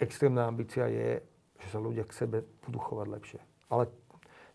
extrémna 0.00 0.48
ambícia, 0.48 0.88
je, 0.88 1.20
že 1.60 1.68
sa 1.68 1.78
ľudia 1.82 2.08
k 2.08 2.16
sebe 2.16 2.46
budú 2.64 2.80
chovať 2.80 3.06
lepšie. 3.12 3.40
Ale 3.68 3.92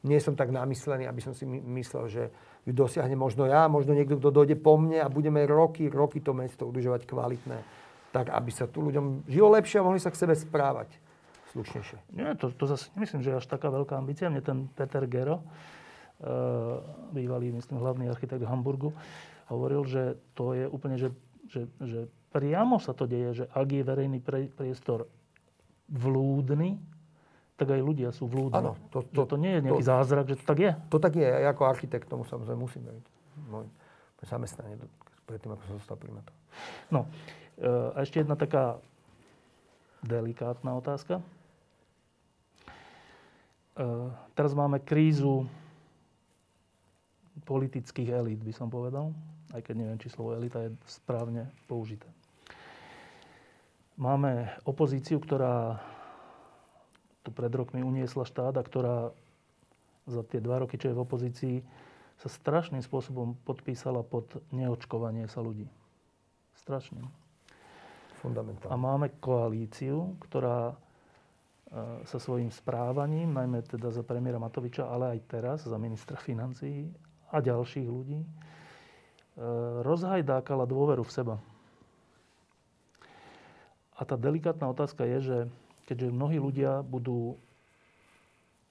nie 0.02 0.18
som 0.18 0.34
tak 0.34 0.50
namyslený, 0.50 1.06
aby 1.06 1.22
som 1.22 1.38
si 1.38 1.46
myslel, 1.46 2.10
že 2.10 2.24
ju 2.68 2.76
dosiahne 2.76 3.16
možno 3.16 3.48
ja, 3.48 3.72
možno 3.72 3.96
niekto, 3.96 4.20
kto 4.20 4.28
dojde 4.28 4.60
po 4.60 4.76
mne 4.76 5.00
a 5.00 5.08
budeme 5.08 5.48
roky, 5.48 5.88
roky 5.88 6.20
to 6.20 6.36
mesto 6.36 6.68
udržovať 6.68 7.08
kvalitné, 7.08 7.64
tak 8.12 8.28
aby 8.28 8.52
sa 8.52 8.68
tu 8.68 8.84
ľuďom 8.84 9.24
žilo 9.32 9.48
lepšie 9.56 9.80
a 9.80 9.88
mohli 9.88 10.04
sa 10.04 10.12
k 10.12 10.20
sebe 10.20 10.36
správať 10.36 10.92
slušnejšie. 11.56 11.98
Nie, 12.12 12.36
to, 12.36 12.52
to 12.52 12.68
zase 12.68 12.92
nemyslím, 13.00 13.24
že 13.24 13.40
až 13.40 13.48
taká 13.48 13.72
veľká 13.72 13.96
ambícia. 13.96 14.28
Mne 14.28 14.44
ten 14.44 14.68
Peter 14.76 15.08
Gero, 15.08 15.40
uh, 15.40 16.84
bývalý, 17.16 17.56
myslím, 17.56 17.80
hlavný 17.80 18.12
architekt 18.12 18.44
Hamburgu, 18.44 18.92
hovoril, 19.48 19.88
že 19.88 20.20
to 20.36 20.52
je 20.52 20.68
úplne, 20.68 21.00
že, 21.00 21.16
že, 21.48 21.72
že 21.80 22.12
priamo 22.36 22.84
sa 22.84 22.92
to 22.92 23.08
deje, 23.08 23.44
že 23.44 23.46
ak 23.48 23.68
je 23.72 23.84
verejný 23.88 24.20
priestor 24.52 25.08
vlúdny, 25.88 26.76
tak 27.58 27.74
aj 27.74 27.82
ľudia 27.82 28.14
sú 28.14 28.30
vľúdni. 28.30 28.62
Áno. 28.62 28.78
To, 28.94 29.02
to, 29.02 29.26
to 29.26 29.36
nie 29.36 29.58
je 29.58 29.62
nejaký 29.66 29.84
to, 29.84 29.90
zázrak, 29.90 30.30
že 30.30 30.38
to 30.38 30.46
tak 30.46 30.60
je. 30.62 30.72
To 30.94 30.98
tak 31.02 31.18
je. 31.18 31.26
Ja 31.26 31.50
ako 31.50 31.66
architekt 31.66 32.06
tomu 32.06 32.24
samozrejme 32.30 32.62
musím 32.62 32.86
veriť. 32.86 33.06
Môj 33.50 33.66
zamestnanie 34.22 34.78
predtým, 35.26 35.58
ako 35.58 35.64
som 35.66 35.76
zostal 35.82 35.98
primátor. 35.98 36.34
No, 36.94 37.10
e, 37.58 37.68
a 37.68 37.98
ešte 38.06 38.22
jedna 38.22 38.38
taká 38.38 38.78
delikátna 40.06 40.78
otázka. 40.78 41.18
E, 41.18 41.24
teraz 44.38 44.54
máme 44.54 44.78
krízu 44.82 45.46
politických 47.46 48.10
elít, 48.14 48.42
by 48.42 48.54
som 48.54 48.70
povedal. 48.70 49.14
Aj 49.50 49.62
keď 49.66 49.76
neviem, 49.82 50.02
či 50.02 50.14
slovo 50.14 50.38
elita 50.38 50.62
je 50.66 50.72
správne 50.86 51.50
použité. 51.66 52.06
Máme 53.98 54.46
opozíciu, 54.62 55.18
ktorá 55.18 55.82
tu 57.28 57.36
pred 57.36 57.52
rokmi 57.52 57.84
uniesla 57.84 58.24
štát 58.24 58.56
a 58.56 58.64
ktorá 58.64 59.12
za 60.08 60.24
tie 60.24 60.40
dva 60.40 60.64
roky, 60.64 60.80
čo 60.80 60.88
je 60.88 60.96
v 60.96 61.04
opozícii, 61.04 61.56
sa 62.16 62.32
strašným 62.32 62.80
spôsobom 62.80 63.36
podpísala 63.44 64.02
pod 64.08 64.40
neočkovanie 64.56 65.28
sa 65.28 65.44
ľudí. 65.44 65.68
Strašným. 66.64 67.04
Fundamentálne. 68.24 68.72
A 68.72 68.80
máme 68.80 69.20
koalíciu, 69.20 70.16
ktorá 70.24 70.74
e, 70.74 70.76
sa 72.08 72.18
svojím 72.18 72.50
správaním, 72.50 73.36
najmä 73.36 73.62
teda 73.68 73.92
za 73.92 74.02
premiéra 74.02 74.42
Matoviča, 74.42 74.88
ale 74.88 75.20
aj 75.20 75.20
teraz 75.30 75.60
za 75.68 75.78
ministra 75.78 76.18
financií 76.18 76.90
a 77.30 77.44
ďalších 77.44 77.86
ľudí, 77.86 78.24
e, 78.24 78.28
rozhajdákala 79.86 80.66
dôveru 80.66 81.06
v 81.06 81.14
seba. 81.14 81.36
A 83.94 84.02
tá 84.02 84.18
delikátna 84.18 84.72
otázka 84.74 85.06
je, 85.06 85.20
že 85.22 85.38
keďže 85.88 86.12
mnohí 86.12 86.38
ľudia 86.38 86.84
budú 86.84 87.40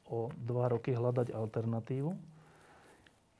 o 0.07 0.31
dva 0.37 0.69
roky 0.71 0.93
hľadať 0.93 1.33
alternatívu, 1.33 2.13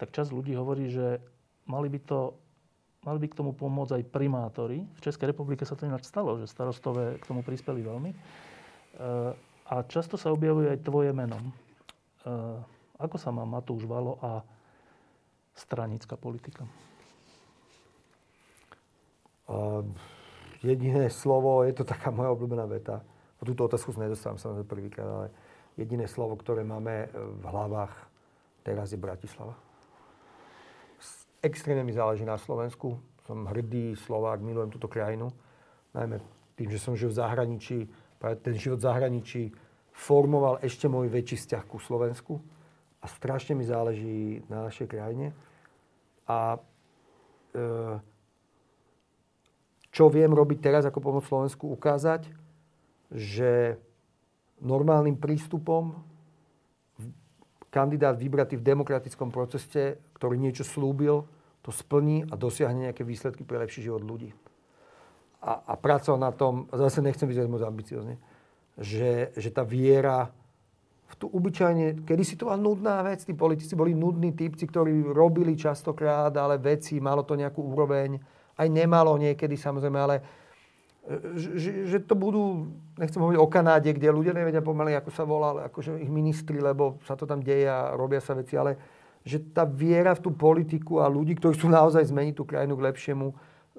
tak 0.01 0.11
čas 0.17 0.33
ľudí 0.33 0.57
hovorí, 0.57 0.89
že 0.89 1.21
mali 1.69 1.93
by, 1.93 2.01
to, 2.03 2.35
mali 3.05 3.21
by 3.23 3.27
k 3.31 3.39
tomu 3.39 3.53
pomôcť 3.53 4.01
aj 4.01 4.11
primátori. 4.11 4.83
V 4.99 5.01
Českej 5.05 5.31
republike 5.31 5.63
sa 5.69 5.79
to 5.79 5.87
ináč 5.87 6.09
stalo, 6.09 6.41
že 6.41 6.51
starostové 6.51 7.21
k 7.21 7.29
tomu 7.29 7.45
prispeli 7.45 7.85
veľmi. 7.85 8.11
E, 8.11 8.17
a 9.67 9.75
často 9.87 10.19
sa 10.19 10.35
objavuje 10.35 10.73
aj 10.73 10.83
tvoje 10.83 11.15
meno. 11.15 11.39
E, 11.39 11.49
ako 12.99 13.17
sa 13.21 13.31
má 13.31 13.47
Matúš 13.47 13.87
Valo 13.87 14.19
a 14.25 14.43
stranická 15.57 16.17
politika? 16.19 16.65
Uh, 19.47 19.87
jediné 20.59 21.07
slovo, 21.07 21.63
je 21.63 21.71
to 21.71 21.87
taká 21.87 22.11
moja 22.11 22.35
obľúbená 22.35 22.67
veta 22.67 22.99
túto 23.47 23.71
otázku 23.71 23.95
sa 23.95 24.03
nedostávam 24.03 24.37
samozrejme 24.43 24.67
prvýkrát, 24.67 25.07
ale 25.07 25.27
jediné 25.79 26.11
slovo, 26.11 26.35
ktoré 26.35 26.67
máme 26.67 27.07
v 27.15 27.45
hlavách 27.47 27.95
teraz 28.67 28.91
je 28.91 28.99
Bratislava. 28.99 29.55
Extrémne 31.39 31.87
mi 31.87 31.95
záleží 31.95 32.27
na 32.27 32.35
Slovensku. 32.35 32.99
Som 33.23 33.47
hrdý 33.47 33.95
Slovák, 33.95 34.43
milujem 34.43 34.75
túto 34.75 34.91
krajinu. 34.91 35.31
Najmä 35.95 36.19
tým, 36.59 36.75
že 36.75 36.83
som 36.83 36.99
žil 36.99 37.15
v 37.15 37.23
zahraničí, 37.23 37.79
ten 38.43 38.55
život 38.59 38.83
v 38.83 38.89
zahraničí 38.91 39.43
formoval 39.95 40.59
ešte 40.67 40.91
môj 40.91 41.07
väčší 41.07 41.39
vzťah 41.39 41.63
ku 41.71 41.79
Slovensku. 41.79 42.43
A 42.99 43.07
strašne 43.07 43.55
mi 43.55 43.63
záleží 43.63 44.43
na 44.51 44.67
našej 44.67 44.91
krajine. 44.91 45.31
A 46.27 46.59
e, 47.55 47.61
čo 49.95 50.11
viem 50.11 50.33
robiť 50.35 50.59
teraz 50.59 50.83
ako 50.83 50.99
pomoc 50.99 51.23
Slovensku? 51.29 51.71
Ukázať, 51.71 52.27
že 53.11 53.79
normálnym 54.63 55.19
prístupom 55.21 55.95
kandidát 57.69 58.17
vybratý 58.17 58.57
v 58.57 58.67
demokratickom 58.67 59.29
procese, 59.29 60.01
ktorý 60.17 60.41
niečo 60.41 60.65
slúbil, 60.65 61.29
to 61.61 61.75
splní 61.75 62.25
a 62.31 62.35
dosiahne 62.39 62.89
nejaké 62.89 63.03
výsledky 63.03 63.43
pre 63.43 63.59
lepší 63.61 63.85
život 63.91 64.01
ľudí. 64.01 64.31
A, 65.43 65.61
a 65.67 65.75
pracoval 65.77 66.19
na 66.19 66.33
tom, 66.33 66.71
zase 66.73 67.05
nechcem 67.05 67.29
vyzerať 67.29 67.51
moc 67.51 67.63
ambiciozne, 67.63 68.17
že, 68.79 69.35
že 69.37 69.51
tá 69.53 69.67
viera 69.67 70.31
v 71.07 71.15
tú 71.15 71.27
obyčajne, 71.31 72.03
kedy 72.03 72.23
si 72.27 72.35
to 72.35 72.51
bola 72.51 72.59
nudná 72.59 72.99
vec, 73.07 73.23
tí 73.23 73.31
politici 73.31 73.79
boli 73.79 73.95
nudní 73.95 74.35
typci, 74.35 74.67
ktorí 74.67 75.15
robili 75.15 75.55
častokrát, 75.55 76.35
ale 76.35 76.59
veci, 76.59 76.99
malo 76.99 77.23
to 77.23 77.39
nejakú 77.39 77.63
úroveň, 77.63 78.19
aj 78.59 78.69
nemalo 78.73 79.15
niekedy 79.15 79.55
samozrejme, 79.55 79.99
ale 80.01 80.17
že, 81.39 81.87
že 81.87 81.99
to 82.03 82.19
budú, 82.19 82.67
nechcem 82.99 83.23
hovoriť 83.23 83.39
o 83.39 83.47
Kanáde, 83.47 83.95
kde 83.95 84.11
ľudia 84.11 84.35
nevedia 84.35 84.59
pomaly, 84.59 84.99
ako 84.99 85.11
sa 85.15 85.23
volá, 85.23 85.71
akože 85.71 86.03
ich 86.03 86.11
ministri, 86.11 86.59
lebo 86.59 86.99
sa 87.07 87.15
to 87.15 87.31
tam 87.31 87.39
deje 87.39 87.71
a 87.71 87.95
robia 87.95 88.19
sa 88.19 88.35
veci, 88.35 88.59
ale 88.59 88.75
že 89.23 89.39
tá 89.55 89.63
viera 89.63 90.15
v 90.15 90.23
tú 90.27 90.31
politiku 90.35 91.03
a 91.03 91.11
ľudí, 91.11 91.39
ktorí 91.39 91.55
sú 91.55 91.71
naozaj 91.71 92.11
zmeniť 92.11 92.35
tú 92.35 92.43
krajinu 92.47 92.75
k 92.79 92.87
lepšiemu, 92.91 93.27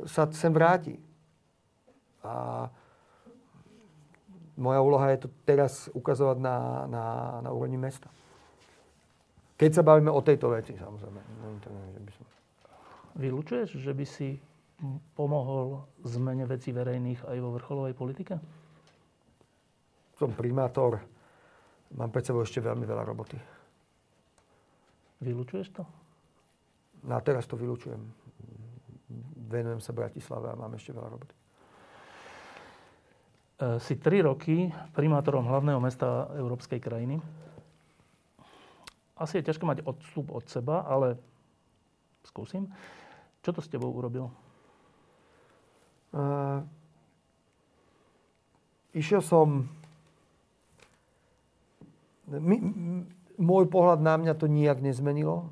sa 0.07 0.27
sem 0.31 0.51
vráti. 0.51 0.99
A 2.23 2.67
moja 4.59 4.79
úloha 4.83 5.11
je 5.15 5.27
to 5.27 5.29
teraz 5.43 5.87
ukazovať 5.91 6.37
na, 6.39 6.57
na, 6.87 7.05
na 7.43 7.49
úrovni 7.51 7.79
mesta. 7.79 8.11
Keď 9.57 9.71
sa 9.71 9.83
bavíme 9.83 10.11
o 10.11 10.21
tejto 10.21 10.53
veci, 10.53 10.75
samozrejme. 10.75 11.19
Vylúčuješ, 13.17 13.81
že 13.81 13.91
by 13.91 14.05
si 14.05 14.37
pomohol 15.17 15.89
zmene 16.05 16.45
veci 16.45 16.69
verejných 16.69 17.25
aj 17.25 17.37
vo 17.41 17.49
vrcholovej 17.57 17.95
politike? 17.97 18.33
Som 20.17 20.37
primátor. 20.37 21.01
Mám 21.97 22.11
pred 22.13 22.25
sebou 22.25 22.43
ešte 22.45 22.61
veľmi 22.61 22.85
veľa 22.85 23.03
roboty. 23.05 23.37
Vylučuješ 25.23 25.67
to? 25.73 25.83
Na 27.09 27.17
teraz 27.21 27.49
to 27.49 27.57
vylučujem. 27.57 28.01
Venujem 29.47 29.81
sa 29.81 29.95
Bratislave 29.95 30.51
a 30.51 30.59
mám 30.59 30.73
ešte 30.75 30.93
veľa 30.93 31.09
roboty. 31.09 31.33
E, 31.33 31.39
si 33.81 33.97
tri 33.97 34.21
roky 34.21 34.69
primátorom 34.93 35.47
hlavného 35.47 35.81
mesta 35.81 36.29
európskej 36.37 36.77
krajiny. 36.77 37.17
Asi 39.17 39.41
je 39.41 39.47
ťažké 39.49 39.65
mať 39.65 39.81
odstup 39.87 40.29
od 40.29 40.45
seba, 40.45 40.85
ale 40.85 41.17
skúsim. 42.21 42.69
Čo 43.41 43.57
to 43.57 43.61
s 43.65 43.71
tebou 43.71 43.89
urobil? 43.89 44.29
Uh, 46.11 46.63
išiel 48.95 49.21
som... 49.21 49.67
My, 52.27 52.59
môj 53.39 53.71
pohľad 53.71 54.03
na 54.03 54.19
mňa 54.19 54.33
to 54.35 54.51
nijak 54.51 54.83
nezmenilo. 54.83 55.47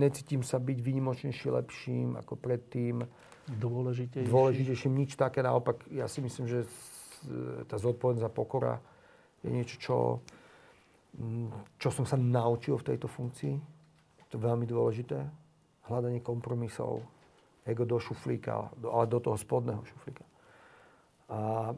necítim 0.00 0.40
sa 0.40 0.56
byť 0.56 0.78
výnimočnejší, 0.80 1.48
lepším 1.52 2.08
ako 2.20 2.36
predtým. 2.40 3.04
Dôležitejším. 3.44 4.32
Dôležitejším, 4.32 4.92
nič 4.96 5.20
také. 5.20 5.44
Naopak, 5.44 5.84
ja 5.92 6.08
si 6.08 6.24
myslím, 6.24 6.48
že 6.48 6.64
tá 7.68 7.76
zodpovednosť 7.76 8.24
a 8.24 8.32
pokora 8.32 8.74
je 9.44 9.50
niečo, 9.52 9.76
čo, 9.76 9.96
mm, 11.20 11.76
čo 11.76 11.88
som 11.92 12.08
sa 12.08 12.16
naučil 12.16 12.80
v 12.80 12.86
tejto 12.94 13.08
funkcii. 13.08 13.54
To 14.32 14.34
je 14.36 14.40
veľmi 14.40 14.64
dôležité. 14.64 15.20
Hľadanie 15.84 16.24
kompromisov, 16.24 17.04
ego 17.64 17.84
do 17.88 17.96
šuflíka, 17.98 18.70
ale 18.84 19.04
do 19.08 19.18
toho 19.20 19.36
spodného 19.36 19.84
šuflíka. 19.84 20.24
A, 21.28 21.72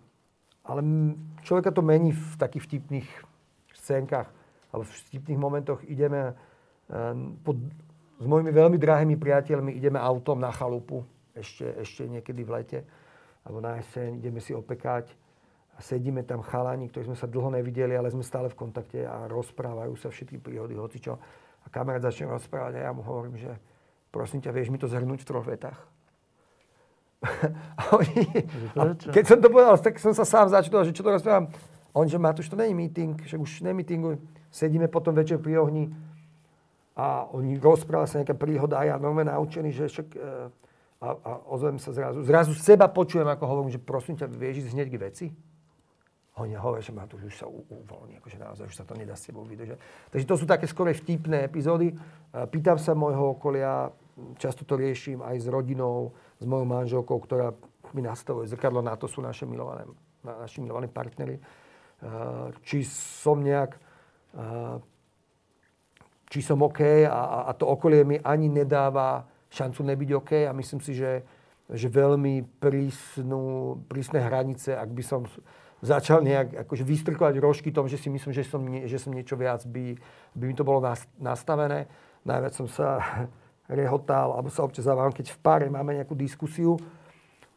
ale 0.67 0.81
človeka 1.47 1.71
to 1.71 1.83
mení 1.83 2.11
v 2.11 2.35
takých 2.39 2.67
vtipných 2.67 3.09
scénkach, 3.75 4.29
alebo 4.75 4.83
v 4.83 4.99
vtipných 5.11 5.39
momentoch 5.39 5.81
ideme 5.87 6.35
Ehm, 6.87 7.43
pod, 7.43 7.59
s 8.23 8.27
mojimi 8.27 8.55
veľmi 8.55 8.79
drahými 8.79 9.17
priateľmi 9.19 9.75
ideme 9.75 9.99
autom 9.99 10.39
na 10.39 10.55
chalupu, 10.55 11.03
ešte, 11.35 11.67
ešte 11.83 12.07
niekedy 12.07 12.47
v 12.47 12.51
lete, 12.55 12.81
alebo 13.43 13.59
na 13.59 13.83
jeseň, 13.83 14.23
ideme 14.23 14.39
si 14.39 14.55
opekať 14.55 15.11
a 15.77 15.83
sedíme 15.83 16.23
tam 16.23 16.41
chalani, 16.41 16.89
ktorí 16.89 17.11
sme 17.11 17.19
sa 17.19 17.29
dlho 17.29 17.53
nevideli, 17.53 17.93
ale 17.99 18.09
sme 18.09 18.25
stále 18.25 18.49
v 18.49 18.57
kontakte 18.57 19.03
a 19.05 19.27
rozprávajú 19.29 19.93
sa 19.99 20.09
všetky 20.09 20.39
príhody, 20.41 20.79
hocičo. 20.79 21.19
A 21.61 21.67
kamarát 21.69 22.07
začne 22.07 22.31
rozprávať 22.31 22.79
a 22.79 22.87
ja 22.89 22.91
mu 22.95 23.03
hovorím, 23.03 23.37
že 23.37 23.51
prosím 24.17 24.41
ťa, 24.41 24.57
vieš 24.57 24.73
mi 24.73 24.81
to 24.81 24.89
zhrnúť 24.89 25.21
v 25.21 25.29
troch 25.29 25.45
vetách? 25.45 25.77
a, 27.81 27.83
oni, 27.93 28.25
a 28.81 28.83
keď 29.13 29.25
som 29.29 29.39
to 29.45 29.53
povedal, 29.53 29.77
tak 29.77 30.01
som 30.01 30.17
sa 30.17 30.25
sám 30.25 30.49
začal, 30.49 30.89
že 30.89 30.97
čo 30.97 31.05
to 31.05 31.13
rozprávam. 31.13 31.53
On, 31.93 32.09
že 32.09 32.17
Matúš, 32.17 32.49
to 32.49 32.57
není 32.57 32.73
meeting, 32.73 33.17
že 33.29 33.37
už 33.37 33.61
nemítinguj. 33.61 34.21
Sedíme 34.49 34.89
potom 34.89 35.13
večer 35.13 35.37
pri 35.37 35.61
ohni, 35.61 35.93
a 36.97 37.29
oni 37.29 37.61
rozpráva 37.61 38.09
sa 38.09 38.25
nejaká 38.25 38.33
príhoda 38.33 38.81
a 38.81 38.89
ja 38.89 38.97
normálne 38.97 39.29
naučený, 39.29 39.69
že 39.69 39.85
však... 39.93 40.09
E, 40.17 40.29
a, 40.97 41.13
a 41.13 41.31
ozvem 41.53 41.77
sa 41.77 41.93
zrazu. 41.93 42.25
Zrazu 42.25 42.57
seba 42.57 42.89
počujem, 42.89 43.29
ako 43.29 43.45
hovorím, 43.45 43.69
že 43.69 43.77
prosím 43.77 44.17
ťa, 44.17 44.33
vieš 44.33 44.65
ísť 44.65 44.73
hneď 44.73 44.89
k 44.89 44.97
veci? 44.97 45.27
Oni 46.41 46.57
hovoria, 46.57 46.81
že 46.81 46.97
tu 47.05 47.21
už 47.21 47.37
sa 47.37 47.45
uvoľní, 47.53 48.17
akože 48.17 48.41
naozaj 48.41 48.65
už 48.73 48.77
sa 48.81 48.85
to 48.89 48.97
nedá 48.97 49.13
s 49.13 49.29
sebou 49.29 49.45
vydržať. 49.45 49.77
Takže 50.09 50.25
to 50.25 50.37
sú 50.41 50.45
také 50.49 50.65
skore 50.65 50.97
vtipné 50.97 51.45
epizódy. 51.45 51.93
E, 51.93 51.95
pýtam 52.49 52.81
sa 52.81 52.97
môjho 52.97 53.37
okolia, 53.37 53.93
často 54.41 54.65
to 54.65 54.77
riešim 54.77 55.21
aj 55.21 55.45
s 55.45 55.47
rodinou, 55.47 56.17
s 56.41 56.45
mojou 56.45 56.67
manželkou, 56.67 57.19
ktorá 57.21 57.53
mi 57.93 58.03
nastavuje 58.03 58.49
zrkadlo, 58.49 58.83
na 58.83 58.97
to 58.97 59.07
sú 59.07 59.23
naše 59.23 59.47
milované, 59.47 59.87
naši 60.25 60.61
milovaní 60.61 60.89
partnery. 60.89 61.39
E, 61.39 61.43
či 62.65 62.83
som 62.85 63.41
nejak 63.41 63.79
či 66.27 66.41
som 66.43 66.61
OK 66.61 67.09
a, 67.09 67.49
a 67.49 67.51
to 67.57 67.65
okolie 67.65 68.05
mi 68.05 68.17
ani 68.21 68.51
nedáva 68.51 69.25
šancu 69.49 69.81
nebyť 69.81 70.11
OK 70.21 70.33
a 70.45 70.53
myslím 70.53 70.81
si, 70.83 70.93
že, 70.93 71.23
že 71.71 71.89
veľmi 71.89 72.61
prísnu, 72.61 73.75
prísne 73.87 74.21
hranice, 74.21 74.75
ak 74.75 74.91
by 74.91 75.03
som 75.07 75.25
začal 75.81 76.21
nejak 76.21 76.67
akože 76.67 76.85
vystrkovať 76.85 77.35
rožky 77.39 77.71
tom, 77.71 77.87
že 77.87 77.97
si 77.97 78.11
myslím, 78.11 78.33
že 78.35 78.45
som, 78.45 78.61
nie, 78.61 78.85
že 78.91 78.99
som 78.99 79.15
niečo 79.15 79.39
viac, 79.39 79.63
by, 79.65 79.95
by 80.35 80.45
mi 80.51 80.55
to 80.57 80.67
bolo 80.67 80.83
nastavené. 81.17 81.87
Najviac 82.27 82.53
som 82.59 82.67
sa 82.67 82.99
rehotal, 83.67 84.35
alebo 84.35 84.51
sa 84.51 84.63
občas 84.63 84.87
závam, 84.87 85.11
keď 85.11 85.35
v 85.35 85.39
páre 85.43 85.67
máme 85.67 85.99
nejakú 85.99 86.15
diskusiu 86.15 86.79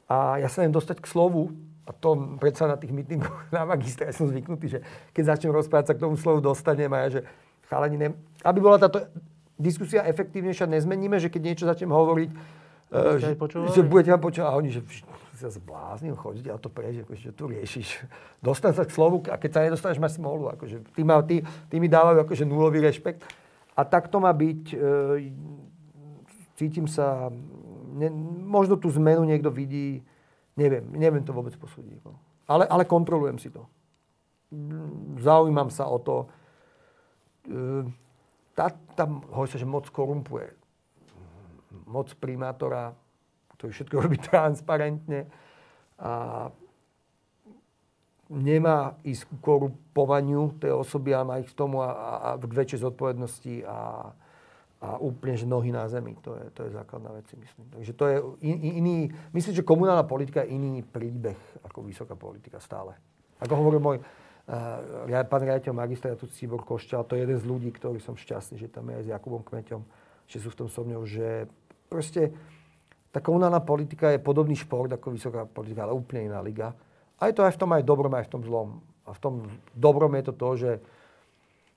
a 0.10 0.42
ja 0.42 0.50
sa 0.50 0.62
neviem 0.62 0.78
dostať 0.78 1.02
k 1.02 1.08
slovu, 1.10 1.54
a 1.90 1.94
to 1.94 2.38
predsa 2.38 2.70
na 2.70 2.78
tých 2.78 2.94
meetingoch 2.94 3.50
na 3.56 3.66
magistra 3.66 4.10
ja 4.10 4.14
som 4.14 4.30
zvyknutý, 4.30 4.78
že 4.78 4.80
keď 5.14 5.38
začnem 5.38 5.54
rozprávať, 5.54 5.94
sa 5.94 5.96
k 5.98 6.04
tomu 6.06 6.18
slovu 6.18 6.42
dostanem 6.42 6.90
a 6.94 7.10
ja, 7.10 7.20
že 7.20 7.22
chalani, 7.70 7.98
ne, 7.98 8.08
aby 8.46 8.60
bola 8.62 8.78
táto 8.78 9.06
diskusia 9.60 10.06
efektívnejšia, 10.06 10.70
nezmeníme, 10.70 11.20
že 11.20 11.30
keď 11.30 11.42
niečo 11.42 11.66
začnem 11.70 11.92
hovoriť, 11.92 12.30
že, 12.90 13.38
že 13.70 13.82
budete 13.86 14.10
ma 14.10 14.18
počúvať 14.18 14.50
a 14.50 14.58
oni, 14.58 14.74
že 14.74 14.82
sa 15.40 15.48
zbláznil, 15.48 16.20
chodíte 16.20 16.52
a 16.52 16.60
to 16.60 16.68
preč, 16.68 17.00
akože, 17.06 17.32
že 17.32 17.34
tu 17.38 17.48
riešiš. 17.48 17.88
Dostan 18.46 18.76
sa 18.76 18.84
k 18.84 18.92
slovu 18.92 19.24
a 19.32 19.40
keď 19.40 19.50
sa 19.56 19.60
nedostaneš, 19.64 20.02
máš 20.04 20.20
smolu. 20.20 20.52
Akože, 20.52 20.84
tí, 20.92 21.02
ma, 21.08 21.24
tí, 21.24 21.40
tí 21.72 21.80
mi 21.80 21.88
dávajú 21.88 22.28
akože 22.28 22.44
nulový 22.44 22.84
rešpekt. 22.84 23.24
A 23.80 23.88
tak 23.88 24.12
to 24.12 24.20
má 24.20 24.36
byť. 24.36 24.62
E, 24.74 24.78
cítim 26.60 26.84
sa, 26.92 27.32
ne, 27.96 28.12
možno 28.44 28.76
tú 28.76 28.92
zmenu 28.92 29.24
niekto 29.24 29.48
vidí, 29.48 30.04
neviem, 30.60 30.84
neviem 30.92 31.24
to 31.24 31.32
vôbec 31.32 31.56
posúdiť. 31.56 32.04
No. 32.04 32.20
Ale, 32.52 32.68
ale 32.68 32.84
kontrolujem 32.84 33.40
si 33.40 33.48
to. 33.48 33.64
Zaujímam 35.24 35.72
sa 35.72 35.88
o 35.88 35.96
to, 36.04 36.28
Ehm, 37.50 37.96
tá, 38.54 38.70
tam 38.94 39.24
hovorí 39.32 39.50
sa, 39.50 39.62
že 39.62 39.66
moc 39.66 39.88
korumpuje. 39.90 40.54
Moc 41.90 42.12
primátora, 42.20 42.94
ktorý 43.58 43.72
všetko 43.74 43.96
robí 43.98 44.18
transparentne 44.20 45.30
a 46.00 46.48
nemá 48.30 48.94
ísť 49.02 49.26
k 49.26 49.32
korupovaniu 49.42 50.62
tej 50.62 50.78
osoby, 50.78 51.18
ale 51.18 51.26
má 51.26 51.36
ich 51.42 51.50
k 51.50 51.58
tomu 51.58 51.82
a, 51.82 51.90
a, 51.90 52.12
a 52.16 52.30
k 52.38 52.46
väčšej 52.46 52.86
zodpovednosti 52.86 53.66
a, 53.66 54.14
a 54.80 54.96
úplne, 54.96 55.36
že 55.36 55.44
nohy 55.44 55.76
na 55.76 55.84
zemi. 55.92 56.16
To 56.24 56.40
je, 56.40 56.44
to 56.56 56.60
je 56.68 56.70
základná 56.72 57.12
vec, 57.12 57.28
myslím. 57.36 57.66
Takže 57.76 57.92
to 57.94 58.04
je 58.08 58.16
in, 58.48 58.80
iný, 58.80 58.98
myslím, 59.36 59.54
že 59.60 59.68
komunálna 59.68 60.08
politika 60.08 60.48
je 60.48 60.56
iný 60.56 60.80
príbeh 60.88 61.36
ako 61.68 61.84
vysoká 61.84 62.16
politika 62.16 62.64
stále. 62.64 62.96
Ako 63.44 63.60
hovoril 63.60 63.84
môj 63.84 63.98
ja, 65.06 65.22
pán 65.30 65.46
riaditeľ 65.46 65.78
magistrátu 65.78 66.26
Cibor 66.34 66.66
Košťal, 66.66 67.06
to 67.06 67.14
je 67.14 67.22
jeden 67.22 67.38
z 67.38 67.46
ľudí, 67.46 67.70
ktorý 67.70 68.02
som 68.02 68.18
šťastný, 68.18 68.58
že 68.58 68.66
tam 68.66 68.90
je 68.90 68.98
aj 68.98 69.04
s 69.06 69.12
Jakubom 69.14 69.46
Kmeťom, 69.46 69.82
že 70.26 70.42
sú 70.42 70.50
v 70.50 70.58
tom 70.58 70.68
so 70.74 70.82
mňou, 70.82 71.06
že 71.06 71.46
proste 71.86 72.34
tá 73.14 73.22
komunálna 73.22 73.62
politika 73.62 74.10
je 74.10 74.18
podobný 74.18 74.58
šport 74.58 74.90
ako 74.90 75.14
vysoká 75.14 75.46
politika, 75.46 75.86
ale 75.86 75.94
úplne 75.94 76.34
iná 76.34 76.42
liga. 76.42 76.74
A 77.22 77.30
je 77.30 77.38
to 77.38 77.46
aj 77.46 77.58
v 77.58 77.62
tom 77.62 77.70
aj 77.78 77.84
dobrom, 77.86 78.14
aj 78.14 78.26
v 78.26 78.32
tom 78.34 78.42
zlom. 78.42 78.70
A 79.06 79.14
v 79.14 79.20
tom 79.22 79.34
dobrom 79.78 80.14
je 80.18 80.24
to 80.30 80.34
to, 80.34 80.50
že 80.58 80.72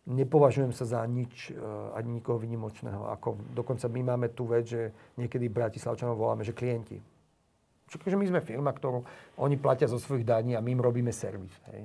nepovažujem 0.07 0.75
sa 0.75 0.83
za 0.83 1.01
nič, 1.07 1.55
uh, 1.55 1.95
ani 1.95 2.19
nikoho 2.19 2.39
vynimočného. 2.43 3.11
Ako, 3.15 3.39
dokonca 3.55 3.87
my 3.87 4.01
máme 4.15 4.35
tú 4.35 4.51
vec, 4.51 4.67
že 4.67 4.91
niekedy 5.15 5.47
Bratislavčanov 5.47 6.19
voláme, 6.19 6.43
že 6.43 6.57
klienti. 6.57 6.99
Čiže 7.93 8.17
my 8.17 8.25
sme 8.25 8.41
firma, 8.41 8.73
ktorú 8.73 9.05
oni 9.37 9.61
platia 9.61 9.85
zo 9.85 10.01
svojich 10.01 10.25
daní 10.25 10.57
a 10.57 10.65
my 10.65 10.73
im 10.73 10.81
robíme 10.81 11.13
servis. 11.13 11.53
Hej. 11.69 11.85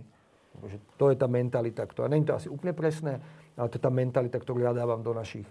Že 0.57 0.77
to 0.95 1.05
je 1.11 1.15
tá 1.19 1.27
mentalita, 1.27 1.83
ktorá, 1.83 2.07
je 2.07 2.23
to 2.23 2.37
asi 2.39 2.47
úplne 2.47 2.71
presné, 2.71 3.19
ale 3.59 3.67
to 3.67 3.75
je 3.75 3.83
tá 3.83 3.91
mentalita, 3.91 4.39
ktorú 4.39 4.63
ja 4.63 4.71
dávam 4.71 5.03
do 5.03 5.11
našich, 5.11 5.45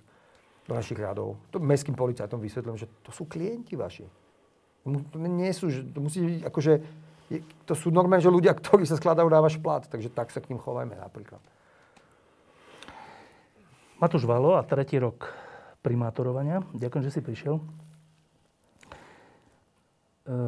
do 0.65 0.73
našich 0.73 0.97
radov. 0.97 1.37
To 1.53 1.61
mestským 1.61 1.95
policajtom 1.95 2.41
vysvetlím, 2.41 2.81
že 2.81 2.89
to 3.05 3.13
sú 3.13 3.29
klienti 3.29 3.77
vaši. 3.77 4.09
To 4.87 5.19
nie 5.21 5.51
sú, 5.53 5.69
to 5.71 5.99
musí 6.01 6.25
byť 6.25 6.41
akože, 6.49 6.73
to 7.69 7.75
sú 7.77 7.93
normálne, 7.93 8.25
že 8.25 8.33
ľudia, 8.33 8.55
ktorí 8.55 8.89
sa 8.89 8.97
skladajú 8.99 9.29
na 9.29 9.43
váš 9.43 9.61
plat, 9.61 9.85
takže 9.85 10.09
tak 10.11 10.33
sa 10.33 10.41
k 10.41 10.51
ním 10.51 10.63
chovajme 10.63 10.97
napríklad. 10.97 11.43
Matúš 13.97 14.29
Valo 14.29 14.61
a 14.61 14.67
tretí 14.69 15.01
rok 15.01 15.33
primátorovania. 15.81 16.61
Ďakujem, 16.77 17.05
že 17.09 17.15
si 17.17 17.25
prišiel. 17.25 17.57
E, 20.29 20.41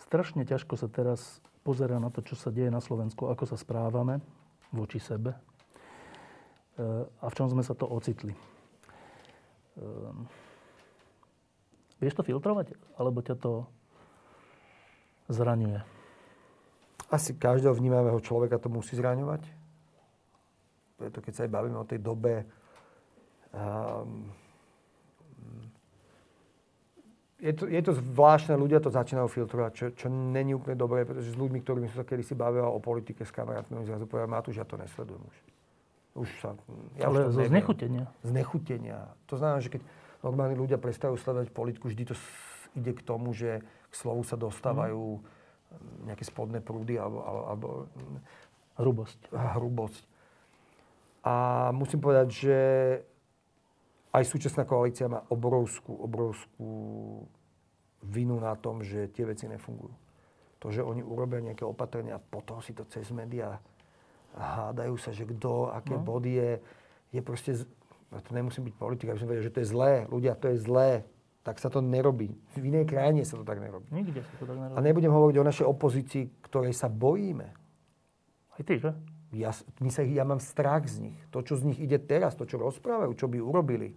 strašne 0.00 0.48
ťažko 0.48 0.80
sa 0.80 0.88
teraz 0.88 1.44
pozera 1.60 2.00
na 2.00 2.08
to, 2.08 2.24
čo 2.24 2.40
sa 2.40 2.48
deje 2.48 2.72
na 2.72 2.80
Slovensku, 2.80 3.28
ako 3.28 3.44
sa 3.44 3.60
správame 3.60 4.24
voči 4.72 4.96
sebe 4.96 5.36
e, 5.36 7.04
a 7.04 7.26
v 7.28 7.36
čom 7.36 7.52
sme 7.52 7.60
sa 7.60 7.76
to 7.76 7.84
ocitli. 7.84 8.32
E, 8.32 8.40
vieš 12.00 12.16
to 12.16 12.24
filtrovať? 12.24 12.72
Alebo 12.96 13.20
ťa 13.20 13.36
to 13.36 13.68
zraňuje? 15.28 15.84
Asi 17.12 17.36
každého 17.36 17.76
vnímavého 17.76 18.24
človeka 18.24 18.56
to 18.56 18.72
musí 18.72 18.96
zraňovať. 18.96 19.44
Preto 21.04 21.20
keď 21.20 21.32
sa 21.36 21.42
aj 21.44 21.52
bavíme 21.52 21.76
o 21.76 21.84
tej 21.84 22.00
dobe 22.00 22.48
um, 23.52 24.32
je 27.44 27.52
to, 27.52 27.68
je 27.68 27.82
to 27.84 27.92
zvláštne, 27.92 28.56
ľudia 28.56 28.80
to 28.80 28.88
začínajú 28.88 29.28
filtrovať, 29.28 29.72
čo, 29.76 29.86
čo 29.92 30.06
není 30.08 30.56
úplne 30.56 30.80
dobré, 30.80 31.04
pretože 31.04 31.34
s 31.34 31.36
ľuďmi, 31.36 31.60
ktorými 31.60 31.92
som 31.92 32.00
sa 32.00 32.08
kedysi 32.08 32.32
bavil 32.32 32.64
o 32.64 32.80
politike 32.80 33.20
s 33.20 33.28
kamarátmi, 33.28 33.84
zrazu 33.84 34.08
povedal, 34.08 34.32
Matúš, 34.32 34.64
ja 34.64 34.66
to 34.66 34.80
nesledujem 34.80 35.20
už. 35.20 35.36
Už 36.24 36.28
sa... 36.40 36.56
Ja 36.96 37.12
Ale 37.12 37.28
už 37.28 37.36
zo 37.36 37.44
znechutenia. 37.44 38.08
Znechutenia. 38.24 39.12
To 39.28 39.36
znamená, 39.36 39.60
že 39.60 39.76
keď 39.76 39.82
normálni 40.24 40.56
ľudia 40.56 40.80
prestajú 40.80 41.20
sledovať 41.20 41.52
politiku, 41.52 41.92
vždy 41.92 42.08
to 42.08 42.16
ide 42.80 42.96
k 42.96 43.02
tomu, 43.04 43.36
že 43.36 43.60
k 43.90 43.94
slovu 43.94 44.24
sa 44.24 44.40
dostávajú 44.40 45.20
mm. 45.20 46.08
nejaké 46.08 46.24
spodné 46.24 46.64
prúdy 46.64 46.96
alebo... 46.96 47.18
alebo 47.50 47.68
hrubosť. 48.74 49.20
Hrubosť. 49.30 50.02
A 51.24 51.34
musím 51.72 52.04
povedať, 52.04 52.28
že 52.30 52.58
aj 54.12 54.24
súčasná 54.28 54.68
koalícia 54.68 55.08
má 55.08 55.24
obrovskú, 55.32 55.96
obrovskú 55.96 56.70
vinu 58.04 58.36
na 58.36 58.52
tom, 58.54 58.84
že 58.84 59.08
tie 59.10 59.24
veci 59.24 59.48
nefungujú. 59.48 59.96
To, 60.60 60.68
že 60.68 60.84
oni 60.84 61.00
urobia 61.00 61.40
nejaké 61.40 61.64
opatrenia 61.64 62.20
a 62.20 62.22
potom 62.22 62.60
si 62.60 62.76
to 62.76 62.84
cez 62.88 63.08
médiá 63.10 63.60
hádajú 64.34 64.98
sa, 64.98 65.14
že 65.14 65.24
kto, 65.24 65.70
aké 65.70 65.94
no. 65.94 66.02
body 66.02 66.32
je, 66.34 66.50
je 67.14 67.20
proste 67.22 67.52
to 68.14 68.30
nemusím 68.30 68.70
byť 68.70 68.74
politik, 68.78 69.10
aby 69.10 69.18
som 69.18 69.26
vedel, 69.26 69.42
že 69.42 69.54
to 69.54 69.62
je 69.62 69.68
zlé. 69.74 70.06
Ľudia, 70.06 70.38
to 70.38 70.46
je 70.54 70.58
zlé. 70.62 71.02
Tak 71.42 71.58
sa 71.58 71.66
to 71.66 71.82
nerobí. 71.82 72.30
V 72.54 72.62
inej 72.62 72.86
krajine 72.86 73.26
sa 73.26 73.34
to 73.34 73.42
tak 73.42 73.58
nerobí. 73.58 73.90
Nikde 73.90 74.22
sa 74.22 74.32
to 74.38 74.44
tak 74.46 74.54
nerobí. 74.54 74.78
A 74.78 74.80
nebudem 74.80 75.10
hovoriť 75.10 75.36
o 75.42 75.48
našej 75.50 75.66
opozícii, 75.66 76.24
ktorej 76.46 76.72
sa 76.78 76.86
bojíme. 76.86 77.50
Aj 78.54 78.62
ty, 78.62 78.78
že? 78.78 78.94
Ja, 79.34 79.50
my 79.82 79.90
sa, 79.90 80.06
ja 80.06 80.22
mám 80.22 80.38
strach 80.38 80.86
z 80.86 81.10
nich. 81.10 81.18
To, 81.34 81.42
čo 81.42 81.58
z 81.58 81.66
nich 81.66 81.78
ide 81.82 81.98
teraz, 81.98 82.38
to, 82.38 82.46
čo 82.46 82.56
rozprávajú, 82.56 83.12
čo 83.18 83.26
by 83.26 83.42
urobili, 83.42 83.92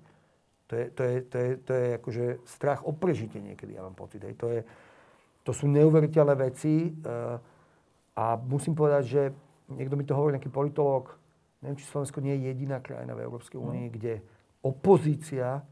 to 0.67 0.73
je, 0.75 0.85
to 0.91 1.01
je, 1.03 1.15
to 1.23 1.37
je, 1.37 1.49
to 1.63 1.71
je 1.71 1.87
akože 1.95 2.25
strach 2.43 2.83
o 2.83 2.91
prežitie 2.91 3.39
niekedy, 3.39 3.79
ja 3.79 3.85
mám 3.85 3.95
pocit. 3.95 4.19
Hej. 4.19 4.35
To, 4.35 4.51
je, 4.51 4.61
to 5.47 5.51
sú 5.55 5.69
neuveriteľné 5.71 6.35
veci 6.35 6.91
uh, 6.91 7.39
a 8.17 8.35
musím 8.35 8.75
povedať, 8.75 9.03
že 9.07 9.21
niekto 9.71 9.95
mi 9.95 10.03
to 10.03 10.17
hovorí, 10.17 10.35
nejaký 10.35 10.51
politológ, 10.51 11.15
neviem, 11.63 11.79
či 11.79 11.87
Slovensko 11.87 12.19
nie 12.19 12.35
je 12.35 12.51
jediná 12.51 12.83
krajina 12.83 13.15
v 13.15 13.23
Európskej 13.23 13.61
únii, 13.61 13.87
no. 13.87 13.93
kde 13.95 14.13
opozícia 14.59 15.63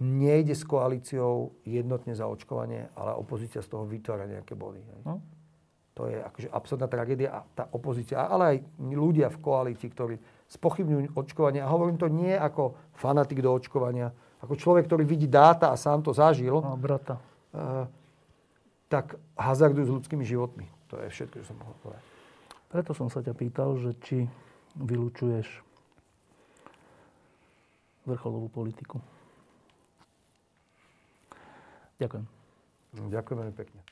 nejde 0.00 0.56
s 0.56 0.64
koalíciou 0.64 1.52
jednotne 1.68 2.16
za 2.16 2.24
očkovanie, 2.24 2.88
ale 2.96 3.12
opozícia 3.14 3.60
z 3.60 3.68
toho 3.68 3.84
vytvára 3.84 4.24
nejaké 4.24 4.56
body. 4.56 4.80
Hej. 4.80 5.00
No. 5.04 5.20
To 5.92 6.08
je 6.08 6.16
akože 6.16 6.48
absurdná 6.48 6.88
tragédia 6.88 7.28
a 7.36 7.40
tá 7.44 7.64
opozícia, 7.68 8.24
ale 8.24 8.44
aj 8.44 8.56
ľudia 8.80 9.28
v 9.28 9.40
koalícii, 9.44 9.88
ktorí 9.92 10.16
spochybňujú 10.48 11.12
očkovanie. 11.12 11.60
A 11.60 11.68
hovorím 11.68 12.00
to 12.00 12.08
nie 12.08 12.32
ako 12.32 12.92
fanatik 12.96 13.44
do 13.44 13.52
očkovania, 13.52 14.08
ako 14.40 14.56
človek, 14.56 14.88
ktorý 14.88 15.04
vidí 15.04 15.28
dáta 15.28 15.68
a 15.68 15.76
sám 15.76 16.00
to 16.00 16.16
zažil. 16.16 16.64
No, 16.64 16.80
brata. 16.80 17.20
Uh, 17.52 17.84
tak 18.88 19.20
hazardujú 19.36 19.84
s 19.88 19.94
ľudskými 20.00 20.24
životmi. 20.24 20.66
To 20.92 21.00
je 21.00 21.08
všetko, 21.12 21.36
čo 21.40 21.46
som 21.52 21.56
mohol 21.60 21.76
povedať. 21.84 22.04
Preto 22.72 22.90
som 22.96 23.08
sa 23.12 23.20
ťa 23.20 23.36
pýtal, 23.36 23.76
že 23.76 23.92
či 24.00 24.24
vylúčuješ 24.76 25.44
vrcholovú 28.08 28.48
politiku. 28.48 28.96
Ďakujem. 32.00 32.24
Ďakujem 33.12 33.36
veľmi 33.38 33.56
pekne. 33.56 33.91